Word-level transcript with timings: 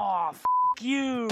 Oh, 0.00 0.30
f 0.32 0.44
you. 0.80 1.28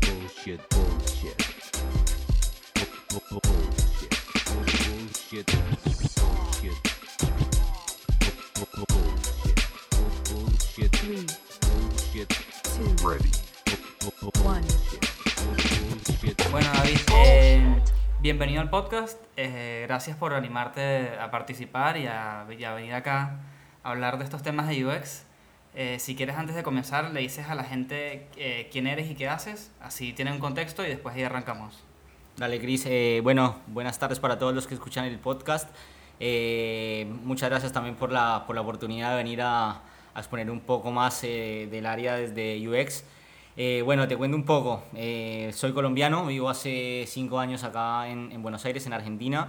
Bullshit, 0.00 0.60
bullshit. 0.70 1.38
Bu- 3.10 3.20
bu- 3.30 3.40
Bullshit. 3.42 4.14
Bullshit. 4.46 5.46
Bullshit. 6.16 6.78
Bu- 8.54 8.66
bu- 8.76 8.86
Bullshit. 8.94 9.58
Bu- 9.90 10.34
Bullshit. 10.34 10.92
Three, 10.92 11.26
Bullshit. 11.62 12.28
two, 12.62 13.06
Ready. 13.06 13.35
Bienvenido 18.26 18.60
al 18.60 18.70
podcast. 18.70 19.22
Eh, 19.36 19.84
gracias 19.86 20.16
por 20.16 20.34
animarte 20.34 21.10
a 21.20 21.30
participar 21.30 21.96
y 21.96 22.08
a, 22.08 22.44
venir 22.48 22.92
acá 22.92 23.38
a 23.84 23.90
hablar 23.90 24.18
de 24.18 24.24
estos 24.24 24.42
temas 24.42 24.66
de 24.66 24.84
UX. 24.84 25.22
Eh, 25.76 25.98
si 26.00 26.16
quieres, 26.16 26.34
antes 26.34 26.56
de 26.56 26.64
comenzar, 26.64 27.12
le 27.12 27.20
dices 27.20 27.46
a 27.48 27.54
la 27.54 27.62
gente 27.62 28.26
eh, 28.36 28.68
quién 28.72 28.88
eres 28.88 29.08
y 29.08 29.14
qué 29.14 29.28
haces. 29.28 29.70
Así 29.80 30.12
tienen 30.12 30.34
un 30.34 30.40
contexto 30.40 30.84
y 30.84 30.88
después 30.88 31.14
ahí 31.14 31.22
arrancamos. 31.22 31.84
Dale, 32.36 32.58
Cris. 32.58 32.88
Bueno, 33.22 33.60
buenas 33.68 33.96
tardes 34.00 34.18
para 34.18 34.40
todos 34.40 34.52
los 34.52 34.66
que 34.66 34.74
escuchan 34.74 35.04
el 35.04 35.20
podcast. 35.20 35.70
Muchas 36.18 37.48
gracias 37.48 37.72
también 37.72 37.94
por 37.94 38.10
la, 38.10 38.42
por 38.44 38.56
la 38.56 38.62
oportunidad 38.62 39.10
de 39.10 39.16
venir 39.18 39.40
a, 39.40 39.70
a 40.14 40.18
exponer 40.18 40.50
un 40.50 40.62
poco 40.62 40.90
más 40.90 41.22
del 41.22 41.86
área 41.86 42.16
desde 42.16 42.68
UX. 42.68 43.04
Eh, 43.58 43.80
bueno, 43.82 44.06
te 44.06 44.16
cuento 44.16 44.36
un 44.36 44.44
poco. 44.44 44.82
Eh, 44.94 45.50
soy 45.54 45.72
colombiano, 45.72 46.26
vivo 46.26 46.50
hace 46.50 47.04
cinco 47.06 47.38
años 47.38 47.64
acá 47.64 48.06
en, 48.08 48.30
en 48.30 48.42
Buenos 48.42 48.64
Aires, 48.66 48.86
en 48.86 48.92
Argentina. 48.92 49.48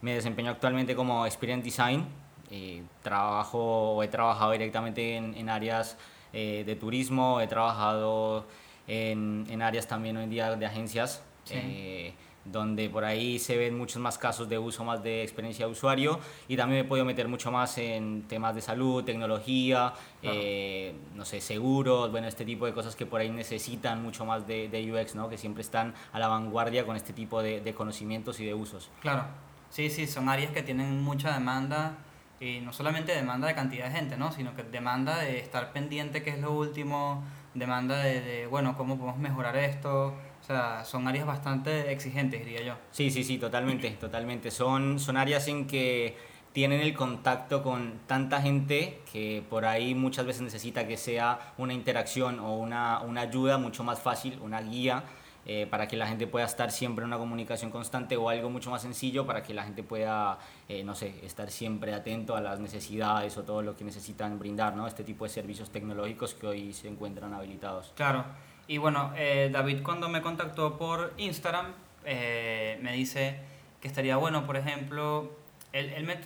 Me 0.00 0.14
desempeño 0.14 0.52
actualmente 0.52 0.94
como 0.94 1.26
Experience 1.26 1.64
Design. 1.64 2.06
Eh, 2.50 2.84
trabajo 3.02 4.00
he 4.02 4.08
trabajado 4.08 4.52
directamente 4.52 5.16
en, 5.16 5.34
en 5.34 5.48
áreas 5.48 5.98
eh, 6.32 6.62
de 6.64 6.76
turismo, 6.76 7.40
he 7.40 7.48
trabajado 7.48 8.46
en, 8.86 9.44
en 9.50 9.60
áreas 9.60 9.88
también 9.88 10.16
hoy 10.16 10.24
en 10.24 10.30
día 10.30 10.54
de 10.54 10.64
agencias. 10.64 11.22
Sí. 11.44 12.14
Donde 12.50 12.88
por 12.90 13.04
ahí 13.04 13.38
se 13.38 13.56
ven 13.56 13.76
muchos 13.76 14.00
más 14.00 14.18
casos 14.18 14.48
de 14.48 14.58
uso 14.58 14.84
más 14.84 15.02
de 15.02 15.22
experiencia 15.22 15.66
de 15.66 15.72
usuario 15.72 16.18
y 16.48 16.56
también 16.56 16.80
me 16.82 16.86
he 16.86 16.88
podido 16.88 17.04
meter 17.04 17.28
mucho 17.28 17.50
más 17.50 17.76
en 17.78 18.22
temas 18.28 18.54
de 18.54 18.60
salud, 18.60 19.04
tecnología, 19.04 19.92
Claro. 20.20 20.36
eh, 20.40 20.94
no 21.14 21.24
sé, 21.24 21.40
seguros, 21.40 22.10
bueno, 22.10 22.26
este 22.26 22.44
tipo 22.44 22.66
de 22.66 22.72
cosas 22.72 22.96
que 22.96 23.06
por 23.06 23.20
ahí 23.20 23.30
necesitan 23.30 24.02
mucho 24.02 24.24
más 24.24 24.46
de, 24.46 24.68
de 24.68 24.92
UX, 24.92 25.14
¿no? 25.14 25.28
Que 25.28 25.38
siempre 25.38 25.62
están 25.62 25.94
a 26.12 26.18
la 26.18 26.28
vanguardia 26.28 26.84
con 26.86 26.96
este 26.96 27.12
tipo 27.12 27.42
de, 27.42 27.60
de 27.60 27.74
conocimientos 27.74 28.40
y 28.40 28.44
de 28.46 28.54
usos. 28.54 28.90
Claro. 29.00 29.24
Sí, 29.70 29.90
sí, 29.90 30.06
son 30.06 30.28
áreas 30.28 30.50
que 30.52 30.62
tienen 30.62 31.02
mucha 31.02 31.32
demanda 31.34 31.98
y 32.40 32.60
no 32.60 32.72
solamente 32.72 33.14
demanda 33.14 33.48
de 33.48 33.54
cantidad 33.54 33.86
de 33.86 33.90
gente, 33.96 34.16
¿no? 34.16 34.32
Sino 34.32 34.54
que 34.54 34.62
demanda 34.62 35.18
de 35.18 35.38
estar 35.40 35.72
pendiente 35.72 36.22
qué 36.22 36.30
es 36.30 36.38
lo 36.38 36.52
último, 36.52 37.22
demanda 37.54 37.98
de, 37.98 38.20
de, 38.20 38.46
bueno, 38.46 38.76
cómo 38.76 38.96
podemos 38.96 39.18
mejorar 39.18 39.56
esto. 39.56 40.14
O 40.48 40.50
sea, 40.50 40.82
son 40.82 41.06
áreas 41.06 41.26
bastante 41.26 41.92
exigentes, 41.92 42.42
diría 42.42 42.62
yo. 42.62 42.74
Sí, 42.90 43.10
sí, 43.10 43.22
sí, 43.22 43.36
totalmente, 43.36 43.90
totalmente. 43.90 44.50
Son, 44.50 44.98
son 44.98 45.18
áreas 45.18 45.46
en 45.46 45.66
que 45.66 46.16
tienen 46.54 46.80
el 46.80 46.94
contacto 46.94 47.62
con 47.62 48.00
tanta 48.06 48.40
gente 48.40 49.02
que 49.12 49.44
por 49.50 49.66
ahí 49.66 49.94
muchas 49.94 50.24
veces 50.24 50.40
necesita 50.40 50.86
que 50.88 50.96
sea 50.96 51.52
una 51.58 51.74
interacción 51.74 52.40
o 52.40 52.56
una, 52.56 53.00
una 53.02 53.20
ayuda 53.20 53.58
mucho 53.58 53.84
más 53.84 54.00
fácil, 54.00 54.38
una 54.40 54.62
guía, 54.62 55.04
eh, 55.44 55.66
para 55.66 55.86
que 55.86 55.98
la 55.98 56.06
gente 56.06 56.26
pueda 56.26 56.46
estar 56.46 56.70
siempre 56.70 57.02
en 57.02 57.08
una 57.08 57.18
comunicación 57.18 57.70
constante 57.70 58.16
o 58.16 58.30
algo 58.30 58.48
mucho 58.48 58.70
más 58.70 58.80
sencillo 58.80 59.26
para 59.26 59.42
que 59.42 59.52
la 59.52 59.64
gente 59.64 59.82
pueda, 59.82 60.38
eh, 60.66 60.82
no 60.82 60.94
sé, 60.94 61.14
estar 61.26 61.50
siempre 61.50 61.92
atento 61.92 62.34
a 62.36 62.40
las 62.40 62.58
necesidades 62.58 63.36
o 63.36 63.44
todo 63.44 63.60
lo 63.60 63.76
que 63.76 63.84
necesitan 63.84 64.38
brindar, 64.38 64.74
¿no? 64.74 64.86
Este 64.86 65.04
tipo 65.04 65.24
de 65.24 65.30
servicios 65.30 65.68
tecnológicos 65.68 66.32
que 66.32 66.46
hoy 66.46 66.72
se 66.72 66.88
encuentran 66.88 67.34
habilitados. 67.34 67.92
Claro. 67.94 68.24
Y 68.68 68.76
bueno, 68.76 69.12
eh, 69.16 69.48
David 69.50 69.82
cuando 69.82 70.10
me 70.10 70.20
contactó 70.20 70.76
por 70.76 71.14
Instagram, 71.16 71.72
eh, 72.04 72.78
me 72.82 72.92
dice 72.92 73.40
que 73.80 73.88
estaría 73.88 74.16
bueno, 74.18 74.46
por 74.46 74.58
ejemplo, 74.58 75.32
él, 75.72 75.90
él 75.96 76.04
me, 76.04 76.18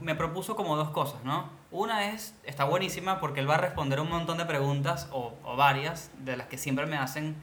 me, 0.00 0.14
propuso 0.14 0.56
como 0.56 0.76
dos 0.76 0.90
cosas, 0.90 1.22
¿no? 1.24 1.50
Una 1.70 2.08
es, 2.08 2.34
está 2.44 2.64
buenísima 2.64 3.20
porque 3.20 3.40
él 3.40 3.50
va 3.50 3.56
a 3.56 3.58
responder 3.58 4.00
un 4.00 4.08
montón 4.08 4.38
de 4.38 4.46
preguntas, 4.46 5.08
o, 5.12 5.34
o 5.44 5.56
varias, 5.56 6.10
de 6.24 6.38
las 6.38 6.46
que 6.46 6.56
siempre 6.56 6.86
me 6.86 6.96
hacen 6.96 7.36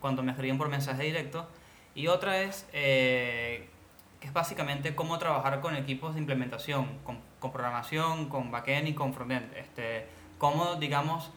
cuando 0.00 0.22
me 0.22 0.30
escriben 0.30 0.58
por 0.58 0.68
mensaje 0.68 1.02
directo. 1.02 1.48
Y 1.96 2.06
otra 2.06 2.40
es, 2.42 2.68
eh, 2.72 3.68
que 4.20 4.28
es 4.28 4.32
básicamente 4.32 4.94
cómo 4.94 5.18
trabajar 5.18 5.60
con 5.60 5.74
equipos 5.74 6.14
de 6.14 6.20
implementación, 6.20 6.98
con, 7.02 7.18
con 7.40 7.50
programación, 7.50 8.28
con 8.28 8.52
backend 8.52 8.88
y 8.88 8.94
con 8.94 9.12
frontend. 9.12 9.52
Este, 9.56 10.06
cómo, 10.38 10.76
digamos, 10.76 11.32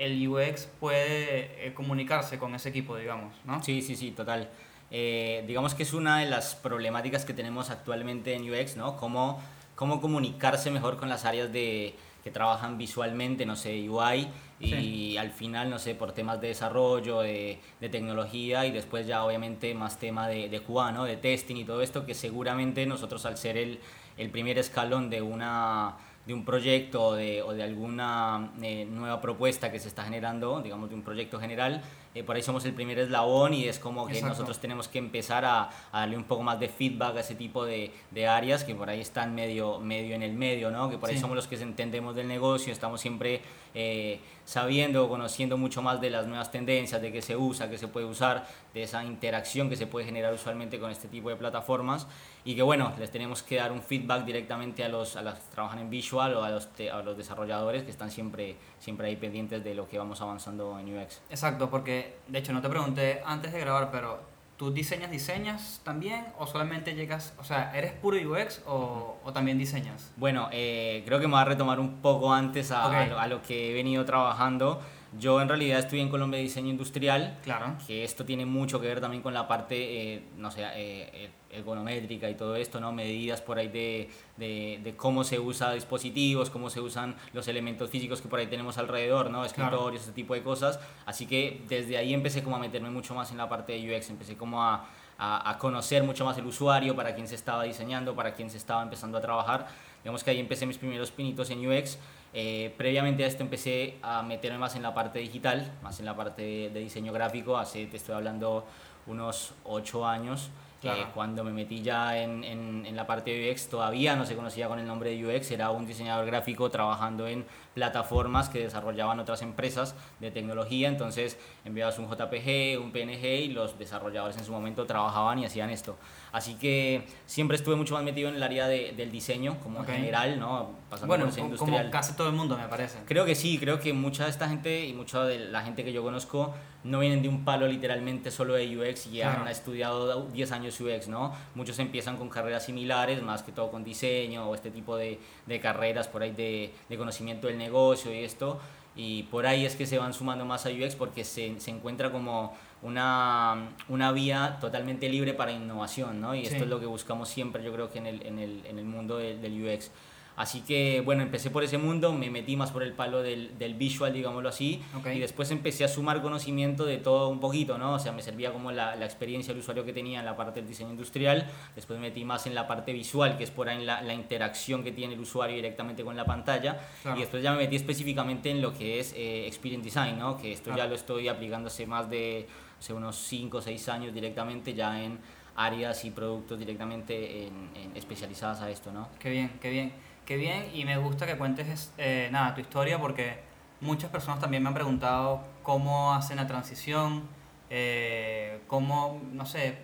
el 0.00 0.26
UX 0.26 0.66
puede 0.80 1.66
eh, 1.66 1.74
comunicarse 1.74 2.38
con 2.38 2.54
ese 2.54 2.70
equipo, 2.70 2.96
digamos, 2.96 3.34
¿no? 3.44 3.62
Sí, 3.62 3.82
sí, 3.82 3.94
sí, 3.94 4.10
total. 4.10 4.48
Eh, 4.90 5.44
digamos 5.46 5.74
que 5.74 5.84
es 5.84 5.92
una 5.92 6.18
de 6.18 6.26
las 6.26 6.54
problemáticas 6.56 7.24
que 7.24 7.34
tenemos 7.34 7.70
actualmente 7.70 8.34
en 8.34 8.50
UX, 8.50 8.76
¿no? 8.76 8.96
Cómo, 8.96 9.40
cómo 9.76 10.00
comunicarse 10.00 10.70
mejor 10.70 10.96
con 10.96 11.08
las 11.10 11.24
áreas 11.26 11.52
de, 11.52 11.94
que 12.24 12.30
trabajan 12.30 12.78
visualmente, 12.78 13.44
no 13.46 13.56
sé, 13.56 13.88
UI, 13.88 14.26
y 14.58 14.70
Sí. 14.70 15.16
al 15.18 15.30
final, 15.30 15.70
no 15.70 15.78
sé, 15.78 15.94
por 15.94 16.12
temas 16.12 16.40
de 16.40 16.48
desarrollo, 16.48 17.20
de, 17.20 17.60
de 17.80 17.88
tecnología, 17.90 18.66
y 18.66 18.72
después 18.72 19.06
ya 19.06 19.22
obviamente 19.24 19.74
más 19.74 19.98
tema 19.98 20.28
de, 20.28 20.48
de 20.48 20.60
QA, 20.60 20.92
¿no? 20.92 21.04
De 21.04 21.16
testing 21.18 21.56
y 21.56 21.64
todo 21.64 21.82
esto, 21.82 22.06
que 22.06 22.14
seguramente 22.14 22.84
nosotros 22.86 23.24
al 23.26 23.36
ser 23.36 23.56
el, 23.58 23.80
el 24.16 24.30
primer 24.30 24.58
escalón 24.58 25.08
de 25.10 25.22
una 25.22 25.94
de 26.30 26.34
un 26.34 26.44
proyecto 26.44 27.02
o 27.02 27.14
de, 27.14 27.42
o 27.42 27.52
de 27.54 27.64
alguna 27.64 28.52
eh, 28.62 28.86
nueva 28.88 29.20
propuesta 29.20 29.72
que 29.72 29.80
se 29.80 29.88
está 29.88 30.04
generando, 30.04 30.60
digamos 30.62 30.88
de 30.88 30.94
un 30.94 31.02
proyecto 31.02 31.40
general, 31.40 31.82
eh, 32.14 32.22
por 32.22 32.36
ahí 32.36 32.42
somos 32.42 32.64
el 32.66 32.72
primer 32.72 33.00
eslabón 33.00 33.52
y 33.52 33.64
es 33.64 33.80
como 33.80 34.06
que 34.06 34.12
Exacto. 34.12 34.28
nosotros 34.34 34.60
tenemos 34.60 34.86
que 34.86 34.98
empezar 34.98 35.44
a, 35.44 35.70
a 35.90 36.00
darle 36.00 36.16
un 36.16 36.22
poco 36.24 36.44
más 36.44 36.60
de 36.60 36.68
feedback 36.68 37.16
a 37.16 37.20
ese 37.20 37.34
tipo 37.34 37.64
de, 37.64 37.92
de 38.12 38.28
áreas 38.28 38.62
que 38.62 38.76
por 38.76 38.88
ahí 38.88 39.00
están 39.00 39.34
medio, 39.34 39.80
medio 39.80 40.14
en 40.14 40.22
el 40.22 40.32
medio, 40.34 40.70
¿no? 40.70 40.88
que 40.88 40.98
por 40.98 41.08
ahí 41.08 41.16
Sí. 41.16 41.20
somos 41.20 41.34
los 41.34 41.48
que 41.48 41.56
entendemos 41.56 42.14
del 42.14 42.28
negocio, 42.28 42.72
estamos 42.72 43.00
siempre 43.00 43.40
eh, 43.74 44.20
sabiendo, 44.44 45.08
conociendo 45.08 45.56
mucho 45.56 45.82
más 45.82 46.00
de 46.00 46.10
las 46.10 46.26
nuevas 46.26 46.50
tendencias, 46.50 47.00
de 47.00 47.12
qué 47.12 47.22
se 47.22 47.36
usa, 47.36 47.70
qué 47.70 47.78
se 47.78 47.88
puede 47.88 48.06
usar, 48.06 48.46
de 48.74 48.82
esa 48.82 49.04
interacción 49.04 49.68
que 49.68 49.76
se 49.76 49.86
puede 49.86 50.06
generar 50.06 50.32
usualmente 50.34 50.78
con 50.78 50.90
este 50.90 51.08
tipo 51.08 51.28
de 51.28 51.36
plataformas 51.36 52.06
y 52.44 52.54
que 52.54 52.62
bueno, 52.62 52.92
les 52.98 53.10
tenemos 53.10 53.42
que 53.42 53.56
dar 53.56 53.70
un 53.72 53.82
feedback 53.82 54.24
directamente 54.24 54.84
a 54.84 54.88
los, 54.88 55.16
a 55.16 55.22
los 55.22 55.34
que 55.34 55.40
trabajan 55.52 55.78
en 55.78 55.90
visual 55.90 56.34
o 56.34 56.42
a 56.42 56.50
los, 56.50 56.68
a 56.92 57.02
los 57.02 57.16
desarrolladores 57.16 57.82
que 57.84 57.90
están 57.90 58.10
siempre, 58.10 58.56
siempre 58.78 59.08
ahí 59.08 59.16
pendientes 59.16 59.62
de 59.62 59.74
lo 59.74 59.88
que 59.88 59.98
vamos 59.98 60.20
avanzando 60.20 60.78
en 60.78 60.98
UX. 60.98 61.20
Exacto, 61.30 61.70
porque 61.70 62.16
de 62.28 62.38
hecho 62.38 62.52
no 62.52 62.60
te 62.60 62.68
pregunté 62.68 63.22
antes 63.24 63.52
de 63.52 63.60
grabar, 63.60 63.90
pero 63.90 64.29
¿tú 64.60 64.70
diseñas, 64.70 65.10
diseñas 65.10 65.80
también 65.84 66.26
o 66.38 66.46
solamente 66.46 66.94
llegas, 66.94 67.32
o 67.40 67.44
sea, 67.44 67.72
¿eres 67.74 67.92
puro 67.92 68.18
UX 68.18 68.60
o, 68.66 69.16
o 69.24 69.32
también 69.32 69.56
diseñas? 69.56 70.12
Bueno, 70.16 70.50
eh, 70.52 71.02
creo 71.06 71.18
que 71.18 71.26
me 71.26 71.32
voy 71.32 71.40
a 71.40 71.44
retomar 71.46 71.80
un 71.80 72.02
poco 72.02 72.30
antes 72.34 72.70
a, 72.70 72.86
Ok. 72.88 72.92
a 72.92 73.06
lo, 73.06 73.18
a 73.20 73.26
lo 73.26 73.40
que 73.40 73.70
he 73.70 73.72
venido 73.72 74.04
trabajando. 74.04 74.82
Yo 75.18 75.40
en 75.40 75.48
realidad 75.48 75.80
estudié 75.80 76.02
en 76.02 76.08
Colombia 76.08 76.38
Diseño 76.38 76.68
Industrial, 76.70 77.38
Claro. 77.42 77.76
que 77.86 78.04
esto 78.04 78.24
tiene 78.24 78.46
mucho 78.46 78.80
que 78.80 78.86
ver 78.86 79.00
también 79.00 79.22
con 79.24 79.34
la 79.34 79.48
parte, 79.48 80.14
eh, 80.14 80.22
no 80.36 80.50
sé, 80.52 80.62
eh, 80.62 80.70
eh, 80.76 81.30
ergonométrica 81.50 82.30
y 82.30 82.36
todo 82.36 82.54
esto, 82.54 82.78
¿no? 82.78 82.92
Medidas 82.92 83.40
por 83.40 83.58
ahí 83.58 83.66
de, 83.66 84.08
de, 84.36 84.78
de 84.84 84.94
cómo 84.96 85.24
se 85.24 85.40
usa 85.40 85.72
dispositivos, 85.72 86.48
cómo 86.48 86.70
se 86.70 86.80
usan 86.80 87.16
los 87.32 87.48
elementos 87.48 87.90
físicos 87.90 88.20
que 88.20 88.28
por 88.28 88.38
ahí 88.38 88.46
tenemos 88.46 88.78
alrededor, 88.78 89.30
¿no? 89.30 89.44
Escritorios, 89.44 90.02
ese 90.02 90.12
tipo 90.12 90.34
de 90.34 90.42
cosas. 90.44 90.78
Así 91.06 91.26
que 91.26 91.60
desde 91.68 91.96
ahí 91.96 92.14
empecé 92.14 92.44
como 92.44 92.54
a 92.54 92.58
meterme 92.60 92.90
mucho 92.90 93.14
más 93.14 93.32
en 93.32 93.38
la 93.38 93.48
parte 93.48 93.72
de 93.72 93.96
UX, 93.96 94.10
empecé 94.10 94.36
como 94.36 94.62
a, 94.62 94.86
a, 95.18 95.50
a 95.50 95.58
conocer 95.58 96.04
mucho 96.04 96.24
más 96.24 96.38
el 96.38 96.46
usuario, 96.46 96.94
para 96.94 97.16
quién 97.16 97.26
se 97.26 97.34
estaba 97.34 97.64
diseñando, 97.64 98.14
para 98.14 98.32
quién 98.34 98.48
se 98.48 98.58
estaba 98.58 98.82
empezando 98.84 99.18
a 99.18 99.20
trabajar. 99.20 99.66
Digamos 100.04 100.22
que 100.22 100.30
ahí 100.30 100.38
empecé 100.38 100.66
mis 100.66 100.78
primeros 100.78 101.10
pinitos 101.10 101.50
en 101.50 101.66
UX. 101.68 101.98
Eh, 102.32 102.72
previamente 102.76 103.24
a 103.24 103.26
esto 103.26 103.42
empecé 103.42 103.96
a 104.02 104.22
meterme 104.22 104.58
más 104.58 104.76
en 104.76 104.82
la 104.82 104.94
parte 104.94 105.18
digital, 105.18 105.72
más 105.82 105.98
en 105.98 106.06
la 106.06 106.14
parte 106.14 106.42
de, 106.42 106.70
de 106.70 106.80
diseño 106.80 107.12
gráfico. 107.12 107.56
Hace, 107.56 107.86
te 107.86 107.96
estoy 107.96 108.14
hablando, 108.14 108.66
unos 109.06 109.54
8 109.64 110.06
años. 110.06 110.50
Claro. 110.80 111.02
Eh, 111.02 111.06
cuando 111.12 111.44
me 111.44 111.52
metí 111.52 111.82
ya 111.82 112.16
en, 112.16 112.42
en, 112.42 112.86
en 112.86 112.96
la 112.96 113.06
parte 113.06 113.30
de 113.30 113.50
UX, 113.50 113.68
todavía 113.68 114.16
no 114.16 114.24
se 114.24 114.34
conocía 114.34 114.66
con 114.66 114.78
el 114.78 114.86
nombre 114.86 115.10
de 115.10 115.36
UX, 115.36 115.50
era 115.50 115.70
un 115.70 115.86
diseñador 115.86 116.24
gráfico 116.24 116.70
trabajando 116.70 117.26
en 117.26 117.44
plataformas 117.74 118.48
que 118.48 118.60
desarrollaban 118.60 119.20
otras 119.20 119.42
empresas 119.42 119.94
de 120.20 120.30
tecnología. 120.30 120.88
Entonces 120.88 121.38
enviabas 121.64 121.98
un 121.98 122.08
JPG, 122.08 122.80
un 122.80 122.92
PNG 122.92 123.24
y 123.44 123.48
los 123.48 123.78
desarrolladores 123.78 124.36
en 124.36 124.44
su 124.44 124.52
momento 124.52 124.86
trabajaban 124.86 125.38
y 125.38 125.44
hacían 125.46 125.70
esto. 125.70 125.96
Así 126.32 126.54
que 126.54 127.06
siempre 127.26 127.56
estuve 127.56 127.74
mucho 127.76 127.94
más 127.94 128.04
metido 128.04 128.28
en 128.28 128.36
el 128.36 128.42
área 128.42 128.68
de- 128.68 128.92
del 128.96 129.10
diseño 129.10 129.58
como 129.62 129.80
Ok. 129.80 129.86
general, 129.88 130.38
¿no? 130.38 130.70
Pasando 130.88 131.08
Bueno, 131.08 131.24
por 131.24 131.32
ese 131.32 131.40
como 131.40 131.52
industrial. 131.52 131.90
casi 131.90 132.14
todo 132.14 132.28
el 132.28 132.34
mundo 132.34 132.56
me 132.56 132.68
parece. 132.68 132.98
Creo 133.06 133.24
que 133.24 133.34
sí, 133.34 133.58
creo 133.58 133.80
que 133.80 133.92
mucha 133.92 134.24
de 134.24 134.30
esta 134.30 134.48
gente 134.48 134.84
y 134.86 134.92
mucha 134.92 135.24
de 135.24 135.38
la 135.38 135.62
gente 135.62 135.84
que 135.84 135.92
yo 135.92 136.02
conozco 136.02 136.54
no 136.82 137.00
vienen 137.00 137.20
de 137.22 137.28
un 137.28 137.44
palo 137.44 137.66
literalmente 137.66 138.30
solo 138.30 138.54
de 138.54 138.76
UX 138.78 139.06
y 139.08 139.18
Claro. 139.20 139.42
han 139.42 139.48
estudiado 139.48 140.22
10 140.28 140.50
años 140.52 140.80
UX, 140.80 141.08
¿no? 141.08 141.34
Muchos 141.54 141.78
empiezan 141.78 142.16
con 142.16 142.28
carreras 142.30 142.64
similares, 142.64 143.22
más 143.22 143.42
que 143.42 143.52
todo 143.52 143.70
con 143.70 143.84
diseño 143.84 144.48
o 144.48 144.54
este 144.54 144.70
tipo 144.70 144.96
de, 144.96 145.18
de 145.46 145.60
carreras 145.60 146.08
por 146.08 146.22
ahí 146.22 146.30
de, 146.32 146.72
de 146.88 146.96
conocimiento 146.96 147.48
del 147.48 147.58
negocio 147.58 147.69
y 148.12 148.24
esto, 148.24 148.60
y 148.96 149.24
por 149.24 149.46
ahí 149.46 149.64
es 149.64 149.76
que 149.76 149.86
se 149.86 149.98
van 149.98 150.12
sumando 150.12 150.44
más 150.44 150.66
a 150.66 150.70
UX 150.70 150.94
porque 150.94 151.24
se, 151.24 151.58
se 151.60 151.70
encuentra 151.70 152.10
como 152.10 152.54
una, 152.82 153.70
una 153.88 154.12
vía 154.12 154.58
totalmente 154.60 155.08
libre 155.08 155.34
para 155.34 155.52
innovación, 155.52 156.20
¿no? 156.20 156.34
Y 156.34 156.42
esto 156.42 156.64
es 156.64 156.68
lo 156.68 156.80
que 156.80 156.86
buscamos 156.86 157.28
siempre, 157.28 157.62
yo 157.62 157.72
creo 157.72 157.90
que 157.90 157.98
en 157.98 158.06
el, 158.06 158.26
en 158.26 158.38
el, 158.38 158.62
en 158.66 158.78
el 158.78 158.84
mundo 158.84 159.18
del, 159.18 159.40
del 159.40 159.64
UX. 159.64 159.90
Así 160.36 160.62
que, 160.62 161.02
bueno, 161.04 161.22
empecé 161.22 161.50
por 161.50 161.62
ese 161.64 161.76
mundo, 161.76 162.12
me 162.14 162.30
metí 162.30 162.56
más 162.56 162.70
por 162.70 162.82
el 162.82 162.92
palo 162.94 163.22
del, 163.22 163.58
del 163.58 163.74
visual, 163.74 164.12
digámoslo 164.12 164.48
así, 164.48 164.80
Ok. 164.96 165.08
y 165.14 165.18
después 165.18 165.50
empecé 165.50 165.84
a 165.84 165.88
sumar 165.88 166.22
conocimiento 166.22 166.86
de 166.86 166.96
todo 166.96 167.28
un 167.28 167.40
poquito, 167.40 167.76
¿no? 167.76 167.92
O 167.94 167.98
sea, 167.98 168.12
me 168.12 168.22
servía 168.22 168.50
como 168.52 168.72
la, 168.72 168.96
la 168.96 169.04
experiencia 169.04 169.52
del 169.52 169.60
usuario 169.60 169.84
que 169.84 169.92
tenía 169.92 170.20
en 170.20 170.24
la 170.24 170.36
parte 170.36 170.60
del 170.60 170.68
diseño 170.68 170.90
industrial, 170.90 171.46
después 171.76 171.98
me 172.00 172.08
metí 172.08 172.24
más 172.24 172.46
en 172.46 172.54
la 172.54 172.66
parte 172.66 172.92
visual, 172.94 173.36
que 173.36 173.44
es 173.44 173.50
por 173.50 173.68
ahí 173.68 173.84
la, 173.84 174.00
la 174.00 174.14
interacción 174.14 174.82
que 174.82 174.92
tiene 174.92 175.12
el 175.14 175.20
usuario 175.20 175.56
directamente 175.56 176.02
con 176.04 176.16
la 176.16 176.24
pantalla, 176.24 176.80
Claro. 177.02 177.18
y 177.18 177.20
después 177.20 177.42
ya 177.42 177.50
me 177.52 177.58
metí 177.58 177.76
específicamente 177.76 178.50
en 178.50 178.62
lo 178.62 178.72
que 178.72 178.98
es 179.00 179.12
eh, 179.14 179.46
Experience 179.46 179.84
Design, 179.84 180.18
¿no? 180.18 180.38
Que 180.38 180.52
esto 180.52 180.70
ya 180.70 180.76
Claro. 180.76 180.90
lo 180.90 180.96
estoy 180.96 181.28
aplicando 181.28 181.66
hace 181.66 181.86
más 181.86 182.08
de 182.08 182.48
hace 182.78 182.94
unos 182.94 183.16
5 183.16 183.58
o 183.58 183.60
6 183.60 183.88
años 183.90 184.14
directamente 184.14 184.72
ya 184.72 185.02
en 185.02 185.18
áreas 185.56 186.04
y 186.06 186.10
productos 186.10 186.58
directamente 186.58 187.46
en, 187.46 187.70
en 187.74 187.94
especializadas 187.96 188.62
a 188.62 188.70
esto, 188.70 188.90
¿no? 188.92 189.08
Qué 189.18 189.28
bien, 189.28 189.50
qué 189.60 189.68
bien, 189.68 189.92
qué 190.30 190.36
bien. 190.36 190.70
Y 190.72 190.84
me 190.84 190.96
gusta 190.96 191.26
que 191.26 191.36
cuentes 191.36 191.92
eh, 191.98 192.28
nada, 192.30 192.54
tu 192.54 192.60
historia 192.60 193.00
porque 193.00 193.40
muchas 193.80 194.10
personas 194.12 194.38
también 194.38 194.62
me 194.62 194.68
han 194.68 194.74
preguntado 194.76 195.42
cómo 195.64 196.14
hacen 196.14 196.36
la 196.36 196.46
transición, 196.46 197.24
eh, 197.68 198.60
cómo, 198.68 199.20
no 199.32 199.44
sé, 199.44 199.76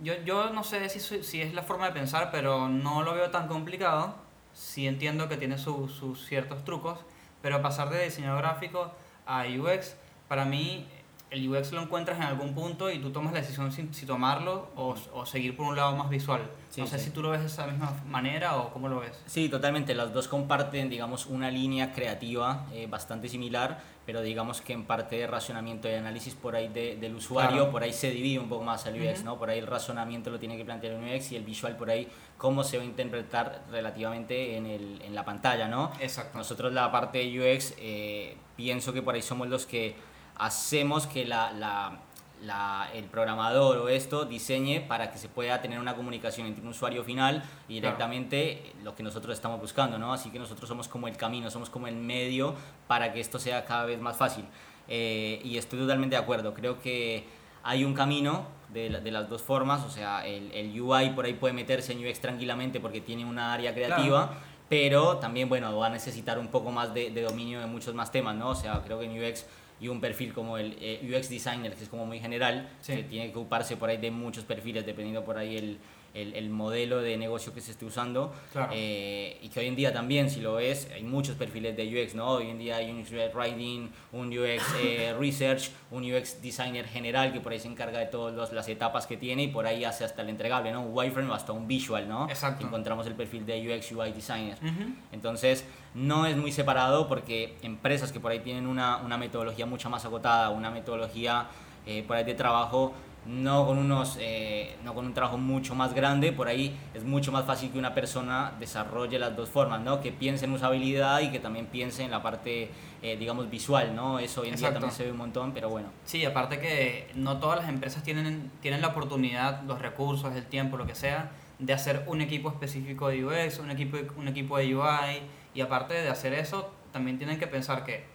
yo, 0.00 0.14
yo 0.24 0.50
no 0.50 0.64
sé 0.64 0.88
si, 0.88 1.00
si 1.22 1.40
es 1.42 1.54
la 1.54 1.62
forma 1.62 1.86
de 1.86 1.92
pensar, 1.92 2.30
pero 2.32 2.68
no 2.68 3.02
lo 3.02 3.14
veo 3.14 3.30
tan 3.30 3.48
complicado. 3.48 4.16
Sí 4.52 4.86
entiendo 4.88 5.28
que 5.28 5.36
tiene 5.36 5.58
su- 5.58 5.88
sus 5.88 6.26
ciertos 6.26 6.64
trucos, 6.64 6.98
pero 7.42 7.62
pasar 7.62 7.90
de 7.90 8.04
diseño 8.04 8.36
gráfico 8.36 8.92
a 9.26 9.44
UX, 9.46 9.96
para 10.28 10.44
mí 10.44 10.88
el 11.34 11.48
UX 11.48 11.72
lo 11.72 11.82
encuentras 11.82 12.16
en 12.18 12.22
algún 12.24 12.54
punto 12.54 12.90
y 12.90 12.98
tú 13.00 13.10
tomas 13.10 13.32
la 13.32 13.40
decisión 13.40 13.72
si, 13.72 13.88
si 13.92 14.06
tomarlo 14.06 14.68
o, 14.76 14.94
o 15.12 15.26
seguir 15.26 15.56
por 15.56 15.66
un 15.66 15.76
lado 15.76 15.96
más 15.96 16.08
visual. 16.08 16.42
Sí, 16.70 16.80
no 16.80 16.86
sé 16.86 16.98
sí. 16.98 17.06
si 17.06 17.10
tú 17.10 17.22
lo 17.22 17.30
ves 17.30 17.40
de 17.40 17.46
esa 17.46 17.66
misma 17.66 17.92
manera 18.08 18.56
o 18.56 18.72
cómo 18.72 18.88
lo 18.88 19.00
ves. 19.00 19.20
Sí, 19.26 19.48
totalmente. 19.48 19.94
Las 19.94 20.12
dos 20.12 20.28
comparten, 20.28 20.88
digamos, 20.88 21.26
una 21.26 21.50
línea 21.50 21.92
creativa 21.92 22.66
eh, 22.72 22.86
bastante 22.88 23.28
similar, 23.28 23.80
pero 24.06 24.20
digamos 24.22 24.60
que 24.60 24.72
en 24.74 24.84
parte 24.84 25.16
de 25.16 25.26
razonamiento 25.26 25.88
y 25.88 25.94
análisis 25.94 26.34
por 26.34 26.54
ahí 26.54 26.68
de- 26.68 26.96
del 26.96 27.14
usuario, 27.16 27.56
Claro. 27.56 27.70
por 27.72 27.82
ahí 27.82 27.92
se 27.92 28.10
divide 28.10 28.38
un 28.38 28.48
poco 28.48 28.62
más 28.64 28.86
el 28.86 28.94
UX, 29.00 29.18
Ujú. 29.20 29.24
¿no? 29.24 29.38
Por 29.38 29.50
ahí 29.50 29.58
el 29.58 29.66
razonamiento 29.66 30.30
lo 30.30 30.38
tiene 30.38 30.56
que 30.56 30.64
plantear 30.64 30.94
el 30.94 31.02
UX 31.16 31.32
y 31.32 31.36
el 31.36 31.42
visual 31.44 31.76
por 31.76 31.90
ahí 31.90 32.08
cómo 32.38 32.62
se 32.62 32.76
va 32.76 32.82
a 32.82 32.86
interpretar 32.86 33.62
relativamente 33.70 34.56
en, 34.56 34.66
el, 34.66 35.02
en 35.02 35.14
la 35.14 35.24
pantalla, 35.24 35.66
¿no? 35.68 35.90
Exacto. 36.00 36.38
Nosotros 36.38 36.72
la 36.72 36.90
parte 36.92 37.18
de 37.18 37.40
UX 37.56 37.74
eh, 37.78 38.36
pienso 38.56 38.92
que 38.92 39.02
por 39.02 39.14
ahí 39.14 39.22
somos 39.22 39.48
los 39.48 39.66
que 39.66 39.94
hacemos 40.36 41.06
que 41.06 41.24
la, 41.24 41.52
la- 41.52 41.98
la- 42.42 42.88
el 42.92 43.04
programador 43.04 43.78
o 43.78 43.88
esto 43.88 44.24
diseñe 44.26 44.80
para 44.86 45.10
que 45.10 45.18
se 45.18 45.28
pueda 45.28 45.62
tener 45.62 45.78
una 45.78 45.94
comunicación 45.94 46.46
entre 46.46 46.62
un 46.62 46.68
usuario 46.68 47.02
final 47.04 47.36
y 47.36 47.38
Claro. 47.38 47.96
directamente 47.96 48.72
lo 48.82 48.94
que 48.94 49.02
nosotros 49.02 49.34
estamos 49.34 49.60
buscando, 49.60 49.98
¿no? 49.98 50.12
Así 50.12 50.30
que 50.30 50.38
nosotros 50.38 50.68
somos 50.68 50.86
como 50.88 51.08
el 51.08 51.16
camino, 51.16 51.50
somos 51.50 51.70
como 51.70 51.86
el 51.86 51.96
medio 51.96 52.54
para 52.86 53.12
que 53.12 53.20
esto 53.20 53.38
sea 53.38 53.64
cada 53.64 53.86
vez 53.86 54.00
más 54.00 54.16
fácil. 54.16 54.44
Eh, 54.88 55.40
y 55.42 55.56
estoy 55.56 55.78
totalmente 55.78 56.16
de 56.16 56.22
acuerdo, 56.22 56.52
creo 56.52 56.78
que 56.80 57.24
hay 57.62 57.84
un 57.84 57.94
camino 57.94 58.46
de, 58.68 58.90
la- 58.90 59.00
de 59.00 59.10
las 59.10 59.28
dos 59.30 59.40
formas, 59.40 59.82
o 59.84 59.88
sea, 59.88 60.26
el, 60.26 60.52
el 60.52 60.78
UI 60.78 61.10
por 61.10 61.24
ahí 61.24 61.32
puede 61.34 61.54
meterse 61.54 61.92
en 61.92 62.06
UX 62.06 62.20
tranquilamente 62.20 62.78
porque 62.80 63.00
tiene 63.00 63.24
una 63.24 63.54
área 63.54 63.72
creativa, 63.72 64.34
pero 64.68 65.16
también, 65.16 65.48
bueno, 65.48 65.74
va 65.78 65.86
a 65.86 65.90
necesitar 65.90 66.38
un 66.38 66.48
poco 66.48 66.70
más 66.70 66.92
de, 66.92 67.10
de 67.10 67.22
dominio 67.22 67.60
de 67.60 67.66
muchos 67.66 67.94
más 67.94 68.12
temas, 68.12 68.34
¿no? 68.36 68.50
O 68.50 68.54
sea, 68.54 68.82
creo 68.84 68.98
que 68.98 69.06
en 69.06 69.12
UX 69.24 69.46
y 69.80 69.88
un 69.88 70.00
perfil 70.00 70.32
como 70.32 70.56
el 70.56 70.76
eh, 70.80 71.00
UX 71.16 71.28
designer, 71.28 71.74
que 71.74 71.82
es 71.84 71.88
como 71.88 72.06
muy 72.06 72.20
general, 72.20 72.68
Sí. 72.80 72.94
que 72.96 73.02
tiene 73.04 73.32
que 73.32 73.38
ocuparse 73.38 73.76
por 73.76 73.90
ahí 73.90 73.96
de 73.96 74.10
muchos 74.10 74.44
perfiles, 74.44 74.86
dependiendo 74.86 75.24
por 75.24 75.36
ahí 75.36 75.56
el, 75.56 75.78
el, 76.14 76.32
el 76.34 76.48
modelo 76.48 77.02
de 77.02 77.16
negocio 77.16 77.52
que 77.52 77.60
se 77.60 77.72
esté 77.72 77.84
usando. 77.84 78.32
Claro. 78.52 78.72
Eh, 78.74 79.38
y 79.42 79.48
que 79.48 79.60
hoy 79.60 79.66
en 79.66 79.76
día 79.76 79.92
también, 79.92 80.30
si 80.30 80.40
lo 80.40 80.54
ves, 80.54 80.88
hay 80.94 81.02
muchos 81.02 81.36
perfiles 81.36 81.76
de 81.76 81.84
UX, 81.84 82.14
¿no? 82.14 82.28
Hoy 82.28 82.50
en 82.50 82.58
día 82.58 82.76
hay 82.76 82.90
un 82.90 83.00
UX 83.00 83.34
Writing, 83.34 83.90
un 84.12 84.28
UX 84.28 84.62
eh, 84.80 85.14
Research, 85.18 85.70
un 85.90 86.10
UX 86.10 86.40
Designer 86.40 86.86
general 86.86 87.32
que 87.32 87.40
por 87.40 87.52
ahí 87.52 87.58
se 87.58 87.68
encarga 87.68 87.98
de 87.98 88.06
todas 88.06 88.52
las 88.52 88.68
etapas 88.68 89.06
que 89.06 89.16
tiene 89.16 89.42
y 89.42 89.48
por 89.48 89.66
ahí 89.66 89.84
hace 89.84 90.04
hasta 90.04 90.22
el 90.22 90.28
entregable, 90.28 90.72
¿no? 90.72 90.82
Un 90.82 90.96
wireframe 90.96 91.30
o 91.30 91.34
hasta 91.34 91.52
un 91.52 91.66
visual, 91.66 92.08
¿no? 92.08 92.28
Exacto. 92.28 92.64
Encontramos 92.64 93.06
el 93.06 93.14
perfil 93.14 93.44
de 93.44 93.76
UX 93.76 93.92
UI 93.92 94.12
Designer. 94.12 94.56
Ujú. 94.62 94.94
Entonces, 95.12 95.64
no 95.94 96.26
es 96.26 96.36
muy 96.36 96.52
separado 96.52 97.08
porque 97.08 97.56
empresas 97.62 98.12
que 98.12 98.20
por 98.20 98.30
ahí 98.30 98.40
tienen 98.40 98.66
una, 98.66 98.98
una 98.98 99.18
metodología 99.18 99.66
mucho 99.66 99.90
más 99.90 100.04
acotada, 100.04 100.50
una 100.50 100.70
metodología 100.70 101.48
eh, 101.86 102.02
por 102.06 102.16
ahí 102.16 102.24
de 102.24 102.34
trabajo, 102.34 102.94
no 103.26 103.66
con, 103.66 103.78
unos, 103.78 104.18
eh, 104.20 104.76
no 104.84 104.94
con 104.94 105.06
un 105.06 105.14
trabajo 105.14 105.38
mucho 105.38 105.74
más 105.74 105.94
grande, 105.94 106.32
por 106.32 106.48
ahí 106.48 106.76
es 106.92 107.04
mucho 107.04 107.32
más 107.32 107.44
fácil 107.44 107.70
que 107.70 107.78
una 107.78 107.94
persona 107.94 108.52
desarrolle 108.58 109.18
las 109.18 109.34
dos 109.34 109.48
formas, 109.48 109.80
¿no? 109.80 110.00
Que 110.00 110.12
piense 110.12 110.44
en 110.44 110.52
usabilidad 110.52 111.20
y 111.20 111.30
que 111.30 111.38
también 111.38 111.66
piense 111.66 112.02
en 112.02 112.10
la 112.10 112.22
parte, 112.22 112.70
eh, 113.02 113.16
digamos, 113.16 113.48
visual, 113.50 113.94
¿no? 113.94 114.18
Eso 114.18 114.42
hoy 114.42 114.48
en 114.48 114.56
día 114.56 114.72
también 114.72 114.92
se 114.92 115.04
ve 115.04 115.12
un 115.12 115.18
montón, 115.18 115.52
pero 115.52 115.70
bueno. 115.70 115.88
Sí, 116.04 116.24
aparte 116.24 116.60
que 116.60 117.10
no 117.14 117.38
todas 117.38 117.60
las 117.60 117.68
empresas 117.68 118.02
tienen, 118.02 118.50
tienen 118.60 118.80
la 118.80 118.88
oportunidad, 118.88 119.62
los 119.62 119.80
recursos, 119.80 120.34
el 120.34 120.46
tiempo, 120.46 120.76
lo 120.76 120.86
que 120.86 120.94
sea, 120.94 121.30
de 121.58 121.72
hacer 121.72 122.04
un 122.06 122.20
equipo 122.20 122.50
específico 122.50 123.08
de 123.08 123.24
UX, 123.24 123.58
un 123.58 123.70
equipo, 123.70 123.98
un 124.16 124.28
equipo 124.28 124.58
de 124.58 124.76
UI, 124.76 125.22
y 125.54 125.60
aparte 125.60 125.94
de 125.94 126.08
hacer 126.08 126.34
eso, 126.34 126.70
también 126.92 127.18
tienen 127.18 127.38
que 127.38 127.46
pensar 127.46 127.84
que 127.84 128.13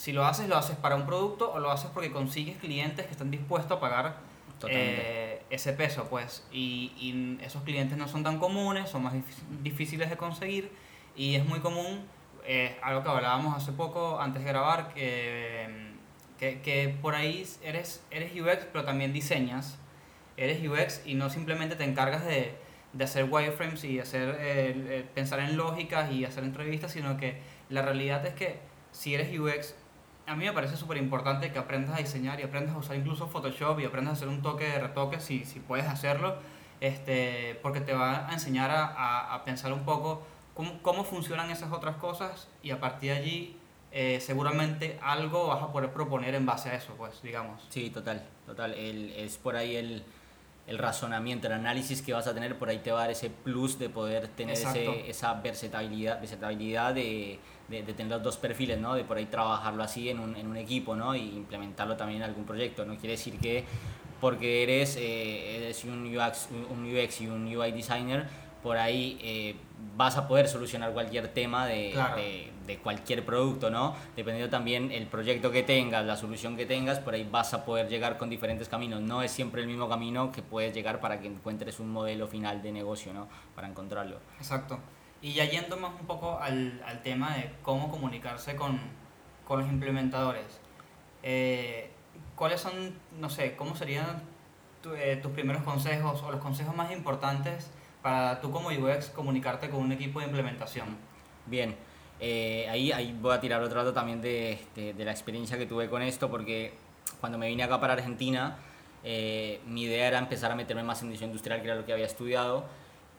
si 0.00 0.12
lo 0.12 0.24
haces, 0.24 0.48
lo 0.48 0.56
haces 0.56 0.76
para 0.76 0.94
un 0.96 1.04
producto 1.04 1.52
o 1.52 1.58
lo 1.58 1.70
haces 1.70 1.90
porque 1.92 2.10
consigues 2.10 2.56
clientes 2.56 3.04
que 3.04 3.12
están 3.12 3.30
dispuestos 3.30 3.76
a 3.76 3.80
pagar 3.80 4.16
eh, 4.74 5.42
ese 5.50 5.74
peso, 5.74 6.06
pues. 6.08 6.42
Y, 6.50 6.92
y 6.96 7.38
esos 7.44 7.62
clientes 7.64 7.98
no 7.98 8.08
son 8.08 8.22
tan 8.24 8.38
comunes, 8.38 8.88
son 8.88 9.02
más 9.02 9.12
difí- 9.12 9.62
difíciles 9.62 10.08
de 10.08 10.16
conseguir. 10.16 10.72
Y 11.16 11.34
es 11.34 11.44
muy 11.44 11.60
común, 11.60 12.00
eh, 12.46 12.78
algo 12.82 13.02
que 13.02 13.10
hablábamos 13.10 13.54
hace 13.54 13.72
poco 13.72 14.18
antes 14.20 14.42
de 14.42 14.48
grabar, 14.48 14.94
que, 14.94 15.68
que, 16.38 16.62
que 16.62 16.96
por 17.02 17.14
ahí 17.14 17.46
eres, 17.62 18.02
eres 18.10 18.32
UX 18.34 18.64
pero 18.72 18.84
también 18.84 19.12
diseñas, 19.12 19.76
eres 20.38 20.66
UX 20.66 21.02
y 21.04 21.14
no 21.14 21.28
simplemente 21.28 21.76
te 21.76 21.84
encargas 21.84 22.24
de, 22.24 22.54
de 22.94 23.04
hacer 23.04 23.24
wireframes 23.24 23.84
y 23.84 24.00
hacer, 24.00 24.34
eh, 24.40 25.04
pensar 25.14 25.40
en 25.40 25.58
lógicas 25.58 26.10
y 26.10 26.24
hacer 26.24 26.44
entrevistas, 26.44 26.92
sino 26.92 27.18
que 27.18 27.42
la 27.68 27.82
realidad 27.82 28.24
es 28.24 28.32
que 28.32 28.58
si 28.92 29.14
eres 29.14 29.38
UX, 29.38 29.74
a 30.30 30.36
mí 30.36 30.44
me 30.44 30.52
parece 30.52 30.76
súper 30.76 30.96
importante 30.98 31.50
que 31.52 31.58
aprendas 31.58 31.96
a 31.96 31.98
diseñar 31.98 32.38
y 32.38 32.44
aprendas 32.44 32.74
a 32.74 32.78
usar 32.78 32.96
incluso 32.96 33.26
Photoshop 33.26 33.80
y 33.80 33.84
aprendas 33.84 34.12
a 34.12 34.16
hacer 34.16 34.28
un 34.28 34.42
toque 34.42 34.64
de 34.64 34.78
retoque 34.78 35.18
si, 35.20 35.44
si 35.44 35.58
puedes 35.60 35.86
hacerlo, 35.86 36.36
este, 36.80 37.58
porque 37.62 37.80
te 37.80 37.92
va 37.92 38.28
a 38.28 38.32
enseñar 38.32 38.70
a, 38.70 38.86
a- 38.86 39.34
a 39.34 39.44
pensar 39.44 39.72
un 39.72 39.84
poco 39.84 40.22
cómo, 40.54 40.80
cómo 40.82 41.04
funcionan 41.04 41.50
esas 41.50 41.72
otras 41.72 41.96
cosas 41.96 42.48
y 42.62 42.70
a 42.70 42.80
partir 42.80 43.10
de 43.12 43.18
allí 43.18 43.56
eh, 43.92 44.20
seguramente 44.20 44.98
algo 45.02 45.48
vas 45.48 45.62
a 45.62 45.72
poder 45.72 45.90
proponer 45.92 46.34
en 46.36 46.46
base 46.46 46.68
a 46.70 46.74
eso, 46.74 46.94
pues, 46.96 47.20
digamos. 47.22 47.66
Sí, 47.68 47.90
total, 47.90 48.22
total. 48.46 48.72
El, 48.74 49.10
es 49.16 49.36
por 49.36 49.56
ahí 49.56 49.74
el, 49.74 50.04
el 50.68 50.78
razonamiento, 50.78 51.48
el 51.48 51.54
análisis 51.54 52.00
que 52.02 52.12
vas 52.12 52.28
a 52.28 52.34
tener, 52.34 52.56
por 52.56 52.68
ahí 52.68 52.78
te 52.78 52.92
va 52.92 52.98
a 52.98 53.02
dar 53.02 53.10
ese 53.10 53.30
plus 53.30 53.80
de 53.80 53.88
poder 53.88 54.28
tener 54.28 54.54
ese, 54.70 55.10
esa 55.10 55.34
versatilidad, 55.34 56.20
versatilidad 56.20 56.94
de, 56.94 57.40
de, 57.70 57.82
de 57.84 57.94
tener 57.94 58.12
los 58.12 58.22
dos 58.22 58.36
perfiles, 58.36 58.78
¿no? 58.78 58.94
De 58.94 59.04
por 59.04 59.16
ahí 59.16 59.26
trabajarlo 59.26 59.82
así 59.82 60.08
en 60.10 60.18
un, 60.20 60.36
en 60.36 60.46
un 60.48 60.56
equipo, 60.56 60.94
¿no? 60.96 61.14
Y 61.14 61.20
implementarlo 61.36 61.96
también 61.96 62.22
en 62.22 62.28
algún 62.28 62.44
proyecto. 62.44 62.84
No 62.84 62.96
quiere 62.96 63.12
decir 63.12 63.38
que 63.38 63.64
porque 64.20 64.62
eres, 64.64 64.96
eh, 64.96 65.56
eres 65.56 65.84
un, 65.84 66.04
UX, 66.14 66.48
un 66.70 66.84
UX 66.94 67.20
y 67.22 67.28
un 67.28 67.46
UI 67.56 67.72
designer, 67.72 68.26
por 68.62 68.76
ahí 68.76 69.18
eh, 69.22 69.54
vas 69.96 70.18
a 70.18 70.28
poder 70.28 70.46
solucionar 70.46 70.92
cualquier 70.92 71.28
tema 71.28 71.64
de, 71.66 71.92
Claro. 71.94 72.16
de, 72.16 72.50
de 72.66 72.78
cualquier 72.78 73.24
producto, 73.24 73.70
¿no? 73.70 73.96
Dependiendo 74.16 74.50
también 74.50 74.92
el 74.92 75.06
proyecto 75.06 75.50
que 75.50 75.62
tengas, 75.62 76.04
la 76.04 76.16
solución 76.16 76.56
que 76.58 76.66
tengas, 76.66 76.98
por 76.98 77.14
ahí 77.14 77.26
vas 77.30 77.54
a 77.54 77.64
poder 77.64 77.88
llegar 77.88 78.18
con 78.18 78.28
diferentes 78.28 78.68
caminos. 78.68 79.00
No 79.00 79.22
es 79.22 79.30
siempre 79.30 79.62
el 79.62 79.66
mismo 79.68 79.88
camino 79.88 80.30
que 80.30 80.42
puedes 80.42 80.74
llegar 80.74 81.00
para 81.00 81.18
que 81.20 81.28
encuentres 81.28 81.80
un 81.80 81.90
modelo 81.90 82.26
final 82.28 82.60
de 82.60 82.72
negocio, 82.72 83.14
¿no? 83.14 83.26
Para 83.54 83.68
encontrarlo. 83.68 84.18
Exacto. 84.36 84.78
Y 85.22 85.34
ya 85.34 85.44
yendo 85.44 85.76
más 85.76 85.92
un 86.00 86.06
poco 86.06 86.38
al, 86.38 86.82
al 86.86 87.02
tema 87.02 87.36
de 87.36 87.50
cómo 87.62 87.90
comunicarse 87.90 88.56
con, 88.56 88.80
con 89.46 89.60
los 89.60 89.68
implementadores. 89.68 90.60
Eh, 91.22 91.90
¿Cuáles 92.36 92.60
son, 92.60 92.72
no 93.18 93.28
sé, 93.28 93.54
cómo 93.56 93.76
serían 93.76 94.22
tu- 94.82 94.94
eh, 94.94 95.16
tus 95.16 95.32
primeros 95.32 95.62
consejos 95.62 96.22
o 96.22 96.30
los 96.32 96.40
consejos 96.40 96.74
más 96.74 96.90
importantes 96.90 97.70
para 98.02 98.40
tú 98.40 98.50
como 98.50 98.70
UX 98.70 99.10
comunicarte 99.10 99.68
con 99.68 99.80
un 99.80 99.92
equipo 99.92 100.20
de 100.20 100.26
implementación? 100.26 100.96
Bien, 101.44 101.76
eh, 102.18 102.66
ahí, 102.70 102.90
ahí 102.92 103.14
voy 103.20 103.34
a 103.34 103.40
tirar 103.40 103.62
otro 103.62 103.80
dato 103.80 103.92
también 103.92 104.22
de, 104.22 104.58
de, 104.74 104.94
de 104.94 105.04
la 105.04 105.10
experiencia 105.10 105.58
que 105.58 105.66
tuve 105.66 105.90
con 105.90 106.00
esto, 106.00 106.30
porque 106.30 106.72
cuando 107.20 107.36
me 107.36 107.48
vine 107.48 107.62
acá 107.62 107.78
para 107.78 107.92
Argentina, 107.92 108.56
eh, 109.04 109.60
mi 109.66 109.82
idea 109.82 110.06
era 110.08 110.18
empezar 110.18 110.50
a 110.50 110.54
meterme 110.54 110.82
más 110.82 111.02
en 111.02 111.10
diseño 111.10 111.26
industrial, 111.28 111.60
que 111.60 111.66
era 111.66 111.74
lo 111.76 111.84
que 111.84 111.92
había 111.92 112.06
estudiado. 112.06 112.64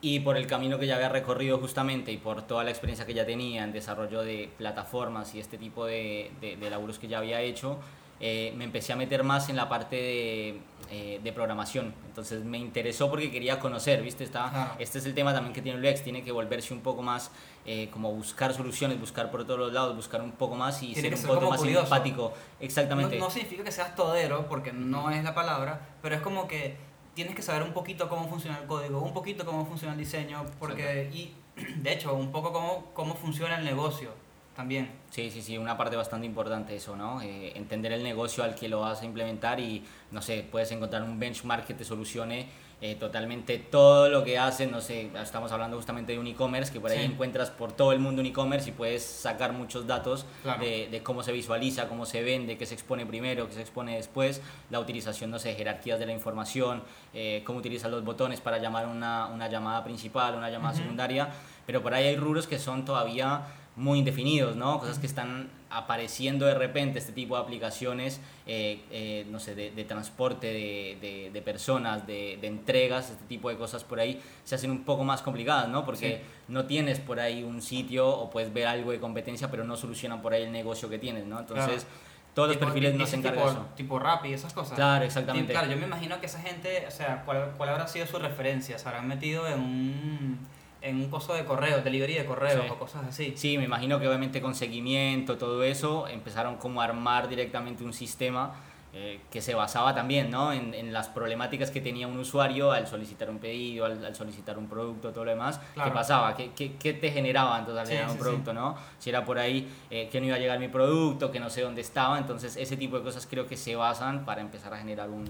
Y 0.02 0.20
por 0.20 0.36
el 0.36 0.46
camino 0.46 0.78
que 0.78 0.86
ya 0.86 0.96
había 0.96 1.08
recorrido 1.08 1.58
justamente 1.58 2.12
y 2.12 2.18
por 2.18 2.42
toda 2.42 2.64
la 2.64 2.70
experiencia 2.70 3.06
que 3.06 3.14
ya 3.14 3.24
tenía 3.24 3.64
en 3.64 3.72
desarrollo 3.72 4.22
de 4.22 4.50
plataformas 4.58 5.34
y 5.34 5.40
este 5.40 5.56
tipo 5.56 5.86
de, 5.86 6.30
de, 6.40 6.56
de 6.56 6.70
laburos 6.70 6.98
que 6.98 7.08
ya 7.08 7.18
había 7.18 7.40
hecho, 7.40 7.78
eh, 8.24 8.52
me 8.56 8.62
empecé 8.62 8.92
a 8.92 8.96
meter 8.96 9.24
más 9.24 9.48
en 9.48 9.56
la 9.56 9.68
parte 9.68 9.96
de, 9.96 10.60
eh, 10.92 11.20
de, 11.20 11.32
programación. 11.32 11.92
Entonces 12.06 12.44
me 12.44 12.56
interesó 12.56 13.10
porque 13.10 13.32
quería 13.32 13.58
conocer, 13.58 14.00
¿viste? 14.00 14.22
Está. 14.22 14.76
Este 14.78 14.98
es 14.98 15.06
el 15.06 15.14
tema 15.14 15.34
también 15.34 15.52
que 15.52 15.60
tiene 15.60 15.84
el 15.84 15.92
UX, 15.92 16.04
tiene 16.04 16.22
que 16.22 16.30
volverse 16.30 16.72
un 16.72 16.82
poco 16.82 17.02
más 17.02 17.32
eh, 17.66 17.88
como 17.90 18.12
buscar 18.12 18.54
soluciones, 18.54 19.00
buscar 19.00 19.32
por 19.32 19.44
todos 19.44 19.58
los 19.58 19.72
lados, 19.72 19.96
buscar 19.96 20.22
un 20.22 20.30
poco 20.30 20.54
más 20.54 20.80
y 20.84 20.94
ser 20.94 21.08
que 21.08 21.16
un 21.16 21.20
ser 21.20 21.30
poco 21.30 21.50
más 21.50 21.58
curioso. 21.58 21.82
empático. 21.82 22.32
Exactamente. 22.60 23.18
No, 23.18 23.24
no 23.24 23.30
significa 23.32 23.64
que 23.64 23.72
seas 23.72 23.96
todero, 23.96 24.46
porque 24.48 24.72
no 24.72 25.10
es 25.10 25.24
la 25.24 25.34
palabra, 25.34 25.80
pero 26.00 26.14
es 26.14 26.20
como 26.20 26.46
que 26.46 26.76
tienes 27.14 27.34
que 27.34 27.42
saber 27.42 27.62
un 27.62 27.72
poquito 27.72 28.08
cómo 28.08 28.28
funciona 28.28 28.58
el 28.58 28.66
código, 28.66 29.00
un 29.00 29.12
poquito 29.12 29.44
cómo 29.44 29.66
funciona 29.66 29.92
el 29.94 29.98
diseño, 29.98 30.44
porque, 30.58 31.10
y 31.12 31.34
de 31.76 31.92
hecho, 31.92 32.14
un 32.14 32.32
poco 32.32 32.52
cómo, 32.52 32.86
cómo 32.94 33.14
funciona 33.14 33.58
el 33.58 33.64
negocio 33.64 34.10
también. 34.54 34.90
Sí, 35.10 35.30
sí, 35.30 35.40
sí, 35.40 35.56
una 35.56 35.76
parte 35.76 35.96
bastante 35.96 36.26
importante 36.26 36.76
eso, 36.76 36.94
¿no? 36.94 37.22
Eh, 37.22 37.56
entender 37.56 37.92
el 37.92 38.02
negocio 38.02 38.44
al 38.44 38.54
que 38.54 38.68
lo 38.68 38.80
vas 38.80 39.00
a 39.00 39.04
implementar 39.06 39.58
y, 39.60 39.84
no 40.10 40.20
sé, 40.20 40.46
puedes 40.50 40.70
encontrar 40.72 41.02
un 41.02 41.18
benchmark 41.18 41.66
que 41.66 41.74
te 41.74 41.84
solucione 41.84 42.48
eh, 42.84 42.96
totalmente 42.96 43.58
todo 43.58 44.08
lo 44.08 44.24
que 44.24 44.36
hacen, 44.38 44.72
no 44.72 44.80
sé, 44.80 45.08
estamos 45.22 45.52
hablando 45.52 45.76
justamente 45.76 46.10
de 46.12 46.18
un 46.18 46.26
e-commerce, 46.26 46.72
que 46.72 46.80
por 46.80 46.90
ahí 46.90 46.98
Sí. 46.98 47.04
encuentras 47.04 47.48
por 47.48 47.70
todo 47.70 47.92
el 47.92 48.00
mundo 48.00 48.20
un 48.20 48.26
e-commerce 48.26 48.70
y 48.70 48.72
puedes 48.72 49.04
sacar 49.04 49.52
muchos 49.52 49.86
datos 49.86 50.26
Claro. 50.42 50.60
de, 50.64 50.88
de 50.90 51.00
cómo 51.00 51.22
se 51.22 51.30
visualiza, 51.30 51.86
cómo 51.88 52.06
se 52.06 52.24
vende, 52.24 52.58
qué 52.58 52.66
se 52.66 52.74
expone 52.74 53.06
primero, 53.06 53.46
qué 53.46 53.54
se 53.54 53.60
expone 53.60 53.94
después, 53.94 54.42
la 54.68 54.80
utilización, 54.80 55.30
no 55.30 55.38
sé, 55.38 55.54
jerarquías 55.54 56.00
de 56.00 56.06
la 56.06 56.12
información, 56.12 56.82
eh, 57.14 57.44
cómo 57.46 57.60
utilizas 57.60 57.88
los 57.88 58.02
botones 58.02 58.40
para 58.40 58.58
llamar 58.58 58.88
una, 58.88 59.26
una 59.28 59.48
llamada 59.48 59.84
principal, 59.84 60.34
una 60.34 60.50
llamada 60.50 60.74
Ujú. 60.74 60.82
secundaria, 60.82 61.28
pero 61.64 61.82
por 61.84 61.94
ahí 61.94 62.08
hay 62.08 62.16
rubros 62.16 62.48
que 62.48 62.58
son 62.58 62.84
todavía 62.84 63.42
muy 63.74 64.00
indefinidos, 64.00 64.54
¿no? 64.56 64.78
Cosas 64.78 64.98
que 64.98 65.06
están 65.06 65.48
apareciendo 65.70 66.44
de 66.44 66.54
repente, 66.54 66.98
este 66.98 67.12
tipo 67.12 67.36
de 67.36 67.42
aplicaciones, 67.42 68.20
eh, 68.46 68.82
eh, 68.90 69.26
no 69.30 69.40
sé, 69.40 69.54
de, 69.54 69.70
de 69.70 69.84
transporte 69.84 70.46
de, 70.48 70.98
de- 71.00 71.30
de 71.32 71.42
personas, 71.42 72.06
de, 72.06 72.34
entregas, 72.42 73.08
este 73.10 73.24
tipo 73.24 73.48
de 73.48 73.56
cosas 73.56 73.82
por 73.82 73.98
ahí 73.98 74.20
se 74.44 74.54
hacen 74.56 74.70
un 74.70 74.84
poco 74.84 75.04
más 75.04 75.22
complicadas, 75.22 75.68
¿no? 75.70 75.86
Porque 75.86 76.18
Sí. 76.18 76.22
no 76.48 76.66
tienes 76.66 77.00
por 77.00 77.18
ahí 77.20 77.42
un 77.42 77.62
sitio 77.62 78.06
o 78.08 78.28
puedes 78.28 78.52
ver 78.52 78.66
algo 78.66 78.90
de 78.92 79.00
competencia, 79.00 79.50
pero 79.50 79.64
no 79.64 79.76
solucionan 79.76 80.20
por 80.20 80.34
ahí 80.34 80.42
el 80.42 80.52
negocio 80.52 80.90
que 80.90 80.98
tienes, 80.98 81.24
¿no? 81.24 81.38
Entonces, 81.40 81.86
todos 82.34 82.48
los 82.48 82.58
perfiles 82.58 82.94
no 82.94 83.06
se 83.06 83.16
encargan 83.16 83.40
tipo, 83.44 83.50
de 83.54 83.60
eso. 83.60 83.68
Tipo 83.76 83.98
rap 83.98 84.24
y 84.26 84.34
esas 84.34 84.52
cosas. 84.52 84.74
Claro, 84.74 85.04
exactamente. 85.06 85.52
Claro, 85.52 85.70
yo 85.70 85.78
me 85.78 85.86
imagino 85.86 86.20
que 86.20 86.26
esa 86.26 86.40
gente, 86.40 86.84
o 86.86 86.90
sea, 86.90 87.22
¿cuál, 87.24 87.52
cuál 87.56 87.70
habrá 87.70 87.86
sido 87.88 88.06
su 88.06 88.18
referencia? 88.18 88.78
Se 88.78 88.86
habrán 88.88 89.08
metido 89.08 89.46
en 89.46 89.60
un, 89.60 90.38
en 90.82 90.96
un 90.96 91.08
coso 91.08 91.34
de 91.34 91.44
correo, 91.44 91.80
delivery 91.82 92.14
de 92.14 92.24
correos 92.24 92.64
Sí. 92.64 92.70
o 92.70 92.78
cosas 92.78 93.04
así. 93.08 93.32
Sí, 93.36 93.56
me 93.58 93.64
imagino 93.64 93.98
que 94.00 94.08
obviamente 94.08 94.40
con 94.42 94.54
seguimiento, 94.54 95.38
todo 95.38 95.62
eso, 95.62 96.08
empezaron 96.08 96.56
como 96.56 96.80
a 96.80 96.84
armar 96.84 97.28
directamente 97.28 97.84
un 97.84 97.92
sistema 97.92 98.54
eh, 98.94 99.20
que 99.30 99.40
se 99.40 99.54
basaba 99.54 99.94
también 99.94 100.30
¿no? 100.30 100.52
en, 100.52 100.74
en 100.74 100.92
las 100.92 101.08
problemáticas 101.08 101.70
que 101.70 101.80
tenía 101.80 102.06
un 102.06 102.18
usuario 102.18 102.72
al 102.72 102.86
solicitar 102.86 103.30
un 103.30 103.38
pedido, 103.38 103.86
al, 103.86 104.04
al 104.04 104.14
solicitar 104.14 104.58
un 104.58 104.68
producto, 104.68 105.12
todo 105.12 105.24
lo 105.24 105.30
demás. 105.30 105.58
Claro. 105.72 105.90
¿Qué 105.90 105.94
pasaba? 105.94 106.36
¿Qué, 106.36 106.50
qué, 106.54 106.74
qué 106.76 106.92
te 106.92 107.10
generaba 107.10 107.58
entonces 107.58 107.80
al 107.80 107.86
Sí, 107.86 107.92
generar 107.92 108.10
un 108.10 108.16
sí, 108.18 108.22
producto? 108.22 108.52
¿no? 108.52 108.76
Si 108.98 109.08
era 109.08 109.24
por 109.24 109.38
ahí 109.38 109.66
eh, 109.88 110.10
que 110.12 110.20
no 110.20 110.26
iba 110.26 110.36
a 110.36 110.38
llegar 110.38 110.58
mi 110.58 110.68
producto, 110.68 111.30
que 111.30 111.40
no 111.40 111.48
sé 111.48 111.62
dónde 111.62 111.80
estaba, 111.80 112.18
entonces 112.18 112.54
ese 112.58 112.76
tipo 112.76 112.98
de 112.98 113.02
cosas 113.02 113.26
creo 113.26 113.46
que 113.46 113.56
se 113.56 113.76
basan 113.76 114.26
para 114.26 114.42
empezar 114.42 114.74
a 114.74 114.76
generar 114.76 115.08
un, 115.08 115.24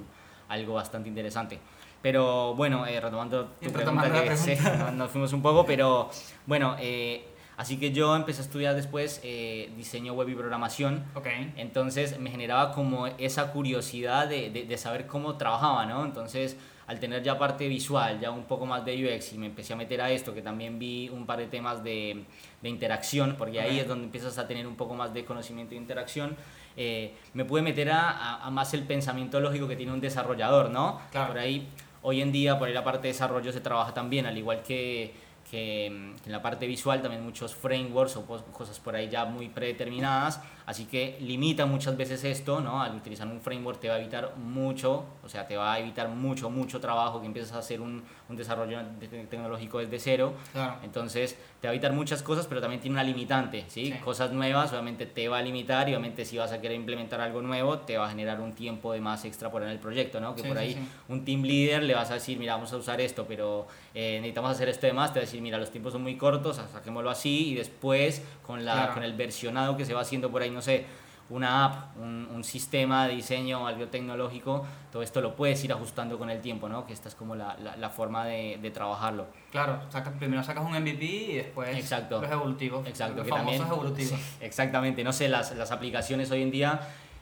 algo 0.48 0.74
bastante 0.74 1.08
interesante. 1.08 1.60
Pero 2.02 2.54
bueno, 2.54 2.86
eh, 2.86 3.00
retomando 3.00 3.46
tu 3.62 3.70
pregunta, 3.72 4.10
que 4.24 4.36
sé, 4.36 4.56
pregunta. 4.56 4.90
nos 4.90 5.10
fuimos 5.10 5.32
un 5.32 5.40
poco, 5.42 5.64
pero 5.64 6.10
bueno, 6.46 6.74
eh, 6.80 7.24
así 7.56 7.78
que 7.78 7.92
yo 7.92 8.16
empecé 8.16 8.40
a 8.40 8.44
estudiar 8.44 8.74
después 8.74 9.20
eh, 9.22 9.72
diseño 9.76 10.12
web 10.14 10.28
y 10.28 10.34
programación. 10.34 11.04
Ok. 11.14 11.28
Entonces 11.56 12.18
me 12.18 12.30
generaba 12.30 12.72
como 12.72 13.06
esa 13.06 13.52
curiosidad 13.52 14.26
de, 14.28 14.50
de, 14.50 14.64
de 14.64 14.78
saber 14.78 15.06
cómo 15.06 15.36
trabajaba, 15.36 15.86
¿no? 15.86 16.04
Entonces 16.04 16.56
al 16.88 16.98
tener 16.98 17.22
ya 17.22 17.38
parte 17.38 17.68
visual, 17.68 18.18
ya 18.20 18.32
un 18.32 18.42
poco 18.42 18.66
más 18.66 18.84
de 18.84 18.92
UX 19.16 19.32
y 19.32 19.38
me 19.38 19.46
empecé 19.46 19.72
a 19.72 19.76
meter 19.76 20.00
a 20.00 20.10
esto, 20.10 20.34
que 20.34 20.42
también 20.42 20.80
vi 20.80 21.08
un 21.08 21.24
par 21.26 21.38
de 21.38 21.46
temas 21.46 21.82
de, 21.84 22.24
de 22.60 22.68
interacción, 22.68 23.36
porque 23.38 23.60
ahí 23.60 23.76
Ok. 23.76 23.82
es 23.82 23.88
donde 23.88 24.04
empiezas 24.06 24.36
a 24.38 24.48
tener 24.48 24.66
un 24.66 24.74
poco 24.74 24.92
más 24.94 25.14
de 25.14 25.24
conocimiento 25.24 25.70
de 25.70 25.76
interacción, 25.76 26.36
eh, 26.76 27.14
me 27.34 27.44
pude 27.44 27.62
meter 27.62 27.88
a, 27.92 28.10
a- 28.10 28.46
a 28.46 28.50
más 28.50 28.74
el 28.74 28.82
pensamiento 28.82 29.38
lógico 29.40 29.68
que 29.68 29.76
tiene 29.76 29.92
un 29.92 30.00
desarrollador, 30.00 30.70
¿no? 30.70 31.00
Claro. 31.12 31.28
Por 31.28 31.38
ahí, 31.38 31.68
hoy 32.02 32.20
en 32.20 32.32
día, 32.32 32.58
por 32.58 32.68
ahí 32.68 32.74
la 32.74 32.84
parte 32.84 33.08
de 33.08 33.12
desarrollo 33.12 33.52
se 33.52 33.60
trabaja 33.60 33.94
también, 33.94 34.26
al 34.26 34.36
igual 34.36 34.62
que, 34.62 35.14
que 35.50 35.90
mm, 35.90 36.26
en 36.26 36.32
la 36.32 36.42
parte 36.42 36.66
visual 36.66 37.00
también 37.02 37.24
muchos 37.24 37.54
frameworks 37.54 38.16
o 38.16 38.26
cosas 38.26 38.78
por 38.80 38.94
ahí 38.94 39.08
ya 39.08 39.24
muy 39.24 39.48
predeterminadas, 39.48 40.40
así 40.66 40.84
que 40.86 41.16
limita 41.20 41.66
muchas 41.66 41.96
veces 41.96 42.24
esto, 42.24 42.60
¿no? 42.60 42.82
Al 42.82 42.94
utilizar 42.94 43.26
un 43.26 43.40
framework 43.40 43.80
te 43.80 43.88
va 43.88 43.94
a 43.96 43.98
evitar 44.00 44.34
mucho, 44.36 45.04
o 45.24 45.28
sea, 45.28 45.46
te 45.46 45.56
va 45.56 45.72
a 45.74 45.78
evitar 45.78 46.08
mucho, 46.08 46.50
mucho 46.50 46.80
trabajo 46.80 47.20
que 47.20 47.26
empiezas 47.26 47.52
a 47.52 47.58
hacer 47.58 47.80
un, 47.80 48.02
un 48.28 48.36
desarrollo 48.36 48.78
de- 49.00 49.08
de- 49.08 49.24
tecnológico 49.26 49.78
desde 49.78 49.98
cero, 49.98 50.32
Claro. 50.52 50.76
entonces 50.82 51.36
te 51.60 51.68
va 51.68 51.72
a 51.72 51.74
evitar 51.74 51.92
muchas 51.92 52.22
cosas, 52.22 52.46
pero 52.46 52.60
también 52.60 52.80
tiene 52.80 52.94
una 52.94 53.04
limitante, 53.04 53.64
¿sí? 53.68 53.86
Sí. 53.92 53.98
Cosas 54.04 54.32
nuevas 54.32 54.70
obviamente 54.72 55.06
te 55.06 55.28
va 55.28 55.38
a 55.38 55.42
limitar 55.42 55.88
y 55.88 55.92
obviamente 55.92 56.24
si 56.24 56.38
vas 56.38 56.52
a 56.52 56.60
querer 56.60 56.76
implementar 56.76 57.20
algo 57.20 57.40
nuevo 57.42 57.78
te 57.80 57.96
va 57.98 58.06
a 58.06 58.10
generar 58.10 58.40
un 58.40 58.52
tiempo 58.52 58.92
de 58.92 59.00
más 59.00 59.24
extra 59.24 59.50
por 59.50 59.62
en 59.62 59.68
el 59.68 59.78
proyecto, 59.78 60.20
¿no? 60.20 60.34
Que 60.34 60.42
Sí, 60.42 60.48
por 60.48 60.58
ahí 60.58 60.74
sí. 60.74 60.78
un 61.08 61.24
team 61.24 61.42
leader 61.42 61.82
le 61.82 61.94
vas 61.94 62.10
a 62.10 62.14
decir, 62.14 62.38
mira, 62.38 62.54
vamos 62.54 62.72
a 62.72 62.76
usar 62.76 63.00
esto, 63.00 63.24
pero 63.28 63.66
eh, 63.94 64.16
necesitamos 64.20 64.50
hacer 64.52 64.68
esto 64.68 64.86
de 64.86 64.92
más, 64.92 65.12
te 65.12 65.18
va 65.20 65.22
a 65.22 65.26
decir, 65.26 65.40
mira, 65.42 65.58
los 65.58 65.70
tiempos 65.70 65.92
son 65.92 66.02
muy 66.02 66.16
cortos, 66.16 66.60
saquémoslo 66.72 67.10
así 67.10 67.50
y 67.50 67.54
después 67.54 68.22
con, 68.46 68.64
la, 68.64 68.72
Claro. 68.74 68.94
con 68.94 69.02
el 69.04 69.12
versionado 69.14 69.76
que 69.76 69.84
se 69.84 69.94
va 69.94 70.00
haciendo 70.00 70.30
por 70.30 70.42
ahí, 70.42 70.50
no 70.52 70.62
sé, 70.62 70.84
una 71.30 71.64
app, 71.64 71.96
un, 71.96 72.28
un 72.34 72.44
sistema 72.44 73.06
de 73.08 73.14
diseño, 73.14 73.66
algo 73.66 73.86
tecnológico, 73.86 74.66
todo 74.90 75.02
esto 75.02 75.20
lo 75.22 75.34
puedes 75.34 75.64
ir 75.64 75.72
ajustando 75.72 76.18
con 76.18 76.28
el 76.28 76.40
tiempo, 76.42 76.68
¿no? 76.68 76.84
Que 76.86 76.92
esta 76.92 77.08
es 77.08 77.14
como 77.14 77.34
la, 77.34 77.56
la, 77.58 77.74
la 77.76 77.88
forma 77.88 78.26
de, 78.26 78.58
de 78.60 78.70
trabajarlo. 78.70 79.26
Claro, 79.50 79.80
sacas- 79.90 80.12
primero 80.18 80.42
sacas 80.44 80.64
un 80.64 80.72
MVP 80.78 81.04
y 81.04 81.36
después 81.36 81.74
Exacto. 81.76 82.20
los 82.20 82.30
evolutivos. 82.30 82.86
Exacto, 82.86 83.16
los 83.16 83.24
que 83.24 83.30
famosos 83.30 83.58
también, 83.60 83.72
evolutivos. 83.80 84.20
sí, 84.20 84.36
exactamente, 84.40 85.02
no 85.04 85.12
sé, 85.12 85.28
las, 85.28 85.56
las 85.56 85.70
aplicaciones 85.72 86.30
hoy 86.30 86.42
en 86.42 86.50
día, 86.50 86.80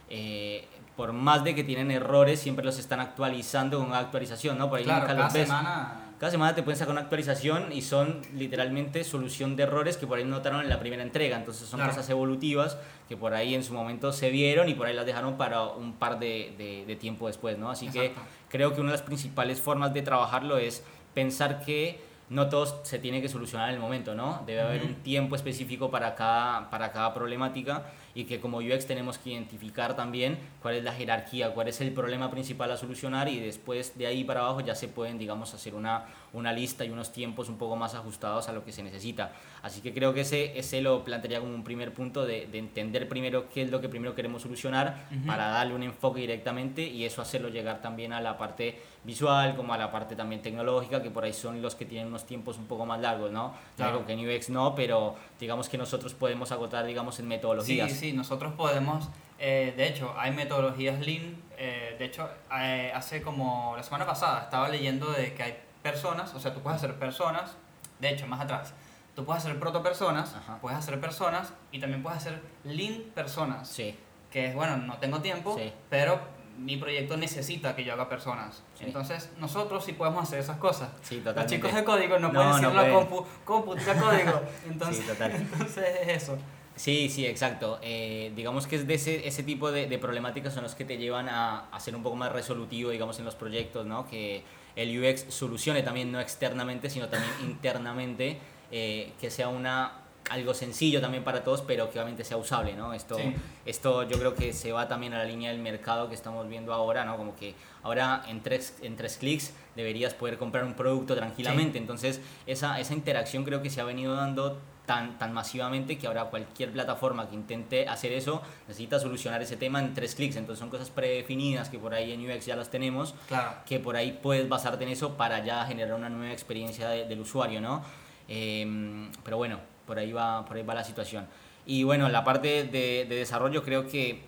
eh, 0.08 0.66
por 0.96 1.12
más 1.12 1.44
de 1.44 1.54
que 1.54 1.62
tienen 1.62 1.90
errores, 1.92 2.40
siempre 2.40 2.64
los 2.64 2.78
están 2.78 3.00
actualizando 3.00 3.78
con 3.78 3.86
una 3.88 3.98
actualización, 3.98 4.58
¿no? 4.58 4.68
Por 4.68 4.78
ahí 4.78 4.84
Claro, 4.84 5.00
nunca 5.02 5.12
cada 5.14 5.24
los 5.26 5.32
ves. 5.34 5.46
semana. 5.46 6.06
Cada 6.18 6.32
semana 6.32 6.54
te 6.54 6.62
pueden 6.62 6.78
sacar 6.78 6.92
una 6.92 7.00
actualización 7.00 7.72
y 7.72 7.80
son 7.80 8.20
literalmente 8.34 9.04
solución 9.04 9.56
de 9.56 9.62
errores 9.62 9.96
que 9.96 10.06
por 10.06 10.18
ahí 10.18 10.24
notaron 10.24 10.60
en 10.60 10.68
la 10.68 10.78
primera 10.78 11.02
entrega. 11.02 11.38
Entonces 11.38 11.66
son 11.66 11.78
Claro. 11.78 11.92
cosas 11.92 12.10
evolutivas 12.10 12.76
que 13.10 13.16
por 13.16 13.34
ahí 13.34 13.56
en 13.56 13.64
su 13.64 13.74
momento 13.74 14.12
se 14.12 14.30
vieron 14.30 14.68
y 14.68 14.74
por 14.74 14.86
ahí 14.86 14.94
las 14.94 15.04
dejaron 15.04 15.36
para 15.36 15.64
un 15.64 15.94
par 15.94 16.20
de, 16.20 16.54
de- 16.56 16.84
de 16.86 16.94
tiempo 16.94 17.26
después, 17.26 17.58
¿no? 17.58 17.68
Así 17.68 17.86
Exacto. 17.88 18.20
que 18.48 18.48
creo 18.48 18.72
que 18.72 18.80
una 18.80 18.92
de 18.92 18.98
las 18.98 19.02
principales 19.02 19.60
formas 19.60 19.92
de 19.92 20.02
trabajarlo 20.02 20.58
es 20.58 20.84
pensar 21.12 21.64
que 21.64 21.98
no 22.30 22.48
todo 22.48 22.84
se 22.84 22.98
tiene 23.00 23.20
que 23.20 23.28
solucionar 23.28 23.68
en 23.68 23.74
el 23.74 23.80
momento, 23.80 24.14
¿no? 24.14 24.42
Debe 24.46 24.60
haber 24.62 24.82
Ujú. 24.82 24.88
un 24.90 24.94
tiempo 25.02 25.34
específico 25.36 25.90
para 25.90 26.14
cada, 26.14 26.70
para 26.70 26.92
cada 26.92 27.12
problemática 27.12 27.86
y 28.14 28.24
que 28.24 28.40
como 28.40 28.58
UX 28.58 28.86
tenemos 28.86 29.18
que 29.18 29.30
identificar 29.30 29.94
también 29.94 30.38
cuál 30.62 30.76
es 30.76 30.84
la 30.84 30.92
jerarquía, 30.92 31.52
cuál 31.54 31.68
es 31.68 31.80
el 31.80 31.92
problema 31.92 32.30
principal 32.30 32.70
a 32.70 32.76
solucionar 32.76 33.28
y 33.28 33.38
después 33.40 33.96
de 33.98 34.06
ahí 34.06 34.24
para 34.24 34.40
abajo 34.40 34.60
ya 34.60 34.74
se 34.74 34.88
pueden, 34.88 35.18
digamos, 35.18 35.54
hacer 35.54 35.74
una, 35.74 36.04
una 36.32 36.52
lista 36.52 36.84
y 36.84 36.90
unos 36.90 37.12
tiempos 37.12 37.48
un 37.48 37.56
poco 37.56 37.74
más 37.76 37.94
ajustados 37.94 38.48
a 38.48 38.52
lo 38.52 38.64
que 38.64 38.72
se 38.72 38.82
necesita. 38.84 39.32
Así 39.62 39.80
que 39.80 39.92
creo 39.92 40.14
que 40.14 40.20
ese, 40.22 40.56
ese 40.58 40.80
lo 40.82 41.04
plantearía 41.04 41.40
como 41.40 41.54
un 41.54 41.64
primer 41.64 41.92
punto 41.92 42.24
de, 42.24 42.46
de 42.46 42.58
entender 42.58 43.08
primero 43.08 43.48
qué 43.48 43.62
es 43.62 43.70
lo 43.70 43.80
que 43.80 43.88
primero 43.88 44.14
queremos 44.14 44.42
solucionar 44.42 45.06
Ujú. 45.16 45.26
para 45.26 45.48
darle 45.48 45.74
un 45.74 45.82
enfoque 45.82 46.20
directamente 46.20 46.82
y 46.82 47.04
eso 47.04 47.22
hacerlo 47.22 47.48
llegar 47.48 47.80
también 47.80 48.12
a 48.12 48.20
la 48.20 48.38
parte 48.38 48.80
visual 49.04 49.56
como 49.56 49.72
a 49.72 49.78
la 49.78 49.90
parte 49.90 50.14
también 50.14 50.42
tecnológica 50.42 51.02
que 51.02 51.10
por 51.10 51.24
ahí 51.24 51.32
son 51.32 51.62
los 51.62 51.74
que 51.74 51.86
tienen 51.86 52.08
unos 52.08 52.26
tiempos 52.26 52.58
un 52.58 52.66
poco 52.66 52.84
más 52.86 53.00
largos, 53.00 53.30
¿no? 53.30 53.54
Claro. 53.76 54.04
Que 54.04 54.14
UX 54.14 54.50
no, 54.50 54.74
pero 54.74 55.16
digamos 55.38 55.68
que 55.68 55.78
nosotros 55.78 56.12
podemos 56.14 56.52
agotar, 56.52 56.84
digamos, 56.84 57.18
en 57.18 57.24
Sí, 57.24 57.28
metodologías. 57.28 57.92
sí, 57.92 58.12
nosotros 58.12 58.52
podemos, 58.54 59.08
eh, 59.38 59.72
de 59.76 59.86
hecho, 59.88 60.14
hay 60.18 60.32
metodologías 60.32 61.00
Lean, 61.00 61.36
eh, 61.56 61.96
de 61.98 62.04
hecho, 62.04 62.28
eh, 62.58 62.92
hace 62.94 63.22
como 63.22 63.74
la 63.76 63.82
semana 63.82 64.04
pasada 64.06 64.42
estaba 64.42 64.68
leyendo 64.68 65.10
de 65.12 65.32
que 65.34 65.42
hay 65.42 65.58
personas, 65.82 66.34
o 66.34 66.40
sea, 66.40 66.52
tú 66.52 66.60
puedes 66.60 66.76
hacer 66.82 66.94
personas, 66.98 67.56
de 68.00 68.10
hecho, 68.10 68.26
más 68.26 68.40
atrás, 68.40 68.74
tú 69.16 69.24
puedes 69.24 69.42
hacer 69.44 69.58
proto-personas, 69.58 70.34
Ajá. 70.34 70.58
puedes 70.60 70.78
hacer 70.78 71.00
personas 71.00 71.54
y 71.72 71.80
también 71.80 72.02
puedes 72.02 72.18
hacer 72.18 72.42
Lean 72.64 73.02
personas, 73.14 73.66
Sí, 73.68 73.96
que 74.30 74.46
es, 74.48 74.54
bueno, 74.54 74.76
no 74.76 74.98
tengo 74.98 75.20
tiempo, 75.20 75.56
Sí. 75.56 75.72
pero 75.88 76.20
mi 76.58 76.76
proyecto 76.76 77.16
necesita 77.16 77.74
que 77.74 77.84
yo 77.84 77.92
haga 77.94 78.08
personas. 78.08 78.62
Sí. 78.78 78.84
Entonces, 78.86 79.30
nosotros 79.38 79.84
sí 79.84 79.92
podemos 79.92 80.22
hacer 80.22 80.40
esas 80.40 80.58
cosas. 80.58 80.90
sí, 81.02 81.22
Los 81.24 81.46
chicos 81.46 81.74
de 81.74 81.84
código 81.84 82.18
no, 82.18 82.28
No, 82.28 82.34
pueden 82.34 82.48
no 82.50 82.56
decirle 82.56 82.78
a 82.78 82.92
pueden. 82.92 83.06
compu, 83.08 83.26
compu, 83.44 83.70
código. 83.74 84.40
Entonces, 84.70 85.04
Sí, 85.04 85.12
entonces 85.36 85.84
es 86.02 86.22
eso. 86.22 86.38
Sí, 86.76 87.08
sí, 87.10 87.26
exacto. 87.26 87.78
Eh, 87.82 88.32
digamos 88.34 88.66
que 88.66 88.76
es 88.76 88.86
de 88.86 88.94
ese, 88.94 89.26
ese 89.28 89.42
tipo 89.42 89.70
de, 89.70 89.86
de 89.86 89.98
problemáticas 89.98 90.54
son 90.54 90.62
los 90.62 90.74
que 90.74 90.84
te 90.84 90.96
llevan 90.96 91.28
a, 91.28 91.66
a 91.70 91.80
ser 91.80 91.94
un 91.94 92.02
poco 92.02 92.16
más 92.16 92.32
resolutivo, 92.32 92.90
digamos, 92.90 93.18
en 93.18 93.24
los 93.26 93.34
proyectos, 93.34 93.84
¿no? 93.86 94.06
Que 94.08 94.44
el 94.76 94.98
UX 94.98 95.26
solucione 95.28 95.82
también 95.82 96.10
no 96.12 96.20
externamente, 96.20 96.88
sino 96.88 97.08
también 97.08 97.32
internamente, 97.42 98.38
eh, 98.70 99.12
que 99.20 99.30
sea 99.30 99.48
una 99.48 99.99
algo 100.30 100.54
sencillo 100.54 101.00
también 101.00 101.24
para 101.24 101.42
todos, 101.44 101.60
pero 101.62 101.90
que 101.90 101.98
obviamente 101.98 102.24
sea 102.24 102.36
usable, 102.36 102.74
¿no? 102.74 102.94
Esto, 102.94 103.16
Sí. 103.18 103.34
esto 103.66 104.04
yo 104.08 104.18
creo 104.18 104.34
que 104.34 104.52
se 104.52 104.72
va 104.72 104.88
también 104.88 105.12
a 105.12 105.18
la 105.18 105.24
línea 105.24 105.50
del 105.50 105.60
mercado 105.60 106.08
que 106.08 106.14
estamos 106.14 106.48
viendo 106.48 106.72
ahora, 106.72 107.04
¿no? 107.04 107.16
Como 107.16 107.34
que 107.36 107.54
ahora 107.82 108.22
en 108.28 108.40
tres, 108.40 108.78
en 108.82 108.96
tres 108.96 109.16
clics 109.18 109.52
deberías 109.76 110.14
poder 110.14 110.38
comprar 110.38 110.64
un 110.64 110.74
producto 110.74 111.14
tranquilamente. 111.16 111.78
Entonces, 111.78 112.20
esa, 112.46 112.78
esa 112.80 112.94
interacción 112.94 113.44
creo 113.44 113.60
que 113.60 113.70
se 113.70 113.80
ha 113.80 113.84
venido 113.84 114.14
dando 114.14 114.60
tan, 114.86 115.18
tan 115.18 115.32
masivamente 115.32 115.98
que 115.98 116.06
ahora 116.08 116.24
cualquier 116.26 116.72
plataforma 116.72 117.28
que 117.28 117.34
intente 117.36 117.86
hacer 117.88 118.12
eso 118.12 118.42
necesita 118.66 118.98
solucionar 118.98 119.40
ese 119.42 119.56
tema 119.56 119.78
en 119.80 119.94
tres 119.94 120.14
clics. 120.14 120.36
Entonces, 120.36 120.58
son 120.60 120.70
cosas 120.70 120.90
predefinidas 120.90 121.68
que 121.68 121.78
por 121.78 121.92
ahí 121.94 122.12
en 122.12 122.28
UX 122.28 122.46
ya 122.46 122.56
las 122.56 122.70
tenemos 122.70 123.14
Claro. 123.28 123.52
que 123.66 123.78
por 123.78 123.96
ahí 123.96 124.18
puedes 124.22 124.48
basarte 124.48 124.84
en 124.84 124.90
eso 124.90 125.16
para 125.16 125.44
ya 125.44 125.64
generar 125.66 125.94
una 125.94 126.08
nueva 126.08 126.32
experiencia 126.32 126.88
de- 126.88 127.04
del 127.06 127.20
usuario, 127.20 127.60
¿no? 127.60 127.82
Em, 128.28 129.10
pero 129.24 129.36
bueno, 129.36 129.58
por 129.90 129.98
ahí, 129.98 130.12
va, 130.12 130.44
por 130.44 130.56
ahí 130.56 130.62
va 130.62 130.72
la 130.72 130.84
situación. 130.84 131.26
Y 131.66 131.82
bueno, 131.82 132.08
la 132.08 132.22
parte 132.22 132.62
de, 132.62 133.06
de 133.08 133.16
desarrollo 133.16 133.64
creo 133.64 133.88
que 133.88 134.20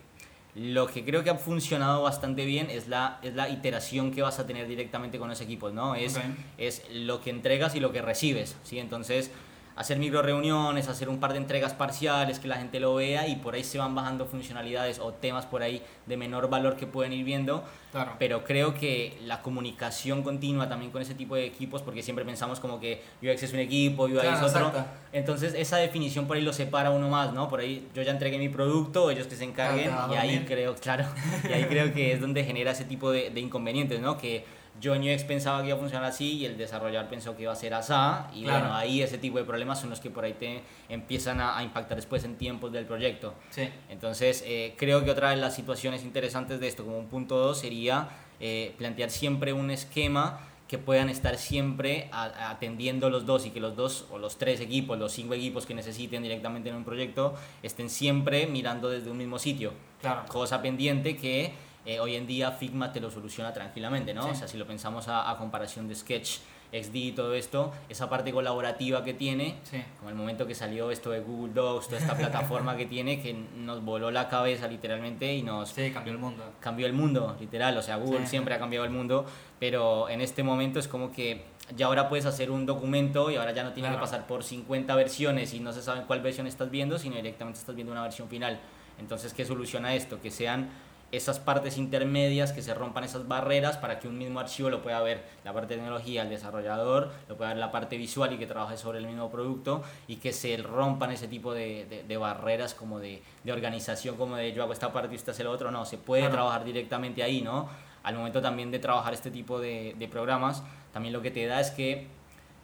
lo 0.57 0.89
que 0.89 1.05
creo 1.05 1.23
que 1.23 1.31
ha 1.31 1.37
funcionado 1.37 2.03
bastante 2.03 2.45
bien 2.45 2.69
es 2.69 2.89
la, 2.89 3.21
es 3.23 3.35
la 3.35 3.49
iteración 3.49 4.11
que 4.11 4.23
vas 4.23 4.41
a 4.41 4.47
tener 4.47 4.67
directamente 4.67 5.21
con 5.21 5.29
los 5.29 5.41
equipos, 5.41 5.73
¿no? 5.73 5.95
Es, 5.95 6.19
es 6.59 6.83
lo 6.91 7.21
que 7.21 7.31
entregas 7.31 7.77
y 7.77 7.81
lo 7.81 7.93
que 7.93 8.03
recibes, 8.03 8.57
¿sí? 8.65 8.81
Entonces, 8.81 9.31
hacer 9.77 9.99
micro 9.99 10.23
reuniones, 10.23 10.89
hacer 10.89 11.09
un 11.09 11.19
par 11.19 11.33
de 11.33 11.39
entregas 11.39 11.73
parciales, 11.75 12.39
que 12.39 12.49
la 12.49 12.57
gente 12.57 12.79
lo 12.81 12.95
vea 12.95 13.27
y 13.29 13.37
por 13.37 13.55
ahí 13.55 13.65
se 13.65 13.79
van 13.79 13.95
bajando 13.95 14.27
funcionalidades 14.27 14.99
o 14.99 15.13
temas 15.13 15.47
por 15.47 15.63
ahí 15.63 15.83
de 16.07 16.17
menor 16.17 16.49
valor 16.51 16.77
que 16.77 16.87
pueden 16.87 17.13
ir 17.13 17.25
viendo 17.25 17.65
Claro. 17.93 18.13
pero 18.19 18.43
creo 18.43 18.73
que 18.73 19.19
la 19.27 19.43
comunicación 19.43 20.23
continua 20.23 20.67
también 20.67 20.91
con 20.91 21.03
ese 21.03 21.15
tipo 21.15 21.35
de 21.35 21.45
equipos, 21.45 21.83
porque 21.83 22.03
siempre 22.03 22.25
pensamos 22.25 22.59
como 22.59 22.81
que 22.81 23.03
UX 23.23 23.43
es 23.43 23.53
un 23.53 23.59
equipo, 23.59 24.05
UI 24.05 24.13
Claro, 24.13 24.31
es 24.47 24.55
otro. 24.55 24.69
exacto. 24.69 24.85
Entonces 25.13 25.53
esa 25.55 25.77
definición 25.77 26.27
por 26.27 26.37
ahí 26.39 26.43
lo 26.43 26.53
separa 26.55 26.91
uno 26.91 27.09
más, 27.11 27.33
¿no? 27.35 27.49
Por 27.51 27.61
ahí 27.61 27.87
yo 27.95 28.01
ya 28.03 28.13
entregué 28.13 28.39
mi 28.39 28.49
producto, 28.49 29.11
ellos 29.11 29.27
que 29.27 29.37
se 29.37 29.45
encarguen, 29.45 29.89
Claro, 29.91 30.09
vas 30.09 30.25
y 30.25 30.29
ahí 30.29 30.45
creo, 30.47 30.75
claro, 30.77 31.05
y 31.49 31.53
ahí 31.53 31.65
creo 31.67 31.93
que 31.93 32.13
es 32.13 32.21
donde 32.21 32.45
genera 32.45 32.71
ese 32.71 32.85
tipo 32.87 33.11
de, 33.11 33.29
de 33.31 33.41
inconvenientes, 33.41 34.01
¿no? 34.01 34.17
Que 34.17 34.45
yo 34.81 34.95
en 34.95 35.03
UX 35.03 35.25
pensaba 35.25 35.61
que 35.61 35.69
iba 35.69 35.77
a 35.77 35.81
funcionar 35.81 36.05
así 36.09 36.39
y 36.39 36.47
el 36.47 36.57
desarrollador 36.57 37.09
pensó 37.09 37.37
que 37.37 37.43
iba 37.43 37.53
a 37.53 37.57
ser 37.57 37.75
así, 37.75 37.93
y 38.35 38.43
Claro. 38.43 38.61
bueno, 38.61 38.75
ahí 38.77 39.03
ese 39.03 39.19
tipo 39.19 39.39
de 39.39 39.45
problemas 39.45 39.81
son 39.81 39.91
los 39.91 40.01
que 40.01 40.11
por 40.11 40.25
ahí 40.25 40.33
te 40.35 40.63
empiezan 40.89 41.41
a, 41.41 41.57
a 41.59 41.63
impactar 41.63 41.97
después 41.97 42.25
en 42.25 42.37
tiempos 42.37 42.73
del 42.73 42.85
proyecto. 42.87 43.35
Sí. 43.51 43.69
Entonces, 43.91 44.43
eh, 44.47 44.75
creo 44.79 45.05
que 45.05 45.11
otra 45.11 45.31
de 45.31 45.37
las 45.37 45.55
situaciones 45.55 46.03
interesantes 46.03 46.59
de 46.61 46.69
esto, 46.69 46.85
como 46.85 46.99
un 46.99 47.07
punto 47.09 47.37
2, 47.37 47.59
sería 47.61 48.09
eh, 48.41 48.75
plantear 48.79 49.11
siempre 49.11 49.53
un 49.53 49.71
esquema 49.71 50.41
que 50.67 50.79
puedan 50.79 51.11
estar 51.11 51.37
siempre 51.37 52.09
a- 52.13 52.51
atendiendo 52.51 53.11
los 53.11 53.27
dos 53.27 53.45
y 53.47 53.51
que 53.51 53.61
los 53.61 53.77
dos 53.77 54.07
o 54.11 54.17
los 54.19 54.39
tres 54.39 54.59
equipos, 54.61 54.99
los 54.99 55.13
cinco 55.13 55.35
equipos 55.35 55.67
que 55.67 55.75
necesiten 55.75 56.23
directamente 56.23 56.71
en 56.71 56.77
un 56.77 56.85
proyecto, 56.85 57.35
estén 57.63 57.91
siempre 57.91 58.47
mirando 58.47 58.89
desde 58.89 59.11
un 59.11 59.19
mismo 59.19 59.39
sitio. 59.39 59.73
Claro. 60.01 60.23
Cosa 60.29 60.63
pendiente 60.63 61.17
que 61.19 61.53
eh, 61.85 61.99
hoy 62.01 62.15
en 62.17 62.27
día 62.27 62.53
Figma 62.53 62.93
te 62.93 63.01
lo 63.01 63.11
soluciona 63.11 63.53
tranquilamente, 63.53 64.15
¿no? 64.15 64.23
Sí. 64.25 64.29
O 64.31 64.35
sea, 64.35 64.49
si 64.49 64.57
lo 64.59 64.67
pensamos 64.67 65.09
a, 65.09 65.31
a 65.31 65.37
comparación 65.37 65.89
de 65.89 65.95
Sketch, 65.95 66.39
XD 66.73 66.95
y 66.95 67.13
todo 67.13 67.35
esto, 67.35 67.71
esa 67.91 68.09
parte 68.09 68.33
colaborativa 68.33 69.05
que 69.05 69.13
tiene, 69.13 69.57
Sí. 69.65 69.83
como 69.99 70.09
el 70.09 70.17
momento 70.17 70.47
que 70.47 70.55
salió 70.55 70.91
esto 70.91 71.11
de 71.11 71.21
Google 71.21 71.53
Docs, 71.53 71.89
toda 71.89 72.01
esta 72.01 72.17
plataforma 72.17 72.79
que 72.79 72.87
tiene, 72.87 73.21
que 73.21 73.35
nos 73.35 73.85
voló 73.85 74.11
la 74.11 74.31
cabeza 74.31 74.69
literalmente 74.69 75.35
y 75.35 75.43
nos 75.43 75.69
Sí, 75.69 75.91
cambió 75.91 76.15
el 76.15 76.19
mundo. 76.19 76.43
cambió 76.61 76.87
el 76.87 76.95
mundo, 76.95 77.37
literal. 77.39 77.77
O 77.77 77.83
sea, 77.83 77.97
Google 77.97 78.21
Sí. 78.21 78.29
siempre 78.29 78.55
ha 78.55 78.59
cambiado 78.59 78.87
el 78.87 78.91
mundo, 78.91 79.27
pero 79.59 80.09
en 80.09 80.23
este 80.23 80.43
momento 80.43 80.79
es 80.79 80.89
como 80.89 81.13
que 81.13 81.45
ya 81.77 81.87
ahora 81.87 82.09
puedes 82.09 82.25
hacer 82.25 82.51
un 82.51 82.65
documento 82.65 83.31
y 83.31 83.37
ahora 83.37 83.53
ya 83.53 83.65
no 83.65 83.73
tiene 83.75 83.89
que 83.91 83.95
Claro. 83.97 84.07
pasar 84.07 84.27
por 84.27 84.43
50 84.43 84.95
versiones 84.95 85.53
y 85.53 85.61
no 85.61 85.73
se 85.75 85.83
sabe 85.83 86.05
cuál 86.07 86.23
versión 86.23 86.47
estás 86.47 86.71
viendo, 86.71 86.99
sino 86.99 87.17
directamente 87.17 87.59
estás 87.61 87.75
viendo 87.75 87.93
una 87.93 88.03
versión 88.03 88.29
final. 88.31 88.59
Entonces, 88.99 89.35
¿qué 89.35 89.45
soluciona 89.45 89.95
esto? 89.95 90.23
Que 90.23 90.31
sean 90.31 90.71
esas 91.13 91.39
partes 91.39 91.77
intermedias, 91.79 92.53
que 92.53 92.63
se 92.63 92.73
rompan 92.75 93.05
esas 93.05 93.29
barreras 93.29 93.77
para 93.77 93.99
que 94.01 94.09
un 94.09 94.17
mismo 94.19 94.41
archivo 94.41 94.71
lo 94.71 94.83
pueda 94.83 95.01
ver 95.03 95.23
la 95.45 95.53
parte 95.53 95.75
de 95.75 95.81
tecnología, 95.81 96.23
el 96.23 96.31
desarrollador, 96.31 97.13
lo 97.29 97.37
pueda 97.37 97.51
ver 97.51 97.59
la 97.59 97.71
parte 97.71 97.99
visual 97.99 98.33
y 98.33 98.39
que 98.39 98.47
trabaje 98.47 98.77
sobre 98.79 98.99
el 98.99 99.07
mismo 99.07 99.31
producto 99.31 99.83
y 100.09 100.17
que 100.17 100.33
se 100.33 100.57
rompan 100.57 101.11
ese 101.13 101.29
tipo 101.29 101.53
de, 101.53 101.85
de- 101.85 102.03
de 102.03 102.17
barreras 102.17 102.73
como 102.75 102.99
de, 102.99 103.23
de 103.45 103.53
organización, 103.53 104.17
como 104.17 104.37
de 104.37 104.53
yo 104.53 104.63
hago 104.63 104.73
esta 104.73 104.93
parte 104.93 105.13
y 105.13 105.17
usted 105.17 105.33
hace 105.33 105.45
lo 105.45 105.51
otro. 105.53 105.71
No, 105.71 105.85
se 105.85 105.99
puede 105.99 106.23
Claro. 106.23 106.35
trabajar 106.37 106.65
directamente 106.65 107.23
ahí, 107.23 107.43
¿no? 107.43 107.69
Al 108.03 108.17
momento 108.17 108.41
también 108.41 108.71
de 108.71 108.79
trabajar 108.79 109.13
este 109.15 109.31
tipo 109.31 109.61
de, 109.61 109.95
de 109.99 110.09
programas, 110.09 110.63
también 110.93 111.13
lo 111.13 111.21
que 111.23 111.31
te 111.31 111.47
da 111.47 111.61
es 111.61 111.71
que 111.71 112.07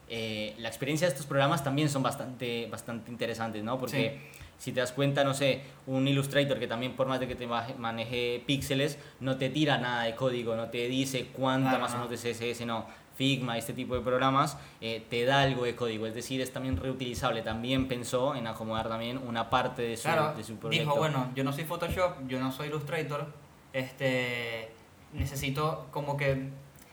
eh, 0.09 0.55
la 0.59 0.69
experiencia 0.69 1.07
de 1.07 1.13
estos 1.13 1.27
programas 1.27 1.63
también 1.63 1.91
son 1.91 2.03
bastante, 2.03 2.67
bastante 2.71 3.11
interesantes, 3.11 3.63
¿no? 3.63 3.79
Porque 3.79 4.31
si 4.59 4.73
te 4.73 4.81
das 4.81 4.93
cuenta, 4.93 5.25
no 5.25 5.35
sé, 5.35 5.63
un 5.87 6.07
Illustrator 6.09 6.59
que 6.59 6.67
también 6.67 6.95
por 6.97 7.07
más 7.07 7.21
de 7.21 7.29
que 7.29 7.35
te 7.37 7.47
maneje 7.47 8.43
píxeles, 8.47 8.99
no 9.21 9.37
te 9.37 9.49
tira 9.51 9.79
nada 9.79 10.03
de 10.05 10.15
código, 10.15 10.57
no 10.57 10.69
te 10.69 10.89
dice 10.89 11.29
cuánta 11.33 11.79
más 11.79 11.93
o 11.95 11.99
no. 11.99 12.05
menos 12.09 12.23
de 12.23 12.33
CSS, 12.33 12.67
no. 12.67 12.87
Figma, 13.15 13.59
este 13.59 13.73
tipo 13.73 13.97
de 13.97 14.01
programas, 14.01 14.57
eh, 14.81 15.03
te 15.11 15.25
da 15.25 15.41
algo 15.43 15.65
de 15.65 15.75
código, 15.75 16.07
es 16.07 16.15
decir, 16.15 16.41
es 16.41 16.53
también 16.53 16.77
reutilizable. 16.77 17.43
También 17.43 17.89
pensó 17.89 18.37
en 18.37 18.47
acomodar 18.47 18.89
también 18.89 19.19
una 19.19 19.51
parte 19.51 19.83
de 19.83 19.97
su, 19.97 20.05
Claro, 20.05 20.35
de 20.37 20.45
su 20.45 20.55
proyecto. 20.57 20.85
dijo, 20.91 20.97
bueno, 20.99 21.33
yo 21.35 21.43
no 21.43 21.53
soy 21.53 21.65
Photoshop, 21.65 22.29
yo 22.29 22.39
no 22.39 22.53
soy 22.53 22.69
Illustrator, 22.69 23.27
este, 23.73 24.71
necesito 25.13 25.89
como 25.91 26.17
que, 26.17 26.49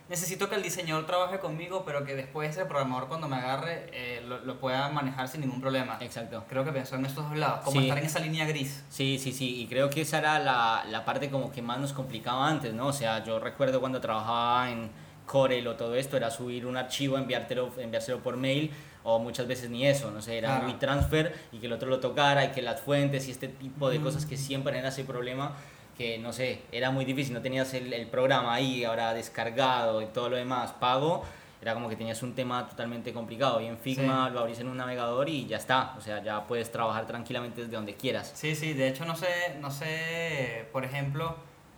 necesito 0.09 0.49
que 0.49 0.55
el 0.55 0.63
diseñador 0.63 1.05
trabaje 1.05 1.39
conmigo, 1.39 1.83
pero 1.85 2.03
que 2.05 2.15
después 2.15 2.55
el 2.57 2.67
programador 2.67 3.07
cuando 3.07 3.27
me 3.27 3.37
agarre 3.37 3.89
eh, 3.91 4.23
lo, 4.27 4.39
lo 4.45 4.59
pueda 4.59 4.89
manejar 4.89 5.27
sin 5.27 5.41
ningún 5.41 5.61
problema. 5.61 5.97
Exacto. 6.01 6.43
Creo 6.47 6.63
que 6.63 6.71
pensó 6.71 6.95
en 6.95 7.05
estos 7.05 7.27
dos 7.27 7.37
lados, 7.37 7.61
como 7.63 7.79
Sí. 7.79 7.87
estar 7.87 7.97
en 7.97 8.05
esa 8.05 8.19
línea 8.19 8.45
gris. 8.45 8.83
Sí, 8.89 9.17
sí, 9.19 9.31
sí, 9.31 9.61
y 9.61 9.67
creo 9.67 9.89
que 9.89 10.01
esa 10.01 10.19
era 10.19 10.39
la, 10.39 10.85
la 10.89 11.05
parte 11.05 11.29
como 11.29 11.51
que 11.51 11.61
más 11.61 11.79
nos 11.79 11.93
complicaba 11.93 12.47
antes, 12.47 12.73
¿no? 12.73 12.87
O 12.87 12.93
sea, 12.93 13.23
yo 13.23 13.39
recuerdo 13.39 13.79
cuando 13.79 13.99
trabajaba 14.01 14.69
en 14.71 14.91
Corel 15.25 15.67
o 15.67 15.75
todo 15.75 15.95
esto, 15.95 16.17
era 16.17 16.29
subir 16.29 16.67
un 16.67 16.77
archivo, 16.77 17.17
enviártelo, 17.17 17.71
enviárselo 17.79 18.19
por 18.19 18.37
mail, 18.37 18.71
o 19.03 19.17
muchas 19.19 19.47
veces 19.47 19.69
ni 19.71 19.85
eso, 19.87 20.11
no 20.11 20.21
sé, 20.21 20.37
era 20.37 20.49
Claro. 20.49 20.65
un 20.65 20.71
WeTransfer 20.73 21.35
y 21.51 21.57
que 21.59 21.65
el 21.65 21.73
otro 21.73 21.89
lo 21.89 21.99
tocara 21.99 22.45
y 22.45 22.51
que 22.51 22.61
las 22.61 22.79
fuentes 22.81 23.27
y 23.27 23.31
este 23.31 23.47
tipo 23.47 23.89
de 23.89 23.97
Mm. 23.99 24.03
cosas 24.03 24.25
que 24.27 24.37
siempre 24.37 24.77
era 24.77 24.89
ese 24.89 25.03
problema 25.03 25.55
que, 25.97 26.17
no 26.19 26.33
sé, 26.33 26.61
era 26.71 26.91
muy 26.91 27.05
difícil, 27.05 27.33
no 27.33 27.41
tenías 27.41 27.73
el, 27.73 27.91
el 27.93 28.07
programa 28.07 28.53
ahí 28.53 28.83
ahora 28.83 29.13
descargado 29.13 30.01
y 30.01 30.05
todo 30.07 30.29
lo 30.29 30.35
demás 30.35 30.71
pago, 30.73 31.23
era 31.61 31.73
como 31.73 31.89
que 31.89 31.95
tenías 31.95 32.21
un 32.21 32.35
tema 32.35 32.67
totalmente 32.67 33.11
complicado 33.13 33.59
y 33.61 33.65
en 33.67 33.77
Figma 33.77 34.27
Sí. 34.27 34.33
lo 34.33 34.39
abrís 34.41 34.59
en 34.59 34.67
un 34.67 34.77
navegador 34.77 35.29
y 35.29 35.47
ya 35.47 35.57
está, 35.57 35.95
o 35.97 36.01
sea, 36.01 36.21
ya 36.21 36.45
puedes 36.45 36.71
trabajar 36.71 37.07
tranquilamente 37.07 37.61
desde 37.61 37.75
donde 37.75 37.95
quieras. 37.95 38.31
Sí, 38.35 38.55
sí, 38.55 38.73
de 38.73 38.87
hecho 38.89 39.05
no 39.05 39.15
sé, 39.15 39.27
no 39.61 39.71
sé, 39.71 40.67
por 40.71 40.83
ejemplo, 40.85 41.35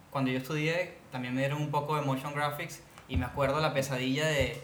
cuando 0.10 0.32
yo 0.32 0.38
estudié 0.40 0.96
también 1.12 1.34
me 1.36 1.42
dieron 1.42 1.62
un 1.62 1.70
poco 1.72 1.96
de 1.96 2.02
motion 2.02 2.34
graphics 2.34 2.82
y 3.08 3.18
me 3.18 3.26
acuerdo 3.26 3.60
la 3.62 3.74
pesadilla 3.74 4.26
de, 4.26 4.60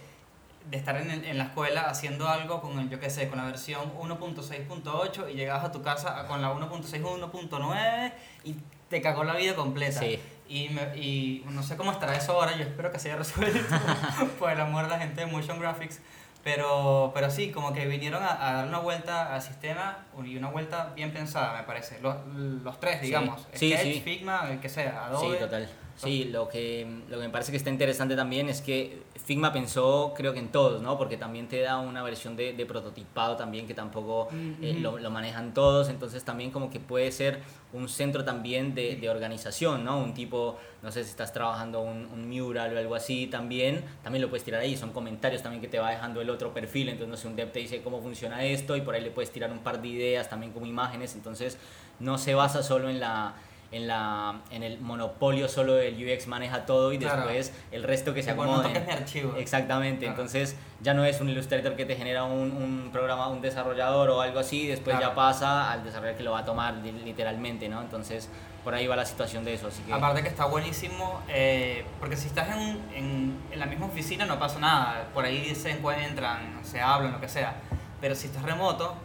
de 0.70 0.78
estar 0.78 0.98
en, 0.98 1.10
el- 1.12 1.26
en 1.26 1.38
la 1.38 1.46
escuela 1.46 1.82
haciendo 1.84 2.28
algo 2.28 2.60
con 2.62 2.78
el, 2.80 2.90
yo 2.90 3.00
qué 3.00 3.10
sé, 3.10 3.30
con 3.30 3.38
la 3.38 3.46
versión 3.46 3.94
1.6.8 3.98 5.30
y 5.32 5.36
llegabas 5.36 5.64
a 5.66 5.72
tu 5.72 5.82
casa 5.82 6.26
con 6.28 6.42
la 6.42 6.52
1.6, 6.54 8.12
y 8.44 8.56
te 8.94 9.02
cagó 9.02 9.24
la 9.24 9.36
vida 9.36 9.56
completa. 9.56 10.00
Sí. 10.00 10.20
Y, 10.48 10.70
me- 10.70 10.96
y 10.96 11.44
no 11.50 11.64
sé 11.64 11.76
cómo 11.78 11.92
estará 11.92 12.16
eso 12.16 12.34
ahora, 12.34 12.56
yo 12.56 12.62
espero 12.64 12.92
que 12.92 13.00
se 13.00 13.10
haya 13.10 13.18
resuelto 13.18 13.60
por 14.40 14.52
el 14.52 14.62
amor 14.62 14.84
de 14.84 14.90
la 14.92 15.00
gente 15.00 15.22
de 15.22 15.28
Motion 15.28 15.60
Graphics. 15.60 16.00
Pero, 16.44 17.12
pero 17.16 17.32
sí, 17.32 17.52
como 17.52 17.72
que 17.74 17.86
vinieron 17.88 18.22
a, 18.22 18.50
a 18.50 18.54
dar 18.54 18.68
una 18.68 18.78
vuelta 18.80 19.34
al 19.34 19.42
sistema 19.42 20.00
y 20.26 20.36
una 20.36 20.50
vuelta 20.50 20.92
bien 20.96 21.12
pensada, 21.14 21.58
me 21.58 21.64
parece. 21.64 22.00
Los, 22.02 22.18
los 22.28 22.80
tres, 22.82 23.02
digamos. 23.02 23.48
Sí, 23.54 23.72
Sketch, 23.72 23.82
sí. 23.94 24.02
Figma, 24.04 24.50
el 24.52 24.60
que 24.60 24.68
sea, 24.70 25.06
Adobe. 25.06 25.38
Sí, 25.38 25.40
total. 25.44 25.70
Sí, 25.96 26.26
lo 26.26 26.50
que, 26.50 26.88
lo 27.08 27.18
que 27.18 27.24
me 27.24 27.30
parece 27.30 27.52
que 27.52 27.58
está 27.58 27.70
interesante 27.70 28.16
también 28.16 28.50
es 28.50 28.62
que 28.62 29.04
Figma 29.26 29.54
pensó, 29.54 30.14
creo 30.16 30.34
que 30.34 30.40
en 30.40 30.50
todos, 30.50 30.82
¿no? 30.82 30.98
Porque 30.98 31.18
también 31.18 31.48
te 31.48 31.62
da 31.62 31.78
una 31.78 32.02
versión 32.04 32.36
de, 32.36 32.54
de 32.54 32.66
prototipado 32.66 33.36
también 33.36 33.68
que 33.68 33.74
tampoco 33.74 34.28
eh, 34.62 34.76
lo, 34.80 34.98
lo 34.98 35.12
manejan 35.12 35.54
todos, 35.54 35.90
entonces 35.90 36.24
también 36.24 36.52
como 36.52 36.70
que 36.70 36.80
puede 36.80 37.12
ser 37.12 37.42
un 37.74 37.88
centro 37.88 38.26
también 38.26 38.76
de, 38.76 38.96
de 38.96 39.10
organización, 39.10 39.84
¿no? 39.86 39.98
Un 40.00 40.14
tipo, 40.14 40.58
no 40.82 40.92
sé 40.92 41.04
si 41.04 41.12
estás 41.12 41.32
trabajando 41.32 41.82
un, 41.82 42.08
un 42.08 42.30
mural 42.30 42.76
o 42.76 42.80
algo 42.80 42.96
así 42.96 43.28
también, 43.28 43.84
también 44.04 44.22
lo 44.22 44.30
puedes 44.30 44.44
tirar 44.44 44.62
ahí, 44.62 44.76
son 44.76 44.92
comentarios 44.92 45.42
también 45.44 45.62
que 45.62 45.68
te 45.68 45.80
va 45.80 45.92
dejando 45.92 46.22
el 46.22 46.30
otro 46.30 46.54
perfil, 46.54 46.90
entonces 46.90 47.10
no 47.10 47.18
sé, 47.18 47.28
un 47.28 47.36
dev 47.36 47.52
te 47.52 47.60
dice 47.60 47.82
cómo 47.82 48.02
funciona 48.02 48.44
esto 48.44 48.76
y 48.76 48.82
por 48.82 48.96
ahí 48.96 49.02
le 49.02 49.12
puedes 49.12 49.32
tirar 49.32 49.52
un 49.52 49.60
par 49.60 49.82
de 49.82 49.88
ideas 49.88 50.30
también 50.30 50.52
como 50.52 50.66
imágenes, 50.66 51.16
entonces 51.16 51.58
no 52.00 52.18
se 52.18 52.34
basa 52.34 52.64
solo 52.64 52.90
en 52.90 53.00
la 53.00 53.36
en, 53.74 53.88
la, 53.88 54.42
en 54.52 54.64
el 54.64 54.80
monopolio 54.80 55.48
solo 55.50 55.74
del 55.74 55.96
UX 55.96 56.28
maneja 56.28 56.66
todo 56.66 56.94
y 56.94 56.98
Claro. 57.00 57.24
después 57.24 57.52
el 57.72 57.84
resto 57.84 58.14
que 58.14 58.24
se 58.24 58.32
acomode. 58.32 58.78
archivo. 58.92 59.36
Exactamente, 59.38 60.06
Claro. 60.06 60.12
entonces 60.22 60.56
ya 60.82 60.94
no 60.94 61.04
es 61.06 61.20
un 61.22 61.30
Illustrator 61.30 61.76
que 61.76 61.86
te 61.86 61.96
genera 61.96 62.24
un, 62.24 62.52
un 62.52 62.90
programa, 62.92 63.28
un 63.30 63.42
desarrollador 63.42 64.10
o 64.12 64.22
algo 64.22 64.40
así, 64.40 64.68
después 64.68 64.96
Claro. 64.96 65.12
ya 65.12 65.16
pasa 65.16 65.72
al 65.72 65.84
desarrollador 65.84 66.18
que 66.18 66.24
lo 66.24 66.32
va 66.32 66.40
a 66.40 66.46
tomar 66.46 66.76
li- 66.76 66.92
literalmente, 67.04 67.68
¿no? 67.68 67.82
Entonces 67.82 68.30
por 68.64 68.74
ahí 68.74 68.88
va 68.88 68.96
la 68.96 69.06
situación 69.06 69.44
de 69.44 69.56
eso, 69.56 69.68
así 69.68 69.84
que... 69.84 69.92
Aparte 69.92 70.22
que 70.24 70.30
está 70.30 70.46
buenísimo, 70.46 71.22
eh, 71.28 71.84
porque 72.00 72.16
si 72.16 72.28
estás 72.28 72.48
en, 72.56 72.80
en, 72.96 73.38
en 73.52 73.60
la 73.60 73.66
misma 73.66 73.88
oficina 73.88 74.26
no 74.26 74.40
pasa 74.40 74.58
nada, 74.60 75.10
por 75.14 75.26
ahí 75.26 75.54
se 75.54 75.72
encuentran, 75.72 76.60
se 76.64 76.80
hablan, 76.80 77.12
lo 77.12 77.20
que 77.20 77.28
sea, 77.28 77.56
pero 78.00 78.16
si 78.16 78.28
estás 78.28 78.44
remoto, 78.44 78.96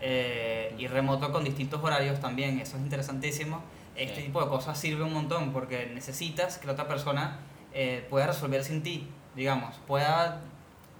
eh, 0.00 0.72
y 0.78 0.86
remoto 0.86 1.32
con 1.32 1.42
distintos 1.42 1.82
horarios 1.82 2.20
también, 2.20 2.60
eso 2.60 2.76
es 2.76 2.82
interesantísimo, 2.84 3.60
este 3.98 4.16
Sí. 4.16 4.22
tipo 4.26 4.42
de 4.42 4.48
cosas 4.48 4.78
sirve 4.78 5.02
un 5.04 5.12
montón 5.12 5.52
porque 5.52 5.86
necesitas 5.94 6.58
que 6.58 6.66
la 6.66 6.72
otra 6.74 6.86
persona 6.88 7.38
eh, 7.74 8.06
pueda 8.08 8.26
resolver 8.28 8.64
sin 8.64 8.82
ti, 8.82 9.06
digamos, 9.36 9.76
pueda 9.86 10.40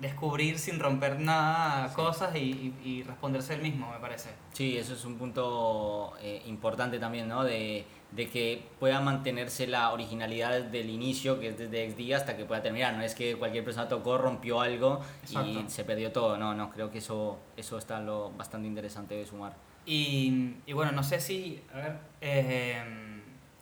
descubrir 0.01 0.59
sin 0.61 0.79
romper 0.79 1.19
nada 1.19 1.89
Sí. 1.89 1.95
cosas 1.97 2.35
y, 2.37 2.39
y- 2.39 2.75
y 2.85 3.03
responderse 3.03 3.55
él 3.55 3.63
mismo, 3.63 3.91
me 3.91 3.99
parece. 3.99 4.31
Sí, 4.53 4.77
eso 4.77 4.93
es 4.95 5.05
un 5.05 5.17
punto 5.17 6.13
eh, 6.21 6.43
importante 6.47 6.99
también, 7.01 7.27
¿no? 7.27 7.43
De, 7.43 7.85
de 8.13 8.29
que 8.29 8.69
pueda 8.79 9.01
mantenerse 9.01 9.67
la 9.67 9.91
originalidad 9.93 10.63
del 10.63 10.89
inicio, 10.89 11.41
que 11.41 11.49
es 11.49 11.59
desde 11.59 11.91
XD 11.91 12.15
hasta 12.15 12.37
que 12.37 12.45
pueda 12.45 12.63
terminar. 12.63 12.95
No 12.95 13.03
es 13.03 13.15
que 13.15 13.37
cualquier 13.37 13.65
persona 13.65 13.89
tocó, 13.89 14.19
rompió 14.19 14.61
algo 14.61 15.01
y 15.23 15.27
Exacto. 15.27 15.63
se 15.69 15.85
perdió 15.85 16.13
todo. 16.13 16.37
No, 16.39 16.55
no, 16.55 16.71
creo 16.71 16.91
que 16.93 16.99
eso, 16.99 17.39
eso 17.57 17.77
está 17.77 17.99
lo 18.01 18.31
bastante 18.31 18.69
interesante 18.69 19.15
de 19.17 19.27
sumar. 19.27 19.57
Y, 19.91 20.57
y 20.67 20.75
bueno, 20.75 20.93
no 20.93 21.03
sé 21.03 21.19
si, 21.19 21.63
a 21.73 21.77
ver, 21.79 21.97
eh, 22.21 22.83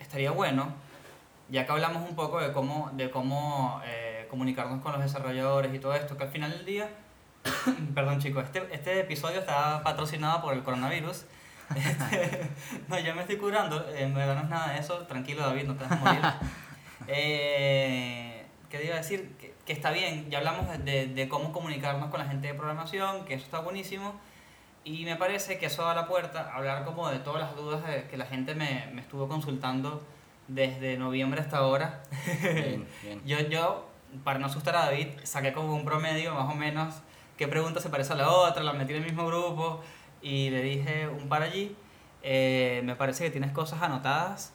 estaría 0.01 0.33
bueno, 0.33 0.75
ya 1.49 1.65
que 1.65 1.71
hablamos 1.71 2.09
un 2.09 2.17
poco 2.17 2.41
de 2.41 2.51
cómo, 2.53 2.91
de 2.95 3.11
cómo 3.11 3.81
eh, 3.87 4.27
comunicarnos 4.29 4.83
con 4.83 4.91
los 4.91 5.01
desarrolladores 5.01 5.73
y 5.73 5.79
todo 5.79 5.95
esto, 5.95 6.17
que 6.17 6.25
al 6.25 6.31
final 6.31 6.51
del 6.51 6.65
día, 6.67 6.91
perdón 7.95 8.19
chicos, 8.19 8.43
este, 8.43 8.67
este 8.75 8.99
episodio 9.01 9.39
está 9.39 9.85
patrocinado 9.85 10.43
por 10.43 10.53
el 10.55 10.62
coronavirus. 10.62 11.25
Este, 11.77 12.49
no, 12.89 12.97
ya 12.99 13.12
me 13.15 13.21
estoy 13.23 13.37
curando, 13.39 13.85
en 13.97 14.15
verdad 14.15 14.35
no 14.37 14.43
es 14.43 14.49
nada 14.49 14.73
de 14.75 14.79
eso, 14.81 14.99
tranquilo 15.07 15.43
David, 15.43 15.65
no 15.65 15.75
te 15.75 15.83
vas 15.85 15.93
a 15.93 15.97
morir. 15.97 16.21
Eh, 17.09 18.45
¿Qué 18.69 18.79
te 18.79 18.85
iba 18.87 18.95
a 18.95 18.99
decir? 18.99 19.37
Que, 19.39 19.55
que 19.65 19.73
está 19.73 19.91
bien, 19.93 20.29
ya 20.31 20.39
hablamos 20.39 20.67
de- 20.85 21.07
de 21.07 21.29
cómo 21.29 21.53
comunicarnos 21.53 22.11
con 22.11 22.19
la 22.21 22.27
gente 22.27 22.49
de 22.49 22.55
programación, 22.55 23.25
que 23.25 23.35
eso 23.35 23.45
está 23.45 23.61
buenísimo. 23.61 24.15
Y 24.87 25.05
me 25.05 25.16
parece 25.16 25.59
que 25.59 25.66
eso 25.66 25.85
da 25.85 25.94
la 25.94 26.07
puerta 26.07 26.42
a 26.42 26.59
hablar 26.59 26.85
como 26.85 27.09
de 27.09 27.18
todas 27.18 27.40
las 27.42 27.57
dudas 27.57 27.83
que 28.09 28.16
la 28.16 28.25
gente 28.25 28.55
me, 28.55 28.88
me 28.94 29.01
estuvo 29.01 29.27
consultando 29.27 30.01
desde 30.46 30.96
noviembre 30.96 31.40
hasta 31.40 31.59
ahora. 31.59 32.05
Bien, 32.40 32.87
bien. 33.03 33.20
Yo, 33.27 33.40
yo, 33.40 33.88
para 34.22 34.38
no 34.38 34.46
asustar 34.46 34.77
a 34.77 34.85
David, 34.85 35.09
saqué 35.25 35.53
como 35.53 35.75
un 35.75 35.85
promedio 35.85 36.33
más 36.35 36.49
o 36.49 36.57
menos 36.57 36.94
qué 37.37 37.49
pregunta 37.49 37.81
se 37.81 37.90
parece 37.90 38.12
a 38.12 38.16
la 38.16 38.31
otra, 38.31 38.62
la 38.62 38.75
metí 38.75 38.92
en 38.92 39.01
el 39.01 39.05
mismo 39.05 39.27
grupo 39.27 39.81
y 40.22 40.51
le 40.51 40.62
dije 40.62 41.09
un 41.09 41.29
par 41.29 41.42
allí. 41.42 41.77
Eh, 42.22 42.81
me 42.85 42.94
parece 42.94 43.25
que 43.25 43.31
tienes 43.31 43.51
cosas 43.51 43.83
anotadas. 43.83 44.55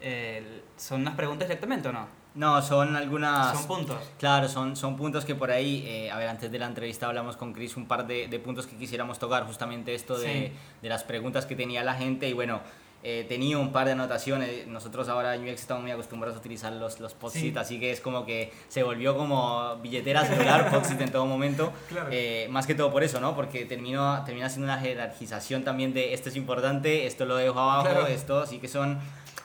Eh, 0.00 0.62
¿Son 0.78 1.02
unas 1.02 1.14
preguntas 1.14 1.46
directamente 1.46 1.88
o 1.88 1.92
no? 1.92 2.06
No, 2.38 2.62
son 2.62 2.94
algunas... 2.94 3.58
Son 3.58 3.66
puntos. 3.66 3.96
Claro, 4.18 4.48
son, 4.48 4.76
son 4.76 4.96
puntos 4.96 5.24
que 5.24 5.34
por 5.34 5.50
ahí, 5.50 5.84
eh, 5.88 6.10
a 6.10 6.16
ver, 6.18 6.28
antes 6.28 6.50
de 6.52 6.58
la 6.58 6.66
entrevista 6.66 7.06
hablamos 7.08 7.36
con 7.36 7.52
Chris 7.52 7.76
un 7.76 7.86
par 7.86 8.06
de, 8.06 8.28
de 8.28 8.38
puntos 8.38 8.66
que 8.68 8.76
quisiéramos 8.76 9.18
tocar, 9.18 9.44
justamente 9.44 9.92
esto 9.94 10.16
de, 10.18 10.28
Sí. 10.28 10.52
de 10.82 10.88
las 10.88 11.02
preguntas 11.02 11.46
que 11.46 11.56
tenía 11.56 11.82
la 11.82 11.94
gente 11.94 12.28
y 12.28 12.32
bueno, 12.34 12.60
eh, 13.02 13.24
tenía 13.28 13.58
un 13.58 13.72
par 13.72 13.86
de 13.86 13.92
anotaciones, 13.92 14.66
nosotros 14.68 15.08
ahora 15.08 15.34
en 15.34 15.42
UX 15.48 15.60
estamos 15.62 15.82
muy 15.82 15.90
acostumbrados 15.92 16.36
a 16.36 16.40
utilizar 16.40 16.72
los, 16.72 17.00
los 17.00 17.16
Sí. 17.32 17.52
así 17.56 17.80
que 17.80 17.90
es 17.90 18.00
como 18.00 18.24
que 18.24 18.52
se 18.68 18.82
volvió 18.84 19.16
como 19.16 19.76
billetera 19.82 20.24
celular, 20.24 20.70
post-it 20.72 21.00
en 21.00 21.10
todo 21.10 21.26
momento, 21.26 21.72
Claro. 21.88 22.08
Eh, 22.12 22.46
más 22.50 22.66
que 22.68 22.74
todo 22.76 22.92
por 22.92 23.02
eso, 23.02 23.18
¿no? 23.20 23.34
Porque 23.34 23.64
terminó, 23.66 24.22
termina 24.24 24.48
siendo 24.48 24.66
una 24.72 24.78
jerarquización 24.80 25.64
también 25.64 25.92
de 25.92 26.14
esto 26.14 26.28
es 26.28 26.36
importante, 26.36 27.06
esto 27.06 27.24
lo 27.24 27.34
dejo 27.36 27.58
abajo, 27.58 27.82
Claro. 27.88 28.06
esto, 28.06 28.40
así 28.40 28.58
que 28.58 28.68
son... 28.68 28.98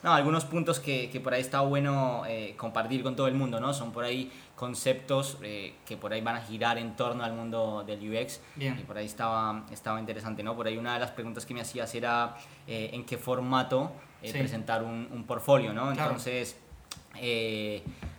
No, 0.04 0.14
algunos 0.14 0.44
puntos 0.46 0.80
que, 0.80 1.10
que 1.10 1.20
por 1.22 1.34
ahí 1.34 1.42
está 1.42 1.62
bueno 1.62 2.24
eh, 2.28 2.56
compartir 2.58 3.02
con 3.04 3.16
todo 3.16 3.28
el 3.28 3.36
mundo, 3.36 3.60
¿no? 3.62 3.74
Son 3.74 3.92
por 3.94 4.04
ahí 4.04 4.32
conceptos 4.56 5.38
eh, 5.42 5.76
que 5.86 5.96
por 5.96 6.12
ahí 6.12 6.20
van 6.22 6.36
a 6.36 6.42
girar 6.42 6.78
en 6.78 6.96
torno 6.96 7.24
al 7.24 7.34
mundo 7.34 7.84
del 7.88 8.00
UX. 8.00 8.42
Bien. 8.56 8.78
Y 8.80 8.84
por 8.84 8.98
ahí 8.98 9.06
estaba, 9.06 9.66
estaba 9.72 10.00
interesante, 10.00 10.44
¿no? 10.44 10.56
Por 10.56 10.68
ahí 10.68 10.78
una 10.78 10.94
de 10.96 11.00
las 11.00 11.12
preguntas 11.12 11.46
que 11.46 11.54
me 11.54 11.62
hacías 11.62 11.96
era 11.96 12.36
eh, 12.68 12.90
en 12.94 13.06
qué 13.06 13.18
formato 13.18 13.92
Sí. 14.22 14.32
presentar 14.32 14.84
un, 14.84 15.10
un 15.12 15.26
portfolio, 15.26 15.74
¿no? 15.74 15.92
Claro. 15.92 16.12
Entonces, 16.12 16.58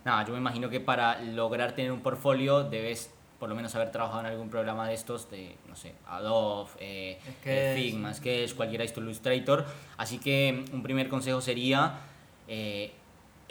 nada, 0.04 0.22
yo 0.26 0.32
me 0.34 0.38
imagino 0.38 0.68
que 0.68 0.78
para 0.80 1.18
lograr 1.22 1.72
tener 1.72 1.92
un 1.92 2.00
portfolio 2.00 2.62
debes 2.64 3.10
por 3.44 3.50
lo 3.50 3.56
menos 3.56 3.74
haber 3.74 3.92
trabajado 3.92 4.20
en 4.20 4.26
algún 4.26 4.48
programa 4.48 4.88
de 4.88 4.94
estos, 4.94 5.30
de, 5.30 5.54
no 5.68 5.76
sé, 5.76 5.92
Adobe, 6.08 6.70
eh, 6.78 7.18
Sketch. 7.20 7.44
eh, 7.44 7.74
Figma, 7.76 8.14
Sketch, 8.14 8.54
cualquiera 8.54 8.84
esto 8.84 9.02
Illustrator. 9.02 9.66
Así 9.98 10.16
que 10.18 10.64
un 10.72 10.82
primer 10.82 11.10
consejo 11.10 11.42
sería 11.42 11.98
eh, 12.48 12.90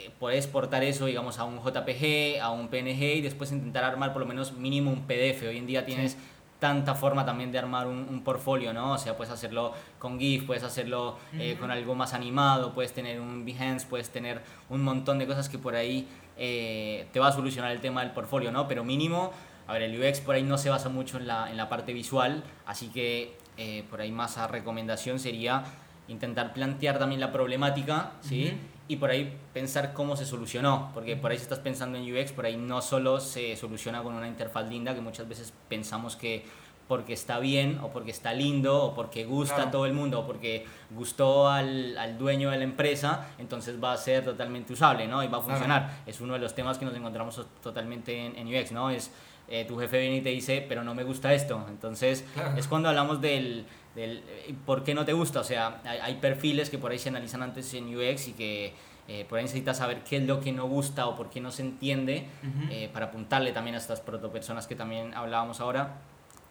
eh, 0.00 0.10
poder 0.18 0.36
exportar 0.38 0.82
eso, 0.82 1.06
digamos, 1.06 1.38
a 1.38 1.44
un 1.44 1.60
JPG, 1.62 2.40
a 2.42 2.50
un 2.50 2.66
PNG 2.66 3.18
y 3.18 3.20
después 3.20 3.52
intentar 3.52 3.84
armar 3.84 4.12
por 4.12 4.22
lo 4.22 4.26
menos 4.26 4.52
mínimo 4.54 4.90
un 4.90 5.02
PDF. 5.06 5.44
Hoy 5.48 5.58
en 5.58 5.66
día 5.68 5.86
tienes 5.86 6.16
tanta 6.58 6.96
forma 6.96 7.24
también 7.24 7.52
de 7.52 7.58
armar 7.60 7.86
un, 7.86 7.98
un 8.10 8.24
portfolio, 8.24 8.72
¿no? 8.72 8.94
O 8.94 8.98
sea, 8.98 9.16
puedes 9.16 9.32
hacerlo 9.32 9.74
con 10.00 10.18
GIF, 10.18 10.42
puedes 10.44 10.64
hacerlo 10.64 11.18
eh, 11.34 11.52
Ujú. 11.52 11.60
con 11.60 11.70
algo 11.70 11.94
más 11.94 12.14
animado, 12.14 12.72
puedes 12.74 12.92
tener 12.92 13.20
un 13.20 13.44
Behance, 13.44 13.86
puedes 13.86 14.10
tener 14.10 14.42
un 14.70 14.82
montón 14.82 15.20
de 15.20 15.26
cosas 15.28 15.48
que 15.48 15.58
por 15.58 15.76
ahí 15.76 16.08
eh, 16.36 17.06
te 17.12 17.20
va 17.20 17.28
a 17.28 17.32
solucionar 17.32 17.70
el 17.70 17.80
tema 17.80 18.00
del 18.00 18.10
portfolio, 18.10 18.50
¿no? 18.50 18.66
Pero 18.66 18.82
mínimo, 18.82 19.30
a 19.66 19.72
ver, 19.72 19.82
el 19.82 20.00
UX 20.00 20.20
por 20.20 20.34
ahí 20.34 20.42
no 20.42 20.58
se 20.58 20.70
basa 20.70 20.88
mucho 20.88 21.16
en 21.18 21.26
la, 21.26 21.50
en 21.50 21.56
la 21.56 21.68
parte 21.68 21.92
visual, 21.92 22.42
así 22.66 22.88
que 22.88 23.36
eh, 23.56 23.84
por 23.90 24.00
ahí 24.00 24.10
más 24.12 24.36
a 24.38 24.46
recomendación 24.46 25.18
sería 25.18 25.64
intentar 26.08 26.52
plantear 26.52 26.98
también 26.98 27.20
la 27.20 27.32
problemática, 27.32 28.12
¿sí? 28.20 28.48
Ujú. 28.48 28.56
Y 28.88 28.96
por 28.96 29.08
ahí 29.10 29.34
pensar 29.54 29.94
cómo 29.94 30.14
se 30.16 30.26
solucionó, 30.26 30.90
porque 30.92 31.16
por 31.16 31.30
ahí 31.30 31.38
si 31.38 31.44
estás 31.44 31.60
pensando 31.60 31.96
en 31.96 32.04
UX, 32.14 32.32
por 32.32 32.44
ahí 32.44 32.56
no 32.58 32.82
solo 32.82 33.18
se 33.20 33.56
soluciona 33.56 34.02
con 34.02 34.14
una 34.14 34.28
interfaz 34.28 34.68
linda, 34.68 34.94
que 34.94 35.00
muchas 35.00 35.26
veces 35.26 35.54
pensamos 35.70 36.16
que 36.16 36.44
porque 36.86 37.14
está 37.14 37.38
bien 37.38 37.78
o 37.82 37.88
porque 37.88 38.10
está 38.10 38.34
lindo 38.34 38.82
o 38.84 38.94
porque 38.94 39.24
gusta 39.24 39.54
Claro. 39.54 39.68
a 39.68 39.72
todo 39.72 39.86
el 39.86 39.94
mundo 39.94 40.20
o 40.20 40.26
porque 40.26 40.66
gustó 40.90 41.48
al, 41.48 41.96
al 41.96 42.18
dueño 42.18 42.50
de 42.50 42.58
la 42.58 42.64
empresa, 42.64 43.28
entonces 43.38 43.82
va 43.82 43.94
a 43.94 43.96
ser 43.96 44.22
totalmente 44.22 44.74
usable, 44.74 45.06
¿no? 45.08 45.24
Y 45.24 45.28
va 45.28 45.38
a 45.38 45.40
Claro. 45.40 45.44
funcionar. 45.54 46.02
Es 46.04 46.20
uno 46.20 46.34
de 46.34 46.40
los 46.40 46.54
temas 46.54 46.76
que 46.76 46.84
nos 46.84 46.94
encontramos 46.94 47.40
totalmente 47.62 48.26
en, 48.26 48.36
en 48.36 48.54
UX, 48.54 48.72
¿no? 48.72 48.90
Es 48.90 49.10
eh, 49.48 49.64
tu 49.66 49.78
jefe 49.78 49.98
viene 50.00 50.16
y 50.16 50.20
te 50.20 50.30
dice, 50.30 50.64
pero 50.68 50.82
no 50.84 50.94
me 50.94 51.04
gusta 51.04 51.32
esto. 51.34 51.64
Entonces, 51.68 52.24
Claro. 52.34 52.56
es 52.56 52.66
cuando 52.68 52.88
hablamos 52.88 53.20
del, 53.20 53.66
del 53.94 54.18
eh, 54.26 54.54
por 54.66 54.82
qué 54.84 54.94
no 54.94 55.04
te 55.04 55.12
gusta. 55.12 55.40
O 55.40 55.44
sea, 55.44 55.80
hay, 55.84 55.98
hay 55.98 56.14
perfiles 56.16 56.70
que 56.70 56.78
por 56.78 56.90
ahí 56.92 56.98
se 56.98 57.08
analizan 57.10 57.42
antes 57.42 57.72
en 57.74 57.94
UX 57.96 58.28
y 58.28 58.32
que 58.32 58.72
eh, 59.06 59.26
por 59.28 59.38
ahí 59.38 59.44
necesitas 59.44 59.76
saber 59.78 60.02
qué 60.02 60.16
es 60.16 60.22
lo 60.24 60.40
que 60.40 60.50
no 60.52 60.66
gusta 60.66 61.06
o 61.06 61.14
por 61.14 61.28
qué 61.28 61.40
no 61.40 61.50
se 61.50 61.62
entiende 61.62 62.26
Ujú. 62.42 62.72
eh, 62.72 62.88
para 62.92 63.06
apuntarle 63.06 63.52
también 63.52 63.74
a 63.74 63.78
estas 63.78 64.00
protopersonas 64.00 64.66
que 64.66 64.74
también 64.76 65.12
hablábamos 65.14 65.60
ahora. 65.60 65.96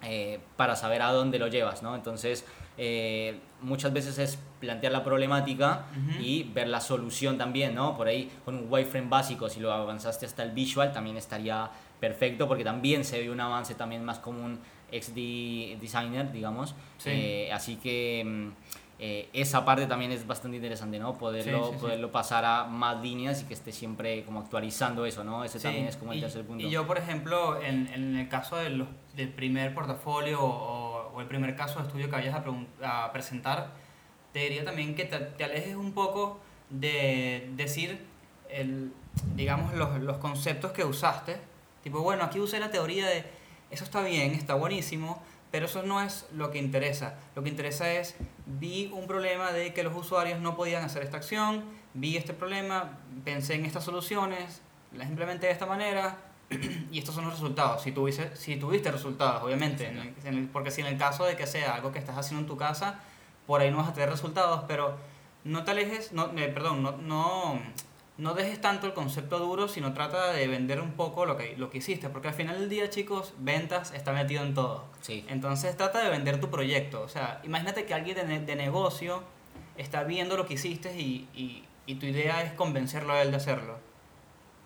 eh, 0.05 0.39
para 0.57 0.75
saber 0.75 1.01
a 1.01 1.13
dónde 1.13 1.39
lo 1.39 1.47
llevas, 1.47 1.81
¿no? 1.81 1.95
Entonces, 1.95 2.43
eh, 2.77 3.39
muchas 3.61 3.93
veces 3.93 4.17
es 4.17 4.37
plantear 4.59 4.91
la 4.91 5.01
problemática 5.01 5.85
Ujú. 5.91 6.21
y 6.21 6.43
ver 6.43 6.67
la 6.67 6.81
solución 6.81 7.37
también, 7.37 7.73
¿no? 7.73 7.95
Por 7.95 8.07
ahí 8.09 8.29
con 8.43 8.55
un 8.55 8.65
wireframe 8.69 9.07
básico, 9.07 9.47
si 9.49 9.61
lo 9.61 9.71
avanzaste 9.71 10.25
hasta 10.25 10.43
el 10.43 10.51
visual, 10.51 10.91
también 10.91 11.15
estaría 11.15 11.69
perfecto 12.07 12.47
porque 12.49 12.65
también 12.65 13.05
se 13.05 13.19
ve 13.21 13.29
un 13.29 13.39
avance 13.39 13.75
también 13.75 14.03
más 14.03 14.19
como 14.19 14.43
un 14.43 14.59
XD 14.91 15.79
designer, 15.79 16.31
digamos. 16.33 16.75
Sí. 16.97 17.09
Eh, 17.11 17.49
así 17.53 17.77
que 17.77 18.23
mm, 18.25 18.47
eh, 18.99 19.29
esa 19.33 19.63
parte 19.63 19.85
también 19.87 20.11
es 20.11 20.27
bastante 20.27 20.57
interesante, 20.57 20.99
¿no? 20.99 21.17
Poderlo, 21.17 21.59
Sí, 21.63 21.69
sí, 21.71 21.75
sí. 21.77 21.81
poderlo 21.81 22.11
pasar 22.11 22.43
a 22.45 22.65
más 22.65 23.01
líneas 23.01 23.41
y 23.41 23.45
que 23.45 23.53
esté 23.53 23.71
siempre 23.71 24.23
como 24.25 24.41
actualizando 24.41 25.05
eso, 25.05 25.23
¿no? 25.23 25.43
Ese 25.45 25.59
también 25.59 25.87
es 25.87 25.95
como 25.95 26.11
el 26.11 26.17
y- 26.17 26.21
tercer 26.21 26.45
punto. 26.45 26.65
Y 26.65 26.69
yo, 26.69 26.85
por 26.85 26.97
ejemplo, 26.97 27.61
en, 27.61 27.87
en 27.93 28.17
el 28.17 28.27
caso 28.27 28.57
de 28.57 28.69
los- 28.69 28.87
del 29.15 29.29
primer 29.29 29.73
portafolio 29.73 30.41
o, 30.43 31.11
o 31.15 31.21
el 31.21 31.27
primer 31.27 31.55
caso 31.55 31.79
de 31.79 31.85
estudio 31.87 32.05
que 32.07 32.11
vayas 32.17 32.35
a, 32.83 33.05
a 33.05 33.11
presentar, 33.13 33.71
te 34.33 34.39
diría 34.39 34.65
también 34.65 34.93
que 34.93 35.05
te, 35.05 35.17
te 35.19 35.43
alejes 35.45 35.75
un 35.75 35.93
poco 35.93 36.39
de 36.69 37.49
decir, 37.55 37.99
el, 38.49 38.91
digamos, 39.35 39.73
los, 39.73 39.99
los 40.01 40.17
conceptos 40.17 40.71
que 40.73 40.83
usaste. 40.83 41.37
Tipo, 41.83 42.01
bueno, 42.01 42.23
aquí 42.23 42.39
usé 42.39 42.59
la 42.59 42.71
teoría 42.71 43.07
de, 43.07 43.25
eso 43.71 43.83
está 43.83 44.01
bien, 44.01 44.31
está 44.33 44.53
buenísimo, 44.55 45.21
pero 45.51 45.65
eso 45.67 45.83
no 45.83 46.01
es 46.01 46.25
lo 46.33 46.49
que 46.51 46.57
interesa. 46.57 47.15
Lo 47.35 47.43
que 47.43 47.49
interesa 47.49 47.91
es, 47.91 48.15
vi 48.45 48.89
un 48.93 49.05
problema 49.07 49.51
de 49.51 49.73
que 49.73 49.83
los 49.83 49.95
usuarios 49.95 50.39
no 50.39 50.55
podían 50.55 50.83
hacer 50.83 51.03
esta 51.03 51.17
acción, 51.17 51.63
vi 51.93 52.17
este 52.17 52.33
problema, 52.33 52.97
pensé 53.23 53.55
en 53.55 53.65
estas 53.65 53.83
soluciones, 53.83 54.61
las 54.93 55.09
implementé 55.09 55.47
de 55.47 55.51
esta 55.53 55.65
manera 55.65 56.17
y 56.91 56.97
estos 56.99 57.13
son 57.15 57.25
los 57.25 57.33
resultados. 57.33 57.81
Si 57.83 57.91
tuviste, 57.91 58.35
si 58.35 58.55
tuviste 58.55 58.91
resultados, 58.91 59.43
obviamente, 59.43 59.87
en 59.87 59.97
el- 59.97 60.13
en 60.23 60.33
el- 60.35 60.47
porque 60.47 60.71
si 60.71 60.81
en 60.81 60.87
el 60.87 60.97
caso 60.97 61.25
de 61.25 61.35
que 61.35 61.45
sea 61.47 61.75
algo 61.75 61.91
que 61.91 61.99
estás 61.99 62.17
haciendo 62.17 62.41
en 62.41 62.47
tu 62.47 62.57
casa, 62.57 62.99
por 63.45 63.61
ahí 63.61 63.69
no 63.71 63.77
vas 63.77 63.89
a 63.89 63.93
tener 63.93 64.09
resultados, 64.09 64.63
pero 64.67 64.97
no 65.43 65.63
te 65.63 65.71
alejes, 65.71 66.13
no, 66.13 66.31
eh, 66.37 66.47
perdón, 66.47 66.81
no, 66.83 66.93
no, 66.93 67.59
no 68.17 68.33
dejes 68.35 68.61
tanto 68.61 68.85
el 68.87 68.93
concepto 68.93 69.39
duro, 69.39 69.67
sino 69.67 69.93
trata 69.93 70.31
de 70.33 70.47
vender 70.47 70.79
un 70.81 70.91
poco 70.91 71.25
lo 71.25 71.35
que, 71.35 71.55
lo 71.57 71.69
que 71.69 71.79
hiciste, 71.79 72.09
porque 72.09 72.27
al 72.27 72.33
final 72.35 72.59
del 72.59 72.69
día, 72.69 72.89
chicos, 72.89 73.33
ventas 73.39 73.91
está 73.93 74.13
metido 74.13 74.43
en 74.43 74.53
todo. 74.53 74.85
Sí. 75.01 75.25
Entonces 75.29 75.75
trata 75.75 76.03
de 76.03 76.09
vender 76.09 76.39
tu 76.39 76.49
proyecto. 76.51 77.01
O 77.01 77.09
sea, 77.09 77.41
imagínate 77.43 77.85
que 77.85 77.93
alguien 77.93 78.15
de, 78.17 78.23
ne- 78.25 78.39
de 78.45 78.55
negocio 78.55 79.23
está 79.77 80.03
viendo 80.03 80.37
lo 80.37 80.45
que 80.45 80.53
hiciste 80.53 80.95
y, 80.99 81.27
y, 81.33 81.63
y 81.87 81.95
tu 81.95 82.05
idea 82.05 82.43
es 82.43 82.53
convencerlo 82.53 83.13
a 83.13 83.21
él 83.23 83.31
de 83.31 83.37
hacerlo. 83.37 83.77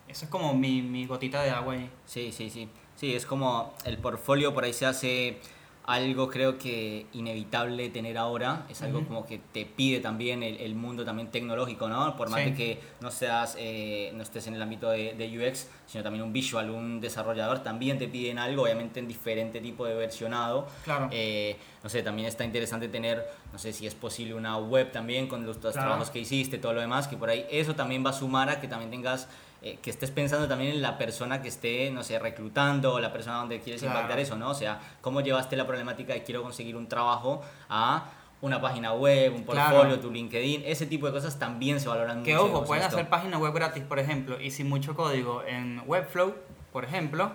Esa 0.10 0.26
es 0.26 0.32
como 0.32 0.54
mi, 0.54 0.82
mi 0.82 1.06
gotita 1.06 1.42
de 1.44 1.50
agua 1.52 1.74
ahí. 1.76 1.90
Sí, 2.06 2.32
sí, 2.32 2.50
sí. 2.50 2.70
Sí, 2.96 3.14
es 3.16 3.26
como 3.26 3.74
el 3.86 3.98
portfolio 3.98 4.54
por 4.54 4.64
ahí 4.64 4.74
se 4.74 4.86
hace 4.86 5.40
algo 5.88 6.28
creo 6.30 6.58
que 6.58 7.06
inevitable 7.14 7.88
tener 7.90 8.18
ahora. 8.18 8.66
Es 8.70 8.82
algo 8.82 9.00
Ujú. 9.00 9.08
como 9.08 9.26
que 9.26 9.40
te 9.54 9.66
pide 9.66 10.02
también 10.02 10.44
el, 10.44 10.58
el 10.58 10.76
mundo 10.76 11.06
también 11.06 11.30
tecnológico, 11.32 11.88
¿no? 11.88 12.16
Por 12.18 12.30
más 12.30 12.42
Sí. 12.44 12.50
de 12.50 12.56
que 12.56 12.80
no 13.00 13.10
seas, 13.10 13.56
eh, 13.58 14.12
no 14.14 14.22
estés 14.22 14.48
en 14.48 14.56
el 14.56 14.62
ámbito 14.62 14.90
de, 14.90 15.14
de 15.14 15.48
UX, 15.50 15.70
sino 15.88 16.04
también 16.04 16.26
un 16.26 16.34
visual, 16.34 16.70
un 16.70 17.00
desarrollador, 17.00 17.64
también 17.64 17.98
te 17.98 18.10
piden 18.10 18.38
algo, 18.38 18.64
obviamente 18.64 19.00
en 19.00 19.08
diferente 19.08 19.62
tipo 19.62 19.86
de 19.86 19.96
versionado. 19.96 20.68
Claro. 20.84 21.08
Eh, 21.12 21.56
no 21.82 21.90
sé, 21.90 22.04
también 22.04 22.28
está 22.28 22.44
interesante 22.44 22.90
tener, 22.90 23.26
no 23.54 23.58
sé 23.58 23.72
si 23.72 23.88
es 23.88 23.96
posible 23.96 24.34
una 24.34 24.58
web 24.58 24.92
también 24.92 25.28
con 25.28 25.46
los, 25.46 25.56
los 25.64 25.72
Claro. 25.72 25.88
trabajos 25.88 26.10
que 26.10 26.20
hiciste, 26.20 26.58
todo 26.58 26.74
lo 26.74 26.82
demás, 26.82 27.08
que 27.08 27.16
por 27.16 27.30
ahí 27.30 27.46
eso 27.50 27.76
también 27.76 28.06
va 28.06 28.10
a 28.10 28.14
sumar 28.14 28.50
a 28.50 28.60
que 28.60 28.68
también 28.68 28.92
tengas, 28.92 29.30
eh, 29.62 29.80
que 29.82 29.90
estés 29.90 30.12
pensando 30.12 30.48
también 30.48 30.72
en 30.76 30.82
la 30.82 30.98
persona 30.98 31.42
que 31.42 31.48
esté, 31.48 31.90
no 31.92 32.04
sé, 32.04 32.20
reclutando 32.20 32.94
o 32.94 33.00
la 33.00 33.12
persona 33.12 33.38
donde 33.38 33.60
quieres 33.60 33.82
Claro. 33.82 33.96
impactar 33.98 34.20
eso, 34.20 34.36
¿no? 34.36 34.50
O 34.52 34.54
sea, 34.54 34.80
cómo 35.02 35.22
llevaste 35.22 35.56
la 35.56 35.66
problemática 35.66 36.14
de 36.14 36.24
quiero 36.24 36.44
conseguir 36.44 36.76
un 36.76 36.88
trabajo 36.88 37.42
a 37.70 38.06
una 38.42 38.62
página 38.62 38.94
web, 38.94 39.34
un 39.34 39.44
Claro. 39.44 39.76
portfolio, 39.78 40.00
tu 40.00 40.12
LinkedIn, 40.12 40.62
ese 40.66 40.86
tipo 40.86 41.08
de 41.08 41.12
cosas 41.14 41.40
también 41.40 41.80
se 41.80 41.90
valoran 41.90 42.22
Que 42.24 42.34
mucho. 42.34 42.46
ojo, 42.46 42.60
en 42.60 42.66
pueden 42.66 42.84
hacer 42.84 43.10
páginas 43.10 43.40
web 43.40 43.52
gratis, 43.54 43.84
por 43.84 43.98
ejemplo, 43.98 44.40
y 44.40 44.52
sin 44.52 44.70
mucho 44.70 44.96
código 44.96 45.44
en 45.44 45.82
Webflow, 45.88 46.36
por 46.72 46.86
ejemplo. 46.86 47.32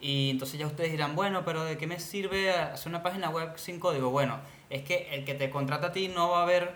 Y 0.00 0.30
entonces 0.30 0.58
ya 0.58 0.66
ustedes 0.66 0.90
dirán, 0.90 1.14
bueno, 1.14 1.44
pero 1.44 1.62
¿de 1.62 1.78
qué 1.78 1.86
me 1.86 2.00
sirve 2.00 2.50
hacer 2.52 2.88
una 2.88 3.04
página 3.04 3.30
web 3.30 3.52
sin 3.56 3.78
código? 3.78 4.10
Bueno, 4.10 4.40
es 4.68 4.82
que 4.82 5.14
el 5.14 5.24
que 5.24 5.34
te 5.34 5.48
contrata 5.48 5.86
a 5.88 5.92
ti 5.92 6.08
no 6.08 6.30
va 6.30 6.42
a 6.42 6.44
ver 6.44 6.74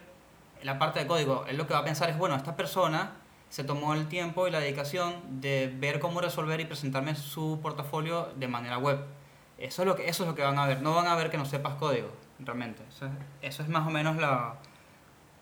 la 0.62 0.79
parte 0.79 1.01
de 1.01 1.09
código. 1.09 1.44
Él 1.49 1.57
lo 1.57 1.66
que 1.66 1.75
va 1.75 1.81
a 1.81 1.85
pensar 1.85 2.09
es, 2.09 2.16
bueno, 2.16 2.37
esta 2.37 2.55
persona 2.55 3.14
se 3.48 3.64
tomó 3.64 3.94
el 3.94 4.09
tiempo 4.09 4.48
y 4.48 4.50
la 4.50 4.61
dedicación 4.61 5.40
de 5.40 5.72
ver 5.78 6.00
cómo 6.00 6.20
resolver 6.20 6.61
y 6.61 6.64
presentarme 6.64 7.14
su 7.14 7.61
portafolio 7.62 8.32
de 8.37 8.48
manera 8.48 8.78
web. 8.78 9.00
Eso 9.59 9.82
es 9.82 9.88
lo 9.88 9.96
que, 9.96 10.09
eso 10.09 10.24
es 10.24 10.28
lo 10.28 10.35
que 10.35 10.42
van 10.42 10.59
a 10.59 10.66
ver. 10.66 10.82
No 10.82 10.94
van 10.94 11.06
a 11.06 11.14
ver 11.14 11.30
que 11.30 11.38
no 11.38 11.46
sepas 11.46 11.74
código, 11.74 12.11
realmente. 12.40 12.82
Eso 12.88 13.06
es, 13.06 13.12
eso 13.42 13.62
es 13.62 13.68
más 13.68 13.87
o 13.87 13.90
menos 13.90 14.16
la, 14.16 14.56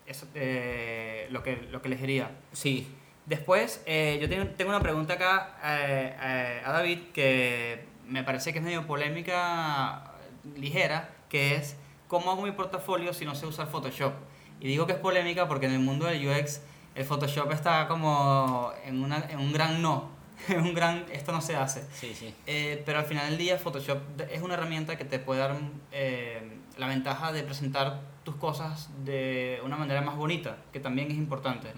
eso, 0.07 0.27
eh, 0.35 1.27
lo, 1.31 1.43
que, 1.43 1.57
lo 1.71 1.83
que 1.83 1.89
les 1.89 2.01
diría. 2.01 2.31
Sí, 2.53 2.95
Después, 3.27 3.83
eh, 3.87 4.19
yo 4.21 4.29
tengo, 4.29 4.47
tengo 4.49 4.71
una 4.71 4.81
pregunta 4.81 5.15
acá 5.15 5.57
eh, 5.65 6.61
a 6.63 6.73
David 6.73 6.99
que 7.15 7.87
me 8.07 8.23
parece 8.23 8.53
que 8.53 8.59
es 8.59 8.65
medio 8.65 8.87
polémica 8.87 10.13
ligera, 10.57 11.09
que 11.31 11.55
es 11.55 11.77
¿cómo 12.07 12.31
hago 12.31 12.43
mi 12.43 12.53
portafolio 12.53 13.15
si 13.15 13.25
no 13.25 13.35
sé 13.35 13.47
usar 13.47 13.69
Photoshop? 13.69 14.13
Y 14.61 14.69
digo 14.69 14.87
que 14.87 14.93
es 14.93 14.99
polémica 14.99 15.49
porque 15.49 15.67
en 15.67 15.73
el 15.73 15.79
mundo 15.79 16.05
del 16.05 16.29
UX 16.29 16.61
el 16.95 17.05
Photoshop 17.05 17.51
está 17.53 17.89
como 17.89 18.73
en, 18.85 19.03
una, 19.03 19.19
en 19.31 19.39
un 19.39 19.53
gran 19.53 19.83
no, 19.83 20.11
en 20.49 20.61
un 20.61 20.75
gran 20.75 21.05
esto 21.13 21.33
no 21.33 21.41
se 21.41 21.57
hace. 21.57 21.85
sí, 21.93 22.15
sí. 22.15 22.35
Eh, 22.47 22.83
pero 22.87 22.99
al 22.99 23.05
final 23.05 23.29
del 23.31 23.39
día 23.39 23.59
Photoshop 23.59 23.99
es 24.31 24.43
una 24.43 24.55
herramienta 24.55 24.97
que 24.97 25.05
te 25.05 25.19
puede 25.19 25.41
dar 25.41 25.57
eh, 25.93 26.59
la 26.79 26.87
ventaja 26.87 27.33
de 27.33 27.43
presentar 27.43 28.01
tus 28.25 28.37
cosas 28.37 28.91
de 29.05 29.61
una 29.65 29.77
manera 29.77 30.01
más 30.01 30.17
bonita, 30.17 30.59
que 30.73 30.81
también 30.81 31.11
es 31.11 31.17
importante. 31.17 31.73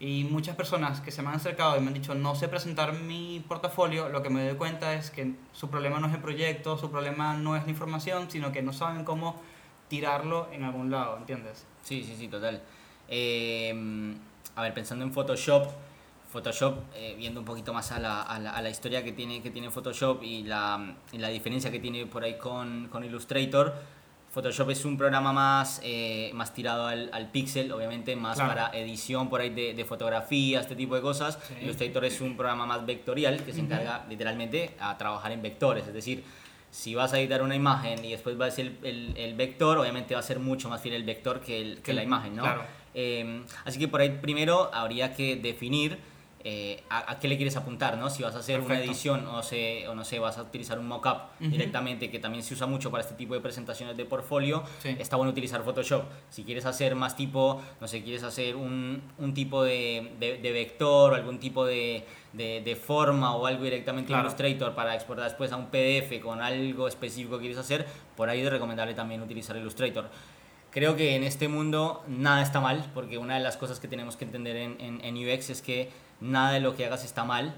Y 0.00 0.24
muchas 0.24 0.54
personas 0.54 1.00
que 1.00 1.10
se 1.10 1.22
me 1.22 1.28
han 1.28 1.34
acercado 1.34 1.76
y 1.76 1.80
me 1.80 1.88
han 1.88 1.94
dicho, 1.94 2.14
no 2.14 2.36
sé 2.36 2.48
presentar 2.48 2.92
mi 2.92 3.44
portafolio, 3.48 4.08
lo 4.08 4.22
que 4.22 4.30
me 4.30 4.46
doy 4.46 4.56
cuenta 4.56 4.94
es 4.94 5.10
que 5.10 5.34
su 5.52 5.70
problema 5.70 5.98
no 5.98 6.06
es 6.06 6.14
el 6.14 6.20
proyecto, 6.20 6.78
su 6.78 6.90
problema 6.90 7.34
no 7.34 7.56
es 7.56 7.64
la 7.64 7.70
información, 7.70 8.30
sino 8.30 8.52
que 8.52 8.62
no 8.62 8.72
saben 8.72 9.04
cómo 9.04 9.40
tirarlo 9.88 10.48
en 10.52 10.62
algún 10.62 10.90
lado, 10.90 11.16
¿entiendes? 11.16 11.66
Sí, 11.82 12.04
sí, 12.04 12.14
sí, 12.16 12.28
total. 12.28 12.62
Eh, 13.08 14.14
a 14.58 14.62
ver, 14.62 14.74
pensando 14.74 15.04
en 15.04 15.12
Photoshop, 15.12 15.68
Photoshop, 16.32 16.78
eh, 16.96 17.14
viendo 17.16 17.38
un 17.40 17.46
poquito 17.46 17.72
más 17.72 17.92
a 17.92 17.98
la, 18.00 18.22
a 18.22 18.38
la, 18.40 18.50
a 18.50 18.60
la 18.60 18.68
historia 18.68 19.02
que 19.04 19.12
tiene, 19.12 19.40
que 19.40 19.50
tiene 19.50 19.70
Photoshop 19.70 20.22
y 20.24 20.42
la, 20.42 20.96
y 21.12 21.18
la 21.18 21.28
diferencia 21.28 21.70
que 21.70 21.78
tiene 21.78 22.06
por 22.06 22.24
ahí 22.24 22.36
con, 22.36 22.88
con 22.88 23.04
Illustrator, 23.04 23.72
Photoshop 24.30 24.70
es 24.70 24.84
un 24.84 24.98
programa 24.98 25.32
más, 25.32 25.80
eh, 25.84 26.30
más 26.34 26.52
tirado 26.52 26.86
al, 26.88 27.08
al 27.12 27.30
pixel, 27.30 27.70
obviamente, 27.72 28.14
más 28.16 28.34
Claro. 28.36 28.48
para 28.50 28.70
edición 28.76 29.30
por 29.30 29.40
ahí 29.40 29.50
de, 29.50 29.72
de 29.74 29.84
fotografía, 29.84 30.60
este 30.60 30.74
tipo 30.76 30.94
de 30.96 31.00
cosas. 31.00 31.38
Sí. 31.48 31.54
Illustrator 31.62 32.04
es 32.04 32.20
un 32.20 32.36
programa 32.36 32.66
más 32.66 32.84
vectorial 32.84 33.42
que 33.44 33.52
se 33.52 33.60
encarga 33.60 34.04
literalmente 34.08 34.72
a 34.80 34.98
trabajar 34.98 35.30
en 35.32 35.40
vectores, 35.40 35.86
es 35.86 35.94
decir, 35.94 36.24
si 36.70 36.94
vas 36.94 37.14
a 37.14 37.18
editar 37.20 37.40
una 37.42 37.54
imagen 37.54 38.04
y 38.04 38.10
después 38.10 38.38
va 38.38 38.44
a 38.46 38.50
ser 38.50 38.66
el, 38.66 38.78
el, 38.82 39.16
el 39.16 39.34
vector, 39.34 39.78
obviamente 39.78 40.12
va 40.14 40.20
a 40.20 40.22
ser 40.24 40.38
mucho 40.40 40.68
más 40.68 40.82
fiel 40.82 40.94
el 40.96 41.04
vector 41.04 41.40
que, 41.40 41.62
el, 41.62 41.80
Que- 41.80 41.94
la 41.94 42.02
imagen, 42.02 42.36
¿no? 42.36 42.42
claro. 42.42 42.62
Eh, 42.94 43.42
así 43.64 43.78
que 43.78 43.88
por 43.88 44.00
ahí 44.00 44.10
primero 44.20 44.70
habría 44.72 45.14
que 45.14 45.36
definir 45.36 45.98
eh, 46.44 46.82
a, 46.88 47.10
a 47.12 47.18
qué 47.18 47.26
le 47.26 47.36
quieres 47.36 47.56
apuntar, 47.56 47.98
¿no? 47.98 48.08
Si 48.10 48.22
vas 48.22 48.34
a 48.34 48.38
hacer 48.38 48.60
una 48.60 48.68
Perfecto. 48.68 48.92
edición 48.92 49.26
o, 49.26 49.42
se, 49.42 49.86
o 49.88 49.94
no 49.96 50.04
sé, 50.04 50.20
vas 50.20 50.38
a 50.38 50.42
utilizar 50.42 50.78
un 50.78 50.86
mockup 50.86 51.18
Ujú. 51.40 51.50
directamente, 51.50 52.10
que 52.10 52.20
también 52.20 52.44
se 52.44 52.54
usa 52.54 52.66
mucho 52.68 52.90
para 52.92 53.02
este 53.02 53.14
tipo 53.14 53.34
de 53.34 53.40
presentaciones 53.40 53.96
de 53.96 54.04
portfolio, 54.04 54.62
Sí. 54.80 54.94
está 55.00 55.16
bueno 55.16 55.32
utilizar 55.32 55.62
Photoshop. 55.64 56.04
Si 56.30 56.44
quieres 56.44 56.64
hacer 56.64 56.94
más 56.94 57.16
tipo, 57.16 57.60
no 57.80 57.88
sé, 57.88 58.02
quieres 58.04 58.22
hacer 58.22 58.54
un, 58.54 59.02
un 59.18 59.34
tipo 59.34 59.64
de, 59.64 60.12
de- 60.20 60.38
de 60.38 60.52
vector 60.52 61.12
o 61.12 61.16
algún 61.16 61.40
tipo 61.40 61.66
de, 61.66 62.04
de- 62.32 62.62
de 62.64 62.76
forma 62.76 63.34
o 63.34 63.44
algo 63.44 63.64
directamente 63.64 64.12
en 64.12 64.18
Claro. 64.20 64.28
Illustrator 64.28 64.74
para 64.76 64.94
exportar 64.94 65.24
después 65.24 65.50
a 65.50 65.56
un 65.56 65.66
PDF 65.66 66.20
con 66.22 66.40
algo 66.40 66.86
específico 66.86 67.34
que 67.36 67.40
quieres 67.42 67.58
hacer, 67.58 67.84
por 68.16 68.30
ahí 68.30 68.40
es 68.42 68.48
recomendable 68.50 68.94
también 68.94 69.20
utilizar 69.22 69.56
Illustrator. 69.56 70.08
Creo 70.78 70.94
que 70.94 71.16
en 71.16 71.24
este 71.24 71.48
mundo 71.48 72.04
nada 72.06 72.40
está 72.40 72.60
mal, 72.60 72.88
porque 72.94 73.18
una 73.18 73.34
de 73.34 73.40
las 73.40 73.56
cosas 73.56 73.80
que 73.80 73.88
tenemos 73.88 74.14
que 74.16 74.24
entender 74.24 74.54
en, 74.54 74.80
en, 74.80 75.04
en 75.04 75.16
UX 75.16 75.50
es 75.50 75.60
que 75.60 75.90
nada 76.20 76.52
de 76.52 76.60
lo 76.60 76.76
que 76.76 76.86
hagas 76.86 77.04
está 77.04 77.24
mal, 77.24 77.52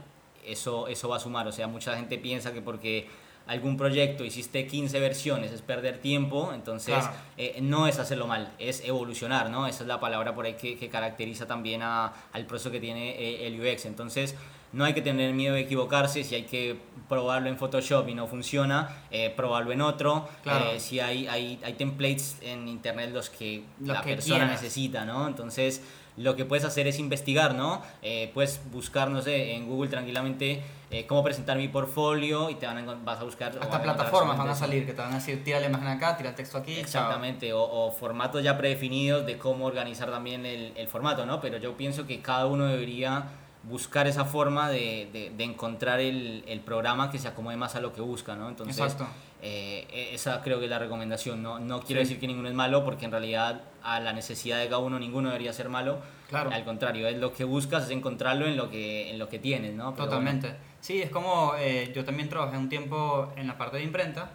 eso, 0.46 0.88
eso 0.88 1.06
va 1.10 1.16
a 1.16 1.20
sumar. 1.20 1.46
O 1.46 1.52
sea, 1.52 1.66
mucha 1.66 1.94
gente 1.96 2.16
piensa 2.16 2.54
que 2.54 2.62
porque 2.62 3.08
algún 3.46 3.76
proyecto 3.76 4.24
hiciste 4.24 4.66
15 4.66 4.98
versiones 5.00 5.52
es 5.52 5.60
perder 5.60 5.98
tiempo, 5.98 6.52
entonces 6.54 6.94
Claro. 6.96 7.12
eh, 7.36 7.58
no 7.60 7.86
es 7.86 7.98
hacerlo 7.98 8.26
mal, 8.26 8.54
es 8.58 8.82
evolucionar, 8.86 9.50
¿no? 9.50 9.66
Esa 9.66 9.82
es 9.82 9.86
la 9.88 10.00
palabra 10.00 10.34
por 10.34 10.46
ahí 10.46 10.54
que, 10.54 10.78
que 10.78 10.88
caracteriza 10.88 11.46
también 11.46 11.82
a- 11.82 12.14
al 12.32 12.46
proceso 12.46 12.70
que 12.70 12.80
tiene 12.80 13.10
eh, 13.20 13.46
el 13.48 13.60
UX. 13.60 13.84
Entonces, 13.84 14.34
no 14.72 14.84
hay 14.84 14.94
que 14.94 15.02
tener 15.02 15.34
miedo 15.34 15.54
de 15.54 15.62
equivocarse, 15.62 16.22
si 16.24 16.34
hay 16.34 16.44
que 16.44 16.76
probarlo 17.08 17.48
en 17.48 17.56
Photoshop 17.56 18.08
y 18.08 18.14
no 18.14 18.26
funciona, 18.28 18.88
eh, 19.10 19.32
probarlo 19.34 19.72
en 19.72 19.80
otro. 19.82 20.28
Claro. 20.42 20.70
Eh, 20.70 20.80
si 20.80 21.00
hay, 21.00 21.26
hay, 21.26 21.58
hay 21.64 21.72
templates 21.72 22.38
en 22.42 22.68
internet 22.68 23.10
los 23.12 23.30
que 23.30 23.64
Los 23.80 23.96
la 23.96 24.02
que 24.02 24.14
persona 24.14 24.46
necesita, 24.46 25.04
¿no? 25.04 25.26
Entonces, 25.26 25.82
lo 26.16 26.36
que 26.36 26.44
puedes 26.44 26.64
hacer 26.64 26.86
es 26.86 26.98
investigar, 26.98 27.54
¿no? 27.54 27.82
Eh, 28.02 28.30
puedes 28.32 28.60
buscar, 28.70 29.10
no 29.10 29.22
sé, 29.22 29.54
en 29.54 29.66
Google 29.66 29.88
tranquilamente 29.88 30.62
eh, 30.90 31.06
cómo 31.06 31.24
presentar 31.24 31.56
mi 31.56 31.68
portfolio 31.68 32.50
y 32.50 32.56
te 32.56 32.66
van 32.66 32.78
a, 32.88 32.94
vas 32.94 33.20
a 33.20 33.24
buscar... 33.24 33.48
Hasta 33.48 33.64
a 33.64 33.66
encontrar 33.66 33.96
plataformas 33.96 34.38
van 34.38 34.48
a 34.48 34.54
salir 34.54 34.86
que 34.86 34.92
te 34.92 35.00
van 35.00 35.12
a 35.12 35.16
decir, 35.16 35.42
tira 35.42 35.58
la 35.60 35.66
imagen 35.66 35.88
acá, 35.88 36.16
tira 36.16 36.30
el 36.30 36.34
texto 36.36 36.58
aquí. 36.58 36.74
chao". 36.74 36.82
Exactamente, 36.82 37.52
o, 37.52 37.62
o 37.62 37.90
formatos 37.90 38.42
ya 38.44 38.56
predefinidos 38.58 39.24
de 39.26 39.38
cómo 39.38 39.66
organizar 39.66 40.10
también 40.10 40.46
el, 40.46 40.72
el 40.76 40.88
formato, 40.88 41.26
¿no? 41.26 41.40
Pero 41.40 41.58
yo 41.58 41.76
pienso 41.76 42.06
que 42.06 42.20
cada 42.20 42.46
uno 42.46 42.66
debería 42.66 43.24
buscar 43.62 44.06
esa 44.06 44.24
forma 44.24 44.70
de, 44.70 45.08
de- 45.12 45.30
de 45.36 45.44
encontrar 45.44 46.00
el, 46.00 46.44
el 46.46 46.60
programa 46.60 47.10
que 47.10 47.18
se 47.18 47.28
acomode 47.28 47.56
más 47.56 47.74
a 47.76 47.80
lo 47.80 47.92
que 47.92 48.00
busca, 48.00 48.34
¿no? 48.34 48.48
Entonces, 48.48 48.96
eh, 49.42 49.86
e- 49.92 50.14
esa 50.14 50.40
creo 50.42 50.58
que 50.58 50.64
es 50.64 50.70
la 50.70 50.78
recomendación. 50.78 51.42
No, 51.42 51.58
no 51.58 51.80
quiero 51.80 52.00
Sí. 52.00 52.04
decir 52.06 52.20
que 52.20 52.26
ninguno 52.26 52.48
es 52.48 52.54
malo, 52.54 52.84
porque 52.84 53.04
en 53.04 53.10
realidad 53.10 53.60
a 53.82 54.00
la 54.00 54.12
necesidad 54.14 54.58
de 54.58 54.64
cada 54.66 54.78
uno 54.78 54.98
ninguno 54.98 55.28
debería 55.28 55.52
ser 55.52 55.68
malo. 55.68 55.98
Claro. 56.28 56.50
Al 56.50 56.64
contrario, 56.64 57.06
es 57.08 57.18
lo 57.18 57.32
que 57.34 57.44
buscas, 57.44 57.84
es 57.84 57.90
encontrarlo 57.90 58.46
en 58.46 58.56
lo 58.56 58.70
que, 58.70 59.10
en 59.10 59.18
lo 59.18 59.28
que 59.28 59.38
tienes, 59.38 59.74
¿no? 59.74 59.92
Pero 59.94 60.04
Totalmente. 60.06 60.54
Sí, 60.80 61.02
es 61.02 61.10
como 61.10 61.52
eh, 61.58 61.92
yo 61.94 62.04
también 62.04 62.28
trabajé 62.30 62.56
un 62.56 62.68
tiempo 62.70 63.30
en 63.36 63.46
la 63.46 63.58
parte 63.58 63.76
de 63.76 63.82
imprenta 63.82 64.30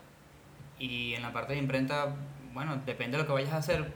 y 0.77 1.13
en 1.15 1.21
la 1.23 1.31
parte 1.33 1.53
de 1.53 1.59
imprenta, 1.59 2.13
bueno, 2.53 2.79
depende 2.85 3.17
de 3.17 3.23
lo 3.23 3.27
que 3.27 3.33
vayas 3.33 3.53
a 3.53 3.57
hacer, 3.57 3.91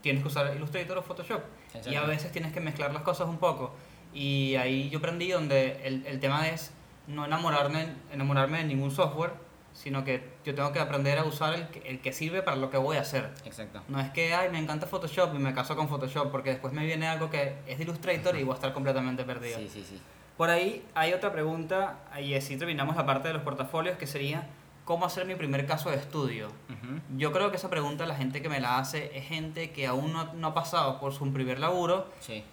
tienes 0.00 0.22
que 0.22 0.28
usar 0.28 0.52
Illustrator 0.56 0.98
o 0.98 1.02
Photoshop 1.02 1.40
y 1.88 1.94
a 1.94 2.02
veces 2.02 2.32
tienes 2.32 2.52
que 2.52 2.60
mezclar 2.60 2.92
las 2.92 3.02
cosas 3.02 3.28
un 3.28 3.38
poco 3.38 3.72
y 4.12 4.56
ahí 4.56 4.90
yo 4.90 4.98
aprendí 4.98 5.30
donde 5.30 5.80
el, 5.86 6.06
el 6.06 6.20
tema 6.20 6.48
es 6.48 6.72
no 7.06 7.24
enamorarme, 7.24 7.86
enamorarme 8.12 8.58
de 8.58 8.64
ningún 8.64 8.90
software, 8.90 9.32
sino 9.72 10.04
que 10.04 10.22
yo 10.44 10.54
tengo 10.54 10.70
que 10.72 10.80
aprender 10.80 11.18
a 11.18 11.24
usar 11.24 11.54
el 11.54 11.66
el 11.86 12.00
que 12.00 12.12
sirve 12.12 12.42
para 12.42 12.56
lo 12.56 12.70
que 12.70 12.76
voy 12.76 12.96
a 12.98 13.00
hacer. 13.00 13.30
Exacto. 13.44 13.82
No 13.88 13.98
es 14.00 14.10
que, 14.10 14.34
ay, 14.34 14.50
me 14.50 14.58
encanta 14.58 14.86
Photoshop 14.86 15.34
y 15.34 15.38
me 15.38 15.54
caso 15.54 15.74
con 15.76 15.88
Photoshop, 15.88 16.30
porque 16.30 16.50
después 16.50 16.72
me 16.72 16.84
viene 16.84 17.08
algo 17.08 17.30
que 17.30 17.54
es 17.66 17.78
de 17.78 17.84
Illustrator 17.84 18.36
y 18.36 18.42
voy 18.44 18.52
a 18.52 18.56
estar 18.56 18.72
completamente 18.74 19.24
perdido. 19.24 19.58
Sí, 19.58 19.68
sí, 19.68 19.84
sí. 19.88 20.00
Por 20.36 20.50
ahí 20.50 20.84
hay 20.94 21.12
otra 21.12 21.32
pregunta, 21.32 21.98
y 22.20 22.34
así 22.34 22.56
terminamos 22.56 22.96
la 22.96 23.06
parte 23.06 23.28
de 23.28 23.34
los 23.34 23.42
portafolios, 23.42 23.96
que 23.96 24.06
sería, 24.06 24.46
¿cómo 24.84 25.06
hacer 25.06 25.24
mi 25.26 25.34
primer 25.34 25.66
caso 25.66 25.90
de 25.90 25.96
estudio? 25.96 26.48
Ujú. 26.48 27.00
Yo 27.16 27.32
creo 27.32 27.50
que 27.50 27.56
esa 27.56 27.70
pregunta 27.70 28.06
la 28.06 28.14
gente 28.14 28.42
que 28.42 28.48
me 28.48 28.60
la 28.60 28.78
hace 28.78 29.16
es 29.16 29.26
gente 29.26 29.70
que 29.72 29.86
aún 29.86 30.12
no, 30.12 30.32
no 30.34 30.48
ha 30.48 30.54
pasado 30.54 31.00
por 31.00 31.12
su 31.14 31.30
primer 31.32 31.58
laburo, 31.60 32.10
Sí. 32.20 32.44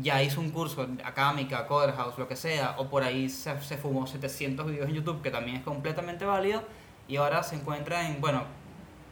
Ya 0.00 0.22
hizo 0.22 0.40
un 0.40 0.50
curso 0.50 0.86
Académica, 1.04 1.66
Coder 1.66 1.94
House, 1.94 2.14
lo 2.18 2.28
que 2.28 2.36
sea, 2.36 2.76
o 2.78 2.88
por 2.88 3.02
ahí 3.02 3.28
se, 3.28 3.60
se 3.62 3.76
fumó 3.76 4.06
700 4.06 4.66
videos 4.66 4.88
en 4.88 4.94
YouTube, 4.94 5.22
que 5.22 5.30
también 5.30 5.58
es 5.58 5.62
completamente 5.62 6.24
válido, 6.24 6.62
y 7.08 7.16
ahora 7.16 7.42
se 7.42 7.56
encuentra 7.56 8.08
en, 8.08 8.20
bueno, 8.20 8.44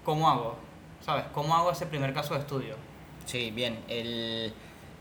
¿cómo 0.04 0.28
hago? 0.28 0.56
¿Sabes? 1.00 1.24
¿Cómo 1.32 1.54
hago 1.54 1.70
ese 1.70 1.86
primer 1.86 2.12
caso 2.14 2.34
de 2.34 2.40
estudio? 2.40 2.76
Sí, 3.26 3.50
bien. 3.50 3.78
El, 3.88 4.52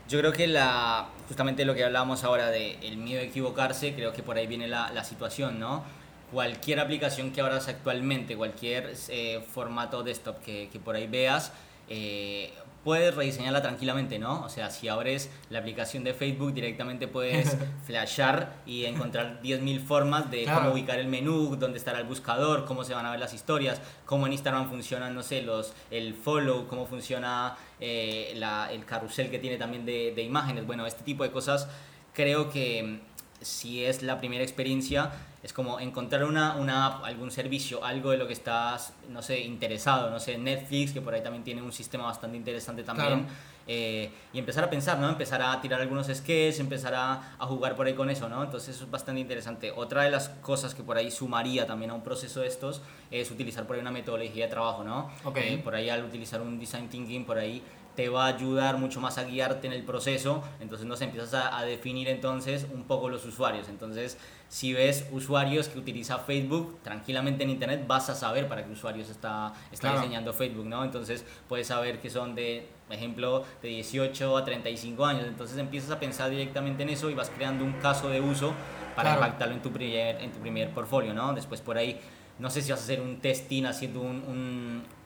yo 0.08 0.18
creo 0.18 0.32
que 0.32 0.46
la, 0.46 1.08
justamente 1.28 1.64
lo 1.64 1.74
que 1.74 1.84
hablábamos 1.84 2.24
ahora 2.24 2.48
de 2.48 2.78
el 2.82 2.96
miedo 2.96 3.20
a 3.20 3.24
equivocarse, 3.24 3.94
creo 3.94 4.12
que 4.12 4.22
por 4.22 4.36
ahí 4.36 4.46
viene 4.46 4.66
la, 4.66 4.90
la 4.92 5.04
situación, 5.04 5.60
¿no? 5.60 5.84
Cualquier 6.32 6.80
aplicación 6.80 7.32
que 7.32 7.40
abras 7.40 7.68
actualmente, 7.68 8.36
cualquier 8.36 8.92
eh, 9.08 9.44
formato 9.52 10.02
desktop 10.02 10.40
que, 10.42 10.68
que 10.72 10.78
por 10.78 10.94
ahí 10.94 11.06
veas, 11.06 11.52
eh, 11.88 12.52
puedes 12.84 13.14
rediseñarla 13.14 13.60
tranquilamente, 13.62 14.18
¿no? 14.18 14.42
O 14.44 14.48
sea, 14.48 14.70
si 14.70 14.88
abres 14.88 15.30
la 15.50 15.58
aplicación 15.58 16.02
de 16.02 16.14
Facebook, 16.14 16.54
directamente 16.54 17.08
puedes 17.08 17.56
flashar 17.86 18.54
y 18.64 18.84
encontrar 18.86 19.40
10.000 19.42 19.80
formas 19.84 20.30
de 20.30 20.44
Claro. 20.44 20.60
cómo 20.60 20.72
ubicar 20.72 20.98
el 20.98 21.06
menú, 21.08 21.56
dónde 21.56 21.78
estará 21.78 21.98
el 21.98 22.06
buscador, 22.06 22.64
cómo 22.64 22.82
se 22.84 22.94
van 22.94 23.04
a 23.06 23.10
ver 23.10 23.20
las 23.20 23.34
historias, 23.34 23.80
cómo 24.06 24.26
en 24.26 24.32
Instagram 24.32 24.68
funcionan, 24.68 25.14
no 25.14 25.22
sé, 25.22 25.42
los, 25.42 25.72
el 25.90 26.14
follow, 26.14 26.66
cómo 26.68 26.86
funciona 26.86 27.56
eh, 27.80 28.32
la- 28.36 28.72
el 28.72 28.84
carrusel 28.84 29.30
que 29.30 29.38
tiene 29.38 29.56
también 29.58 29.84
de, 29.84 30.12
de 30.14 30.22
imágenes. 30.22 30.66
Bueno, 30.66 30.86
este 30.86 31.02
tipo 31.04 31.22
de 31.24 31.30
cosas 31.30 31.68
creo 32.14 32.50
que 32.50 32.82
mm, 32.82 33.00
si 33.42 33.84
es 33.84 34.02
la 34.02 34.18
primera 34.18 34.42
experiencia, 34.42 35.10
es 35.42 35.52
como 35.52 35.80
encontrar 35.80 36.24
una, 36.24 36.56
una 36.56 36.86
app, 36.86 37.04
algún 37.04 37.30
servicio, 37.30 37.82
algo 37.84 38.10
de 38.10 38.18
lo 38.18 38.26
que 38.26 38.34
estás, 38.34 38.92
no 39.08 39.22
sé, 39.22 39.40
interesado, 39.40 40.10
no 40.10 40.20
sé, 40.20 40.36
Netflix, 40.36 40.92
que 40.92 41.00
por 41.00 41.14
ahí 41.14 41.22
también 41.22 41.44
tiene 41.44 41.62
un 41.62 41.72
sistema 41.72 42.04
bastante 42.04 42.36
interesante 42.36 42.82
también. 42.82 43.20
Claro. 43.24 43.34
eh, 43.66 44.10
y 44.32 44.38
empezar 44.38 44.64
a 44.64 44.70
pensar, 44.70 44.98
¿no? 44.98 45.08
Empezar 45.08 45.40
a 45.42 45.58
tirar 45.60 45.80
algunos 45.80 46.08
sketches, 46.08 46.60
empezar 46.60 46.94
a, 46.94 47.36
a 47.38 47.46
jugar 47.46 47.74
por 47.74 47.86
ahí 47.86 47.94
con 47.94 48.10
eso, 48.10 48.28
¿no? 48.28 48.42
Entonces 48.42 48.74
eso 48.74 48.84
es 48.84 48.90
bastante 48.90 49.20
interesante. 49.20 49.72
Otra 49.74 50.02
de 50.02 50.10
las 50.10 50.28
cosas 50.42 50.74
que 50.74 50.82
por 50.82 50.96
ahí 50.98 51.10
sumaría 51.10 51.66
también 51.66 51.90
a 51.90 51.94
un 51.94 52.02
proceso 52.02 52.40
de 52.40 52.48
estos 52.48 52.82
es 53.10 53.30
utilizar 53.30 53.66
por 53.66 53.76
ahí 53.76 53.80
una 53.80 53.90
metodología 53.92 54.44
de 54.44 54.50
trabajo, 54.50 54.84
¿no? 54.84 55.10
Eh, 55.36 55.60
por 55.62 55.74
ahí 55.74 55.88
al 55.88 56.04
utilizar 56.04 56.40
un 56.42 56.58
design 56.58 56.88
thinking, 56.88 57.24
por 57.24 57.38
ahí 57.38 57.62
te 57.96 58.08
va 58.08 58.24
a 58.26 58.28
ayudar 58.28 58.78
mucho 58.78 59.00
más 59.00 59.18
a 59.18 59.24
guiarte 59.24 59.66
en 59.66 59.72
el 59.72 59.82
proceso, 59.82 60.42
entonces 60.60 60.86
no 60.86 60.96
sé, 60.96 61.04
empiezas 61.04 61.34
a, 61.34 61.58
a 61.58 61.64
definir 61.64 62.08
entonces 62.08 62.66
un 62.72 62.84
poco 62.84 63.08
los 63.08 63.24
usuarios, 63.24 63.68
entonces 63.68 64.16
si 64.48 64.72
ves 64.72 65.06
usuarios 65.12 65.68
que 65.68 65.78
utiliza 65.78 66.18
Facebook, 66.18 66.78
tranquilamente 66.82 67.44
en 67.44 67.50
internet 67.50 67.84
vas 67.86 68.08
a 68.10 68.14
saber 68.14 68.48
para 68.48 68.64
qué 68.64 68.72
usuarios 68.72 69.08
está, 69.10 69.52
está 69.70 69.88
Claro. 69.88 70.00
diseñando 70.00 70.32
Facebook, 70.32 70.66
¿no? 70.66 70.82
Entonces 70.84 71.24
puedes 71.48 71.66
saber 71.68 72.00
que 72.00 72.10
son 72.10 72.34
de, 72.34 72.66
por 72.86 72.96
ejemplo, 72.96 73.44
de 73.62 73.68
18 73.68 74.36
a 74.36 74.44
35 74.44 75.04
años, 75.06 75.24
entonces 75.28 75.56
empiezas 75.58 75.90
a 75.90 76.00
pensar 76.00 76.30
directamente 76.30 76.82
en 76.82 76.88
eso 76.90 77.10
y 77.10 77.14
vas 77.14 77.30
creando 77.30 77.64
un 77.64 77.74
caso 77.74 78.08
de 78.08 78.20
uso 78.20 78.52
para 78.96 79.10
Claro. 79.10 79.24
impactarlo 79.26 79.54
en 79.54 79.62
tu 79.62 79.70
primer, 79.70 80.20
en 80.20 80.32
tu 80.32 80.38
primer 80.40 80.70
portfolio, 80.70 81.14
¿no? 81.14 81.32
Después 81.32 81.60
por 81.60 81.76
ahí, 81.78 82.00
no 82.40 82.50
sé 82.50 82.60
si 82.62 82.70
vas 82.72 82.80
a 82.80 82.84
hacer 82.84 83.00
un 83.00 83.20
testing 83.20 83.64
haciendo 83.66 84.00
un, 84.00 84.16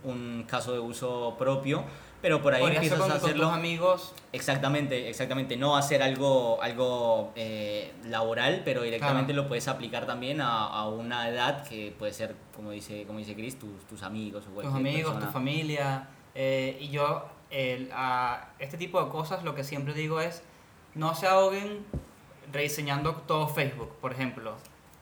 un, 0.05 0.11
un 0.11 0.45
caso 0.49 0.73
de 0.73 0.79
uso 0.79 1.35
propio, 1.39 1.85
pero 2.25 2.41
por 2.41 2.55
ahí 2.55 2.65
empiezas 2.65 2.99
con, 2.99 3.11
a 3.11 3.15
con 3.15 3.23
hacerlo... 3.23 3.45
tus 3.49 3.55
amigos, 3.55 4.15
Exactamente, 4.33 5.11
exactamente. 5.11 5.57
No 5.59 5.77
hacer 5.77 6.03
algo, 6.03 6.61
algo 6.63 7.33
eh, 7.37 7.93
laboral, 8.07 8.63
pero 8.65 8.81
directamente 8.83 9.33
Claro. 9.33 9.43
lo 9.43 9.49
puedes 9.49 9.69
aplicar 9.69 10.07
también 10.07 10.41
a, 10.41 10.67
a 10.67 10.89
una 10.89 11.29
edad 11.29 11.69
que 11.69 11.95
puede 11.99 12.15
ser, 12.15 12.35
como 12.57 12.71
dice, 12.71 13.05
como 13.07 13.19
dice 13.19 13.35
Chris, 13.35 13.59
tus, 13.59 13.85
tus 13.87 14.03
amigos 14.03 14.45
o 14.49 14.61
tus 14.63 14.73
amigos, 14.75 15.13
persona. 15.13 15.27
tu 15.27 15.33
familia. 15.33 16.09
eh, 16.35 16.79
y 16.81 16.89
yo, 16.89 17.27
el- 17.51 17.91
a 17.93 18.49
este 18.59 18.79
tipo 18.79 19.05
de 19.05 19.11
cosas, 19.11 19.45
lo 19.45 19.55
que 19.55 19.63
siempre 19.63 19.93
digo 19.93 20.21
es, 20.21 20.43
no 20.95 21.15
se 21.15 21.27
ahoguen 21.27 21.85
rediseñando 22.53 23.13
todo 23.27 23.49
Facebook, 23.49 23.91
por 24.01 24.13
ejemplo. 24.13 24.55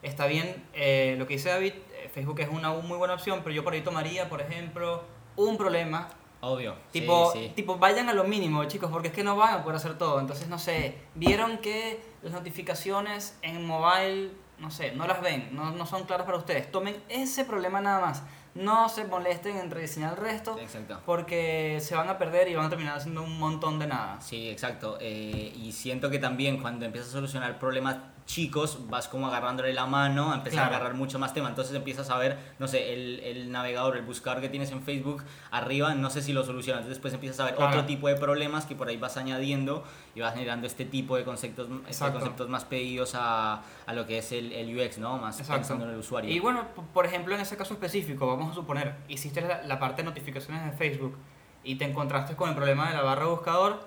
Está 0.03 0.27
bien, 0.27 0.63
eh, 0.75 1.15
lo 1.19 1.27
que 1.27 1.35
dice 1.35 1.49
David, 1.51 1.75
eh, 1.95 2.11
Facebook 2.13 2.41
es 2.41 2.49
una 2.49 2.71
muy 2.73 2.99
buena 2.99 3.15
opción, 3.15 3.41
pero 3.45 3.55
yo 3.55 3.63
por 3.63 3.73
ahí 3.73 3.83
tomaría, 3.83 4.29
por 4.29 4.41
ejemplo, 4.41 5.05
un 5.37 5.57
problema. 5.57 6.09
Obvio. 6.45 6.75
sí, 6.93 7.01
Tipo, 7.01 7.33
sí. 7.33 7.53
tipo, 7.55 7.79
vayan 7.79 8.09
a 8.09 8.13
lo 8.15 8.25
mínimo, 8.25 8.65
chicos, 8.65 8.91
porque 8.91 9.09
es 9.09 9.15
que 9.15 9.23
no 9.25 9.37
van 9.37 9.55
a 9.55 9.63
poder 9.63 9.77
hacer 9.77 9.97
todo. 9.97 10.19
Entonces, 10.21 10.49
no 10.49 10.59
sé, 10.59 10.99
vieron 11.15 11.59
que 11.59 12.03
las 12.23 12.33
notificaciones 12.33 13.39
en 13.43 13.65
mobile, 13.67 14.31
no 14.59 14.71
sé, 14.71 14.93
no 14.93 15.07
las 15.07 15.21
ven, 15.23 15.51
no, 15.53 15.71
no 15.73 15.87
son 15.87 16.05
claras 16.05 16.27
para 16.27 16.39
ustedes. 16.39 16.71
Tomen 16.71 16.97
ese 17.09 17.45
problema 17.45 17.81
nada 17.81 18.01
más. 18.01 18.23
No 18.55 18.89
se 18.91 19.05
molesten 19.05 19.57
en 19.57 19.71
rediseñar 19.71 20.11
el 20.13 20.17
resto, 20.19 20.59
Exacto. 20.59 21.01
porque 21.07 21.79
se 21.81 21.95
van 21.95 22.11
a 22.11 22.19
perder 22.19 22.49
y 22.49 22.55
van 22.55 22.67
a 22.67 22.69
terminar 22.69 22.99
haciendo 22.99 23.23
un 23.23 23.39
montón 23.39 23.79
de 23.79 23.87
nada. 23.87 24.21
Sí, 24.21 24.51
exacto. 24.51 24.99
Eh, 25.01 25.53
y 25.57 25.73
siento 25.73 26.11
que 26.11 26.19
también 26.19 26.61
cuando 26.61 26.85
empiezas 26.85 27.09
a 27.11 27.13
solucionar 27.13 27.59
problemas 27.59 27.97
chicos, 28.27 28.79
vas 28.89 29.09
como 29.09 29.27
agarrándole 29.27 29.73
la 29.75 29.87
mano, 29.87 30.33
a 30.33 30.37
empezar 30.37 30.61
Claro. 30.61 30.75
a 30.75 30.77
agarrar 30.77 30.95
mucho 30.95 31.19
más 31.19 31.35
tema. 31.35 31.49
Entonces 31.49 31.75
empiezas 31.75 32.09
a 32.11 32.17
ver, 32.19 32.39
no 32.59 32.69
sé, 32.69 32.93
el, 32.95 33.21
el 33.21 33.51
navegador, 33.53 33.97
el 33.97 34.03
buscador 34.05 34.41
que 34.41 34.49
tienes 34.49 34.71
en 34.71 34.83
Facebook, 34.83 35.23
arriba, 35.51 35.95
no 35.95 36.09
sé 36.11 36.23
si 36.23 36.33
lo 36.33 36.45
solucionas. 36.45 36.87
Después 36.87 37.13
empiezas 37.15 37.41
a 37.41 37.45
ver 37.47 37.55
Claro. 37.57 37.71
otro 37.71 37.85
tipo 37.87 38.09
de 38.09 38.15
problemas 38.17 38.65
que 38.67 38.75
por 38.75 38.89
ahí 38.89 38.97
vas 38.97 39.17
añadiendo 39.17 39.85
y 40.15 40.21
vas 40.21 40.35
generando 40.35 40.67
este 40.67 40.85
tipo 40.85 41.17
de 41.17 41.25
conceptos, 41.25 41.69
este 41.89 42.11
conceptos 42.13 42.49
más 42.49 42.65
pedidos 42.65 43.15
a, 43.15 43.63
a 43.87 43.93
lo 43.93 44.07
que 44.07 44.19
es 44.19 44.33
el, 44.33 44.53
el 44.53 44.79
UX, 44.79 44.99
¿no? 44.99 45.19
Más 45.19 45.39
Exacto. 45.41 45.61
pensando 45.61 45.85
en 45.85 45.91
el 45.93 45.97
usuario. 45.99 46.31
Y 46.33 46.39
bueno, 46.39 46.67
por 46.95 47.05
ejemplo, 47.07 47.35
en 47.35 47.41
ese 47.41 47.57
caso 47.57 47.75
específico, 47.75 48.27
vamos 48.27 48.53
a 48.53 48.55
suponer, 48.55 48.95
hiciste 49.09 49.41
la, 49.41 49.63
la 49.63 49.79
parte 49.79 50.03
de 50.03 50.09
notificaciones 50.09 50.65
de 50.65 50.73
Facebook 50.73 51.17
y 51.65 51.75
te 51.77 51.85
encontraste 51.85 52.35
con 52.37 52.49
el 52.49 52.55
problema 52.55 52.89
de 52.89 52.95
la 52.95 53.03
barra 53.03 53.27
buscador, 53.27 53.87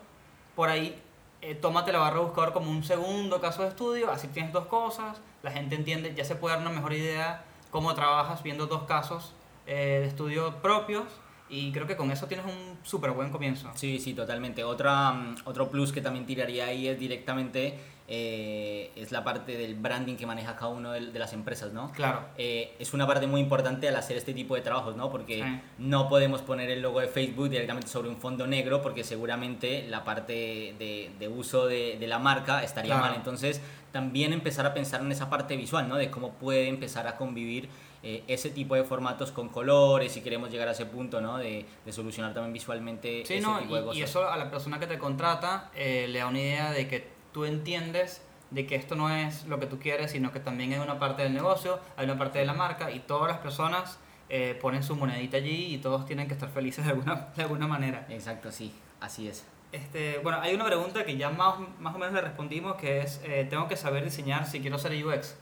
por 0.55 0.69
ahí 0.69 1.01
eh, 1.45 1.53
tómate 1.53 1.91
la 1.91 1.99
barra 1.99 2.21
buscador 2.21 2.53
como 2.53 2.71
un 2.71 2.84
segundo 2.84 3.39
caso 3.39 3.62
de 3.62 3.69
estudio, 3.69 4.12
así 4.12 4.27
tienes 4.29 4.51
dos 4.51 4.65
cosas, 4.65 5.21
la 5.43 5.51
gente 5.51 5.75
entiende, 5.75 6.13
ya 6.15 6.25
se 6.25 6.36
puede 6.36 6.55
dar 6.55 6.65
una 6.65 6.75
mejor 6.75 6.93
idea 6.93 7.43
cómo 7.69 7.93
trabajas 7.93 8.41
viendo 8.41 8.65
dos 8.65 8.84
casos 8.84 9.34
eh, 9.67 9.99
de 10.01 10.08
estudio 10.08 10.55
propios 10.63 11.05
y 11.47 11.71
creo 11.71 11.86
que 11.86 11.95
con 11.95 12.10
eso 12.10 12.25
tienes 12.25 12.47
un 12.47 12.79
súper 12.81 13.12
buen 13.12 13.29
comienzo. 13.29 13.69
Sí, 13.75 13.99
sí, 13.99 14.15
totalmente. 14.15 14.63
Otra, 14.63 15.12
mm, 15.12 15.36
otro 15.45 15.69
plus 15.69 15.91
que 15.91 16.01
también 16.01 16.25
tiraría 16.25 16.65
ahí 16.65 16.88
es 16.88 16.99
directamente, 16.99 17.77
eh, 18.07 18.91
es 18.95 19.11
la 19.11 19.23
parte 19.23 19.57
del 19.57 19.75
branding 19.75 20.15
que 20.15 20.25
maneja 20.25 20.55
cada 20.55 20.67
uno 20.67 20.91
de, 20.91 21.07
de 21.07 21.19
las 21.19 21.33
empresas, 21.33 21.73
¿no? 21.73 21.91
Claro. 21.91 22.21
Eh, 22.37 22.75
es 22.79 22.93
una 22.93 23.07
parte 23.07 23.25
muy 23.27 23.41
importante 23.41 23.87
al 23.87 23.95
hacer 23.95 24.15
este 24.17 24.33
tipo 24.33 24.53
de 24.55 24.61
trabajos, 24.61 24.95
¿no? 24.95 25.09
Porque 25.09 25.35
Sí. 25.43 25.61
no 25.79 26.07
podemos 26.07 26.41
poner 26.41 26.69
el 26.69 26.81
logo 26.81 26.99
de 26.99 27.07
Facebook 27.07 27.49
directamente 27.49 27.87
sobre 27.89 28.09
un 28.09 28.17
fondo 28.17 28.45
negro 28.47 28.81
porque 28.81 29.03
seguramente 29.03 29.87
la 29.89 30.03
parte 30.03 30.33
de, 30.77 31.11
de 31.19 31.27
uso 31.27 31.65
de, 31.67 31.97
de 31.99 32.07
la 32.07 32.19
marca 32.19 32.63
estaría 32.63 32.91
Claro. 32.93 33.07
mal. 33.07 33.15
Entonces, 33.15 33.59
también 33.91 34.33
empezar 34.33 34.65
a 34.65 34.73
pensar 34.73 35.01
en 35.01 35.11
esa 35.11 35.29
parte 35.29 35.55
visual, 35.57 35.87
¿no? 35.89 35.95
De 35.95 36.11
cómo 36.11 36.33
puede 36.33 36.67
empezar 36.67 37.07
a 37.07 37.15
convivir 37.17 37.69
eh, 38.03 38.23
ese 38.27 38.51
tipo 38.51 38.75
de 38.75 38.83
formatos 38.83 39.31
con 39.31 39.49
colores, 39.49 40.11
si 40.11 40.21
queremos 40.21 40.51
llegar 40.51 40.67
a 40.67 40.71
ese 40.71 40.85
punto, 40.85 41.21
¿no? 41.21 41.37
De, 41.39 41.65
de 41.83 41.91
solucionar 41.91 42.35
también 42.35 42.53
visualmente 42.53 43.25
Sí, 43.25 43.35
ese 43.35 43.41
no, 43.47 43.57
tipo 43.59 43.73
de 43.75 43.81
y, 43.81 43.83
cosas. 43.85 43.97
y 43.97 44.01
eso 44.03 44.29
a 44.29 44.37
la 44.37 44.51
persona 44.51 44.79
que 44.79 44.85
te 44.85 44.99
contrata 44.99 45.71
eh, 45.75 46.05
le 46.07 46.19
da 46.19 46.27
una 46.27 46.39
idea 46.39 46.71
de 46.71 46.87
que 46.87 47.14
tú 47.35 47.43
entiendes 47.43 48.21
de 48.49 48.65
que 48.65 48.75
esto 48.75 48.95
no 48.95 49.09
es 49.09 49.45
lo 49.47 49.59
que 49.59 49.65
tú 49.65 49.77
quieres, 49.77 50.11
sino 50.11 50.31
que 50.31 50.39
también 50.39 50.71
hay 50.71 50.79
una 50.79 50.99
parte 50.99 51.23
del 51.23 51.33
negocio, 51.33 51.81
hay 51.97 52.05
una 52.05 52.17
parte 52.17 52.39
de 52.39 52.45
la 52.45 52.53
marca 52.53 52.91
y 52.91 52.99
todas 52.99 53.27
las 53.27 53.39
personas 53.39 53.99
eh, 54.29 54.57
ponen 54.61 54.83
su 54.83 54.95
monedita 54.95 55.35
allí 55.35 55.75
y 55.75 55.79
todos 55.79 56.05
tienen 56.05 56.29
que 56.29 56.33
estar 56.33 56.47
felices 56.47 56.85
de 56.85 56.91
alguna, 56.91 57.33
de 57.35 57.43
alguna 57.43 57.67
manera. 57.67 58.07
Exacto, 58.07 58.53
sí, 58.53 58.73
así 59.01 59.27
es. 59.27 59.43
Este, 59.73 60.19
bueno, 60.19 60.39
hay 60.39 60.55
una 60.55 60.63
pregunta 60.63 61.03
que 61.03 61.17
ya 61.17 61.29
más, 61.29 61.55
más 61.77 61.93
o 61.93 61.97
menos 61.97 62.13
le 62.13 62.21
respondimos, 62.21 62.77
que 62.77 63.01
es, 63.01 63.19
eh, 63.25 63.45
¿tengo 63.49 63.67
que 63.67 63.75
saber 63.75 64.05
diseñar 64.05 64.47
si 64.47 64.61
quiero 64.61 64.77
ser 64.77 64.93
UX? 65.05 65.35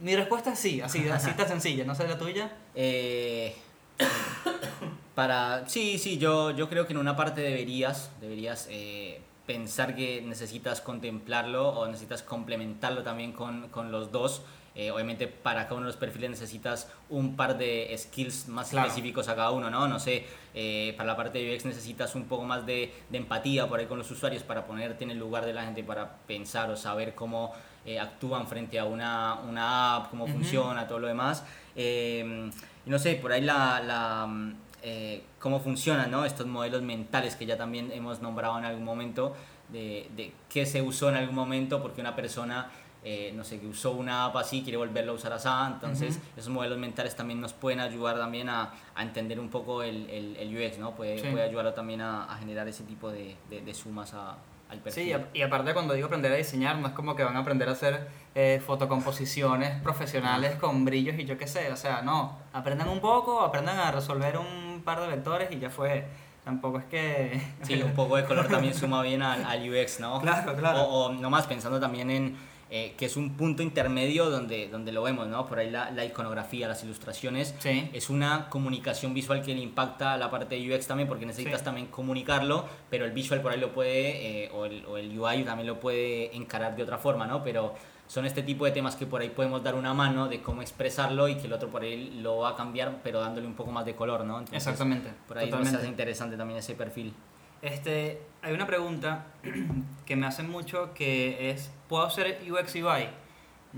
Mi 0.00 0.16
respuesta 0.16 0.54
es 0.54 0.58
sí, 0.58 0.80
así, 0.80 1.08
así 1.12 1.30
tan 1.34 1.46
sencilla, 1.46 1.84
no 1.84 1.94
sé 1.94 2.08
la 2.08 2.18
tuya. 2.18 2.50
Eh, 2.74 3.54
para 5.14 5.68
sí, 5.68 6.00
sí, 6.00 6.18
yo, 6.18 6.50
yo 6.50 6.68
creo 6.68 6.84
que 6.88 6.94
en 6.94 6.98
una 6.98 7.14
parte 7.14 7.42
deberías, 7.42 8.10
deberías 8.20 8.66
eh, 8.72 9.20
pensar 9.46 9.94
que 9.94 10.22
necesitas 10.22 10.80
contemplarlo 10.80 11.68
o 11.68 11.86
necesitas 11.86 12.22
complementarlo 12.22 13.02
también 13.02 13.32
con, 13.32 13.68
con 13.68 13.92
los 13.92 14.10
dos. 14.12 14.42
Eh, 14.76 14.90
obviamente 14.90 15.28
para 15.28 15.64
cada 15.64 15.74
uno 15.76 15.82
de 15.86 15.92
los 15.92 15.96
perfiles 15.96 16.30
necesitas 16.30 16.90
un 17.08 17.36
par 17.36 17.56
de 17.56 17.94
skills 17.96 18.48
más 18.48 18.70
Claro. 18.70 18.88
específicos 18.88 19.28
a 19.28 19.36
cada 19.36 19.52
uno, 19.52 19.70
¿no? 19.70 19.86
No 19.86 20.00
sé, 20.00 20.26
eh, 20.52 20.94
para 20.96 21.06
la 21.10 21.16
parte 21.16 21.38
de 21.38 21.54
UX 21.54 21.64
necesitas 21.64 22.16
un 22.16 22.24
poco 22.24 22.42
más 22.44 22.66
de, 22.66 22.92
de 23.08 23.18
empatía 23.18 23.68
por 23.68 23.78
ahí 23.78 23.86
con 23.86 23.98
los 23.98 24.10
usuarios 24.10 24.42
para 24.42 24.66
ponerte 24.66 25.04
en 25.04 25.12
el 25.12 25.18
lugar 25.18 25.44
de 25.46 25.52
la 25.52 25.62
gente, 25.62 25.84
para 25.84 26.16
pensar 26.26 26.70
o 26.70 26.76
saber 26.76 27.14
cómo 27.14 27.52
eh, 27.86 28.00
actúan 28.00 28.48
frente 28.48 28.76
a 28.80 28.84
una, 28.84 29.34
una 29.48 29.94
app, 29.96 30.10
cómo 30.10 30.26
funciona, 30.26 30.88
todo 30.88 30.98
lo 30.98 31.06
demás. 31.06 31.44
Eh, 31.76 32.50
y 32.84 32.90
no 32.90 32.98
sé, 32.98 33.14
por 33.14 33.30
ahí 33.30 33.42
la, 33.42 33.80
la, 33.80 34.26
mm, 34.26 34.54
eh, 34.84 35.24
cómo 35.40 35.58
funcionan 35.60 36.10
¿no? 36.10 36.24
estos 36.24 36.46
modelos 36.46 36.82
mentales 36.82 37.34
que 37.36 37.46
ya 37.46 37.56
también 37.56 37.90
hemos 37.90 38.20
nombrado 38.20 38.58
en 38.58 38.64
algún 38.66 38.84
momento, 38.84 39.34
de, 39.70 40.08
de 40.14 40.32
qué 40.48 40.66
se 40.66 40.82
usó 40.82 41.08
en 41.08 41.16
algún 41.16 41.34
momento, 41.34 41.80
porque 41.82 42.00
una 42.02 42.14
persona 42.14 42.70
eh, 43.06 43.32
no 43.34 43.44
sé, 43.44 43.60
que 43.60 43.66
usó 43.66 43.90
una 43.92 44.24
app 44.26 44.36
así, 44.36 44.62
quiere 44.62 44.78
volverlo 44.78 45.12
a 45.12 45.14
usar 45.16 45.32
así, 45.34 45.48
entonces 45.66 46.18
esos 46.38 46.50
modelos 46.50 46.78
mentales 46.78 47.14
también 47.14 47.38
nos 47.40 47.52
pueden 47.52 47.80
ayudar 47.80 48.16
también 48.16 48.48
a, 48.48 48.72
a 48.94 49.02
entender 49.02 49.38
un 49.40 49.50
poco 49.50 49.82
el, 49.82 50.08
el, 50.08 50.36
el 50.38 50.56
UX, 50.66 50.78
¿no? 50.78 50.92
Puede, 50.92 51.18
Sí. 51.18 51.26
puede 51.30 51.44
ayudarlo 51.44 51.74
también 51.74 52.00
a, 52.00 52.24
a 52.24 52.38
generar 52.38 52.66
ese 52.68 52.84
tipo 52.84 53.10
de, 53.10 53.36
de, 53.50 53.60
de 53.60 53.74
sumas 53.74 54.14
a- 54.14 54.36
al 54.68 54.78
perfil. 54.78 55.04
Sí, 55.04 55.24
y 55.34 55.42
aparte 55.42 55.72
cuando 55.72 55.94
digo 55.94 56.06
aprender 56.06 56.32
a 56.32 56.36
diseñar, 56.36 56.78
no 56.78 56.88
es 56.88 56.94
como 56.94 57.14
que 57.14 57.24
van 57.24 57.36
a 57.36 57.40
aprender 57.40 57.68
a 57.68 57.72
hacer 57.72 58.08
eh, 58.34 58.62
fotocomposiciones 58.64 59.80
profesionales 59.82 60.56
con 60.56 60.84
brillos 60.84 61.18
y 61.18 61.24
yo 61.24 61.38
qué 61.38 61.46
sé, 61.46 61.72
o 61.72 61.76
sea, 61.76 62.02
no, 62.02 62.38
aprendan 62.52 62.88
un 62.88 63.00
poco, 63.00 63.40
aprendan 63.40 63.78
a 63.78 63.92
resolver 63.92 64.38
un 64.38 64.82
par 64.84 65.00
de 65.00 65.08
vectores 65.08 65.50
y 65.50 65.58
ya 65.58 65.70
fue. 65.70 66.04
Tampoco 66.44 66.78
es 66.78 66.84
que... 66.84 67.40
Sí, 67.62 67.82
un 67.84 67.94
poco 67.94 68.16
de 68.16 68.24
color 68.26 68.48
también 68.48 68.74
suma 68.74 69.00
bien 69.02 69.22
al, 69.22 69.44
al 69.46 69.70
UX, 69.70 70.00
¿no? 70.00 70.20
Claro, 70.20 70.54
claro. 70.54 70.82
O, 70.82 71.06
o 71.06 71.12
nomás 71.12 71.46
pensando 71.46 71.80
también 71.80 72.10
en 72.10 72.36
eh, 72.76 72.94
que 72.98 73.04
es 73.06 73.16
un 73.16 73.36
punto 73.36 73.62
intermedio 73.62 74.28
donde, 74.30 74.66
donde 74.68 74.90
lo 74.90 75.04
vemos, 75.04 75.28
¿no? 75.28 75.46
Por 75.46 75.60
ahí 75.60 75.70
la, 75.70 75.92
la 75.92 76.04
iconografía, 76.04 76.66
las 76.66 76.82
ilustraciones. 76.82 77.54
Sí. 77.60 77.88
Es 77.92 78.10
una 78.10 78.48
comunicación 78.50 79.14
visual 79.14 79.42
que 79.42 79.54
le 79.54 79.60
impacta 79.60 80.14
a 80.14 80.16
la 80.18 80.28
parte 80.28 80.56
de 80.58 80.74
UX 80.74 80.88
también 80.88 81.08
porque 81.08 81.24
necesitas 81.24 81.60
Sí. 81.60 81.64
también 81.64 81.86
comunicarlo, 81.86 82.64
pero 82.90 83.04
el 83.04 83.12
visual 83.12 83.40
por 83.42 83.52
ahí 83.52 83.60
lo 83.60 83.72
puede, 83.72 84.44
eh, 84.46 84.50
o, 84.52 84.64
el, 84.64 84.84
o 84.86 84.96
el 84.98 85.16
UI 85.16 85.44
también 85.44 85.68
lo 85.68 85.78
puede 85.78 86.34
encarar 86.34 86.74
de 86.74 86.82
otra 86.82 86.98
forma, 86.98 87.28
¿no? 87.28 87.44
Pero 87.44 87.74
son 88.08 88.26
este 88.26 88.42
tipo 88.42 88.64
de 88.64 88.72
temas 88.72 88.96
que 88.96 89.06
por 89.06 89.20
ahí 89.22 89.30
podemos 89.30 89.62
dar 89.62 89.76
una 89.76 89.94
mano 89.94 90.26
de 90.28 90.42
cómo 90.42 90.60
expresarlo 90.60 91.28
y 91.28 91.36
que 91.36 91.46
el 91.46 91.52
otro 91.52 91.68
por 91.68 91.82
ahí 91.82 92.18
lo 92.22 92.38
va 92.38 92.50
a 92.50 92.54
cambiar, 92.56 93.00
pero 93.04 93.20
dándole 93.20 93.46
un 93.46 93.54
poco 93.54 93.70
más 93.70 93.84
de 93.86 93.94
color, 93.94 94.24
¿no? 94.24 94.40
Entonces, 94.40 94.56
Exactamente. 94.56 95.10
Por 95.28 95.38
ahí 95.38 95.44
nos 95.44 95.50
totalmente. 95.52 95.78
hace 95.78 95.86
interesante 95.88 96.36
también 96.36 96.58
ese 96.58 96.74
perfil. 96.74 97.14
Este, 97.62 98.20
hay 98.44 98.52
una 98.52 98.66
pregunta 98.66 99.26
que 100.06 100.16
me 100.16 100.26
hacen 100.26 100.48
mucho 100.50 100.92
que 100.94 101.50
es, 101.50 101.70
¿puedo 101.88 102.08
ser 102.10 102.40
UX 102.50 102.74
UI? 102.76 103.08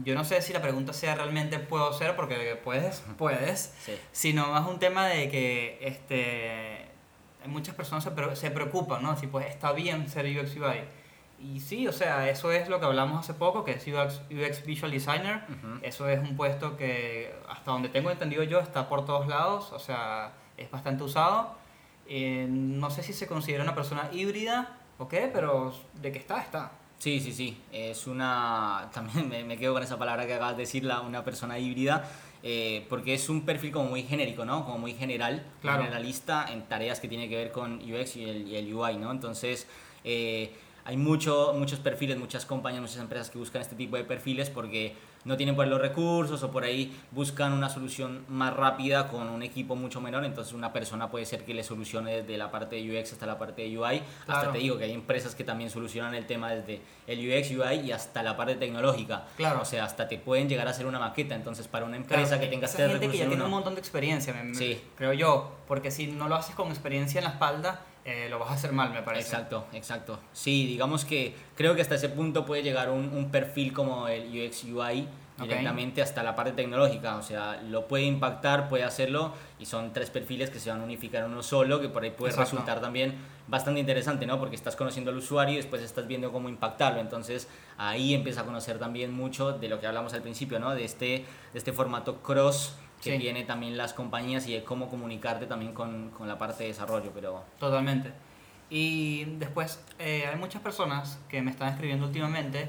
Yo 0.05 0.14
no 0.14 0.25
sé 0.25 0.43
si 0.43 0.53
la 0.53 0.61
pregunta 0.61 0.93
sea 0.93 1.14
realmente 1.14 1.59
puedo 1.59 1.91
ser, 1.95 2.17
porque 2.17 2.61
puedes, 2.62 3.03
puedes, 3.17 3.75
Sí. 3.81 3.99
sino 4.12 4.49
más 4.49 4.67
un 4.69 4.79
tema 4.79 5.07
de 5.07 5.31
que 5.31 5.79
este, 5.81 6.87
muchas 7.47 7.75
personas 7.75 8.05
se, 8.05 8.11
pre- 8.11 8.37
se 8.37 8.51
preocupan, 8.51 9.03
¿no? 9.03 9.17
Si 9.17 9.27
pues 9.27 9.47
está 9.47 9.73
bien 9.73 10.09
ser 10.11 10.27
UX 10.27 10.55
UI. 10.57 10.81
Y 11.39 11.61
sí, 11.61 11.87
o 11.89 11.93
sea, 11.93 12.29
eso 12.29 12.51
es 12.53 12.69
lo 12.69 12.79
que 12.81 12.87
hablamos 12.87 13.21
hace 13.21 13.33
poco, 13.35 13.64
que 13.64 13.73
es 13.73 13.87
UX, 13.87 14.21
UX 14.31 14.64
Visual 14.67 14.91
Designer. 14.93 15.45
Ujú. 15.49 15.79
Eso 15.83 16.09
es 16.11 16.19
un 16.21 16.37
puesto 16.37 16.77
que, 16.77 17.35
hasta 17.49 17.71
donde 17.71 17.89
tengo 17.89 18.11
entendido 18.11 18.43
yo, 18.43 18.59
está 18.61 18.89
por 18.91 19.05
todos 19.07 19.27
lados, 19.29 19.73
o 19.73 19.79
sea, 19.79 20.33
es 20.59 20.71
bastante 20.71 21.05
usado. 21.05 21.55
Eh, 22.09 22.46
no 22.48 22.90
sé 22.90 23.02
si 23.02 23.12
se 23.12 23.26
considera 23.26 23.62
una 23.62 23.74
persona 23.74 24.09
híbrida 24.12 24.78
o 24.98 25.09
qué, 25.09 25.28
pero 25.32 25.74
de 26.00 26.12
que 26.12 26.18
está, 26.18 26.40
está. 26.40 26.72
Sí, 26.98 27.20
sí, 27.20 27.32
sí. 27.32 27.59
Es 27.72 28.07
una. 28.07 28.88
También 28.94 29.28
me, 29.28 29.44
me 29.44 29.57
quedo 29.59 29.74
con 29.74 29.82
esa 29.82 29.98
palabra 29.98 30.26
que 30.26 30.34
acabas 30.34 30.57
de 30.57 30.62
decirla, 30.62 31.00
una 31.00 31.24
persona 31.24 31.59
híbrida. 31.59 32.09
eh, 32.42 32.86
porque 32.88 33.14
es 33.14 33.28
un 33.28 33.44
perfil 33.44 33.72
como 33.72 33.88
muy 33.90 34.02
genérico, 34.04 34.44
¿no? 34.44 34.64
Como 34.64 34.78
muy 34.78 34.94
general, 34.94 35.44
Claro. 35.62 35.78
generalista 35.82 36.46
en 36.52 36.62
tareas 36.68 37.00
que 37.00 37.09
tiene 37.09 37.28
que 37.28 37.34
ver 37.36 37.50
con 37.50 37.78
UX 37.82 38.16
y 38.16 38.24
el, 38.24 38.46
y 38.46 38.54
el 38.57 38.72
UI, 38.72 38.98
¿no? 38.98 39.11
Entonces, 39.11 39.66
eh, 40.04 40.54
hay 40.87 40.97
mucho, 40.97 41.53
muchos 41.59 41.80
perfiles, 41.80 42.16
muchas 42.16 42.47
compañías, 42.47 42.80
muchas 42.80 42.99
empresas 42.99 43.28
que 43.28 43.39
buscan 43.39 43.61
este 43.61 43.74
tipo 43.74 43.97
de 43.97 44.05
perfiles 44.05 44.51
porque 44.51 44.95
no 45.24 45.37
tienen 45.37 45.57
por 45.57 45.66
los 45.66 45.80
recursos 45.80 46.41
o 46.45 46.53
por 46.53 46.62
ahí 46.62 46.97
buscan 47.11 47.53
una 47.53 47.68
solución 47.68 48.24
más 48.28 48.55
rápida 48.55 49.09
con 49.09 49.28
un 49.28 49.43
equipo 49.43 49.74
mucho 49.74 50.01
menor. 50.01 50.24
Entonces, 50.24 50.53
una 50.55 50.72
persona 50.72 51.11
puede 51.11 51.26
ser 51.26 51.45
que 51.45 51.53
le 51.55 51.64
solucione 51.64 52.18
desde 52.22 52.39
la 52.39 52.53
parte 52.53 52.76
de 52.76 53.01
UX 53.01 53.14
hasta 53.14 53.26
la 53.26 53.37
parte 53.37 53.62
de 53.62 53.76
UI. 53.76 54.01
Hasta 54.28 54.53
te 54.53 54.59
digo 54.59 54.78
que 54.78 54.84
hay 54.84 54.93
empresas 54.93 55.34
que 55.34 55.43
también 55.43 55.70
solucionan 55.70 56.14
el 56.14 56.24
tema 56.26 56.53
desde 56.53 56.80
el 57.09 57.18
UX, 57.18 57.51
UI 57.51 57.80
y 57.87 57.91
hasta 57.91 58.22
la 58.22 58.37
parte 58.37 58.55
tecnológica. 58.55 59.24
Claro. 59.37 59.62
O 59.62 59.64
sea, 59.64 59.84
hasta 59.84 60.07
te 60.07 60.18
pueden 60.18 60.49
llegar 60.49 60.68
a 60.68 60.70
hacer 60.70 60.87
una 60.87 61.01
maqueta. 61.01 61.34
Entonces, 61.34 61.66
para 61.66 61.84
una 61.84 61.97
empresa 61.97 62.28
Claro, 62.37 62.43
que 62.43 62.47
tenga 62.47 62.66
este 62.66 62.89
gente 62.89 63.09
que 63.11 63.16
ya 63.18 63.24
en 63.24 63.30
tiene 63.30 63.45
un 63.45 63.51
montón 63.51 63.74
de 63.74 63.80
experiencia, 63.80 64.32
me- 64.32 64.45
me- 64.45 64.55
Sí. 64.55 64.80
creo 64.95 65.12
yo, 65.12 65.57
porque 65.66 65.91
si 65.91 66.07
no 66.07 66.28
lo 66.28 66.37
haces 66.37 66.55
con 66.55 66.68
experiencia 66.68 67.18
en 67.18 67.24
la 67.24 67.30
espalda, 67.30 67.80
eh, 68.07 68.28
lo 68.30 68.38
vas 68.38 68.50
a 68.50 68.54
hacer 68.54 68.72
mal, 68.72 68.90
me 68.90 69.02
parece. 69.02 69.28
Exacto, 69.28 69.66
exacto. 69.72 70.20
Sí, 70.32 70.64
digamos 70.66 71.04
que 71.04 71.34
creo 71.57 71.74
que 71.74 71.82
hasta 71.82 71.96
ese 71.96 72.09
punto 72.09 72.46
puede 72.46 72.62
llegar 72.62 72.88
un, 72.90 73.09
un 73.12 73.32
perfil 73.32 73.72
como 73.72 74.07
el 74.07 74.28
UX 74.28 74.64
UI 74.64 75.09
directamente 75.38 76.02
hasta 76.02 76.22
la 76.22 76.34
parte 76.34 76.52
tecnológica. 76.52 77.16
O 77.16 77.22
sea, 77.22 77.61
lo 77.68 77.86
puede 77.86 78.04
impactar, 78.04 78.68
puede 78.68 78.84
hacerlo 78.84 79.32
y 79.59 79.66
son 79.66 79.92
tres 79.92 80.11
perfiles 80.11 80.50
que 80.50 80.61
se 80.61 80.70
van 80.70 80.80
a 80.80 80.84
unificar 80.84 81.24
en 81.24 81.32
uno 81.32 81.42
solo, 81.42 81.80
que 81.80 81.88
por 81.88 82.04
ahí 82.04 82.11
puede 82.11 82.30
Exacto. 82.30 82.52
resultar 82.52 82.80
también 82.80 83.14
bastante 83.48 83.80
interesante, 83.80 84.26
¿no? 84.26 84.38
Porque 84.38 84.57
estás 84.57 84.76
conociendo 84.76 85.11
al 85.11 85.16
usuario 85.16 85.54
y 85.54 85.57
después 85.57 85.82
estás 85.82 86.07
viendo 86.07 86.32
cómo 86.32 86.48
impactarlo. 86.48 87.00
Entonces 87.00 87.48
ahí 87.76 88.14
empieza 88.14 88.42
a 88.42 88.44
conocer 88.44 88.78
también 88.78 89.12
mucho 89.12 89.52
de 89.52 89.68
lo 89.68 89.80
que 89.80 89.86
hablamos 89.86 90.14
al 90.14 90.22
principio, 90.22 90.59
¿no? 90.59 90.74
De 90.74 90.84
este, 90.84 91.07
de 91.52 91.59
este 91.59 91.72
formato 91.72 92.22
cross 92.22 92.76
que 93.07 93.16
Sí. 93.16 93.18
tiene 93.22 93.44
también 93.44 93.76
las 93.76 93.92
compañías 93.94 94.46
y 94.46 94.54
de 94.54 94.64
cómo 94.64 94.88
comunicarte 94.88 95.46
también 95.46 95.72
con, 95.72 96.11
con 96.11 96.28
la 96.28 96.38
parte 96.38 96.64
de 96.64 96.68
desarrollo, 96.70 97.11
pero... 97.14 97.44
Totalmente. 97.59 98.12
Y 98.68 99.24
después 99.38 99.82
eh, 99.98 100.26
hay 100.30 100.36
muchas 100.38 100.61
personas 100.62 101.18
que 101.28 101.40
me 101.42 101.50
están 101.50 101.68
escribiendo 101.68 102.07
últimamente 102.07 102.68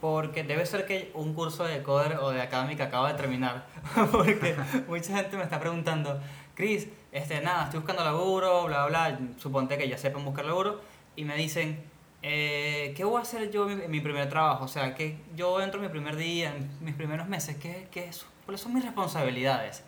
porque 0.00 0.44
debe 0.44 0.64
ser 0.66 0.86
que 0.86 1.10
un 1.14 1.34
curso 1.34 1.64
de 1.64 1.82
coder 1.82 2.18
o 2.18 2.30
de 2.30 2.40
académica 2.42 2.84
acaba 2.84 3.12
de 3.12 3.18
terminar. 3.18 3.66
porque 4.12 4.54
mucha 4.86 5.16
gente 5.16 5.36
me 5.36 5.42
está 5.42 5.58
preguntando, 5.58 6.20
Chris, 6.54 6.86
este, 7.12 7.40
nada, 7.40 7.64
estoy 7.64 7.80
buscando 7.80 8.04
laburo, 8.04 8.66
bla, 8.66 8.86
bla, 8.86 9.08
bla. 9.08 9.18
Suponte 9.38 9.78
que 9.78 9.88
ya 9.88 9.98
sepan 9.98 10.24
buscar 10.24 10.44
laburo. 10.44 10.80
Y 11.16 11.24
me 11.24 11.34
dicen, 11.34 11.82
eh, 12.22 12.92
¿qué 12.96 13.04
voy 13.04 13.18
a 13.18 13.22
hacer 13.22 13.50
yo 13.50 13.68
en 13.70 13.90
mi, 13.90 14.00
primer 14.00 14.28
trabajo? 14.28 14.64
O 14.64 14.68
sea, 14.68 14.94
que 14.94 15.18
yo 15.34 15.60
entro 15.60 15.80
en 15.80 15.86
mi 15.86 15.90
primer 15.90 16.16
día, 16.16 16.54
en 16.54 16.70
mis 16.84 16.94
primeros 16.94 17.28
meses, 17.28 17.56
¿qué, 17.56 17.88
qué 17.90 18.08
es? 18.08 18.26
¿cuáles 18.44 18.60
son 18.60 18.72
mis 18.72 18.84
responsabilidades? 18.84 19.82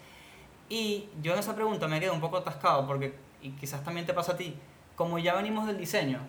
Y 0.68 1.08
yo 1.22 1.32
en 1.32 1.38
esa 1.38 1.54
pregunta 1.54 1.88
me 1.88 1.98
quedo 2.00 2.12
un 2.12 2.20
poco 2.20 2.36
atascado 2.36 2.86
porque, 2.86 3.14
y 3.40 3.50
quizás 3.52 3.82
también 3.82 4.06
te 4.06 4.12
pasa 4.12 4.32
a 4.32 4.36
ti, 4.36 4.56
como 4.96 5.18
ya 5.18 5.34
venimos 5.34 5.66
del 5.66 5.78
diseño, 5.78 6.20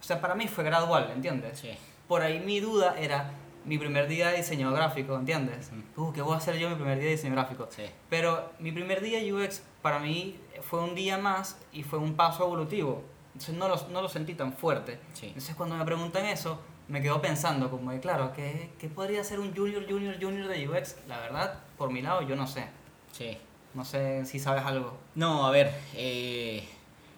o 0.00 0.02
sea, 0.02 0.20
para 0.20 0.34
mí 0.34 0.46
fue 0.48 0.64
gradual, 0.64 1.10
¿entiendes? 1.14 1.60
Sí. 1.60 1.70
Por 2.06 2.22
ahí 2.22 2.40
mi 2.40 2.60
duda 2.60 2.96
era 2.98 3.32
mi 3.64 3.78
primer 3.78 4.08
día 4.08 4.28
de 4.28 4.38
diseño 4.38 4.72
gráfico, 4.72 5.16
¿entiendes? 5.16 5.70
Ujú. 5.96 6.08
Uh, 6.08 6.12
¿qué 6.12 6.22
voy 6.22 6.34
a 6.34 6.36
hacer 6.38 6.56
yo 6.58 6.68
mi 6.68 6.76
primer 6.76 6.98
día 6.98 7.06
de 7.06 7.12
diseño 7.12 7.34
gráfico? 7.34 7.68
Sí. 7.70 7.84
Pero 8.08 8.52
mi 8.58 8.72
primer 8.72 9.00
día 9.00 9.20
UX 9.34 9.62
para 9.82 9.98
mí 9.98 10.38
fue 10.62 10.80
un 10.80 10.94
día 10.94 11.18
más 11.18 11.58
y 11.72 11.82
fue 11.82 11.98
un 11.98 12.14
paso 12.14 12.44
evolutivo. 12.44 13.02
Entonces 13.38 13.54
no 13.54 13.68
lo, 13.68 13.76
no 13.92 14.02
lo 14.02 14.08
sentí 14.08 14.34
tan 14.34 14.52
fuerte. 14.52 14.98
Sí. 15.14 15.26
Entonces 15.26 15.54
cuando 15.54 15.76
me 15.76 15.84
preguntan 15.84 16.26
eso, 16.26 16.60
me 16.88 17.00
quedo 17.00 17.22
pensando 17.22 17.70
como 17.70 17.92
de, 17.92 18.00
claro, 18.00 18.32
¿qué, 18.34 18.70
¿qué 18.80 18.88
podría 18.88 19.22
ser 19.22 19.38
un 19.38 19.54
junior, 19.54 19.88
junior, 19.88 20.16
junior 20.20 20.48
de 20.48 20.68
UX? 20.68 20.96
La 21.06 21.20
verdad, 21.20 21.60
por 21.76 21.92
mi 21.92 22.02
lado, 22.02 22.22
yo 22.22 22.34
no 22.34 22.48
sé. 22.48 22.64
Sí. 23.12 23.38
No 23.74 23.84
sé 23.84 24.24
si 24.24 24.40
sabes 24.40 24.64
algo. 24.64 24.98
No, 25.14 25.46
a 25.46 25.52
ver, 25.52 25.72
eh, 25.94 26.64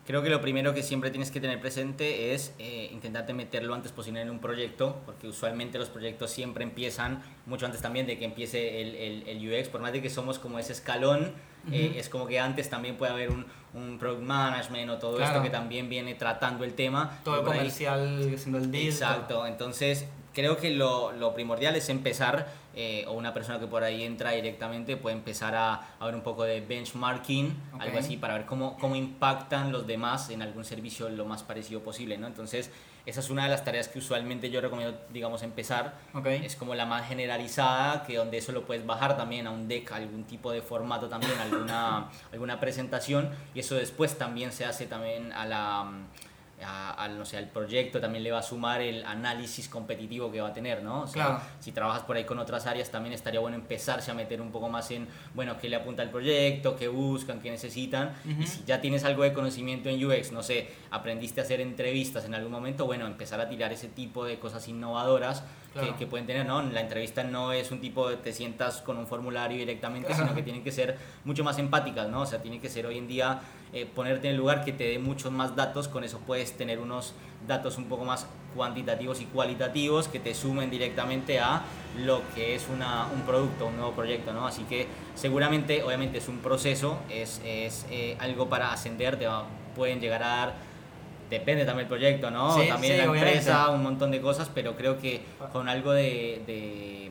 creo 0.06 0.22
que 0.22 0.28
lo 0.28 0.42
primero 0.42 0.74
que 0.74 0.82
siempre 0.82 1.10
tienes 1.10 1.30
que 1.30 1.40
tener 1.40 1.58
presente 1.58 2.34
es 2.34 2.52
eh, 2.58 2.90
intentarte 2.92 3.32
meter 3.32 3.64
lo 3.64 3.72
antes 3.72 3.90
posible 3.90 4.20
en 4.20 4.28
un 4.28 4.40
proyecto, 4.40 5.00
porque 5.06 5.26
usualmente 5.26 5.78
los 5.78 5.88
proyectos 5.88 6.30
siempre 6.30 6.64
empiezan 6.64 7.22
mucho 7.46 7.64
antes 7.64 7.80
también 7.80 8.06
de 8.06 8.18
que 8.18 8.26
empiece 8.26 8.82
el, 8.82 8.94
el, 8.94 9.26
el 9.26 9.58
UX, 9.58 9.70
por 9.70 9.80
más 9.80 9.94
de 9.94 10.02
que 10.02 10.10
somos 10.10 10.38
como 10.38 10.58
ese 10.58 10.72
escalón, 10.72 11.32
eh, 11.70 11.94
es 11.96 12.08
como 12.08 12.26
que 12.26 12.38
antes 12.40 12.68
también 12.70 12.96
puede 12.96 13.12
haber 13.12 13.30
un, 13.30 13.44
un 13.74 13.98
product 13.98 14.22
management 14.22 14.90
o 14.90 14.98
todo 14.98 15.16
Claro. 15.16 15.30
esto 15.32 15.42
que 15.42 15.50
también 15.50 15.88
viene 15.88 16.14
tratando 16.14 16.64
el 16.64 16.74
tema. 16.74 17.18
Todo 17.24 17.40
el 17.40 17.44
comercial, 17.44 18.32
haciendo 18.34 18.58
el 18.58 18.70
deal. 18.70 18.86
Exacto, 18.86 19.46
entonces 19.46 20.06
creo 20.32 20.56
que 20.56 20.70
lo, 20.70 21.12
lo 21.12 21.34
primordial 21.34 21.74
es 21.76 21.88
empezar, 21.88 22.46
eh, 22.76 23.04
o 23.08 23.12
una 23.14 23.34
persona 23.34 23.58
que 23.58 23.66
por 23.66 23.82
ahí 23.82 24.04
entra 24.04 24.30
directamente 24.30 24.96
puede 24.96 25.16
empezar 25.16 25.56
a, 25.56 25.88
a 25.98 26.06
ver 26.06 26.14
un 26.14 26.20
poco 26.22 26.44
de 26.44 26.60
benchmarking, 26.60 27.46
Ok. 27.74 27.80
algo 27.82 27.98
así, 27.98 28.16
para 28.16 28.34
ver 28.34 28.46
cómo, 28.46 28.76
cómo 28.78 28.94
impactan 28.94 29.72
los 29.72 29.86
demás 29.88 30.30
en 30.30 30.40
algún 30.42 30.64
servicio 30.64 31.08
lo 31.08 31.24
más 31.24 31.42
parecido 31.42 31.80
posible, 31.82 32.16
¿no? 32.16 32.28
Entonces, 32.28 32.70
esa 33.06 33.20
es 33.20 33.30
una 33.30 33.44
de 33.44 33.50
las 33.50 33.64
tareas 33.64 33.88
que 33.88 33.98
usualmente 33.98 34.50
yo 34.50 34.60
recomiendo, 34.60 34.98
digamos, 35.12 35.42
empezar. 35.42 35.94
Ok. 36.14 36.26
Es 36.26 36.56
como 36.56 36.74
la 36.74 36.86
más 36.86 37.08
generalizada, 37.08 38.04
que 38.04 38.16
donde 38.16 38.38
eso 38.38 38.52
lo 38.52 38.64
puedes 38.64 38.86
bajar 38.86 39.16
también 39.16 39.46
a 39.46 39.50
un 39.50 39.68
deck, 39.68 39.92
algún 39.92 40.24
tipo 40.24 40.52
de 40.52 40.62
formato 40.62 41.08
también, 41.08 41.32
alguna, 41.38 42.10
alguna 42.32 42.60
presentación, 42.60 43.30
y 43.54 43.60
eso 43.60 43.74
después 43.74 44.18
también 44.18 44.52
se 44.52 44.64
hace 44.64 44.86
también 44.86 45.32
a 45.32 45.46
la 45.46 45.90
a- 46.64 46.90
al, 46.92 47.18
no 47.18 47.24
sé, 47.24 47.36
al 47.36 47.48
proyecto 47.48 48.00
también 48.00 48.24
le 48.24 48.30
va 48.32 48.38
a 48.40 48.42
sumar 48.42 48.80
el 48.80 49.04
análisis 49.04 49.68
competitivo 49.68 50.30
que 50.30 50.40
va 50.40 50.48
a 50.48 50.52
tener, 50.52 50.82
¿no? 50.82 51.02
O 51.02 51.06
sea, 51.06 51.26
Claro. 51.26 51.40
si 51.60 51.72
trabajas 51.72 52.02
por 52.02 52.16
ahí 52.16 52.24
con 52.24 52.38
otras 52.38 52.66
áreas, 52.66 52.90
también 52.90 53.12
estaría 53.14 53.40
bueno 53.40 53.56
empezarse 53.56 54.10
a 54.10 54.14
meter 54.14 54.40
un 54.40 54.50
poco 54.52 54.68
más 54.68 54.90
en, 54.90 55.08
bueno, 55.34 55.56
qué 55.58 55.68
le 55.68 55.76
apunta 55.76 56.02
el 56.02 56.10
proyecto, 56.10 56.76
qué 56.76 56.88
buscan, 56.88 57.40
qué 57.40 57.50
necesitan. 57.50 58.14
Y 58.40 58.46
si 58.46 58.64
ya 58.64 58.80
tienes 58.80 59.04
algo 59.04 59.22
de 59.22 59.32
conocimiento 59.32 59.88
en 59.88 60.04
UX, 60.04 60.32
no 60.32 60.42
sé, 60.42 60.68
aprendiste 60.90 61.40
a 61.40 61.44
hacer 61.44 61.60
entrevistas 61.60 62.24
en 62.24 62.34
algún 62.34 62.52
momento, 62.52 62.86
bueno, 62.86 63.06
empezar 63.06 63.40
a 63.40 63.48
tirar 63.48 63.72
ese 63.72 63.88
tipo 63.88 64.24
de 64.24 64.38
cosas 64.38 64.66
innovadoras 64.68 65.44
Claro. 65.72 65.92
que, 65.92 65.98
que 66.00 66.06
pueden 66.06 66.26
tener, 66.26 66.44
¿no? 66.46 66.62
La 66.62 66.80
entrevista 66.80 67.22
no 67.22 67.52
es 67.52 67.70
un 67.70 67.80
tipo 67.80 68.08
de 68.08 68.16
te 68.16 68.32
sientas 68.32 68.80
con 68.80 68.98
un 68.98 69.06
formulario 69.06 69.56
directamente, 69.58 70.08
Claro. 70.08 70.24
sino 70.24 70.34
que 70.34 70.42
tienen 70.42 70.64
que 70.64 70.72
ser 70.72 70.98
mucho 71.24 71.44
más 71.44 71.58
empáticas, 71.58 72.08
¿no? 72.08 72.22
O 72.22 72.26
sea, 72.26 72.42
tiene 72.42 72.58
que 72.60 72.68
ser 72.68 72.86
hoy 72.86 72.98
en 72.98 73.06
día 73.06 73.40
eh, 73.72 73.86
ponerte 73.86 74.26
en 74.28 74.32
el 74.34 74.38
lugar 74.38 74.64
que 74.64 74.72
te 74.72 74.84
dé 74.84 74.98
muchos 74.98 75.30
más 75.30 75.54
datos, 75.54 75.86
con 75.86 76.02
eso 76.02 76.18
puedes 76.26 76.56
tener 76.56 76.80
unos 76.80 77.14
datos 77.46 77.78
un 77.78 77.84
poco 77.84 78.04
más 78.04 78.26
cuantitativos 78.56 79.20
y 79.20 79.26
cualitativos 79.26 80.08
que 80.08 80.18
te 80.18 80.34
sumen 80.34 80.70
directamente 80.70 81.38
a 81.38 81.62
lo 82.04 82.20
que 82.34 82.56
es 82.56 82.66
una, 82.68 83.06
un 83.14 83.22
producto, 83.22 83.66
un 83.66 83.76
nuevo 83.76 83.92
proyecto, 83.92 84.32
¿no? 84.32 84.46
Así 84.48 84.64
que 84.64 84.88
seguramente, 85.14 85.82
obviamente 85.84 86.18
es 86.18 86.28
un 86.28 86.38
proceso, 86.38 86.98
es, 87.10 87.40
es 87.44 87.86
eh, 87.90 88.16
algo 88.18 88.48
para 88.48 88.72
ascender, 88.72 89.16
te 89.18 89.26
va- 89.28 89.44
pueden 89.76 90.00
llegar 90.00 90.22
a 90.24 90.26
dar, 90.28 90.54
depende 91.30 91.64
también 91.64 91.88
del 91.88 91.98
proyecto, 91.98 92.30
¿no? 92.30 92.60
Sí, 92.60 92.68
también 92.68 92.94
sí, 92.94 92.98
la 92.98 93.10
obviamente. 93.10 93.38
empresa, 93.38 93.68
un 93.70 93.82
montón 93.82 94.10
de 94.10 94.20
cosas, 94.20 94.50
pero 94.54 94.76
creo 94.76 94.98
que 94.98 95.22
con 95.52 95.68
algo 95.68 95.92
de, 95.92 96.42
de, 96.46 97.10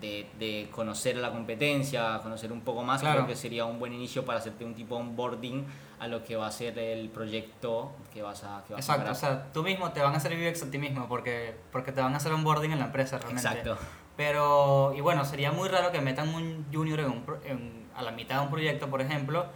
de- 0.00 0.26
de 0.38 0.68
conocer 0.70 1.16
la 1.16 1.30
competencia, 1.32 2.20
conocer 2.22 2.52
un 2.52 2.60
poco 2.60 2.82
más, 2.82 3.00
Claro. 3.00 3.16
creo 3.20 3.26
que 3.28 3.36
sería 3.36 3.64
un 3.64 3.78
buen 3.78 3.92
inicio 3.94 4.24
para 4.24 4.38
hacerte 4.38 4.64
un 4.64 4.74
tipo 4.74 4.96
onboarding 4.96 5.64
a 5.98 6.06
lo 6.08 6.22
que 6.22 6.36
va 6.36 6.46
a 6.48 6.52
ser 6.52 6.78
el 6.78 7.08
proyecto 7.08 7.92
que 8.12 8.20
vas 8.20 8.44
a, 8.44 8.62
que 8.66 8.74
vas 8.74 8.80
a 8.90 8.94
Exacto, 8.94 9.10
o 9.10 9.14
encarar. 9.14 9.16
sea, 9.16 9.52
tú 9.52 9.62
mismo 9.62 9.90
te 9.92 10.00
van 10.02 10.12
a 10.12 10.18
hacer 10.18 10.32
UX 10.34 10.62
a 10.64 10.70
ti 10.70 10.76
mismo 10.78 11.08
porque, 11.08 11.54
porque 11.72 11.90
te 11.92 12.02
van 12.02 12.12
a 12.12 12.18
hacer 12.18 12.32
onboarding 12.32 12.72
en 12.72 12.78
la 12.80 12.84
empresa 12.86 13.18
realmente. 13.18 13.48
Exacto. 13.48 13.78
Pero, 14.16 14.92
y 14.96 15.00
bueno, 15.00 15.24
sería 15.24 15.50
muy 15.52 15.68
raro 15.68 15.90
que 15.90 16.00
metan 16.00 16.28
un 16.34 16.66
junior 16.72 17.00
en 17.00 17.06
un 17.06 17.24
en- 17.44 17.84
a 17.96 18.02
la 18.02 18.10
mitad 18.10 18.36
de 18.40 18.44
un 18.44 18.50
proyecto, 18.50 18.88
por 18.88 19.00
ejemplo, 19.00 19.46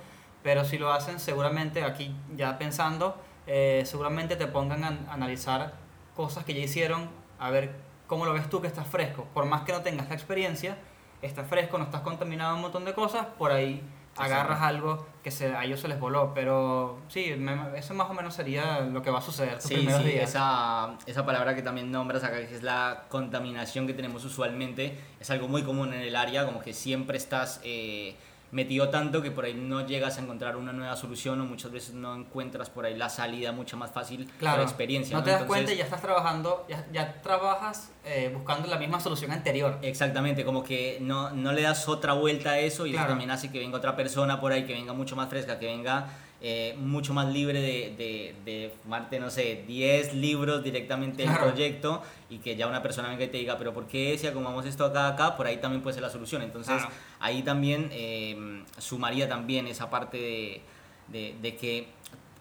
pero 0.43 0.65
si 0.65 0.79
lo 0.79 0.93
hacen, 0.93 1.19
seguramente, 1.21 1.83
aquí 1.85 2.15
ya 2.37 2.57
pensando, 2.59 3.17
eh, 3.49 3.83
seguramente 3.87 4.37
te 4.37 4.47
pongan 4.47 4.85
a 4.85 5.13
analizar 5.13 5.73
cosas 6.15 6.45
que 6.45 6.55
ya 6.55 6.61
hicieron, 6.61 7.09
a 7.41 7.51
ver 7.51 7.75
cómo 8.07 8.25
lo 8.25 8.33
ves 8.35 8.49
tú 8.49 8.61
que 8.61 8.67
estás 8.69 8.87
fresco. 8.87 9.27
Por 9.35 9.45
más 9.47 9.63
que 9.63 9.73
no 9.73 9.81
tengas 9.83 10.09
la 10.09 10.15
experiencia, 10.15 10.77
estás 11.23 11.49
fresco, 11.49 11.79
no 11.79 11.85
estás 11.85 12.03
contaminado 12.03 12.55
un 12.55 12.61
montón 12.63 12.85
de 12.85 12.95
cosas, 12.95 13.27
por 13.39 13.51
ahí 13.51 13.83
agarras 14.17 14.61
algo 14.63 15.07
que 15.23 15.31
se, 15.31 15.55
a 15.55 15.65
ellos 15.65 15.79
se 15.79 15.87
les 15.87 16.01
voló. 16.01 16.33
Pero 16.35 16.99
sí, 17.09 17.35
me- 17.39 17.79
eso 17.79 17.95
más 17.95 18.11
o 18.11 18.15
menos 18.15 18.35
sería 18.35 18.81
lo 18.81 19.01
que 19.01 19.11
va 19.11 19.19
a 19.21 19.23
suceder 19.23 19.55
tus 19.55 19.65
Sí, 19.69 19.75
primeros 19.77 20.03
sí, 20.03 20.09
días. 20.09 20.31
esa, 20.31 20.97
esa 21.07 21.25
palabra 21.25 21.55
que 21.55 21.63
también 21.63 21.93
nombras 21.93 22.25
acá, 22.25 22.39
que 22.39 22.53
es 22.55 22.63
la 22.65 23.05
contaminación 23.11 23.87
que 23.87 23.95
tenemos 23.95 24.25
usualmente, 24.25 24.99
es 25.21 25.31
algo 25.31 25.47
muy 25.47 25.63
común 25.63 25.95
en 25.95 26.01
el 26.01 26.17
área, 26.17 26.45
como 26.47 26.61
que 26.61 26.73
siempre 26.73 27.17
estás 27.17 27.61
eh, 27.63 28.17
metido 28.51 28.89
tanto 28.89 29.21
que 29.23 29.31
por 29.31 29.45
ahí 29.45 29.55
no 29.55 29.87
llegas 29.87 30.17
a 30.19 30.23
encontrar 30.23 30.57
una 30.57 30.73
nueva 30.73 30.97
solución 30.97 31.41
o 31.41 31.45
muchas 31.45 31.71
veces 31.71 31.95
no 31.95 32.15
encuentras 32.15 32.71
por 32.71 32.87
ahí 32.87 32.97
la 32.97 33.09
salida 33.11 33.53
mucho 33.53 33.77
más 33.77 33.91
fácil 33.93 34.27
Claro, 34.39 34.57
por 34.59 34.65
experiencia. 34.65 35.17
no 35.17 35.23
te 35.23 35.31
das 35.31 35.43
cuenta 35.45 35.73
y 35.73 35.77
ya 35.77 35.85
estás 35.85 36.01
trabajando, 36.01 36.65
ya, 36.69 36.87
ya 36.93 37.21
trabajas 37.21 37.91
eh, 38.05 38.31
buscando 38.35 38.67
la 38.69 38.79
misma 38.79 39.01
solución 39.01 39.33
anterior. 39.33 39.79
Exactamente, 39.83 40.45
como 40.45 40.65
que 40.65 40.99
no, 41.01 41.31
no 41.31 41.53
le 41.53 41.63
das 41.63 41.89
otra 41.89 42.15
vuelta 42.15 42.51
a 42.53 42.59
eso 42.59 42.87
y 42.87 42.93
Claro. 42.93 43.05
eso 43.07 43.13
también 43.13 43.31
hace 43.31 43.51
que 43.53 43.59
venga 43.59 43.77
otra 43.77 43.95
persona 43.97 44.41
por 44.41 44.53
ahí, 44.53 44.65
que 44.65 44.73
venga 44.73 44.93
mucho 44.95 45.15
más 45.15 45.29
fresca, 45.29 45.59
que 45.59 45.67
venga 45.67 46.07
eh, 46.41 46.77
mucho 46.79 47.13
más 47.15 47.27
libre 47.33 47.61
de, 47.61 47.95
de, 47.97 48.35
de 48.45 48.73
fumarte, 48.83 49.19
no 49.19 49.29
sé, 49.31 49.65
10 49.67 50.15
libros 50.15 50.63
directamente 50.63 51.23
del 51.23 51.33
Claro. 51.33 51.49
proyecto 51.49 52.03
y 52.31 52.39
que 52.39 52.55
ya 52.55 52.67
una 52.69 52.81
persona 52.83 53.09
venga 53.09 53.25
y 53.25 53.29
te 53.29 53.39
diga, 53.39 53.59
pero 53.59 53.75
¿por 53.75 53.87
qué 53.87 54.17
si 54.19 54.27
acomodamos 54.29 54.65
esto 54.67 54.85
acá, 54.85 55.09
acá? 55.09 55.37
Por 55.37 55.47
ahí 55.47 55.57
también 55.57 55.83
puede 55.83 55.95
ser 55.95 56.03
la 56.03 56.11
solución. 56.11 56.43
Entonces 56.43 56.77
Claro. 56.77 56.91
ahí 57.21 57.43
también 57.43 57.89
eh, 57.93 58.63
sumaría 58.79 59.29
también 59.29 59.67
esa 59.67 59.91
parte 59.91 60.17
de, 60.17 60.61
de, 61.09 61.35
de 61.43 61.57
que 61.57 61.89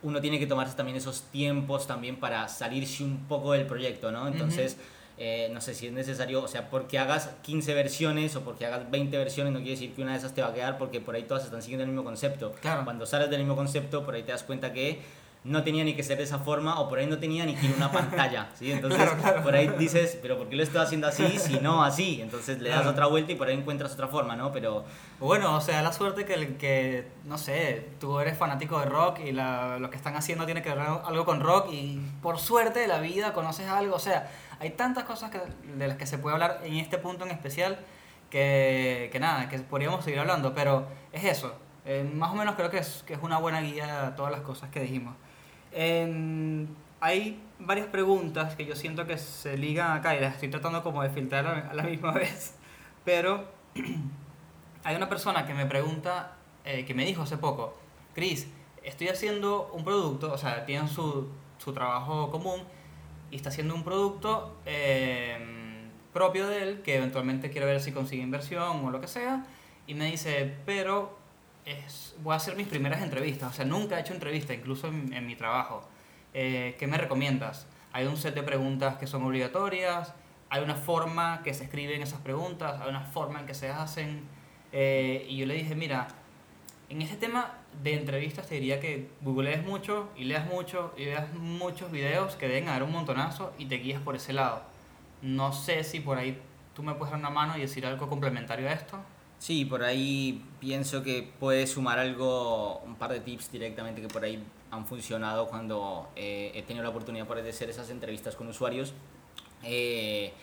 uno 0.03 0.21
tiene 0.21 0.37
que 0.37 0.45
tomarse 0.45 0.75
también 0.75 0.95
esos 0.97 1.23
tiempos 1.31 1.87
también 1.87 2.17
para 2.17 2.47
salirse 2.49 3.03
un 3.03 3.25
poco 3.27 3.53
del 3.53 3.65
proyecto, 3.65 4.11
¿no? 4.11 4.27
Entonces... 4.27 4.77
Eh, 5.19 5.49
no 5.51 5.61
sé 5.61 5.73
si 5.73 5.87
es 5.87 5.93
necesario, 5.93 6.43
o 6.43 6.47
sea, 6.47 6.69
porque 6.69 6.99
hagas 6.99 7.31
15 7.41 7.73
versiones 7.73 8.35
o 8.35 8.41
porque 8.41 8.67
hagas 8.67 8.89
20 8.91 9.17
versiones 9.17 9.51
no 9.51 9.59
quiere 9.59 9.71
decir 9.71 9.93
que 9.95 10.03
una 10.03 10.11
de 10.11 10.19
esas 10.19 10.33
te 10.35 10.41
va 10.43 10.49
a 10.49 10.53
quedar 10.53 10.77
porque 10.77 11.01
por 11.01 11.15
ahí 11.15 11.23
todas 11.23 11.43
están 11.43 11.61
siguiendo 11.63 11.83
el 11.85 11.89
mismo 11.89 12.03
concepto. 12.03 12.53
Claro. 12.61 12.83
Cuando 12.83 13.05
sales 13.07 13.29
del 13.31 13.39
mismo 13.39 13.55
concepto, 13.55 14.05
por 14.05 14.13
ahí 14.13 14.21
te 14.21 14.31
das 14.31 14.43
cuenta 14.43 14.71
que 14.73 15.01
no 15.43 15.63
tenía 15.63 15.83
ni 15.85 15.95
que 15.95 16.03
ser 16.03 16.17
de 16.17 16.23
esa 16.25 16.39
forma 16.39 16.79
o 16.81 16.89
por 16.89 16.99
ahí 16.99 17.07
no 17.07 17.19
tenía 17.19 17.45
ni 17.45 17.55
que 17.55 17.67
ir 17.67 17.73
una 17.77 17.89
pantalla, 17.91 18.49
¿sí? 18.53 18.71
Entonces, 18.73 18.99
Claro, 19.01 19.17
claro. 19.21 19.43
por 19.43 19.55
ahí 19.55 19.67
dices, 19.79 20.19
pero 20.21 20.37
¿por 20.37 20.49
qué 20.49 20.55
lo 20.55 20.61
estoy 20.63 20.81
haciendo 20.81 21.07
así 21.07 21.39
si 21.39 21.59
no 21.61 21.83
así? 21.83 22.21
Entonces 22.21 22.59
le 22.61 22.69
das 22.69 22.79
Claro. 22.79 22.91
otra 22.91 23.05
vuelta 23.07 23.31
y 23.31 23.35
por 23.35 23.47
ahí 23.47 23.55
encuentras 23.55 23.93
otra 23.93 24.07
forma, 24.07 24.35
¿no? 24.35 24.51
Pero 24.51 24.83
Bueno, 25.19 25.55
o 25.55 25.61
sea, 25.61 25.81
la 25.81 25.93
suerte 25.93 26.25
que, 26.25 26.57
que 26.57 27.07
no 27.25 27.37
sé, 27.39 27.87
tú 27.99 28.19
eres 28.19 28.37
fanático 28.37 28.79
de 28.79 28.85
rock 28.85 29.19
y 29.25 29.31
la- 29.31 29.79
lo 29.79 29.89
que 29.89 29.95
están 29.97 30.15
haciendo 30.15 30.45
tiene 30.45 30.61
que 30.61 30.69
ver 30.69 30.79
algo 30.79 31.25
con 31.25 31.39
rock 31.39 31.69
y 31.71 31.99
por 32.21 32.37
suerte 32.39 32.79
de 32.81 32.87
la 32.87 32.99
vida 32.99 33.33
conoces 33.33 33.67
algo, 33.67 33.95
o 33.95 33.99
sea, 33.99 34.29
hay 34.59 34.71
tantas 34.71 35.03
cosas 35.05 35.31
que, 35.31 35.39
de 35.77 35.87
las 35.87 35.97
que 35.97 36.05
se 36.05 36.17
puede 36.17 36.33
hablar 36.35 36.61
en 36.63 36.75
este 36.75 36.97
punto 36.97 37.25
en 37.25 37.31
especial 37.31 37.79
que, 38.29 39.09
que 39.11 39.19
nada, 39.19 39.47
que 39.49 39.59
podríamos 39.59 40.03
seguir 40.03 40.19
hablando, 40.19 40.53
pero 40.53 40.87
es 41.11 41.23
eso, 41.23 41.55
eh, 41.85 42.09
más 42.13 42.31
o 42.31 42.35
menos 42.35 42.55
creo 42.55 42.69
que 42.69 42.79
es, 42.79 43.03
que 43.07 43.13
es 43.13 43.19
una 43.21 43.37
buena 43.37 43.61
guía 43.61 44.07
a 44.07 44.15
todas 44.15 44.31
las 44.31 44.41
cosas 44.41 44.69
que 44.69 44.79
dijimos. 44.81 45.15
En- 45.71 46.75
hay 46.99 47.39
varias 47.59 47.87
preguntas 47.87 48.55
que 48.55 48.65
yo 48.65 48.75
siento 48.75 49.05
que 49.05 49.17
se 49.17 49.55
ligan 49.57 49.91
acá 49.95 50.15
y 50.15 50.19
las 50.19 50.33
estoy 50.33 50.49
tratando 50.49 50.81
como 50.83 51.03
de 51.03 51.09
filtrar 51.09 51.45
a 51.69 51.73
la 51.73 51.83
misma 51.83 52.11
vez, 52.13 52.55
pero 53.05 53.45
hay 54.83 54.95
una 54.95 55.09
persona 55.09 55.45
que 55.45 55.53
me 55.53 55.65
pregunta, 55.65 56.33
eh, 56.65 56.85
que 56.85 56.93
me 56.93 57.05
dijo 57.05 57.21
hace 57.23 57.37
poco, 57.37 57.77
Chris, 58.13 58.47
estoy 58.83 59.09
haciendo 59.09 59.69
un 59.73 59.83
producto, 59.83 60.31
o 60.33 60.37
sea, 60.37 60.65
tienen 60.65 60.87
su, 60.87 61.29
su 61.57 61.73
trabajo 61.73 62.31
común 62.31 62.61
y 63.31 63.35
está 63.35 63.49
haciendo 63.49 63.75
un 63.75 63.83
producto 63.83 64.57
eh, 64.65 65.37
propio 66.13 66.47
de 66.47 66.63
él 66.63 66.81
que 66.81 66.97
eventualmente 66.97 67.49
quiere 67.49 67.65
ver 67.65 67.81
si 67.81 67.91
consigue 67.91 68.23
inversión 68.23 68.85
o 68.85 68.91
lo 68.91 69.01
que 69.01 69.07
sea 69.07 69.45
y 69.87 69.93
me 69.93 70.05
dice, 70.05 70.55
pero 70.65 71.17
es, 71.65 72.15
voy 72.21 72.33
a 72.33 72.37
hacer 72.37 72.55
mis 72.55 72.67
primeras 72.67 73.01
entrevistas, 73.01 73.51
o 73.51 73.53
sea, 73.53 73.65
nunca 73.65 73.97
he 73.97 74.01
hecho 74.01 74.13
entrevista, 74.13 74.53
incluso 74.53 74.87
en, 74.87 75.13
en 75.13 75.25
mi 75.25 75.35
trabajo. 75.35 75.87
Eh, 76.33 76.75
¿Qué 76.77 76.87
me 76.87 76.97
recomiendas? 76.97 77.67
Hay 77.93 78.05
un 78.05 78.17
set 78.17 78.35
de 78.35 78.43
preguntas 78.43 78.97
que 78.97 79.07
son 79.07 79.23
obligatorias, 79.23 80.13
hay 80.49 80.63
una 80.63 80.75
forma 80.75 81.41
que 81.43 81.53
se 81.53 81.63
escriben 81.63 82.01
esas 82.01 82.21
preguntas, 82.21 82.79
hay 82.81 82.89
una 82.89 83.01
forma 83.01 83.39
en 83.39 83.45
que 83.45 83.53
se 83.53 83.69
hacen. 83.69 84.23
Eh, 84.71 85.25
y 85.29 85.37
yo 85.37 85.45
le 85.45 85.55
dije, 85.55 85.75
mira, 85.75 86.07
en 86.89 87.01
este 87.01 87.17
tema 87.17 87.57
de 87.83 87.93
entrevistas 87.93 88.47
te 88.47 88.55
diría 88.55 88.79
que 88.79 89.09
googlees 89.21 89.63
mucho 89.63 90.09
y 90.15 90.23
leas 90.23 90.45
mucho 90.47 90.93
y 90.97 91.05
veas 91.05 91.33
muchos 91.33 91.91
videos 91.91 92.35
que 92.35 92.47
deben 92.47 92.69
haber 92.69 92.83
un 92.83 92.91
montonazo 92.91 93.53
y 93.57 93.65
te 93.65 93.75
guías 93.75 94.01
por 94.01 94.15
ese 94.15 94.33
lado. 94.33 94.61
No 95.21 95.53
sé 95.53 95.83
si 95.83 95.99
por 95.99 96.17
ahí 96.17 96.39
tú 96.75 96.83
me 96.83 96.93
puedes 96.93 97.11
dar 97.11 97.19
una 97.19 97.29
mano 97.29 97.57
y 97.57 97.61
decir 97.61 97.85
algo 97.85 98.07
complementario 98.07 98.67
a 98.69 98.73
esto. 98.73 98.97
Sí, 99.39 99.65
por 99.65 99.83
ahí 99.83 100.43
pienso 100.59 101.03
que 101.03 101.31
puedes 101.39 101.71
sumar 101.71 101.99
algo, 101.99 102.79
un 102.79 102.95
par 102.95 103.11
de 103.11 103.19
tips 103.19 103.51
directamente 103.51 104.01
que 104.01 104.07
por 104.07 104.23
ahí 104.23 104.43
han 104.71 104.85
funcionado 104.85 105.47
cuando 105.47 106.09
eh, 106.15 106.51
he 106.55 106.63
tenido 106.63 106.83
la 106.83 106.89
oportunidad 106.89 107.27
por 107.27 107.37
ahí 107.37 107.43
de 107.43 107.51
hacer 107.51 107.69
esas 107.69 107.89
entrevistas 107.89 108.35
con 108.35 108.47
usuarios. 108.47 108.93
Eh, 109.63 110.33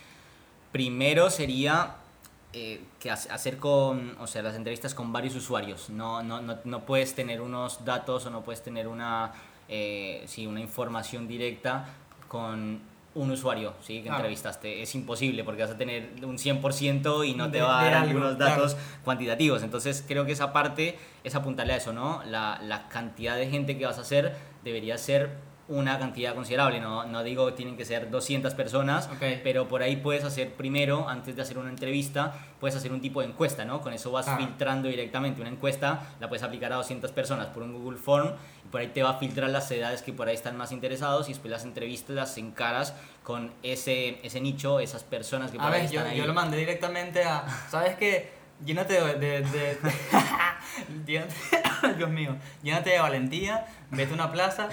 primero 0.71 1.31
sería 1.31 1.97
eh, 2.55 2.81
que 3.01 3.11
hace- 3.11 3.31
hacer 3.31 3.59
con, 3.59 4.17
o 4.21 4.27
sea, 4.27 4.43
las 4.43 4.55
entrevistas 4.55 4.95
con 4.95 5.13
varios 5.13 5.35
usuarios. 5.35 5.91
No, 5.91 6.23
no, 6.23 6.41
no, 6.41 6.59
no 6.65 6.87
puedes 6.87 7.15
tener 7.15 7.41
unos 7.41 7.85
datos 7.85 8.25
o 8.27 8.31
no 8.31 8.43
puedes 8.43 8.63
tener 8.63 8.87
una, 8.89 9.33
eh, 9.69 10.23
sí, 10.27 10.47
una 10.47 10.61
información 10.61 11.27
directa 11.29 11.87
con 12.29 12.81
un 13.17 13.31
usuario 13.31 13.75
¿sí? 13.81 13.99
que 13.99 14.03
Claro. 14.05 14.17
entrevistaste. 14.19 14.83
Es 14.83 14.95
imposible 14.97 15.45
porque 15.45 15.63
vas 15.63 15.71
a 15.71 15.79
tener 15.79 16.11
un 16.25 16.37
100% 16.39 17.23
y 17.25 17.35
no 17.35 17.51
te 17.51 17.59
De- 17.59 17.63
va 17.63 17.81
a 17.81 17.85
dar 17.85 17.95
algunos 17.95 18.37
claro. 18.37 18.63
datos 18.63 18.77
cuantitativos. 19.05 19.63
Entonces 19.63 20.05
creo 20.07 20.25
que 20.27 20.33
esa 20.33 20.53
parte 20.53 20.99
es 21.23 21.35
apuntarle 21.37 21.75
a 21.75 21.77
eso, 21.77 21.93
¿no? 21.93 22.23
La, 22.25 22.59
la 22.63 22.89
cantidad 22.89 23.37
de 23.37 23.49
gente 23.49 23.79
que 23.79 23.87
vas 23.87 23.99
a 23.99 24.01
hacer 24.01 24.35
debería 24.65 24.99
ser 24.99 25.31
una 25.67 25.99
cantidad 25.99 26.35
considerable. 26.35 26.79
No, 26.81 27.05
no 27.07 27.23
digo 27.23 27.55
tienen 27.55 27.77
que 27.77 27.85
ser 27.85 28.11
200 28.11 28.53
personas, 28.55 29.09
pero 29.43 29.67
por 29.67 29.83
ahí 29.83 29.97
puedes 29.97 30.23
hacer 30.25 30.53
primero, 30.55 31.09
antes 31.09 31.37
de 31.37 31.43
hacer 31.43 31.57
una 31.59 31.71
entrevista, 31.71 32.35
puedes 32.61 32.77
hacer 32.77 32.93
un 32.93 33.01
tipo 33.01 33.21
de 33.21 33.29
encuesta, 33.29 33.65
¿no? 33.65 33.81
Con 33.81 33.93
eso 33.95 34.11
vas 34.11 34.29
Ah. 34.29 34.37
filtrando 34.37 34.89
directamente. 34.89 35.41
Una 35.41 35.51
encuesta 35.51 36.03
la 36.21 36.29
puedes 36.29 36.43
aplicar 36.43 36.73
a 36.73 36.77
200 36.77 37.13
personas 37.13 37.47
por 37.49 37.63
un 37.63 37.73
Google 37.73 37.99
Form 37.99 38.33
y 38.65 38.69
por 38.69 38.81
ahí 38.83 38.89
te 38.89 39.03
va 39.03 39.11
a 39.11 39.19
filtrar 39.19 39.49
las 39.51 39.71
edades 39.71 40.03
que 40.03 40.13
por 40.13 40.29
ahí 40.29 40.35
están 40.35 40.57
más 40.57 40.71
interesados 40.73 41.29
y 41.29 41.33
después 41.33 41.51
las 41.51 41.65
entrevistas 41.65 42.15
las 42.15 42.37
encaras 42.39 42.95
con 43.23 43.53
ese, 43.63 44.21
ese 44.23 44.41
nicho, 44.41 44.81
esas 44.81 45.03
personas 45.03 45.51
que 45.51 45.57
por 45.59 45.67
A 45.67 45.73
ahí 45.73 45.83
ver, 45.83 45.91
yo, 45.91 45.99
están 46.01 46.13
ahí. 46.13 46.19
yo 46.19 46.27
lo 46.27 46.35
mandé 46.35 46.57
directamente 46.59 47.23
a. 47.25 47.45
¿Sabes 47.71 47.97
qué? 47.97 48.44
Llénate 48.65 48.95
de. 49.01 49.15
de, 49.15 49.43
de- 49.43 49.79
llénate- 51.07 51.35
Dios 51.97 52.11
mío. 52.11 52.37
Llénate 52.63 52.91
de 52.91 52.99
valentía, 52.99 53.67
vete 53.91 54.13
a 54.13 54.15
una 54.15 54.33
plaza 54.33 54.69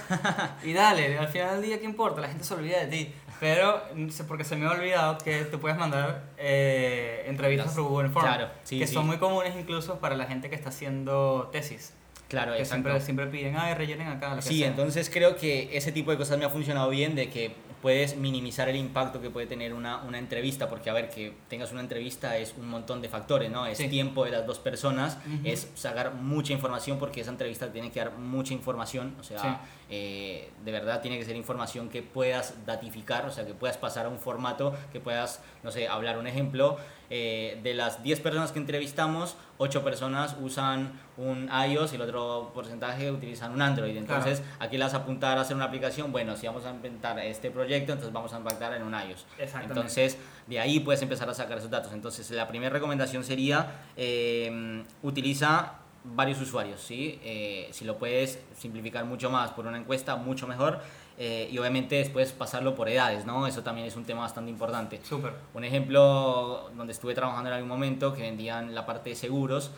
y 0.64 0.74
dale. 0.74 1.18
Al 1.18 1.28
final 1.28 1.56
del 1.56 1.62
día, 1.70 1.80
¿qué 1.80 1.86
importa? 1.86 2.22
La 2.22 2.28
gente 2.30 2.44
se 2.44 2.54
olvida 2.54 2.80
de 2.80 2.88
ti. 2.88 3.14
Pero, 3.40 3.82
porque 4.28 4.44
se 4.44 4.56
me 4.56 4.68
ha 4.68 4.72
olvidado 4.72 5.18
que 5.18 5.46
te 5.46 5.58
puedes 5.58 5.78
mandar 5.78 6.26
eh, 6.38 7.24
entrevistas 7.26 7.74
por 7.74 7.84
Google 7.86 8.10
Form. 8.10 8.26
claro, 8.26 8.50
sí, 8.64 8.78
que 8.78 8.86
sí. 8.86 8.94
son 8.94 9.08
muy 9.08 9.18
comunes 9.18 9.56
incluso 9.58 10.00
para 10.00 10.16
la 10.16 10.26
gente 10.26 10.50
que 10.50 10.56
está 10.56 10.70
haciendo 10.70 11.50
tesis. 11.52 11.94
Claro, 12.32 12.54
que 12.54 12.60
exacto. 12.60 12.90
siempre, 12.90 13.06
siempre 13.06 13.26
piden, 13.28 13.56
ay, 13.58 13.74
rellenen 13.76 14.08
acá. 14.08 14.30
lo 14.30 14.36
que 14.38 14.42
Sí, 14.44 14.60
sea". 14.60 14.68
entonces 14.70 15.10
creo 15.10 15.36
que 15.36 15.70
ese 15.78 15.92
tipo 15.92 16.12
de 16.12 16.18
cosas 16.18 16.40
me 16.40 16.46
ha 16.46 16.50
funcionado 16.50 16.90
bien, 16.90 17.14
de 17.14 17.30
que 17.30 17.54
puedes 17.82 18.16
minimizar 18.16 18.70
el 18.70 18.76
impacto 18.76 19.20
que 19.22 19.30
puede 19.32 19.48
tener 19.48 19.74
una, 19.74 19.98
una 20.04 20.18
entrevista, 20.20 20.70
porque 20.70 20.90
a 20.90 20.94
ver, 20.94 21.10
que 21.10 21.34
tengas 21.50 21.72
una 21.72 21.82
entrevista 21.82 22.38
es 22.38 22.54
un 22.58 22.70
montón 22.70 23.02
de 23.02 23.10
factores, 23.10 23.50
¿no? 23.52 23.66
Es 23.66 23.80
Sí. 23.80 23.88
tiempo 23.90 24.24
de 24.24 24.32
las 24.32 24.46
dos 24.46 24.60
personas, 24.60 25.18
es 25.44 25.68
sacar 25.76 26.14
mucha 26.14 26.54
información, 26.54 27.00
porque 27.00 27.22
esa 27.22 27.32
entrevista 27.32 27.72
tiene 27.74 27.92
que 27.92 28.00
dar 28.00 28.12
mucha 28.18 28.54
información, 28.54 29.16
o 29.20 29.24
sea, 29.24 29.40
Sí. 29.40 29.48
Eh, 29.94 30.50
de 30.64 30.72
verdad 30.72 31.02
tiene 31.02 31.20
que 31.20 31.26
ser 31.26 31.36
información 31.36 31.90
que 31.90 32.02
puedas 32.02 32.66
datificar, 32.66 33.26
o 33.26 33.32
sea, 33.32 33.46
que 33.46 33.54
puedas 33.54 33.78
pasar 33.78 34.06
a 34.06 34.10
un 34.10 34.20
formato, 34.20 34.74
que 34.94 35.02
puedas, 35.02 35.42
no 35.64 35.72
sé, 35.72 35.88
hablar 35.88 36.18
un 36.18 36.28
ejemplo. 36.28 36.78
eh, 37.14 37.60
de 37.62 37.74
las 37.74 38.02
10 38.02 38.22
personas 38.22 38.54
que 38.54 38.60
entrevistamos, 38.60 39.36
8 39.58 39.84
personas 39.84 40.38
usan 40.40 40.94
un 41.18 41.50
iOS 41.70 41.92
y 41.92 41.96
el 41.98 42.04
otro 42.04 42.52
porcentaje 42.54 43.12
utilizan 43.12 43.52
un 43.52 43.62
Android. 43.62 43.98
Entonces, 43.98 44.42
aquí 44.60 44.78
las 44.78 44.94
apuntar 44.94 45.38
a 45.38 45.42
hacer 45.42 45.58
una 45.58 45.66
aplicación. 45.66 46.14
Bueno, 46.14 46.38
si 46.38 46.48
vamos 46.48 46.64
a 46.66 46.70
inventar 46.70 47.20
este 47.20 47.52
proyecto, 47.52 47.92
entonces 47.92 48.14
vamos 48.14 48.34
a 48.34 48.38
impactar 48.38 48.74
en 48.76 48.84
un 48.84 48.94
iOS. 48.94 49.26
Entonces, 49.62 50.18
de 50.48 50.60
ahí 50.62 50.80
puedes 50.80 51.02
empezar 51.02 51.30
a 51.30 51.34
sacar 51.34 51.58
esos 51.58 51.70
datos. 51.70 51.92
Entonces, 51.92 52.32
la 52.32 52.48
primera 52.48 52.72
recomendación 52.72 53.26
sería 53.26 53.90
eh, 53.98 54.82
utiliza 55.04 55.81
varios 56.04 56.42
usuarios, 56.42 56.82
¿sí? 56.82 57.20
Eh, 57.24 57.70
si 57.72 57.86
lo 57.86 57.98
puedes 57.98 58.40
simplificar 58.58 59.06
mucho 59.06 59.30
más 59.30 59.52
por 59.52 59.68
una 59.68 59.78
encuesta, 59.78 60.16
mucho 60.16 60.48
mejor. 60.48 60.80
Eh, 61.18 61.50
y 61.52 61.58
obviamente 61.60 61.96
después 61.96 62.32
pasarlo 62.32 62.74
por 62.74 62.90
edades, 62.90 63.26
¿no? 63.26 63.46
Eso 63.46 63.62
también 63.62 63.86
es 63.86 63.96
un 63.96 64.06
tema 64.06 64.22
bastante 64.22 64.50
importante. 64.50 65.00
Súper. 65.04 65.34
Un 65.54 65.64
ejemplo 65.64 66.72
donde 66.76 66.94
estuve 66.94 67.14
trabajando 67.14 67.50
en 67.50 67.56
algún 67.56 67.70
momento 67.70 68.14
que 68.14 68.24
vendían 68.24 68.74
la 68.74 68.86
parte 68.86 69.12
de 69.12 69.16
seguros, 69.16 69.72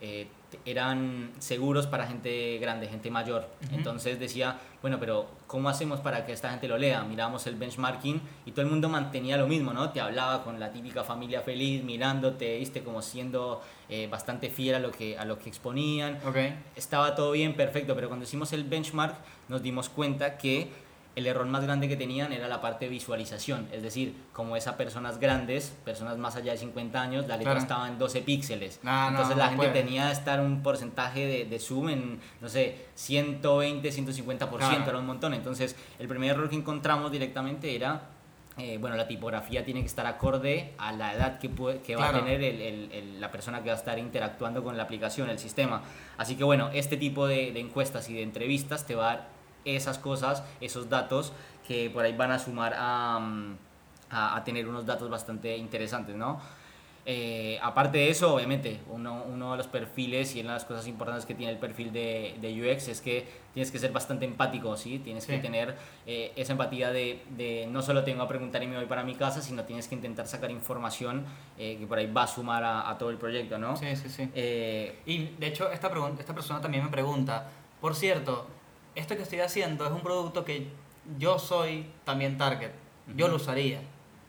eh, 0.00 0.28
eran 0.64 1.30
seguros 1.38 1.86
para 1.86 2.06
gente 2.06 2.58
grande, 2.58 2.86
gente 2.88 3.10
mayor. 3.10 3.48
Entonces 3.72 4.18
decía, 4.18 4.58
bueno, 4.82 4.98
pero 5.00 5.26
¿cómo 5.46 5.68
hacemos 5.68 6.00
para 6.00 6.24
que 6.26 6.32
esta 6.32 6.50
gente 6.50 6.68
lo 6.68 6.76
lea? 6.78 7.02
Mirábamos 7.04 7.46
el 7.46 7.56
benchmarking 7.56 8.20
y 8.46 8.50
todo 8.52 8.62
el 8.62 8.70
mundo 8.70 8.88
mantenía 8.88 9.36
lo 9.36 9.46
mismo, 9.46 9.72
¿no? 9.72 9.90
Te 9.90 10.00
hablaba 10.00 10.44
con 10.44 10.58
la 10.60 10.70
típica 10.72 11.04
familia 11.04 11.40
feliz, 11.40 11.82
mirándote, 11.82 12.58
viste, 12.58 12.82
como 12.82 13.02
siendo 13.02 13.62
eh, 13.88 14.08
bastante 14.10 14.50
fiel 14.50 14.74
a 14.76 14.78
lo, 14.78 14.90
que, 14.90 15.18
a 15.18 15.24
lo 15.24 15.38
que 15.38 15.48
exponían 15.48 16.18
Ok. 16.26 16.36
estaba 16.76 17.14
todo 17.14 17.32
bien, 17.32 17.54
perfecto, 17.54 17.94
pero 17.94 18.08
cuando 18.08 18.24
hicimos 18.24 18.52
el 18.52 18.64
benchmark 18.64 19.16
nos 19.48 19.62
dimos 19.62 19.88
cuenta 19.88 20.38
que 20.38 20.70
el 21.16 21.26
error 21.28 21.46
más 21.46 21.62
grande 21.62 21.86
que 21.88 21.96
tenían 21.96 22.32
era 22.32 22.48
la 22.48 22.60
parte 22.60 22.86
de 22.86 22.90
visualización, 22.90 23.68
es 23.72 23.82
decir, 23.82 24.14
como 24.32 24.56
esas 24.56 24.74
personas 24.74 25.18
grandes, 25.20 25.72
personas 25.84 26.18
más 26.18 26.34
allá 26.36 26.52
de 26.52 26.58
50 26.58 27.00
años, 27.00 27.28
la 27.28 27.36
letra 27.36 27.52
Claro. 27.52 27.60
estaba 27.60 27.88
en 27.88 27.98
12 27.98 28.22
píxeles. 28.22 28.80
No, 28.82 28.90
no, 29.02 29.08
Entonces 29.10 29.36
la 29.36 29.44
no 29.44 29.50
gente 29.50 29.66
puede. 29.68 29.82
tenía 29.84 30.06
que 30.06 30.12
estar 30.12 30.40
un 30.40 30.62
porcentaje 30.62 31.26
de, 31.26 31.44
de 31.44 31.58
zoom 31.60 31.88
en, 31.90 32.20
no 32.40 32.48
sé, 32.48 32.86
120, 32.94 33.90
150%, 33.92 34.48
Claro. 34.58 34.84
era 34.90 34.98
un 34.98 35.06
montón. 35.06 35.34
Entonces 35.34 35.76
el 35.98 36.08
primer 36.08 36.30
error 36.30 36.48
que 36.48 36.56
encontramos 36.56 37.10
directamente 37.12 37.74
era... 37.76 38.10
eh, 38.56 38.78
bueno, 38.78 38.94
la 38.94 39.08
tipografía 39.08 39.64
tiene 39.64 39.80
que 39.80 39.86
estar 39.86 40.06
acorde 40.06 40.74
a 40.78 40.92
la 40.92 41.12
edad 41.12 41.40
que, 41.40 41.48
puede- 41.48 41.80
que 41.80 41.96
va 41.96 42.10
a 42.10 42.12
tener 42.12 42.40
el- 42.40 42.60
el- 42.62 42.92
el- 42.92 43.20
la 43.20 43.28
persona 43.32 43.60
que 43.64 43.68
va 43.70 43.74
a 43.74 43.78
estar 43.78 43.98
interactuando 43.98 44.62
con 44.62 44.76
la 44.76 44.84
aplicación, 44.84 45.28
el 45.28 45.40
sistema. 45.40 45.82
Así 46.18 46.36
que 46.36 46.44
bueno, 46.44 46.70
este 46.72 46.96
tipo 46.96 47.26
de, 47.26 47.50
de 47.50 47.58
encuestas 47.58 48.08
y 48.10 48.14
de 48.14 48.22
entrevistas 48.22 48.86
te 48.86 48.94
va 48.94 49.10
a 49.10 49.16
dar 49.16 49.33
esas 49.64 49.98
cosas, 49.98 50.42
esos 50.60 50.88
datos 50.88 51.32
que 51.66 51.90
por 51.90 52.04
ahí 52.04 52.14
van 52.16 52.30
a 52.32 52.38
sumar 52.38 52.74
a, 52.76 53.18
mm, 53.18 53.56
a, 54.10 54.36
a 54.36 54.44
tener 54.44 54.68
unos 54.68 54.84
datos 54.86 55.08
bastante 55.10 55.56
interesantes, 55.56 56.14
¿no? 56.16 56.40
Eh, 57.06 57.58
aparte 57.62 57.98
de 57.98 58.08
eso, 58.08 58.34
obviamente, 58.34 58.80
uno, 58.88 59.24
uno 59.30 59.50
de 59.50 59.58
los 59.58 59.66
perfiles 59.66 60.34
y 60.36 60.40
una 60.40 60.50
de 60.52 60.54
las 60.54 60.64
cosas 60.64 60.86
importantes 60.86 61.26
que 61.26 61.34
tiene 61.34 61.52
el 61.52 61.58
perfil 61.58 61.92
de, 61.92 62.34
de 62.40 62.72
UX 62.72 62.88
es 62.88 63.02
que 63.02 63.26
tienes 63.52 63.70
que 63.70 63.78
ser 63.78 63.92
bastante 63.92 64.24
empático, 64.24 64.74
¿sí? 64.78 64.98
Tienes 65.00 65.26
que 65.26 65.36
Sí. 65.36 65.42
tener 65.42 65.76
eh, 66.06 66.32
esa 66.34 66.52
empatía 66.52 66.92
de, 66.92 67.22
de 67.36 67.66
no 67.70 67.82
solo 67.82 68.04
tengo 68.04 68.22
a 68.22 68.28
preguntar 68.28 68.62
y 68.62 68.68
me 68.68 68.76
voy 68.76 68.86
para 68.86 69.02
mi 69.04 69.14
casa, 69.16 69.42
sino 69.42 69.64
tienes 69.64 69.86
que 69.86 69.94
intentar 69.96 70.26
sacar 70.26 70.50
información 70.50 71.26
eh, 71.58 71.76
que 71.78 71.86
por 71.86 71.98
ahí 71.98 72.10
va 72.10 72.22
a 72.22 72.26
sumar 72.26 72.64
a, 72.64 72.88
a 72.88 72.96
todo 72.96 73.10
el 73.10 73.18
proyecto, 73.18 73.58
¿no? 73.58 73.76
Sí, 73.76 73.94
sí, 73.96 74.08
sí. 74.08 74.30
Eh, 74.34 74.98
Y 75.04 75.26
de 75.38 75.46
hecho, 75.48 75.70
esta, 75.70 75.90
esta 76.18 76.34
persona 76.34 76.62
también 76.62 76.84
me 76.84 76.90
pregunta, 76.90 77.48
por 77.82 77.94
cierto, 77.94 78.46
esto 78.94 79.16
que 79.16 79.22
estoy 79.22 79.40
haciendo 79.40 79.84
es 79.86 79.92
un 79.92 80.00
producto 80.02 80.44
que 80.44 80.68
yo 81.18 81.38
soy 81.38 81.86
también 82.04 82.38
target, 82.38 82.70
yo 83.16 83.28
lo 83.28 83.36
usaría. 83.36 83.80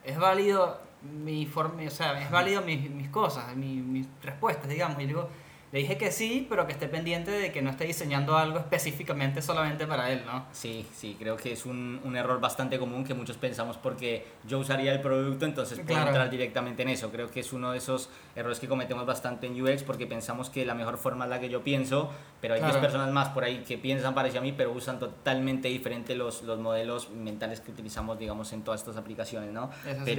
¿Es 0.04 0.18
válido 0.18 0.80
mi 1.02 1.46
forma, 1.46 1.84
o 1.86 1.90
sea, 1.90 2.22
es 2.22 2.30
válido 2.32 2.62
mis, 2.62 2.90
mis 2.90 3.10
cosas, 3.10 3.56
mi- 3.56 3.82
mis 3.82 4.08
respuestas, 4.24 4.68
digamos? 4.70 5.02
Y 5.02 5.06
digo, 5.06 5.30
le 5.76 5.82
dije 5.82 5.98
que 5.98 6.10
sí, 6.10 6.46
pero 6.50 6.66
que 6.66 6.72
esté 6.72 6.88
pendiente 6.88 7.32
de 7.32 7.52
que 7.52 7.62
no 7.62 7.70
esté 7.70 7.84
diseñando 7.84 8.38
algo 8.38 8.60
específicamente 8.60 9.42
solamente 9.42 9.86
para 9.86 10.10
él, 10.10 10.24
¿no? 10.26 10.46
Sí, 10.54 10.86
sí, 10.96 11.18
creo 11.20 11.36
que 11.36 11.52
es 11.52 11.66
un, 11.66 12.00
un 12.06 12.16
error 12.16 12.40
bastante 12.40 12.80
común 12.80 13.04
que 13.04 13.14
muchos 13.14 13.36
pensamos 13.36 13.76
porque 13.76 14.26
yo 14.48 14.60
usaría 14.60 14.94
el 14.94 15.02
producto, 15.02 15.44
entonces 15.46 15.78
puedo 15.80 15.90
Claro. 15.90 16.08
entrar 16.12 16.30
directamente 16.30 16.84
en 16.84 16.88
eso. 16.90 17.12
Creo 17.12 17.30
que 17.30 17.42
es 17.42 17.52
uno 17.52 17.74
de 17.74 17.80
esos 17.80 18.10
errores 18.38 18.62
que 18.62 18.70
cometemos 18.70 19.06
bastante 19.06 19.48
en 19.48 19.62
UX 19.62 19.84
porque 19.84 20.08
pensamos 20.08 20.50
que 20.50 20.66
la 20.66 20.76
mejor 20.76 20.98
forma 20.98 21.26
es 21.26 21.30
la 21.30 21.42
que 21.42 21.50
yo 21.50 21.62
pienso, 21.62 22.10
pero 22.40 22.54
hay 22.54 22.62
10 22.62 22.72
Claro. 22.72 22.82
personas 22.82 23.12
más 23.12 23.28
por 23.30 23.44
ahí 23.44 23.58
que 23.68 23.78
piensan 23.78 24.16
parecido 24.16 24.40
a 24.40 24.44
mí, 24.44 24.54
pero 24.54 24.72
usan 24.72 24.98
totalmente 24.98 25.68
diferente 25.68 26.16
los, 26.16 26.42
los 26.44 26.58
modelos 26.58 27.10
mentales 27.10 27.60
que 27.60 27.72
utilizamos, 27.72 28.18
digamos, 28.18 28.54
en 28.54 28.62
todas 28.64 28.80
estas 28.80 28.96
aplicaciones, 28.96 29.52
¿no? 29.52 29.70
Eso 29.86 30.06
sí. 30.06 30.16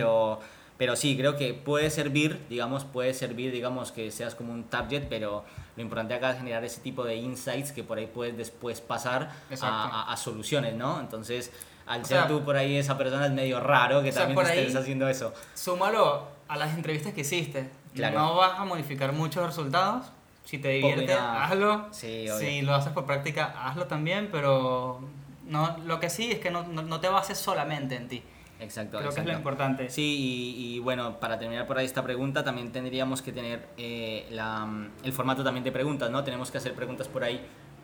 Pero... 0.78 0.96
Sí, 0.96 1.16
creo 1.16 1.36
que 1.36 1.54
puede 1.54 1.90
servir, 1.90 2.44
digamos, 2.48 2.84
puede 2.84 3.14
servir, 3.14 3.52
digamos, 3.52 3.92
que 3.92 4.10
seas 4.10 4.34
como 4.34 4.52
un 4.52 4.64
target, 4.64 5.04
pero 5.08 5.44
lo 5.76 5.82
importante 5.82 6.14
acá 6.14 6.30
es 6.32 6.38
generar 6.38 6.64
ese 6.64 6.80
tipo 6.80 7.04
de 7.04 7.16
insights 7.16 7.72
que 7.72 7.82
por 7.82 7.98
ahí 7.98 8.06
puedes 8.06 8.36
después 8.36 8.80
pasar 8.80 9.30
a, 9.62 9.66
a- 10.08 10.12
a 10.12 10.16
soluciones, 10.16 10.74
¿no? 10.74 11.00
Entonces, 11.00 11.50
al 11.86 12.02
O 12.02 12.04
ser 12.04 12.18
sea, 12.18 12.28
tú 12.28 12.44
por 12.44 12.56
ahí 12.56 12.76
esa 12.76 12.98
persona 12.98 13.26
es 13.26 13.32
medio 13.32 13.60
raro 13.60 14.02
que 14.02 14.10
sea, 14.12 14.22
también 14.26 14.46
te 14.46 14.60
estés 14.60 14.76
haciendo 14.76 15.08
eso. 15.08 15.32
Súmalo 15.54 16.28
a 16.48 16.56
las 16.56 16.74
entrevistas 16.74 17.12
que 17.14 17.20
hiciste. 17.22 17.70
Claro. 17.94 18.18
No 18.18 18.34
vas 18.36 18.58
a 18.58 18.64
modificar 18.64 19.12
muchos 19.12 19.46
resultados. 19.46 20.06
Si 20.44 20.58
te 20.58 20.68
divierte, 20.68 21.06
nada. 21.06 21.44
hazlo. 21.46 21.86
Sí, 21.90 22.26
si 22.38 22.62
lo 22.62 22.74
haces 22.74 22.92
por 22.92 23.04
práctica, 23.06 23.54
hazlo 23.66 23.86
también, 23.86 24.28
pero 24.30 25.00
no, 25.46 25.76
lo 25.84 25.98
que 25.98 26.08
sí 26.10 26.30
es 26.30 26.38
que 26.38 26.50
no, 26.50 26.62
no, 26.64 26.82
no 26.82 27.00
te 27.00 27.08
bases 27.08 27.38
solamente 27.38 27.96
en 27.96 28.08
ti. 28.08 28.22
Exacto. 28.61 28.98
Creo 28.98 29.12
que 29.12 29.20
es 29.20 29.26
lo 29.26 29.32
importante. 29.32 29.90
Sí, 29.90 30.54
y, 30.57 30.76
y 30.76 30.78
bueno, 30.78 31.18
para 31.20 31.38
terminar 31.38 31.66
por 31.66 31.78
ahí 31.78 31.86
esta 31.86 32.02
pregunta, 32.02 32.42
también 32.42 32.72
tendríamos 32.72 33.22
que 33.22 33.32
tener 33.32 33.68
eh, 33.76 34.26
la, 34.30 34.66
el 35.02 35.12
formato 35.12 35.44
también 35.44 35.64
de 35.64 35.72
preguntas, 35.72 36.11
¿no? 36.11 36.24
Tenemos 36.24 36.50
que 36.50 36.59
hacer 36.59 36.74
preguntas 36.74 37.09
por 37.09 37.22
ahí 37.22 37.40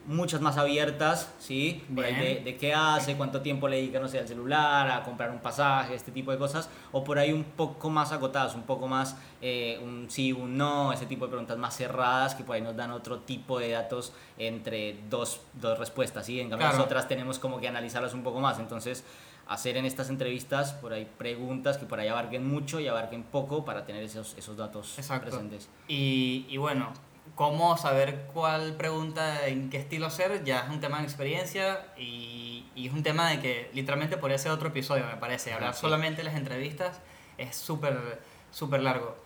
muchas 0.07 0.41
más 0.41 0.57
abiertas, 0.57 1.33
¿sí? 1.39 1.85
Por 1.95 2.05
ahí 2.05 2.43
de, 2.43 2.57
qué 2.57 2.75
hace, 2.75 3.17
cuánto 3.17 3.41
tiempo 3.41 3.69
le 3.69 3.77
dedica, 3.77 4.01
no 4.01 4.09
sé, 4.09 4.19
al 4.19 4.27
celular, 4.27 4.91
a 4.91 5.05
comprar 5.05 5.31
un 5.31 5.39
pasaje, 5.39 5.95
este 5.95 6.11
tipo 6.11 6.33
de 6.33 6.39
cosas, 6.39 6.69
o 6.91 7.05
por 7.05 7.19
ahí 7.19 7.33
un 7.33 7.45
poco 7.45 7.89
más 7.89 8.11
acotadas, 8.13 8.55
un 8.55 8.63
poco 8.63 8.89
más 8.89 9.17
eh, 9.41 9.79
un 9.83 10.11
sí, 10.11 10.33
un 10.33 10.57
no, 10.57 10.93
ese 10.93 11.07
tipo 11.07 11.27
de 11.27 11.31
preguntas 11.31 11.57
más 11.57 11.77
cerradas 11.77 12.35
que 12.35 12.43
por 12.43 12.57
ahí 12.57 12.63
nos 12.63 12.77
dan 12.77 12.91
otro 12.91 13.21
tipo 13.21 13.59
de 13.61 13.71
datos 13.71 14.13
entre 14.39 14.99
dos, 15.09 15.41
dos 15.55 15.79
respuestas, 15.79 16.27
¿sí? 16.27 16.41
En 16.41 16.49
cambio 16.51 16.67
Claro. 16.67 16.79
nosotras 16.79 17.07
tenemos 17.07 17.39
como 17.39 17.61
que 17.61 17.69
analizarlas 17.69 18.13
un 18.15 18.23
poco 18.23 18.41
más, 18.41 18.59
entonces 18.59 19.05
hacer 19.53 19.77
en 19.77 19.85
estas 19.85 20.09
entrevistas 20.09 20.73
por 20.73 20.93
ahí 20.93 21.07
preguntas 21.19 21.79
que 21.79 21.87
por 21.87 22.01
ahí 22.01 22.09
abarquen 22.09 22.47
mucho 22.49 22.81
y 22.81 22.89
abarquen 22.89 23.23
poco 23.23 23.65
para 23.65 23.85
tener 23.85 24.03
esos, 24.03 24.35
esos 24.39 24.57
datos 24.57 24.99
Exacto. 24.99 25.29
presentes. 25.31 25.69
Y, 25.89 26.47
y 26.49 26.57
bueno, 26.57 26.93
cómo 27.35 27.77
saber 27.77 28.29
cuál 28.33 28.75
pregunta, 28.75 29.47
en 29.47 29.71
qué 29.71 29.79
estilo 29.79 30.07
hacer, 30.07 30.45
ya 30.45 30.61
es 30.61 30.71
un 30.71 30.81
tema 30.81 30.99
de 30.99 31.05
experiencia 31.05 31.87
y, 31.97 32.67
y 32.75 32.89
es 32.89 32.93
un 32.93 33.03
tema 33.03 33.31
de 33.31 33.41
que 33.41 33.71
literalmente 33.75 34.17
podría 34.19 34.39
ser 34.39 34.53
otro 34.53 34.69
episodio, 34.69 35.07
me 35.07 35.17
parece. 35.17 35.53
Hablar 35.53 35.75
Sí. 35.75 35.81
solamente 35.83 36.19
de 36.19 36.25
las 36.25 36.35
entrevistas 36.35 37.01
es 37.39 37.57
súper, 37.57 38.21
súper 38.51 38.83
largo. 38.83 39.17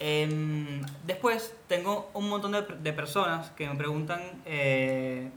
Em, 0.00 0.82
después 1.04 1.54
tengo 1.68 2.10
un 2.14 2.28
montón 2.28 2.52
de, 2.52 2.62
de 2.62 2.92
personas 2.92 3.50
que 3.50 3.68
me 3.68 3.76
preguntan 3.76 4.20
eh, 4.46 5.30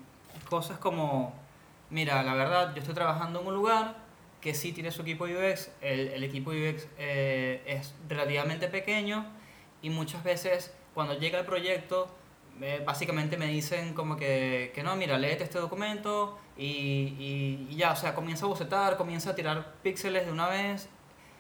cosas 0.50 0.78
como, 0.80 1.34
mira, 1.90 2.24
la 2.24 2.34
verdad, 2.34 2.74
yo 2.74 2.80
estoy 2.80 2.96
trabajando 2.96 3.42
en 3.42 3.48
un 3.48 3.54
lugar 3.54 3.96
que 4.46 4.54
sí 4.54 4.74
tiene 4.74 4.92
su 4.92 5.02
equipo 5.02 5.24
UX, 5.26 5.72
el, 5.82 6.10
el 6.10 6.24
equipo 6.24 6.52
UX 6.52 6.88
eh, 7.00 7.64
es 7.66 7.96
relativamente 8.08 8.68
pequeño 8.68 9.26
y 9.82 9.90
muchas 9.90 10.24
veces 10.24 10.72
cuando 10.94 11.18
llega 11.18 11.40
el 11.40 11.48
proyecto, 11.48 12.08
eh, 12.62 12.84
básicamente 12.86 13.38
me 13.38 13.48
dicen 13.48 13.96
como 13.96 14.16
que, 14.18 14.72
que 14.76 14.84
no, 14.84 14.96
mira, 14.98 15.18
léete 15.18 15.44
este 15.46 15.58
documento 15.58 16.38
y, 16.56 16.68
y- 16.68 17.68
y 17.72 17.76
ya, 17.76 17.94
o 17.94 17.96
sea, 17.96 18.14
comienza 18.14 18.46
a 18.46 18.50
bocetar, 18.50 18.98
comienza 18.98 19.32
a 19.32 19.36
tirar 19.36 19.74
píxeles 19.82 20.28
de 20.28 20.32
una 20.32 20.48
vez. 20.48 20.90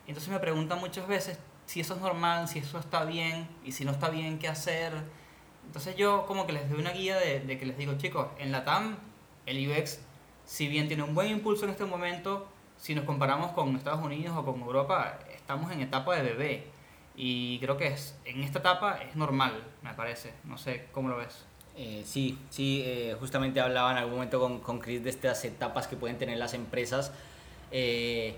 Entonces 0.08 0.32
me 0.32 0.39
preguntan 0.39 0.80
muchas 0.80 1.08
veces 1.08 1.38
si 1.68 1.82
eso 1.82 1.93
es 1.93 2.01
normal, 2.01 2.47
si 2.47 2.58
eso 2.58 2.80
está 2.80 3.06
bien 3.06 3.47
y 3.64 3.72
si 3.74 3.86
no 3.86 3.91
está 3.91 4.10
bien, 4.10 4.39
qué 4.39 4.47
hacer. 4.47 4.93
Entonces 5.68 5.95
yo 5.95 6.26
como 6.26 6.47
que 6.47 6.53
les 6.53 6.68
doy 6.72 6.80
una 6.80 6.91
guía 6.91 7.18
de, 7.20 7.39
de 7.41 7.58
que 7.60 7.68
les 7.68 7.78
digo, 7.78 7.93
chicos, 7.99 8.30
en 8.39 8.51
la 8.51 8.66
TAM 8.66 8.97
el 9.45 9.70
UX, 9.70 9.99
si 10.45 10.68
bien 10.68 10.88
tiene 10.88 11.03
un 11.03 11.14
buen 11.14 11.30
impulso 11.30 11.66
en 11.66 11.72
este 11.72 11.86
momento, 11.86 12.47
si 12.78 12.95
nos 12.95 13.05
comparamos 13.05 13.51
con 13.51 13.76
Estados 13.76 14.03
Unidos 14.03 14.36
o 14.38 14.45
con 14.45 14.59
Europa, 14.61 15.19
estamos 15.36 15.71
en 15.71 15.82
etapa 15.82 16.15
de 16.15 16.23
bebé. 16.23 16.67
Y 17.17 17.59
creo 17.59 17.78
que 17.78 17.88
es, 17.88 18.15
en 18.26 18.43
esta 18.43 18.59
etapa 18.59 18.97
es 19.07 19.15
normal, 19.15 19.53
me 19.82 19.93
parece. 19.93 20.34
No 20.43 20.57
sé 20.57 20.88
cómo 20.91 21.09
lo 21.09 21.17
ves. 21.17 21.45
Eh, 21.78 22.03
sí, 22.05 22.38
sí, 22.49 22.84
eh, 22.86 23.15
justamente 23.19 23.59
hablaba 23.59 23.91
en 23.91 23.97
algún 23.97 24.15
momento 24.15 24.39
con, 24.39 24.59
con 24.59 24.80
Chris 24.80 25.03
de 25.03 25.09
estas 25.09 25.43
etapas 25.45 25.88
que 25.88 25.95
pueden 25.95 26.17
tener 26.17 26.38
las 26.38 26.53
empresas. 26.53 27.11
Eh, 27.71 28.36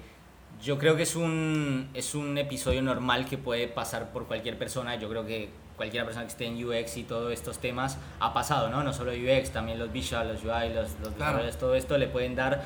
yo 0.61 0.77
creo 0.79 0.95
que 0.95 1.03
es 1.03 1.15
un, 1.15 1.89
es 1.93 2.15
un 2.15 2.37
episodio 2.37 2.81
normal 2.81 3.25
que 3.27 3.37
puede 3.37 3.67
pasar 3.67 4.11
por 4.11 4.25
cualquier 4.25 4.57
persona. 4.57 4.95
Yo 4.95 5.09
creo 5.09 5.25
que 5.25 5.49
cualquier 5.75 6.03
persona 6.05 6.25
que 6.25 6.31
esté 6.31 6.45
en 6.47 6.63
UX 6.65 6.97
y 6.97 7.03
todos 7.03 7.31
estos 7.31 7.59
temas 7.59 7.97
ha 8.19 8.33
pasado, 8.33 8.69
¿no? 8.69 8.83
No 8.83 8.91
solo 8.93 9.11
UX, 9.11 9.51
también 9.51 9.77
los 9.77 9.91
visual, 9.91 10.27
los 10.33 10.43
UI, 10.43 10.73
los, 10.73 10.91
los 10.93 10.97
Claro. 10.99 11.13
desarrolladores, 11.13 11.57
todo 11.59 11.75
esto 11.75 11.97
le 11.99 12.07
pueden 12.07 12.35
dar 12.35 12.63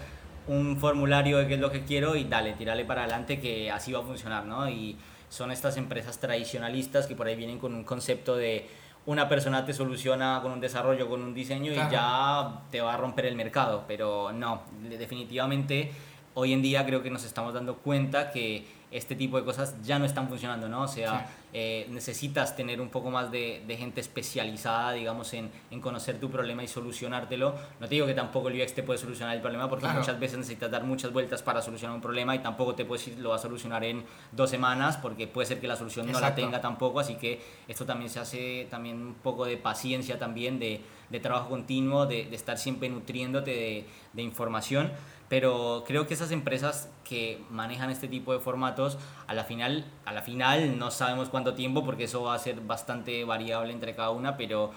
un 0.47 0.77
formulario 0.77 1.37
de 1.37 1.47
qué 1.47 1.53
es 1.55 1.59
lo 1.59 1.71
que 1.71 1.83
quiero 1.83 2.15
y 2.15 2.23
dale, 2.25 2.53
tirarle 2.53 2.85
para 2.85 3.01
adelante 3.03 3.39
que 3.39 3.69
así 3.71 3.91
va 3.91 3.99
a 3.99 4.03
funcionar, 4.03 4.45
¿no? 4.45 4.69
Y 4.69 4.97
son 5.29 5.51
estas 5.51 5.77
empresas 5.77 6.19
tradicionalistas 6.19 7.07
que 7.07 7.15
por 7.15 7.27
ahí 7.27 7.35
vienen 7.35 7.57
con 7.59 7.73
un 7.73 7.83
concepto 7.83 8.35
de 8.35 8.67
una 9.05 9.27
persona 9.29 9.65
te 9.65 9.73
soluciona 9.73 10.39
con 10.43 10.51
un 10.51 10.59
desarrollo, 10.59 11.09
con 11.09 11.21
un 11.23 11.33
diseño 11.33 11.73
Claro. 11.73 11.89
y 11.89 11.93
ya 11.93 12.61
te 12.69 12.81
va 12.81 12.93
a 12.93 12.97
romper 12.97 13.25
el 13.25 13.35
mercado, 13.35 13.83
pero 13.87 14.31
no, 14.31 14.61
de- 14.87 14.97
definitivamente 14.97 15.91
hoy 16.33 16.53
en 16.53 16.61
día 16.61 16.85
creo 16.85 17.01
que 17.01 17.09
nos 17.09 17.23
estamos 17.23 17.53
dando 17.53 17.77
cuenta 17.77 18.29
que 18.31 18.65
este 18.91 19.15
tipo 19.15 19.37
de 19.37 19.45
cosas 19.45 19.75
ya 19.83 19.97
no 19.99 20.05
están 20.05 20.27
funcionando, 20.27 20.67
¿no? 20.67 20.81
O 20.83 20.87
sea, 20.87 21.19
Sí. 21.19 21.33
eh, 21.53 21.87
necesitas 21.89 22.55
tener 22.55 22.79
un 22.81 22.89
poco 22.89 23.09
más 23.09 23.31
de, 23.31 23.63
de 23.65 23.77
gente 23.77 24.01
especializada, 24.01 24.91
digamos, 24.93 25.33
en, 25.33 25.49
en 25.71 25.79
conocer 25.81 26.19
tu 26.19 26.29
problema 26.29 26.61
y 26.63 26.67
solucionártelo. 26.67 27.55
No 27.79 27.87
te 27.87 27.95
digo 27.95 28.05
que 28.05 28.13
tampoco 28.13 28.49
el 28.49 28.61
UX 28.61 28.73
te 28.73 28.83
puede 28.83 28.99
solucionar 28.99 29.35
el 29.35 29.41
problema, 29.41 29.69
porque 29.69 29.83
Claro. 29.85 29.99
muchas 29.99 30.19
veces 30.19 30.37
necesitas 30.39 30.69
dar 30.69 30.83
muchas 30.83 31.11
vueltas 31.13 31.41
para 31.41 31.61
solucionar 31.61 31.95
un 31.95 32.01
problema 32.01 32.35
y 32.35 32.39
tampoco 32.39 32.75
te 32.75 32.83
puedes 32.85 33.05
decir 33.05 33.19
lo 33.21 33.29
va 33.29 33.35
a 33.37 33.39
solucionar 33.39 33.83
en 33.83 34.03
dos 34.33 34.49
semanas, 34.49 34.97
porque 34.97 35.27
puede 35.27 35.47
ser 35.47 35.59
que 35.61 35.67
la 35.67 35.75
solución 35.75 36.05
no 36.07 36.13
la 36.13 36.19
Exacto. 36.19 36.41
tenga 36.41 36.59
tampoco, 36.61 36.99
así 36.99 37.15
que 37.15 37.41
esto 37.67 37.85
también 37.85 38.09
se 38.09 38.19
hace 38.19 38.67
también 38.69 39.01
un 39.01 39.13
poco 39.15 39.45
de 39.45 39.55
paciencia 39.57 40.19
también, 40.19 40.59
de, 40.59 40.81
de 41.09 41.19
trabajo 41.19 41.49
continuo, 41.49 42.05
de, 42.05 42.25
de 42.25 42.35
estar 42.35 42.57
siempre 42.57 42.89
nutriéndote 42.89 43.85
de 44.13 44.21
información. 44.21 44.91
Pero 45.31 45.85
creo 45.87 46.07
que 46.07 46.13
esas 46.13 46.31
empresas 46.31 46.89
que 47.05 47.41
manejan 47.49 47.89
este 47.89 48.09
tipo 48.09 48.33
de 48.33 48.39
formatos, 48.39 48.97
a 49.27 49.33
la 49.33 49.45
final, 49.45 49.85
a 50.03 50.11
la 50.11 50.21
final 50.21 50.77
no 50.77 50.91
sabemos 50.91 51.29
cuánto 51.29 51.53
tiempo, 51.53 51.85
porque 51.85 52.03
eso 52.03 52.21
va 52.23 52.33
a 52.33 52.37
ser 52.37 52.59
bastante 52.59 53.23
variable 53.23 53.71
entre 53.71 53.95
cada 53.95 54.09
una, 54.09 54.35
pero 54.35 54.71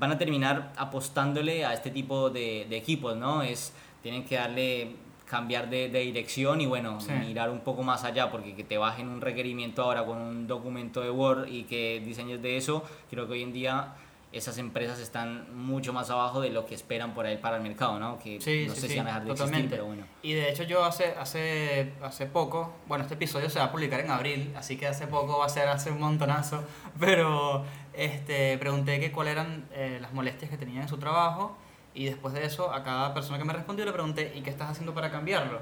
van 0.00 0.10
a 0.10 0.18
terminar 0.18 0.72
apostándole 0.76 1.64
a 1.64 1.74
este 1.74 1.92
tipo 1.92 2.28
de, 2.28 2.66
de 2.68 2.76
equipos, 2.76 3.16
¿no? 3.16 3.42
Es, 3.42 3.72
tienen 4.02 4.24
que 4.24 4.34
darle 4.34 4.96
cambiar 5.26 5.70
de, 5.70 5.88
de 5.88 6.00
dirección 6.00 6.60
y 6.60 6.66
bueno, 6.66 7.00
Sí. 7.00 7.12
mirar 7.12 7.48
un 7.48 7.60
poco 7.60 7.84
más 7.84 8.02
allá, 8.02 8.32
porque 8.32 8.56
que 8.56 8.64
te 8.64 8.78
bajen 8.78 9.08
un 9.08 9.20
requerimiento 9.20 9.84
ahora 9.84 10.04
con 10.04 10.18
un 10.18 10.48
documento 10.48 11.02
de 11.02 11.10
Word 11.12 11.46
y 11.46 11.62
que 11.70 12.02
diseñes 12.04 12.42
de 12.42 12.56
eso, 12.56 12.82
creo 13.10 13.28
que 13.28 13.34
hoy 13.34 13.42
en 13.44 13.52
día 13.52 13.94
esas 14.32 14.58
empresas 14.58 15.00
están 15.00 15.56
mucho 15.56 15.92
más 15.92 16.08
abajo 16.10 16.40
de 16.40 16.50
lo 16.50 16.64
que 16.64 16.74
esperan 16.74 17.14
por 17.14 17.26
ahí 17.26 17.38
para 17.38 17.56
el 17.56 17.62
mercado, 17.62 17.98
¿no? 17.98 18.18
Que 18.18 18.40
Sí, 18.40 18.66
no 18.68 18.74
sí, 18.74 18.80
sé 18.80 18.86
sí, 18.86 18.92
si 18.92 18.98
van 18.98 19.06
a 19.06 19.10
dejar 19.10 19.24
de 19.24 19.28
totalmente. 19.30 19.58
existir, 19.58 19.70
pero 19.70 19.86
bueno. 19.86 20.04
Y 20.22 20.32
de 20.34 20.50
hecho 20.50 20.62
yo 20.62 20.84
hace, 20.84 21.14
hace, 21.18 21.94
hace 22.02 22.26
poco, 22.26 22.74
bueno, 22.86 23.02
este 23.02 23.14
episodio 23.14 23.50
se 23.50 23.58
va 23.58 23.66
a 23.66 23.72
publicar 23.72 23.98
en 24.00 24.10
abril, 24.10 24.52
así 24.56 24.76
que 24.76 24.86
hace 24.86 25.08
poco 25.08 25.38
va 25.38 25.46
a 25.46 25.48
ser 25.48 25.68
hace 25.68 25.90
un 25.90 25.98
montonazo, 25.98 26.62
pero 27.00 27.64
este, 27.92 28.56
pregunté 28.58 29.00
que 29.00 29.10
cuáles 29.10 29.32
eran 29.32 29.66
eh, 29.72 29.98
las 30.00 30.12
molestias 30.12 30.48
que 30.50 30.56
tenían 30.56 30.82
en 30.82 30.88
su 30.88 30.98
trabajo 30.98 31.56
y 31.92 32.04
después 32.04 32.32
de 32.32 32.44
eso 32.44 32.72
a 32.72 32.84
cada 32.84 33.12
persona 33.12 33.36
que 33.38 33.44
me 33.44 33.52
respondió 33.52 33.84
le 33.84 33.92
pregunté, 33.92 34.32
¿y 34.36 34.42
qué 34.42 34.50
estás 34.50 34.70
haciendo 34.70 34.94
para 34.94 35.10
cambiarlo? 35.10 35.58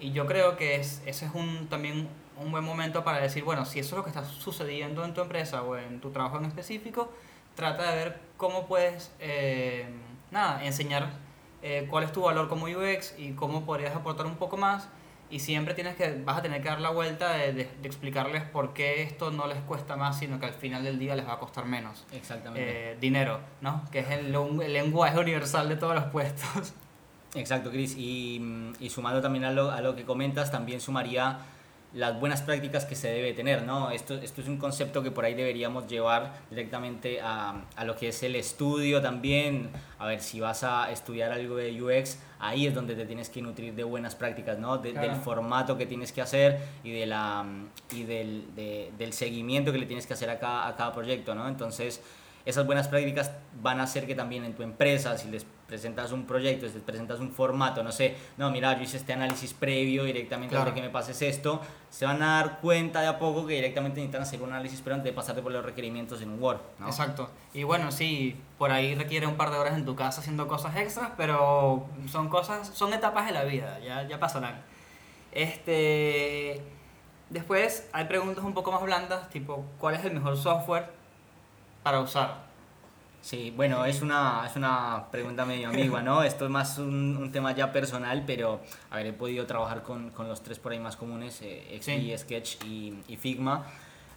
Y 0.00 0.10
yo 0.10 0.26
creo 0.26 0.56
que 0.56 0.74
es, 0.76 1.02
ese 1.06 1.26
es 1.26 1.34
un, 1.34 1.68
también 1.68 2.08
un 2.36 2.50
buen 2.50 2.64
momento 2.64 3.04
para 3.04 3.20
decir, 3.20 3.44
bueno, 3.44 3.64
si 3.64 3.78
eso 3.78 3.90
es 3.94 3.96
lo 3.98 4.02
que 4.04 4.10
está 4.10 4.24
sucediendo 4.24 5.04
en 5.04 5.14
tu 5.14 5.20
empresa 5.20 5.62
o 5.62 5.76
en 5.76 6.00
tu 6.00 6.10
trabajo 6.10 6.36
en 6.38 6.44
específico, 6.46 7.12
trata 7.58 7.90
de 7.90 7.96
ver 7.96 8.20
cómo 8.36 8.66
puedes, 8.66 9.10
eh, 9.18 9.84
nada, 10.30 10.64
enseñar 10.64 11.10
eh, 11.60 11.88
cuál 11.90 12.04
es 12.04 12.12
tu 12.12 12.22
valor 12.22 12.48
como 12.48 12.66
UX 12.66 13.14
y 13.18 13.32
cómo 13.32 13.64
podrías 13.66 13.94
aportar 13.96 14.26
un 14.26 14.36
poco 14.36 14.56
más. 14.56 14.88
Y 15.28 15.40
siempre 15.40 15.74
tienes 15.74 15.96
que, 15.96 16.22
vas 16.24 16.38
a 16.38 16.42
tener 16.42 16.62
que 16.62 16.68
dar 16.68 16.80
la 16.80 16.90
vuelta 16.90 17.32
de, 17.32 17.52
de- 17.52 17.64
de 17.82 17.86
explicarles 17.88 18.44
por 18.44 18.72
qué 18.74 19.02
esto 19.02 19.30
no 19.32 19.46
les 19.48 19.58
cuesta 19.62 19.96
más, 19.96 20.18
sino 20.20 20.38
que 20.38 20.46
al 20.46 20.54
final 20.54 20.84
del 20.84 20.98
día 21.00 21.16
les 21.16 21.26
va 21.26 21.32
a 21.34 21.38
costar 21.38 21.64
menos. 21.66 22.06
Exactamente. 22.12 22.92
Eh, 22.92 22.96
dinero, 23.00 23.40
¿no? 23.60 23.82
Que 23.90 23.98
es 23.98 24.10
el, 24.10 24.32
el 24.34 24.72
lenguaje 24.72 25.18
universal 25.18 25.68
de 25.68 25.76
todos 25.76 25.94
los 25.96 26.04
puestos. 26.04 26.72
Exacto, 27.34 27.70
Chris. 27.70 27.94
Y, 27.98 28.38
mm, 28.40 28.72
y 28.80 28.88
sumando 28.88 29.20
también 29.20 29.44
a 29.44 29.50
lo, 29.50 29.70
a 29.70 29.80
lo 29.82 29.94
que 29.96 30.04
comentas, 30.04 30.50
también 30.52 30.80
sumaría 30.80 31.40
las 31.94 32.20
buenas 32.20 32.42
prácticas 32.42 32.84
que 32.84 32.94
se 32.94 33.08
debe 33.08 33.32
tener, 33.32 33.62
¿no? 33.62 33.90
Esto, 33.90 34.14
esto 34.14 34.42
es 34.42 34.48
un 34.48 34.58
concepto 34.58 35.02
que 35.02 35.10
por 35.10 35.24
ahí 35.24 35.32
deberíamos 35.34 35.86
llevar 35.88 36.34
directamente 36.50 37.20
a, 37.22 37.62
a 37.76 37.84
lo 37.84 37.96
que 37.96 38.08
es 38.08 38.22
el 38.22 38.36
estudio 38.36 39.00
también. 39.00 39.70
A 39.98 40.06
ver, 40.06 40.20
si 40.20 40.38
vas 40.38 40.64
a 40.64 40.90
estudiar 40.92 41.32
algo 41.32 41.56
de 41.56 41.82
UX, 41.82 42.18
ahí 42.40 42.66
es 42.66 42.74
donde 42.74 42.94
te 42.94 43.06
tienes 43.06 43.30
que 43.30 43.40
nutrir 43.40 43.74
de 43.74 43.84
buenas 43.84 44.14
prácticas, 44.14 44.58
¿no? 44.58 44.76
De- 44.78 44.92
Claro. 44.92 45.08
Del 45.12 45.16
formato 45.22 45.78
que 45.78 45.86
tienes 45.86 46.12
que 46.12 46.20
hacer 46.20 46.60
y, 46.84 46.92
de 46.92 47.06
la, 47.06 47.44
y 47.92 48.02
del, 48.04 48.54
de- 48.54 48.92
del 48.98 49.12
seguimiento 49.14 49.72
que 49.72 49.78
le 49.78 49.86
tienes 49.86 50.06
que 50.06 50.12
hacer 50.12 50.28
a 50.28 50.38
cada, 50.38 50.68
a 50.68 50.76
cada 50.76 50.92
proyecto, 50.92 51.34
¿no? 51.34 51.48
Entonces, 51.48 52.02
esas 52.48 52.64
buenas 52.64 52.88
prácticas 52.88 53.30
van 53.60 53.78
a 53.78 53.82
hacer 53.82 54.06
que 54.06 54.14
también 54.14 54.42
en 54.42 54.54
tu 54.54 54.62
empresa, 54.62 55.18
si 55.18 55.28
les 55.28 55.44
presentas 55.66 56.12
un 56.12 56.24
proyecto, 56.24 56.66
si 56.66 56.72
les 56.72 56.82
presentas 56.82 57.20
un 57.20 57.30
formato, 57.30 57.82
no 57.82 57.92
sé, 57.92 58.16
no, 58.38 58.50
mira, 58.50 58.74
yo 58.74 58.84
hice 58.84 58.96
este 58.96 59.12
análisis 59.12 59.52
previo 59.52 60.04
directamente 60.04 60.52
Claro. 60.54 60.62
antes 60.62 60.74
de 60.74 60.80
que 60.80 60.86
me 60.86 60.90
pases 60.90 61.20
esto, 61.20 61.60
se 61.90 62.06
van 62.06 62.22
a 62.22 62.36
dar 62.40 62.60
cuenta 62.60 63.02
de 63.02 63.06
a 63.06 63.18
poco 63.18 63.46
que 63.46 63.52
directamente 63.52 64.00
necesitan 64.00 64.22
hacer 64.22 64.40
un 64.40 64.48
análisis 64.48 64.80
previo 64.80 64.94
antes 64.94 65.12
de 65.12 65.14
pasarte 65.14 65.42
por 65.42 65.52
los 65.52 65.62
requerimientos 65.62 66.22
en 66.22 66.30
un 66.30 66.42
Word, 66.42 66.60
¿no? 66.78 66.86
Exacto. 66.86 67.28
Y 67.52 67.64
bueno, 67.64 67.92
sí, 67.92 68.34
por 68.56 68.70
ahí 68.70 68.94
requiere 68.94 69.26
un 69.26 69.36
par 69.36 69.50
de 69.50 69.58
horas 69.58 69.74
en 69.74 69.84
tu 69.84 69.94
casa 69.94 70.22
haciendo 70.22 70.48
cosas 70.48 70.74
extras, 70.76 71.10
pero 71.18 71.86
son 72.10 72.30
cosas, 72.30 72.68
son 72.68 72.94
etapas 72.94 73.26
de 73.26 73.32
la 73.32 73.44
vida, 73.44 73.78
ya, 73.80 74.08
ya 74.08 74.18
pasarán. 74.18 74.62
Este, 75.32 76.62
después 77.28 77.86
hay 77.92 78.06
preguntas 78.06 78.42
un 78.42 78.54
poco 78.54 78.72
más 78.72 78.82
blandas, 78.82 79.28
tipo, 79.28 79.66
¿cuál 79.78 79.96
es 79.96 80.04
el 80.06 80.12
mejor 80.14 80.36
software 80.38 80.96
para 81.82 82.00
usar? 82.00 82.46
Sí, 83.20 83.52
bueno, 83.54 83.84
es 83.84 84.00
una, 84.00 84.44
es 84.48 84.54
una 84.56 85.06
pregunta 85.10 85.44
medio 85.44 85.68
ambigua, 85.68 86.02
¿no? 86.02 86.22
Esto 86.22 86.44
es 86.44 86.50
más 86.50 86.78
un, 86.78 87.16
un 87.16 87.32
tema 87.32 87.52
ya 87.52 87.72
personal, 87.72 88.22
pero, 88.26 88.60
a 88.90 88.96
ver, 88.96 89.06
he 89.06 89.12
podido 89.12 89.44
trabajar 89.44 89.82
con, 89.82 90.10
con 90.10 90.28
los 90.28 90.40
tres 90.42 90.58
por 90.58 90.72
ahí 90.72 90.78
más 90.78 90.96
comunes, 90.96 91.40
eh, 91.42 91.78
XD, 91.80 91.84
Sí. 91.84 92.14
Sketch 92.16 92.64
y, 92.64 92.94
y 93.08 93.16
Figma. 93.16 93.66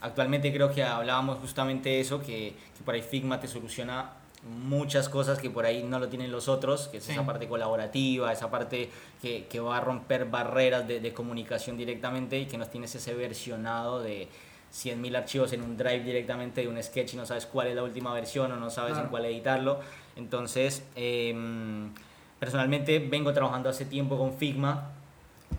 Actualmente 0.02 0.54
creo 0.54 0.72
que 0.72 0.84
hablábamos 0.84 1.40
justamente 1.40 2.00
eso, 2.00 2.20
que, 2.22 2.56
que 2.78 2.84
por 2.86 2.94
ahí 2.94 3.02
Figma 3.02 3.40
te 3.40 3.48
soluciona 3.48 4.12
muchas 4.44 5.10
cosas 5.10 5.38
que 5.40 5.50
por 5.50 5.66
ahí 5.66 5.84
no 5.84 6.00
lo 6.00 6.08
tienen 6.08 6.32
los 6.32 6.48
otros, 6.48 6.88
que 6.88 6.98
es 6.98 7.04
Sí. 7.04 7.12
esa 7.12 7.26
parte 7.26 7.48
colaborativa, 7.48 8.32
esa 8.32 8.50
parte 8.50 8.90
que, 9.22 9.46
que 9.48 9.60
va 9.60 9.78
a 9.78 9.82
romper 9.82 10.26
barreras 10.26 10.88
de, 10.88 11.00
de 11.00 11.14
comunicación 11.14 11.76
directamente 11.78 12.40
y 12.40 12.46
que 12.46 12.58
nos 12.58 12.70
tienes 12.72 12.94
ese 12.96 13.14
versionado 13.14 14.00
de 14.02 14.28
100.000 14.72 15.16
archivos 15.18 15.52
en 15.54 15.62
un 15.64 15.76
drive 15.78 16.00
directamente 16.04 16.62
de 16.62 16.68
un 16.68 16.82
sketch 16.82 17.14
y 17.14 17.18
no 17.18 17.26
sabes 17.26 17.46
cuál 17.46 17.68
es 17.68 17.76
la 17.76 17.84
última 17.84 18.14
versión 18.14 18.52
o 18.52 18.56
no 18.56 18.70
sabes 18.70 18.94
Claro. 18.94 19.06
en 19.06 19.10
cuál 19.12 19.26
editarlo. 19.26 19.80
Entonces, 20.16 20.84
em, 20.96 21.92
personalmente 22.40 23.00
vengo 23.00 23.34
trabajando 23.34 23.70
hace 23.70 23.86
tiempo 23.86 24.18
con 24.18 24.34
Figma 24.34 24.92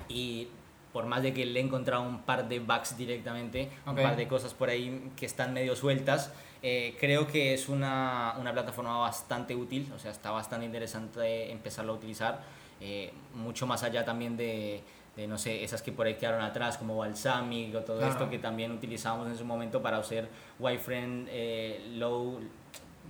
y 0.08 0.48
por 0.92 1.06
más 1.06 1.22
de 1.22 1.32
que 1.32 1.46
le 1.46 1.60
he 1.60 1.62
encontrado 1.62 2.02
un 2.02 2.20
par 2.22 2.48
de 2.48 2.58
bugs 2.60 2.96
directamente, 2.98 3.70
Ok. 3.86 3.96
un 3.96 4.02
par 4.02 4.16
de 4.16 4.28
cosas 4.28 4.52
por 4.52 4.68
ahí 4.68 5.10
que 5.16 5.24
están 5.26 5.52
medio 5.54 5.74
sueltas, 5.74 6.32
eh, 6.62 6.96
creo 7.00 7.26
que 7.26 7.54
es 7.54 7.68
una, 7.68 8.34
una 8.38 8.52
plataforma 8.52 8.98
bastante 8.98 9.54
útil, 9.56 9.90
o 9.94 9.98
sea, 9.98 10.10
está 10.10 10.30
bastante 10.30 10.66
interesante 10.66 11.50
empezarlo 11.50 11.92
a 11.92 11.96
utilizar, 11.96 12.42
eh, 12.80 13.10
mucho 13.34 13.66
más 13.66 13.82
allá 13.84 14.04
también 14.04 14.36
de, 14.36 14.82
de, 15.16 15.26
no 15.26 15.36
sé, 15.38 15.62
esas 15.62 15.82
que 15.82 15.92
por 15.92 16.06
ahí 16.06 16.14
quedaron 16.14 16.40
atrás, 16.42 16.78
como 16.78 16.96
Balsamic 16.96 17.74
o 17.74 17.80
todo 17.80 17.98
Claro. 17.98 18.12
esto 18.12 18.30
que 18.30 18.38
también 18.38 18.72
utilizamos 18.72 19.28
en 19.28 19.36
su 19.36 19.44
momento 19.44 19.82
para 19.82 19.98
hacer 19.98 20.28
wireframe 20.58 21.26
eh, 21.28 21.84
low, 21.96 22.40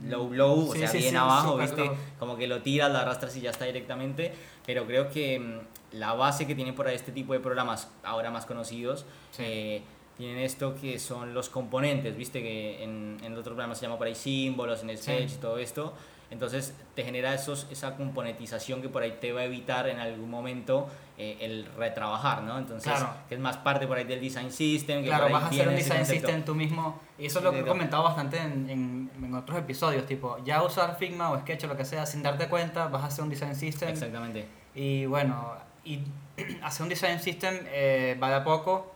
low, 0.09 0.33
low, 0.33 0.69
o 0.71 0.73
Sí, 0.73 0.79
sea, 0.81 0.89
sí, 0.89 0.99
bien 0.99 1.11
sí, 1.11 1.17
abajo, 1.17 1.57
¿viste? 1.59 1.85
low. 1.85 1.95
Como 2.19 2.37
que 2.37 2.47
lo 2.47 2.61
tiras, 2.63 2.91
lo 2.91 2.99
arrastras 2.99 3.37
y 3.37 3.41
ya 3.43 3.51
está 3.51 3.67
directamente, 3.67 4.33
pero 4.67 4.85
creo 4.87 5.09
que 5.11 5.39
mm, 5.39 5.97
la 5.99 6.15
base 6.15 6.47
que 6.47 6.55
tiene 6.55 6.73
por 6.73 6.89
ahí 6.89 6.97
este 6.97 7.13
tipo 7.13 7.35
de 7.35 7.41
programas, 7.41 7.89
ahora 8.03 8.31
más 8.31 8.47
conocidos, 8.47 9.05
eh, 9.39 9.83
tienen 10.17 10.39
esto 10.39 10.75
que 10.81 10.99
son 10.99 11.35
los 11.35 11.49
componentes, 11.49 12.17
viste 12.17 12.43
que 12.43 12.83
en, 12.83 13.17
en 13.23 13.33
otros 13.33 13.47
programas 13.49 13.79
se 13.79 13.87
llama 13.87 13.97
por 13.99 14.07
ahí 14.09 14.15
símbolos, 14.15 14.83
en 14.83 14.97
Sketch 14.99 15.33
y 15.35 15.37
todo 15.37 15.57
esto. 15.59 15.95
Entonces 16.33 16.75
te 16.97 17.05
genera 17.05 17.35
esos, 17.35 17.67
esa 17.71 17.95
componentización 17.97 18.81
que 18.83 18.89
por 18.89 19.03
ahí 19.03 19.19
te 19.21 19.33
va 19.33 19.43
a 19.43 19.45
evitar 19.45 19.87
en 19.89 19.99
algún 20.01 20.31
momento 20.31 20.89
eh, 21.19 21.37
el 21.41 21.67
retrabajar, 21.77 22.43
¿no? 22.43 22.59
Entonces, 22.59 22.91
Claro. 22.91 23.11
que 23.29 23.35
es 23.35 23.41
más 23.41 23.59
parte 23.59 23.87
por 23.87 23.99
ahí 23.99 24.05
del 24.05 24.21
design 24.21 24.51
system. 24.51 25.03
Que 25.03 25.09
Claro, 25.09 25.29
vas 25.31 25.45
a 25.45 25.47
hacer 25.49 25.69
un 25.69 25.77
design 25.77 26.07
system 26.07 26.43
tú 26.43 26.55
mismo. 26.55 26.99
Y 27.19 27.27
eso 27.27 27.39
es 27.39 27.45
lo 27.45 27.53
que 27.53 27.61
he 27.61 27.65
comentado 27.67 28.03
bastante 28.03 28.39
en, 28.39 28.69
en, 28.71 29.11
en 29.23 29.35
otros 29.35 29.59
episodios. 29.59 30.07
Tipo, 30.07 30.43
ya 30.43 30.63
usar 30.63 30.97
Figma 30.99 31.31
o 31.31 31.39
Sketch 31.41 31.65
o 31.65 31.67
lo 31.69 31.77
que 31.77 31.85
sea, 31.85 32.07
sin 32.07 32.23
darte 32.23 32.49
cuenta, 32.49 32.89
vas 32.89 33.03
a 33.03 33.07
hacer 33.09 33.23
un 33.25 33.31
design 33.31 33.55
system. 33.55 33.91
Exactamente. 33.91 34.47
Y 34.75 35.05
bueno, 35.05 35.55
y 35.85 36.01
hacer 36.63 36.83
un 36.83 36.89
design 36.89 37.21
system 37.21 37.55
eh, 37.67 38.19
va 38.21 38.31
de 38.31 38.35
a 38.37 38.45
poco. 38.45 38.95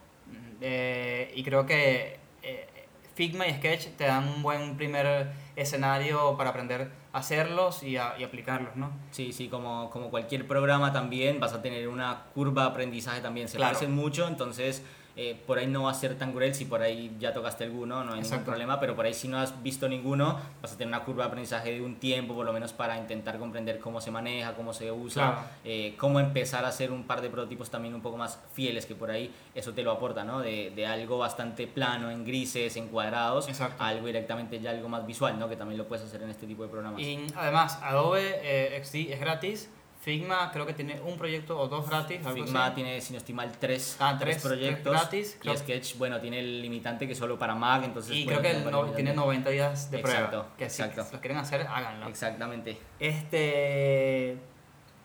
eh, 0.63 1.31
y 1.37 1.45
creo 1.45 1.67
que 1.67 2.19
eh, 2.43 2.67
Figma 3.15 3.47
y 3.47 3.53
Sketch 3.55 3.89
te 3.97 4.05
dan 4.05 4.27
un 4.27 4.43
buen 4.43 4.77
primer 4.79 5.31
escenario 5.55 6.37
para 6.37 6.51
aprender 6.51 6.91
hacerlos 7.17 7.83
y, 7.83 7.97
a- 7.97 8.15
y 8.19 8.25
aplicarlos, 8.25 8.77
¿no? 8.77 8.91
Sí, 9.11 9.33
sí, 9.33 9.49
como, 9.49 9.91
como 9.91 10.11
cualquier 10.11 10.47
programa 10.47 10.93
también 10.93 11.41
vas 11.41 11.53
a 11.55 11.63
tener 11.63 11.89
una 11.89 12.25
curva 12.35 12.63
de 12.65 12.69
aprendizaje 12.69 13.21
también. 13.21 13.49
Se 13.49 13.57
Claro. 13.57 13.73
parecen 13.73 13.95
mucho, 13.95 14.29
entonces 14.29 14.85
eh, 15.17 15.41
por 15.47 15.59
ahí 15.59 15.67
no 15.67 15.85
va 15.85 15.91
a 15.91 15.95
ser 15.95 16.17
tan 16.19 16.33
cruel 16.33 16.55
si 16.55 16.67
por 16.67 16.83
ahí 16.83 17.17
ya 17.19 17.33
tocaste 17.33 17.65
alguno, 17.65 17.97
no 17.97 18.01
hay 18.01 18.07
ningún 18.07 18.25
Exacto. 18.25 18.45
problema, 18.47 18.79
pero 18.79 18.95
por 18.95 19.07
ahí 19.07 19.15
si 19.15 19.29
no 19.29 19.39
has 19.39 19.63
visto 19.63 19.89
ninguno, 19.89 20.39
vas 20.61 20.73
a 20.75 20.77
tener 20.77 20.89
una 20.95 21.05
curva 21.05 21.25
de 21.25 21.29
aprendizaje 21.29 21.73
de 21.73 21.81
un 21.81 21.97
tiempo 21.97 22.35
por 22.35 22.45
lo 22.45 22.53
menos 22.53 22.73
para 22.75 22.99
intentar 22.99 23.39
comprender 23.39 23.79
cómo 23.81 24.01
se 24.01 24.11
maneja, 24.11 24.53
cómo 24.55 24.73
se 24.75 24.93
usa, 24.93 25.33
Claro. 25.33 25.47
eh, 25.65 25.95
cómo 25.99 26.21
empezar 26.21 26.65
a 26.65 26.69
hacer 26.69 26.91
un 26.93 27.05
par 27.05 27.21
de 27.23 27.31
prototipos 27.31 27.71
también 27.71 27.95
un 27.95 28.03
poco 28.03 28.17
más 28.19 28.39
fieles, 28.53 28.85
que 28.87 28.95
por 28.95 29.11
ahí 29.11 29.33
eso 29.55 29.73
te 29.73 29.83
lo 29.83 29.91
aporta, 29.93 30.23
¿no? 30.25 30.41
De, 30.41 30.71
de 30.77 30.87
algo 30.87 31.19
bastante 31.19 31.67
plano, 31.67 32.11
en 32.11 32.25
grises, 32.25 32.77
en 32.77 32.89
cuadrados, 32.89 33.49
Exacto. 33.49 33.83
a 33.83 33.89
algo 33.89 34.07
directamente 34.07 34.61
ya 34.61 34.71
algo 34.71 34.89
más 34.89 35.07
visual, 35.07 35.39
¿no? 35.39 35.49
Que 35.49 35.57
también 35.57 35.79
lo 35.79 35.89
puedes 35.89 36.05
hacer 36.05 36.23
en 36.23 36.31
este 36.31 36.47
tipo 36.47 36.63
de 36.63 36.69
programas. 36.69 37.01
Y 37.01 37.27
además, 37.35 37.79
Adobe 37.83 38.39
eh, 38.43 38.83
XD 38.85 39.13
es 39.13 39.21
gratis. 39.21 39.71
Figma 40.07 40.53
creo 40.53 40.65
que 40.65 40.73
tiene 40.73 41.01
un 41.01 41.19
proyecto 41.19 41.59
o 41.59 41.67
dos 41.67 41.91
gratis. 41.91 42.25
algo 42.25 42.45
Figma 42.45 42.67
así. 42.67 42.77
tiene, 42.77 43.01
si 43.01 43.13
no 43.13 43.19
estoy 43.19 43.35
mal, 43.35 43.51
tres, 43.59 43.97
Ah, 43.99 44.17
tres 44.17 44.37
tres- 44.37 44.43
proyectos. 44.47 44.93
tres 45.11 45.37
gratis, 45.43 45.53
y 45.53 45.57
Sketch, 45.65 45.99
bueno, 45.99 46.21
tiene 46.21 46.39
el 46.39 46.63
limitante 46.63 47.09
que 47.09 47.15
es 47.15 47.19
solo 47.19 47.37
para 47.37 47.57
Mac, 47.57 47.83
entonces... 47.83 48.15
Y 48.15 48.25
creo 48.25 48.41
que 48.41 48.55
no- 48.55 48.85
tiene 48.93 49.13
90 49.13 49.51
días 49.51 49.91
de 49.91 49.99
prueba. 49.99 50.19
Exacto, 50.21 50.47
que 50.57 50.71
si 50.71 50.83
exacto. 50.83 51.09
lo 51.13 51.21
quieren 51.21 51.39
hacer, 51.39 51.63
háganlo. 51.63 52.07
Exactamente. 52.07 52.79
Este. 53.01 54.37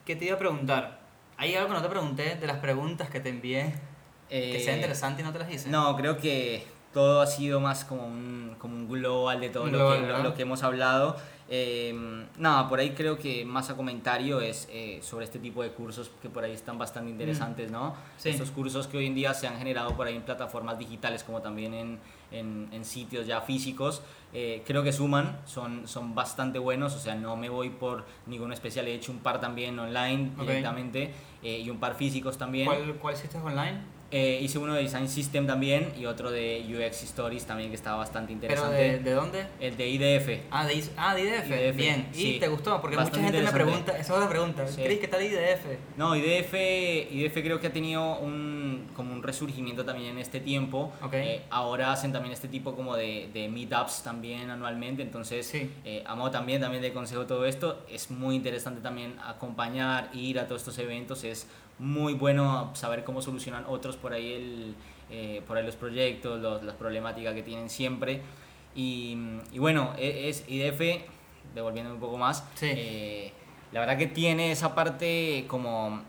¿Qué 0.06 0.14
te 0.14 0.24
iba 0.26 0.36
a 0.36 0.38
preguntar? 0.38 1.00
¿Hay 1.36 1.56
algo 1.56 1.68
que 1.70 1.74
no 1.74 1.82
te 1.82 1.88
pregunté 1.88 2.36
de 2.36 2.46
las 2.46 2.58
preguntas 2.58 3.10
que 3.10 3.18
te 3.18 3.28
envié 3.30 3.74
que 4.28 4.60
sea 4.60 4.72
Eh, 4.74 4.76
interesante 4.76 5.22
y 5.22 5.24
no 5.24 5.32
te 5.32 5.40
las 5.40 5.50
hice? 5.50 5.68
No, 5.68 5.96
creo 5.96 6.16
que 6.16 6.64
todo 6.92 7.20
ha 7.20 7.26
sido 7.26 7.60
más 7.60 7.84
como 7.84 8.06
un, 8.06 8.56
como 8.58 8.74
un 8.74 8.88
global 8.88 9.40
de 9.40 9.48
todo 9.50 9.64
Un 9.64 9.72
lo, 9.72 9.78
global, 9.78 10.00
que, 10.00 10.06
lo, 10.08 10.22
lo 10.22 10.34
que 10.34 10.42
hemos 10.42 10.62
hablado. 10.62 11.16
Eh, 11.54 11.94
nada, 12.38 12.66
por 12.66 12.78
ahí 12.78 12.90
creo 12.92 13.18
que 13.18 13.44
más 13.44 13.68
a 13.68 13.76
comentario 13.76 14.40
es 14.40 14.68
eh, 14.70 15.00
sobre 15.02 15.26
este 15.26 15.38
tipo 15.38 15.62
de 15.62 15.70
cursos 15.70 16.10
que 16.22 16.30
por 16.30 16.44
ahí 16.44 16.52
están 16.52 16.78
bastante 16.78 17.10
interesantes, 17.10 17.70
¿no? 17.70 17.90
Mm. 17.90 17.94
Sí. 18.16 18.28
Estos 18.30 18.50
cursos 18.50 18.86
que 18.86 18.96
hoy 18.96 19.06
en 19.06 19.14
día 19.14 19.34
se 19.34 19.46
han 19.46 19.58
generado 19.58 19.94
por 19.94 20.06
ahí 20.06 20.16
en 20.16 20.22
plataformas 20.22 20.78
digitales 20.78 21.22
como 21.24 21.42
también 21.42 21.74
en, 21.74 21.98
en, 22.30 22.68
en 22.72 22.84
sitios 22.86 23.26
ya 23.26 23.42
físicos, 23.42 24.00
eh, 24.32 24.62
creo 24.66 24.82
que 24.82 24.92
suman, 24.92 25.40
son, 25.44 25.86
son 25.86 26.14
bastante 26.14 26.58
buenos, 26.58 26.94
o 26.94 26.98
sea, 26.98 27.14
no 27.16 27.36
me 27.36 27.50
voy 27.50 27.68
por 27.68 28.06
ningún 28.26 28.50
especial, 28.54 28.88
he 28.88 28.94
hecho 28.94 29.12
un 29.12 29.18
par 29.18 29.38
también 29.38 29.78
online 29.78 30.30
Ok. 30.38 30.42
directamente 30.46 31.12
eh, 31.42 31.58
y 31.58 31.68
un 31.68 31.78
par 31.78 31.96
físicos 31.96 32.38
también. 32.38 32.66
¿Cuál, 32.66 32.94
¿Cuál 32.94 33.14
hiciste 33.14 33.36
online? 33.36 33.78
Eh, 34.12 34.40
hice 34.42 34.58
uno 34.58 34.74
de 34.74 34.82
Design 34.82 35.08
System 35.08 35.46
también 35.46 35.92
y 35.98 36.04
otro 36.04 36.30
de 36.30 36.62
UX 36.68 37.02
Stories 37.04 37.46
también 37.46 37.70
que 37.70 37.76
estaba 37.76 37.96
bastante 37.96 38.34
¿Pero 38.38 38.52
interesante. 38.52 38.76
de, 38.76 38.98
de 38.98 39.10
dónde? 39.12 39.46
El 39.58 39.76
de 39.76 39.88
IDF. 39.88 40.28
Ah, 40.50 40.66
de, 40.66 40.84
ah, 40.98 41.14
de 41.14 41.22
IDF. 41.22 41.46
IDF, 41.50 41.76
Bien. 41.76 42.08
sí. 42.12 42.34
¿Y 42.36 42.38
te 42.38 42.48
gustó? 42.48 42.78
Porque 42.82 42.96
mucha 42.96 43.04
Bastante 43.10 43.32
gente 43.32 43.42
me 43.46 43.50
pregunta, 43.52 43.92
esa 43.92 44.00
es 44.02 44.10
otra 44.10 44.28
pregunta. 44.28 44.68
Sí. 44.68 44.82
Chris, 44.84 44.98
¿qué 45.00 45.08
tal 45.08 45.22
IDF? 45.22 45.64
No, 45.96 46.14
IDF, 46.14 46.52
IDF 47.10 47.32
creo 47.42 47.58
que 47.58 47.68
ha 47.68 47.72
tenido 47.72 48.18
un, 48.18 48.88
como 48.94 49.14
un 49.14 49.22
resurgimiento 49.22 49.84
también 49.84 50.10
en 50.10 50.18
este 50.18 50.40
tiempo. 50.40 50.92
Ok. 51.02 51.14
Eh, 51.14 51.42
ahora 51.48 51.90
hacen 51.92 52.12
también 52.12 52.34
este 52.34 52.48
tipo 52.48 52.74
como 52.76 52.94
de, 52.96 53.30
de 53.32 53.48
meetups 53.48 54.02
también 54.02 54.50
anualmente. 54.50 55.02
Entonces, 55.02 55.46
Sí. 55.46 55.70
eh, 55.86 56.02
a 56.06 56.14
modo 56.14 56.30
también, 56.30 56.60
también 56.60 56.82
de 56.82 56.92
consejo 56.92 57.24
todo 57.26 57.46
esto, 57.46 57.84
es 57.90 58.10
muy 58.10 58.36
interesante 58.36 58.80
también 58.82 59.14
acompañar, 59.24 60.10
ir 60.12 60.38
a 60.38 60.46
todos 60.46 60.60
estos 60.60 60.78
eventos. 60.78 61.24
Es 61.24 61.46
muy 61.78 62.14
bueno 62.14 62.70
saber 62.74 63.04
cómo 63.04 63.22
solucionan 63.22 63.64
otros 63.66 63.96
por 63.96 64.12
ahí, 64.12 64.32
el, 64.32 64.74
eh, 65.10 65.42
por 65.46 65.56
ahí 65.56 65.64
los 65.66 65.76
proyectos, 65.76 66.40
los- 66.40 66.62
las 66.62 66.74
problemáticas 66.76 67.34
que 67.34 67.42
tienen 67.42 67.68
siempre. 67.70 68.20
Y, 68.74 69.16
y 69.52 69.58
bueno, 69.58 69.92
e- 69.98 70.28
es 70.28 70.44
IDF, 70.48 71.04
devolviendo 71.54 71.92
un 71.92 72.00
poco 72.00 72.16
más, 72.18 72.44
Sí. 72.54 72.66
eh, 72.74 73.32
la 73.72 73.80
verdad 73.80 73.98
que 73.98 74.06
tiene 74.06 74.52
esa 74.52 74.74
parte 74.74 75.44
como 75.48 76.02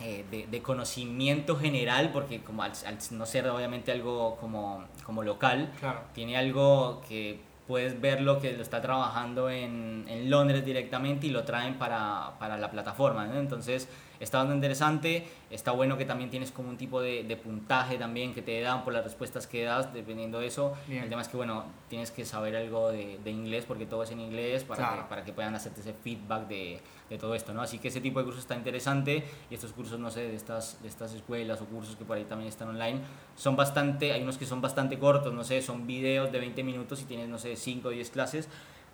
eh, 0.00 0.24
de, 0.30 0.46
de 0.46 0.62
conocimiento 0.62 1.56
general, 1.56 2.10
porque 2.12 2.40
como 2.40 2.62
al, 2.62 2.70
al 2.86 2.98
no 3.12 3.26
ser 3.26 3.48
obviamente 3.48 3.90
algo 3.90 4.36
como, 4.36 4.84
como 5.04 5.22
local, 5.24 5.72
Claro. 5.80 6.02
tiene 6.14 6.36
algo 6.36 7.02
que 7.08 7.40
puedes 7.66 8.00
verlo 8.00 8.38
que 8.40 8.52
lo 8.52 8.62
está 8.62 8.80
trabajando 8.80 9.50
en, 9.50 10.04
en 10.08 10.30
Londres 10.30 10.64
directamente 10.64 11.26
y 11.26 11.30
lo 11.30 11.42
traen 11.44 11.78
para, 11.78 12.34
para 12.38 12.56
la 12.58 12.70
plataforma. 12.70 13.26
¿no? 13.26 13.40
Entonces 13.40 13.88
está 14.20 14.38
bastante 14.38 14.56
interesante, 14.56 15.26
está 15.50 15.70
bueno 15.72 15.96
que 15.96 16.04
también 16.04 16.30
tienes 16.30 16.50
como 16.50 16.68
un 16.68 16.76
tipo 16.76 17.00
de, 17.00 17.24
de 17.24 17.36
puntaje 17.36 17.96
también 17.98 18.34
que 18.34 18.42
te 18.42 18.60
dan 18.60 18.84
por 18.84 18.92
las 18.92 19.04
respuestas 19.04 19.46
que 19.46 19.64
das, 19.64 19.92
dependiendo 19.94 20.40
de 20.40 20.46
eso. 20.48 20.74
Bien. 20.86 21.04
El 21.04 21.08
tema 21.08 21.22
es 21.22 21.28
que 21.28 21.36
bueno, 21.36 21.64
tienes 21.88 22.10
que 22.10 22.24
saber 22.24 22.56
algo 22.56 22.90
de, 22.90 23.18
de 23.22 23.30
inglés 23.30 23.64
porque 23.66 23.86
todo 23.86 24.02
es 24.02 24.10
en 24.10 24.20
inglés 24.20 24.64
para, 24.64 24.78
Claro. 24.88 25.02
que, 25.02 25.08
para 25.08 25.24
que 25.24 25.32
puedan 25.32 25.54
hacerte 25.54 25.80
ese 25.80 25.92
feedback 25.92 26.48
de, 26.48 26.80
de 27.08 27.18
todo 27.18 27.34
esto. 27.34 27.52
¿no? 27.54 27.62
Así 27.62 27.78
que 27.78 27.88
ese 27.88 28.00
tipo 28.00 28.18
de 28.18 28.24
cursos 28.24 28.42
está 28.42 28.54
interesante 28.56 29.24
y 29.50 29.54
estos 29.54 29.72
cursos, 29.72 29.98
no 29.98 30.10
sé, 30.10 30.22
de 30.28 30.34
estas, 30.36 30.82
de 30.82 30.88
estas 30.88 31.14
escuelas 31.14 31.60
o 31.60 31.66
cursos 31.66 31.96
que 31.96 32.04
por 32.04 32.16
ahí 32.16 32.24
también 32.24 32.48
están 32.48 32.68
online, 32.68 33.00
son 33.36 33.56
bastante, 33.56 34.12
hay 34.12 34.22
unos 34.22 34.36
que 34.38 34.46
son 34.46 34.60
bastante 34.60 34.98
cortos, 34.98 35.32
no 35.32 35.44
sé, 35.44 35.62
son 35.62 35.86
videos 35.86 36.30
de 36.32 36.38
20 36.40 36.62
minutos 36.64 37.00
y 37.02 37.04
tienes, 37.04 37.28
no 37.28 37.38
sé, 37.38 37.56
5 37.56 37.88
o 37.88 37.90
10 37.90 38.10
clases. 38.10 38.48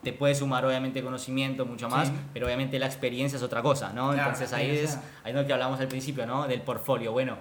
Te 0.05 0.13
puede 0.13 0.35
sumar 0.35 0.65
obviamente 0.65 1.03
conocimiento, 1.03 1.65
mucho 1.67 1.89
más, 1.89 2.09
Sí. 2.09 2.15
pero 2.33 2.47
obviamente 2.47 2.79
la 2.79 2.87
experiencia 2.87 3.37
es 3.37 3.43
otra 3.43 3.63
cosa, 3.63 3.93
¿no? 3.93 4.13
Claro, 4.13 4.31
Entonces 4.31 4.53
ahí 4.53 4.71
es, 4.71 4.97
ahí 5.25 5.33
es 5.33 5.35
lo 5.35 5.47
que 5.47 5.53
hablamos 5.53 5.81
al 5.81 5.89
principio, 5.89 6.27
¿no? 6.27 6.47
Del 6.47 6.61
portfolio. 6.63 7.11
Bueno, 7.13 7.37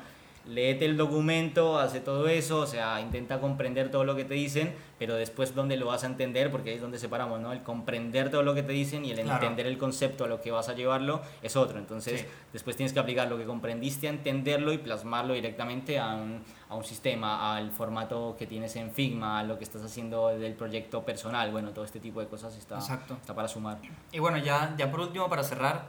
léete 0.45 0.85
el 0.85 0.97
documento, 0.97 1.79
hace 1.79 2.01
todo 2.01 2.27
eso, 2.27 2.59
o 2.59 2.65
sea, 2.67 2.99
intenta 2.99 3.39
comprender 3.39 3.89
todo 3.91 4.03
lo 4.03 4.15
que 4.15 4.25
te 4.25 4.33
dicen, 4.33 4.73
pero 4.99 5.15
después 5.15 5.55
dónde 5.55 5.77
lo 5.77 5.85
vas 5.87 6.03
a 6.03 6.07
entender, 6.07 6.51
porque 6.51 6.71
ahí 6.71 6.75
es 6.75 6.81
donde 6.81 6.99
separamos, 6.99 7.39
¿no? 7.39 7.53
El 7.53 7.63
comprender 7.63 8.29
todo 8.29 8.43
lo 8.43 8.53
que 8.53 8.61
te 8.63 8.73
dicen 8.73 9.05
y 9.05 9.11
el 9.11 9.21
Claro. 9.21 9.41
entender 9.41 9.67
el 9.67 9.77
concepto 9.77 10.25
a 10.25 10.27
lo 10.27 10.41
que 10.41 10.51
vas 10.51 10.67
a 10.67 10.73
llevarlo 10.73 11.21
es 11.41 11.55
otro. 11.55 11.79
Entonces, 11.79 12.21
Sí. 12.21 12.27
después 12.51 12.75
tienes 12.75 12.91
que 12.91 12.99
aplicar 12.99 13.29
lo 13.29 13.37
que 13.37 13.45
comprendiste 13.45 14.07
a 14.07 14.09
entenderlo 14.09 14.73
y 14.73 14.79
plasmarlo 14.79 15.33
directamente 15.33 15.97
a 15.97 16.13
un, 16.15 16.41
a 16.69 16.75
un 16.75 16.83
sistema, 16.83 17.55
al 17.55 17.71
formato 17.71 18.35
que 18.37 18.45
tienes 18.45 18.75
en 18.75 18.91
Figma, 18.91 19.39
a 19.39 19.43
lo 19.43 19.57
que 19.57 19.63
estás 19.63 19.81
haciendo 19.83 20.27
del 20.29 20.53
proyecto 20.55 21.03
personal. 21.03 21.51
Bueno, 21.51 21.69
todo 21.71 21.85
este 21.85 21.99
tipo 22.01 22.19
de 22.19 22.27
cosas 22.27 22.55
está, 22.57 22.75
Exacto. 22.75 23.15
está 23.19 23.33
para 23.33 23.47
sumar. 23.47 23.77
Y 24.11 24.19
bueno, 24.19 24.37
ya, 24.39 24.75
ya 24.77 24.91
por 24.91 24.99
último, 24.99 25.29
para 25.29 25.43
cerrar, 25.43 25.85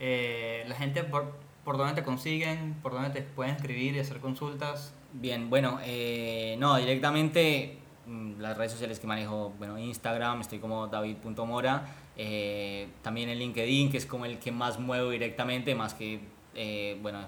eh, 0.00 0.64
la 0.66 0.74
gente 0.76 1.04
por, 1.04 1.32
por 1.68 1.76
dónde 1.76 1.92
te 1.92 2.02
consiguen, 2.02 2.76
por 2.82 2.92
dónde 2.92 3.10
te 3.10 3.20
pueden 3.20 3.54
escribir 3.54 3.94
y 3.94 3.98
hacer 3.98 4.20
consultas. 4.20 4.94
Bien, 5.12 5.50
bueno, 5.50 5.78
eh, 5.84 6.56
no, 6.58 6.78
directamente 6.78 7.76
mm, 8.06 8.40
las 8.40 8.56
redes 8.56 8.72
sociales 8.72 8.98
que 8.98 9.06
manejo, 9.06 9.52
bueno, 9.58 9.78
Instagram, 9.78 10.40
estoy 10.40 10.60
como 10.60 10.86
david.mora, 10.86 11.84
eh, 12.16 12.88
también 13.02 13.28
en 13.28 13.38
LinkedIn, 13.38 13.90
que 13.90 13.98
es 13.98 14.06
como 14.06 14.24
el 14.24 14.38
que 14.38 14.50
más 14.50 14.80
muevo 14.80 15.10
directamente, 15.10 15.74
más 15.74 15.92
que, 15.92 16.20
eh, 16.54 16.98
bueno, 17.02 17.20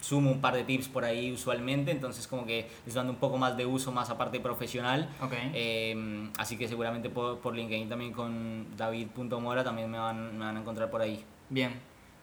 sumo 0.00 0.30
un 0.30 0.40
par 0.40 0.54
de 0.54 0.62
tips 0.62 0.86
por 0.86 1.04
ahí 1.04 1.32
usualmente, 1.32 1.90
entonces 1.90 2.28
como 2.28 2.46
que 2.46 2.68
les 2.86 2.94
dando 2.94 3.12
un 3.12 3.18
poco 3.18 3.36
más 3.36 3.56
de 3.56 3.66
uso, 3.66 3.90
más 3.90 4.10
aparte 4.10 4.38
profesional. 4.38 5.08
Ok. 5.20 5.32
Eh, 5.54 6.30
así 6.38 6.56
que 6.56 6.68
seguramente 6.68 7.10
por, 7.10 7.40
por 7.40 7.52
LinkedIn 7.52 7.88
también 7.88 8.12
con 8.12 8.76
david.mora 8.76 9.64
también 9.64 9.90
me 9.90 9.98
van, 9.98 10.38
me 10.38 10.44
van 10.44 10.56
a 10.56 10.60
encontrar 10.60 10.88
por 10.88 11.02
ahí. 11.02 11.24
Bien, 11.50 11.72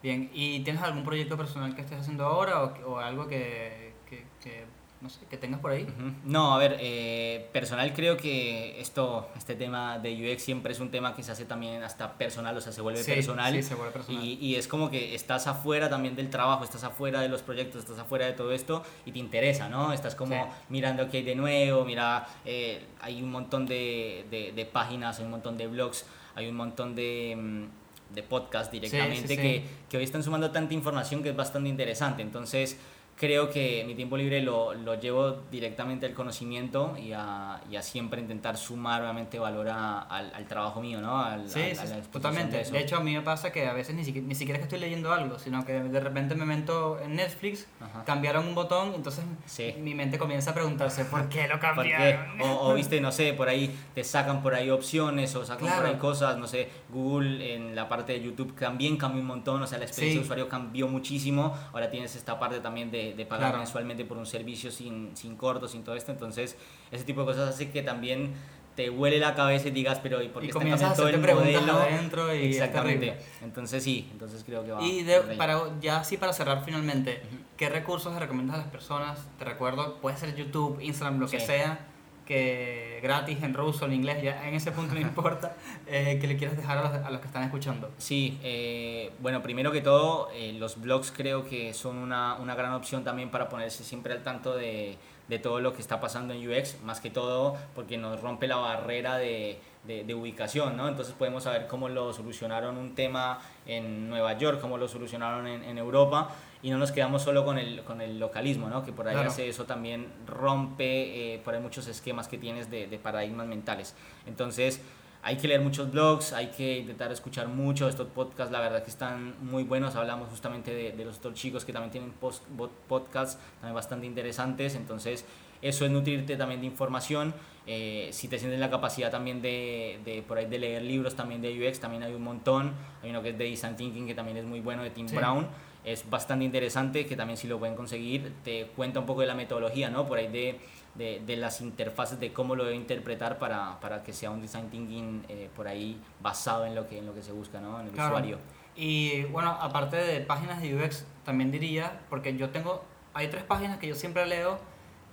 bien. 0.06 0.30
¿Y 0.34 0.60
tienes 0.62 0.82
algún 0.82 1.03
proyecto 1.03 1.36
personal 1.38 1.76
que 1.76 1.82
estés 1.82 1.99
haciendo 1.99 2.26
ahora 2.26 2.64
o, 2.64 2.91
o 2.93 2.97
algo 2.99 3.28
que, 3.28 3.93
que, 4.10 4.24
que, 4.41 4.64
no 5.01 5.10
sé, 5.10 5.20
que 5.30 5.38
tengas 5.38 5.60
por 5.60 5.72
ahí? 5.72 5.86
No, 6.24 6.53
a 6.56 6.58
ver, 6.58 6.78
eh, 6.80 7.49
personal 7.51 7.93
creo 7.93 8.16
que 8.18 8.80
esto, 8.80 9.30
este 9.38 9.56
tema 9.56 9.99
de 9.99 10.34
UX 10.34 10.41
siempre 10.41 10.72
es 10.74 10.80
un 10.80 10.89
tema 10.89 11.14
que 11.16 11.22
se 11.24 11.32
hace 11.32 11.45
también 11.45 11.84
hasta 11.84 12.14
personal, 12.18 12.56
o 12.58 12.62
sea, 12.62 12.72
se 12.72 12.82
vuelve 12.82 13.03
Sí, 13.03 13.12
personal. 13.12 13.53
sí, 13.53 13.62
se 13.62 13.76
vuelve 13.76 13.91
personal. 13.93 14.24
Y, 14.24 14.34
y 14.41 14.56
es 14.56 14.68
como 14.68 14.89
que 14.89 15.14
estás 15.14 15.47
afuera 15.47 15.89
también 15.89 16.16
del 16.16 16.30
trabajo, 16.30 16.64
estás 16.64 16.84
afuera 16.84 17.20
de 17.22 17.30
los 17.30 17.41
proyectos, 17.41 17.82
estás 17.82 17.99
afuera 17.99 18.26
de 18.26 18.34
todo 18.34 18.51
esto 18.51 18.84
y 19.06 19.12
te 19.12 19.20
interesa, 19.20 19.70
¿no? 19.70 19.91
Estás 19.93 20.16
como 20.16 20.36
Sí. 20.36 20.51
mirando 20.70 21.10
qué 21.10 21.18
hay 21.18 21.24
de 21.24 21.36
nuevo, 21.36 21.84
mira, 21.86 22.26
eh, 22.45 22.86
hay 23.01 23.22
un 23.22 23.32
montón 23.32 23.66
de, 23.66 24.26
de, 24.32 24.53
de 24.53 24.66
páginas, 24.66 25.20
hay 25.20 25.26
un 25.26 25.32
montón 25.32 25.58
de 25.58 25.68
blogs, 25.68 26.06
hay 26.36 26.47
un 26.47 26.56
montón 26.56 26.95
de... 26.95 27.68
de 28.16 28.24
podcast 28.24 28.72
directamente 28.72 29.28
sí, 29.28 29.36
sí. 29.36 29.41
Que, 29.41 29.63
que 29.89 29.97
hoy 29.97 30.03
están 30.03 30.24
sumando 30.24 30.51
tanta 30.51 30.74
información 30.74 31.22
que 31.22 31.30
es 31.30 31.36
bastante 31.36 31.70
interesante. 31.70 32.22
Entonces, 32.22 32.78
creo 33.18 33.49
que 33.49 33.84
mi 33.88 33.95
tiempo 33.95 34.18
libre 34.18 34.41
lo, 34.41 34.74
lo 34.74 34.95
llevo 34.99 35.32
directamente 35.49 36.05
al 36.05 36.13
conocimiento 36.13 36.97
y 37.01 37.13
a, 37.13 37.61
y 37.72 37.78
a 37.78 37.82
siempre 37.82 38.20
intentar 38.20 38.57
sumar 38.57 39.01
obviamente 39.01 39.39
valor 39.39 39.70
a- 39.70 40.01
al, 40.01 40.34
al 40.34 40.45
trabajo 40.47 40.82
mío, 40.82 40.99
¿no? 40.99 41.20
Al- 41.24 41.49
Sí, 41.49 41.61
a- 41.61 41.76
sí, 41.88 41.93
totalmente. 42.11 42.59
eso. 42.59 42.74
De 42.74 42.80
hecho, 42.80 42.97
a 42.97 42.99
mí 42.99 43.13
me 43.13 43.22
pasa 43.22 43.51
que 43.53 43.68
a 43.68 43.74
veces 43.74 43.95
ni 43.95 44.03
siquiera, 44.03 44.28
ni 44.28 44.36
siquiera 44.36 44.57
es 44.57 44.59
que 44.59 44.76
estoy 44.76 44.80
leyendo 44.80 45.13
algo, 45.13 45.39
sino 45.39 45.66
que 45.66 45.74
de 45.74 45.99
repente 46.01 46.36
me 46.36 46.45
meto 46.45 46.99
en 46.99 47.16
Netflix, 47.16 47.68
Ajá. 47.80 48.03
cambiaron 48.03 48.47
un 48.47 48.55
botón, 48.55 48.93
entonces 48.95 49.24
Sí. 49.45 49.74
mi 49.80 49.95
mente 49.95 50.18
comienza 50.18 50.51
a 50.51 50.53
preguntarse 50.53 51.05
¿por 51.05 51.30
qué 51.30 51.47
lo 51.47 51.57
¿Por 51.59 51.84
qué? 51.86 51.91
cambiaron? 51.91 52.41
O, 52.41 52.68
o, 52.70 52.74
viste, 52.74 52.99
no 52.99 53.11
sé, 53.13 53.32
por 53.34 53.47
ahí 53.47 53.74
te 53.93 54.03
sacan 54.03 54.43
por 54.43 54.55
ahí 54.55 54.70
opciones 54.70 55.34
o 55.36 55.45
sacan 55.45 55.68
por 55.68 55.78
Claro. 55.78 55.88
ahí 55.88 55.95
cosas, 55.95 56.38
no 56.38 56.47
sé, 56.47 56.70
Google 56.89 57.55
en 57.55 57.76
la 57.76 57.88
parte 57.88 58.11
de 58.13 58.22
YouTube 58.22 58.53
también 58.59 58.97
cambió 58.97 59.22
un 59.22 59.28
montón, 59.28 59.61
o 59.61 59.68
sea, 59.68 59.78
la 59.78 59.86
experiencia 59.86 60.16
Sí. 60.16 60.20
de 60.20 60.24
usuario 60.26 60.49
cambió 60.49 60.88
muchísimo, 60.89 61.55
ahora 61.72 61.89
tienes 61.89 62.16
esta 62.16 62.38
parte 62.39 62.59
también 62.59 62.91
de, 62.91 63.05
de 63.14 63.26
pagar 63.26 63.49
Claro. 63.49 63.58
mensualmente 63.60 64.06
por 64.06 64.18
un 64.18 64.26
servicio 64.26 64.72
sin, 64.72 65.16
sin 65.16 65.36
cortos, 65.36 65.72
sin 65.72 65.84
todo 65.84 65.95
esto, 65.95 66.12
entonces 66.12 66.58
ese 66.91 67.03
tipo 67.03 67.22
de 67.22 67.28
cosas 67.28 67.49
hace 67.49 67.70
que 67.70 67.82
también 67.84 68.34
te 68.76 68.89
huele 68.89 69.20
la 69.20 69.36
cabeza 69.36 69.70
y 69.70 69.72
digas, 69.72 69.99
pero 70.03 70.22
¿y 70.22 70.28
por 70.28 70.41
qué 70.41 70.47
Y 70.47 70.49
está 70.49 70.60
cambiando 70.60 70.93
todo 70.95 71.08
el 71.08 71.20
modelo? 71.22 71.74
adentro 71.78 72.36
y 72.36 72.45
Exactamente. 72.47 73.18
Entonces 73.41 73.82
sí, 73.84 74.10
entonces 74.12 74.43
creo 74.43 74.66
que 74.66 74.72
va. 74.74 74.82
Y 74.82 75.03
de- 75.03 75.22
para, 75.38 75.62
ya 75.80 75.99
así 76.01 76.18
para 76.18 76.34
cerrar 76.34 76.64
finalmente, 76.66 77.22
¿qué 77.56 77.70
recursos 77.70 78.14
le 78.14 78.20
recomiendas 78.20 78.56
a 78.58 78.60
las 78.64 78.68
personas? 78.68 79.20
Te 79.39 79.45
recuerdo, 79.45 80.01
puede 80.01 80.18
ser 80.18 80.36
YouTube, 80.36 80.80
Instagram, 80.82 81.20
lo 81.22 81.28
que 81.30 81.39
sea, 81.39 81.88
que 82.26 83.00
gratis, 83.04 83.42
en 83.44 83.54
ruso, 83.54 83.86
en 83.86 83.94
inglés, 83.94 84.22
ya 84.24 84.48
en 84.48 84.54
ese 84.56 84.72
punto 84.72 84.94
no 84.94 85.00
importa, 85.10 85.56
eh, 85.88 86.18
que 86.20 86.28
le 86.28 86.38
quieras 86.38 86.58
dejar 86.58 86.78
a 86.80 86.82
los, 86.84 87.06
a 87.06 87.10
los 87.12 87.20
que 87.22 87.28
están 87.28 87.44
escuchando. 87.44 87.92
Sí, 87.98 88.40
eh, 88.44 89.12
bueno, 89.20 89.42
primero 89.42 89.72
que 89.72 89.82
todo, 89.82 90.30
eh, 90.34 90.54
los 90.58 90.82
blogs 90.82 91.12
creo 91.16 91.46
que 91.46 91.74
son 91.74 91.98
una, 91.98 92.36
una 92.36 92.56
gran 92.56 92.74
opción 92.74 93.04
también 93.04 93.30
para 93.30 93.48
ponerse 93.50 93.84
siempre 93.84 94.14
al 94.14 94.24
tanto 94.24 94.56
de, 94.56 94.98
de 95.28 95.40
todo 95.40 95.60
lo 95.60 95.74
que 95.74 95.82
está 95.82 96.00
pasando 96.00 96.34
en 96.34 96.50
UX, 96.50 96.82
más 96.84 97.00
que 97.00 97.10
todo 97.10 97.56
porque 97.76 97.98
nos 97.98 98.22
rompe 98.22 98.48
la 98.48 98.58
barrera 98.58 99.18
de, 99.18 99.60
de- 99.84 100.04
de 100.04 100.14
ubicación, 100.16 100.76
¿no? 100.78 100.88
Entonces 100.88 101.14
podemos 101.14 101.44
saber 101.44 101.68
cómo 101.68 101.90
lo 101.90 102.12
solucionaron 102.14 102.78
un 102.78 102.96
tema 102.96 103.40
en 103.68 104.10
Nueva 104.10 104.34
York, 104.38 104.60
cómo 104.60 104.78
lo 104.80 104.88
solucionaron 104.88 105.46
en, 105.48 105.64
en 105.64 105.78
Europa 105.78 106.30
y 106.66 106.72
no 106.72 106.78
nos 106.80 106.91
quedamos 106.91 107.22
solo 107.22 107.45
con 107.45 107.59
el, 107.59 107.84
con 107.84 108.01
el 108.01 108.18
localismo, 108.20 108.68
¿no? 108.70 108.84
Que 108.84 108.91
por 108.91 109.07
ahí 109.07 109.13
Claro. 109.13 109.30
hace 109.30 109.47
eso 109.47 109.66
también 109.66 110.07
rompe 110.26 111.36
eh, 111.36 111.39
por 111.43 111.53
ahí 111.53 111.61
muchos 111.61 111.88
esquemas 111.88 112.28
que 112.28 112.38
tienes 112.39 112.72
de, 112.72 112.88
de 112.88 112.97
paradigmas 112.97 113.45
mentales. 113.45 113.93
Entonces, 114.26 114.82
hay 115.22 115.38
que 115.38 115.47
leer 115.47 115.61
muchos 115.61 115.91
blogs, 115.91 116.34
hay 116.34 116.47
que 116.47 116.80
intentar 116.80 117.11
escuchar 117.11 117.47
mucho. 117.47 117.88
Estos 117.88 118.07
podcasts, 118.07 118.51
la 118.51 118.59
verdad 118.61 118.84
que 118.84 118.89
están 118.89 119.36
muy 119.41 119.63
buenos. 119.63 119.95
Hablamos 119.95 120.30
justamente 120.30 120.74
de, 120.74 120.91
de 120.91 121.05
los 121.05 121.18
otros 121.18 121.36
chicos 121.36 121.66
que 121.66 121.74
también 121.74 121.91
tienen 121.91 122.11
post, 122.11 122.43
podcasts 122.88 123.38
también 123.59 123.76
bastante 123.76 124.05
interesantes. 124.07 124.76
Entonces, 124.76 125.26
eso 125.61 125.86
es 125.86 125.91
nutrirte 125.91 126.36
también 126.36 126.61
de 126.61 126.68
información. 126.68 127.34
Eh, 127.68 128.09
si 128.11 128.28
te 128.28 128.38
sientes 128.38 128.59
la 128.59 128.70
capacidad 128.70 129.09
también 129.09 129.41
de, 129.41 129.99
de 130.05 130.22
por 130.22 130.38
ahí 130.38 130.45
de 130.45 130.59
leer 130.59 130.84
libros 130.84 131.16
también 131.16 131.41
de 131.41 131.49
UX, 131.68 131.80
también 131.80 132.03
hay 132.03 132.13
un 132.13 132.24
montón. 132.24 132.74
Hay 133.01 133.09
uno 133.09 133.24
que 133.24 133.30
es 133.30 133.38
de 133.38 133.45
Design 133.45 133.76
Thinking, 133.76 134.05
que 134.05 134.13
también 134.16 134.38
es 134.38 134.45
muy 134.45 134.61
bueno, 134.61 134.84
de 134.84 134.91
Tim 134.91 135.07
Sí. 135.07 135.16
Brown. 135.16 135.47
Es 135.86 136.10
bastante 136.10 136.44
interesante, 136.46 137.06
que 137.06 137.16
también 137.16 137.38
si 137.38 137.48
lo 137.48 137.60
pueden 137.60 137.76
conseguir, 137.76 138.34
te 138.44 138.66
cuenta 138.76 139.00
un 139.00 139.06
poco 139.06 139.22
de 139.22 139.28
la 139.28 139.36
metodología, 139.36 139.90
¿no? 139.90 140.08
Por 140.08 140.18
ahí 140.18 140.28
de, 140.28 140.60
de, 140.96 141.22
de 141.26 141.36
las 141.38 141.62
interfaces, 141.62 142.20
de 142.20 142.34
cómo 142.34 142.56
lo 142.56 142.64
debe 142.66 142.76
interpretar 142.76 143.38
para, 143.38 143.80
para 143.80 144.02
que 144.04 144.12
sea 144.12 144.32
un 144.32 144.42
design 144.42 144.70
thinking 144.72 145.26
eh, 145.30 145.50
por 145.56 145.68
ahí 145.68 146.02
basado 146.22 146.66
en 146.66 146.74
lo 146.76 146.88
que, 146.90 146.98
en 146.98 147.06
lo 147.06 147.14
que 147.14 147.22
se 147.22 147.32
busca, 147.32 147.62
¿no? 147.62 147.80
En 147.80 147.86
el 147.88 147.92
Claro. 147.94 148.10
usuario. 148.16 148.40
Y 148.76 149.24
bueno, 149.26 149.52
aparte 149.52 149.96
de 149.98 150.22
páginas 150.22 150.62
de 150.62 150.76
UX, 150.76 151.06
también 151.24 151.52
diría, 151.52 152.02
porque 152.10 152.36
yo 152.36 152.50
tengo, 152.50 152.84
hay 153.14 153.28
tres 153.30 153.44
páginas 153.44 153.78
que 153.78 153.88
yo 153.88 153.96
siempre 153.96 154.26
leo 154.26 154.60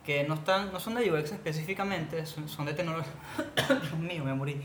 que 0.06 0.24
no 0.24 0.34
están, 0.34 0.72
no 0.72 0.80
son 0.80 0.94
de 0.96 1.12
UX 1.12 1.30
específicamente, 1.32 2.26
son, 2.26 2.48
son 2.48 2.64
de 2.66 2.72
tecnología. 2.74 3.12
Dios 3.68 3.98
mío, 3.98 4.24
me 4.24 4.34
morí. 4.34 4.60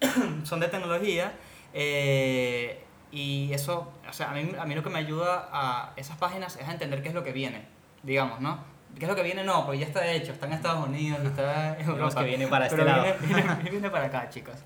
son 0.44 0.60
de 0.60 0.68
tecnología. 0.68 1.32
eh, 1.72 2.82
y 3.10 3.50
eso, 3.52 3.92
o 4.08 4.12
sea, 4.12 4.30
a 4.30 4.34
mí, 4.34 4.52
a 4.58 4.64
mí 4.64 4.74
lo 4.74 4.82
que 4.82 4.90
me 4.90 4.98
ayuda 4.98 5.48
a 5.52 5.92
esas 5.96 6.16
páginas 6.18 6.56
es 6.56 6.68
a 6.68 6.72
entender 6.72 7.02
qué 7.02 7.08
es 7.08 7.14
lo 7.14 7.24
que 7.24 7.32
viene, 7.32 7.64
digamos, 8.02 8.40
¿no? 8.40 8.58
¿Qué 8.98 9.04
es 9.04 9.08
lo 9.08 9.14
que 9.16 9.22
viene? 9.22 9.44
No, 9.44 9.64
porque 9.64 9.80
ya 9.80 9.86
está 9.86 10.06
hecho, 10.12 10.32
está 10.32 10.46
en 10.46 10.54
Estados 10.54 10.86
Unidos, 10.86 11.20
está 11.24 11.78
en 11.78 11.86
Europa. 11.88 12.20
que 12.20 12.26
viene 12.26 12.46
para 12.48 12.66
este 12.66 12.84
lado. 12.84 13.02
Viene, 13.20 13.42
viene- 13.42 13.70
viene 13.70 13.90
para 13.90 14.06
acá, 14.06 14.28
chicos, 14.30 14.56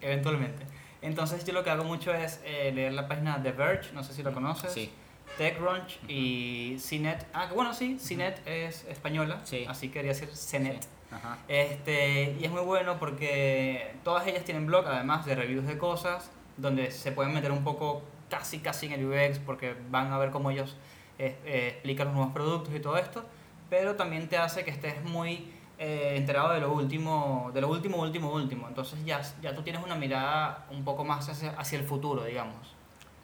eventualmente. 0.00 0.64
Entonces 1.02 1.44
yo 1.44 1.52
lo 1.52 1.64
que 1.64 1.70
hago 1.70 1.84
mucho 1.84 2.12
es 2.14 2.40
eh, 2.44 2.72
leer 2.74 2.92
la 2.92 3.08
página 3.08 3.42
The 3.42 3.52
Verge, 3.52 3.92
no 3.92 4.04
sé 4.04 4.12
si 4.12 4.22
lo 4.22 4.32
conoces. 4.32 4.72
Sí. 4.72 4.92
TechCrunch 5.38 5.98
y 6.08 6.76
CNET. 6.78 7.26
Ah, 7.32 7.48
bueno, 7.54 7.72
sí, 7.72 7.98
CNET 7.98 8.46
es 8.46 8.84
española, 8.84 9.40
Sí. 9.44 9.64
así 9.68 9.88
quería 9.88 10.12
decir 10.12 10.28
CNET. 10.28 10.82
Sí. 10.82 10.88
Ajá. 11.12 11.38
Este, 11.48 12.36
y 12.38 12.44
es 12.44 12.50
muy 12.50 12.60
bueno 12.60 12.98
porque 12.98 13.94
todas 14.04 14.26
ellas 14.26 14.44
tienen 14.44 14.66
blog, 14.66 14.86
además 14.86 15.24
de 15.24 15.34
reviews 15.34 15.66
de 15.66 15.78
cosas, 15.78 16.30
donde 16.60 16.90
se 16.90 17.12
pueden 17.12 17.32
meter 17.34 17.52
un 17.52 17.64
poco 17.64 18.02
casi 18.28 18.60
casi 18.60 18.86
en 18.86 18.92
el 18.92 19.06
UX 19.06 19.38
porque 19.40 19.74
van 19.90 20.12
a 20.12 20.18
ver 20.18 20.30
cómo 20.30 20.50
ellos 20.50 20.76
eh, 21.18 21.36
eh, 21.44 21.68
explican 21.74 22.06
los 22.08 22.16
nuevos 22.16 22.32
productos 22.32 22.74
y 22.74 22.80
todo 22.80 22.96
esto, 22.96 23.24
pero 23.68 23.96
también 23.96 24.28
te 24.28 24.38
hace 24.38 24.64
que 24.64 24.70
estés 24.70 25.02
muy 25.04 25.52
eh, 25.78 26.14
enterado 26.16 26.52
de 26.52 26.60
lo 26.60 26.72
último, 26.72 27.50
de 27.54 27.60
lo 27.60 27.68
último, 27.68 27.98
último, 27.98 28.30
último. 28.32 28.68
Entonces 28.68 29.04
ya, 29.04 29.20
ya 29.42 29.54
tú 29.54 29.62
tienes 29.62 29.82
una 29.82 29.94
mirada 29.96 30.66
un 30.70 30.84
poco 30.84 31.04
más 31.04 31.28
hacia, 31.28 31.50
hacia 31.52 31.78
el 31.78 31.84
futuro, 31.86 32.24
digamos, 32.24 32.74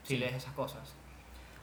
si 0.03 0.15
Sí. 0.15 0.19
lees 0.19 0.35
esas 0.35 0.53
cosas. 0.55 0.95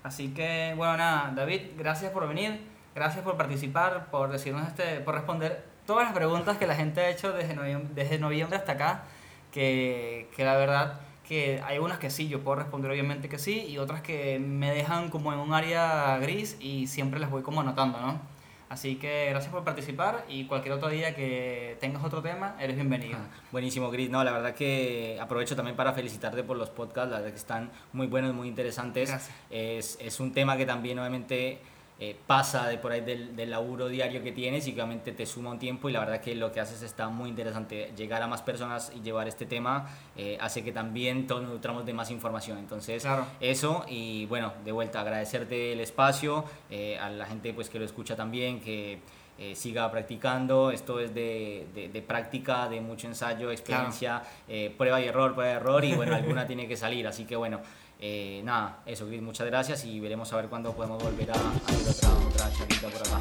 Así 0.03 0.34
que, 0.34 0.74
bueno, 0.76 0.97
nada, 0.97 1.32
David, 1.36 1.61
gracias 1.78 2.11
por 2.11 2.28
venir, 2.28 2.61
gracias 2.93 3.24
por 3.24 3.38
participar, 3.38 4.11
por 4.11 4.32
decirnos 4.32 4.67
este, 4.67 4.99
por 4.99 5.15
responder 5.15 5.65
todas 5.86 6.05
las 6.05 6.13
preguntas 6.13 6.57
que 6.57 6.67
la 6.67 6.76
gente 6.76 7.01
ha 7.01 7.09
hecho 7.09 7.32
desde 7.34 7.53
noviembre, 7.55 7.89
desde 7.93 8.19
noviembre 8.19 8.57
hasta 8.57 8.74
acá, 8.74 9.03
que, 9.51 10.30
que 10.36 10.43
la 10.43 10.55
verdad 10.57 10.99
que 11.28 11.61
hay 11.65 11.80
unas 11.80 11.99
que 11.99 12.09
sí, 12.09 12.28
yo 12.28 12.41
puedo 12.41 12.55
responder 12.57 12.91
obviamente 12.91 13.30
que 13.30 13.39
sí, 13.39 13.65
y 13.67 13.78
otras 13.78 14.01
que 14.01 14.39
me 14.39 14.71
dejan 14.74 15.09
como 15.09 15.34
en 15.34 15.39
un 15.39 15.53
área 15.53 16.17
gris 16.19 16.57
y 16.59 16.88
siempre 16.88 17.19
las 17.19 17.30
voy 17.30 17.43
como 17.43 17.61
anotando, 17.61 17.99
¿no? 17.99 18.34
Así 18.74 18.95
que 18.95 19.28
gracias 19.30 19.53
por 19.53 19.63
participar 19.63 20.26
y 20.28 20.45
cualquier 20.45 20.74
otro 20.74 20.89
día 20.89 21.13
que 21.13 21.78
tengas 21.80 22.03
otro 22.03 22.24
tema, 22.24 22.55
eres 22.59 22.76
bienvenido. 22.76 23.19
Ah, 23.21 23.28
Buenísimo, 23.51 23.91
Gris. 23.91 24.09
No, 24.09 24.24
la 24.24 24.32
verdad 24.32 24.55
que 24.55 25.19
aprovecho 25.21 25.55
también 25.55 25.76
para 25.76 25.93
felicitarte 25.93 26.43
por 26.43 26.57
los 26.57 26.71
podcasts, 26.71 27.11
la 27.11 27.17
verdad 27.17 27.32
que 27.32 27.38
están 27.38 27.69
muy 27.91 28.07
buenos, 28.07 28.34
muy 28.34 28.47
interesantes. 28.47 29.09
Gracias. 29.09 29.36
Es, 29.51 29.99
es 30.01 30.19
un 30.19 30.34
tema 30.34 30.57
que 30.57 30.65
también 30.65 30.97
obviamente 30.97 31.59
eh, 32.00 32.16
pasa 32.28 32.68
de 32.68 32.78
por 32.80 32.91
ahí 32.91 33.02
del, 33.02 33.36
del 33.36 33.52
laburo 33.52 33.88
diario 33.88 34.24
que 34.24 34.32
tienes 34.32 34.68
y 34.68 34.74
obviamente 34.74 35.12
te 35.12 35.26
suma 35.26 35.52
un 35.52 35.60
tiempo 35.60 35.89
y 35.89 35.94
la 35.94 36.00
verdad 36.00 36.20
que 36.22 36.36
lo 36.36 36.52
que 36.52 36.60
haces 36.60 36.82
está 36.82 37.08
muy 37.10 37.30
interesante. 37.30 37.91
Llegar 37.96 38.22
a 38.22 38.28
más 38.28 38.41
personas 38.41 38.91
y 38.96 39.02
llevar 39.02 39.28
este 39.28 39.46
tema 39.46 39.88
eh, 40.18 40.38
hace 40.41 40.64
que 40.64 40.72
también 40.72 41.28
todos 41.28 41.44
nos 41.44 41.52
nutramos 41.52 41.86
de 41.86 41.94
más 41.94 42.10
información. 42.12 42.58
Entonces, 42.58 43.04
Claro. 43.04 43.26
eso 43.39 43.86
y 43.88 44.26
bueno, 44.26 44.54
de 44.66 44.72
vuelta 44.72 45.02
agradecerte 45.02 45.74
el 45.74 45.80
espacio, 45.80 46.46
eh, 46.70 46.98
a 47.00 47.10
la 47.10 47.26
gente 47.26 47.54
pues 47.54 47.70
que 47.70 47.80
lo 47.80 47.86
escucha 47.86 48.16
también, 48.16 48.60
que 48.60 49.00
eh, 49.39 49.56
siga 49.56 49.89
practicando, 49.89 50.70
esto 50.72 51.00
es 51.00 51.14
de, 51.16 51.66
de- 51.74 51.89
de 51.89 52.02
práctica, 52.04 52.70
de 52.70 52.82
mucho 52.82 53.08
ensayo, 53.08 53.50
experiencia, 53.50 54.22
eh, 54.48 54.74
prueba 54.78 55.02
y 55.02 55.06
error, 55.06 55.34
prueba 55.34 55.54
y 55.54 55.56
error 55.56 55.86
y 55.86 55.96
bueno, 55.96 56.16
alguna 56.16 56.46
tiene 56.46 56.68
que 56.68 56.78
salir, 56.78 57.08
así 57.08 57.26
que 57.26 57.36
bueno, 57.36 57.60
eh, 58.06 58.41
nada, 58.43 58.82
eso 58.86 59.08
Chris, 59.08 59.22
muchas 59.22 59.47
gracias 59.47 59.86
y 59.86 59.97
veremos 60.01 60.32
a 60.34 60.36
ver 60.36 60.47
cuándo 60.47 60.74
podemos 60.74 61.01
volver 61.01 61.32
a, 61.32 61.36
a 61.36 61.38
hacer 61.38 61.88
otra, 61.89 62.10
otra 62.28 62.51
charlita 62.58 62.89
por 62.89 63.01
acá. 63.01 63.20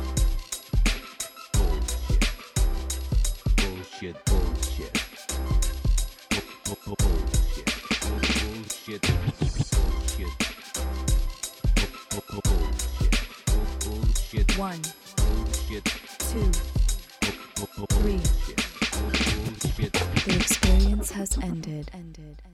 Bullshit, 3.56 4.16
bullshit. 4.26 4.92
Bu- 6.64 6.76
bu- 6.84 6.96
Bullshit. 6.96 7.68
Bullshit. 8.42 9.02
Bullshit. 9.70 10.32
Bu- 12.10 12.22
bu- 12.30 12.42
Bullshit. 12.42 13.14
Bullshit. 13.84 14.58
One, 14.58 14.82
Bullshit. 15.16 15.84
two, 16.18 16.50
Three. 18.00 18.18
Bullshit. 18.18 18.60
Bullshit. 18.90 19.92
the 20.26 20.34
experience 20.34 21.10
has 21.12 21.38
ended. 21.38 21.88
Ended. 21.94 22.42
Ended. 22.42 22.51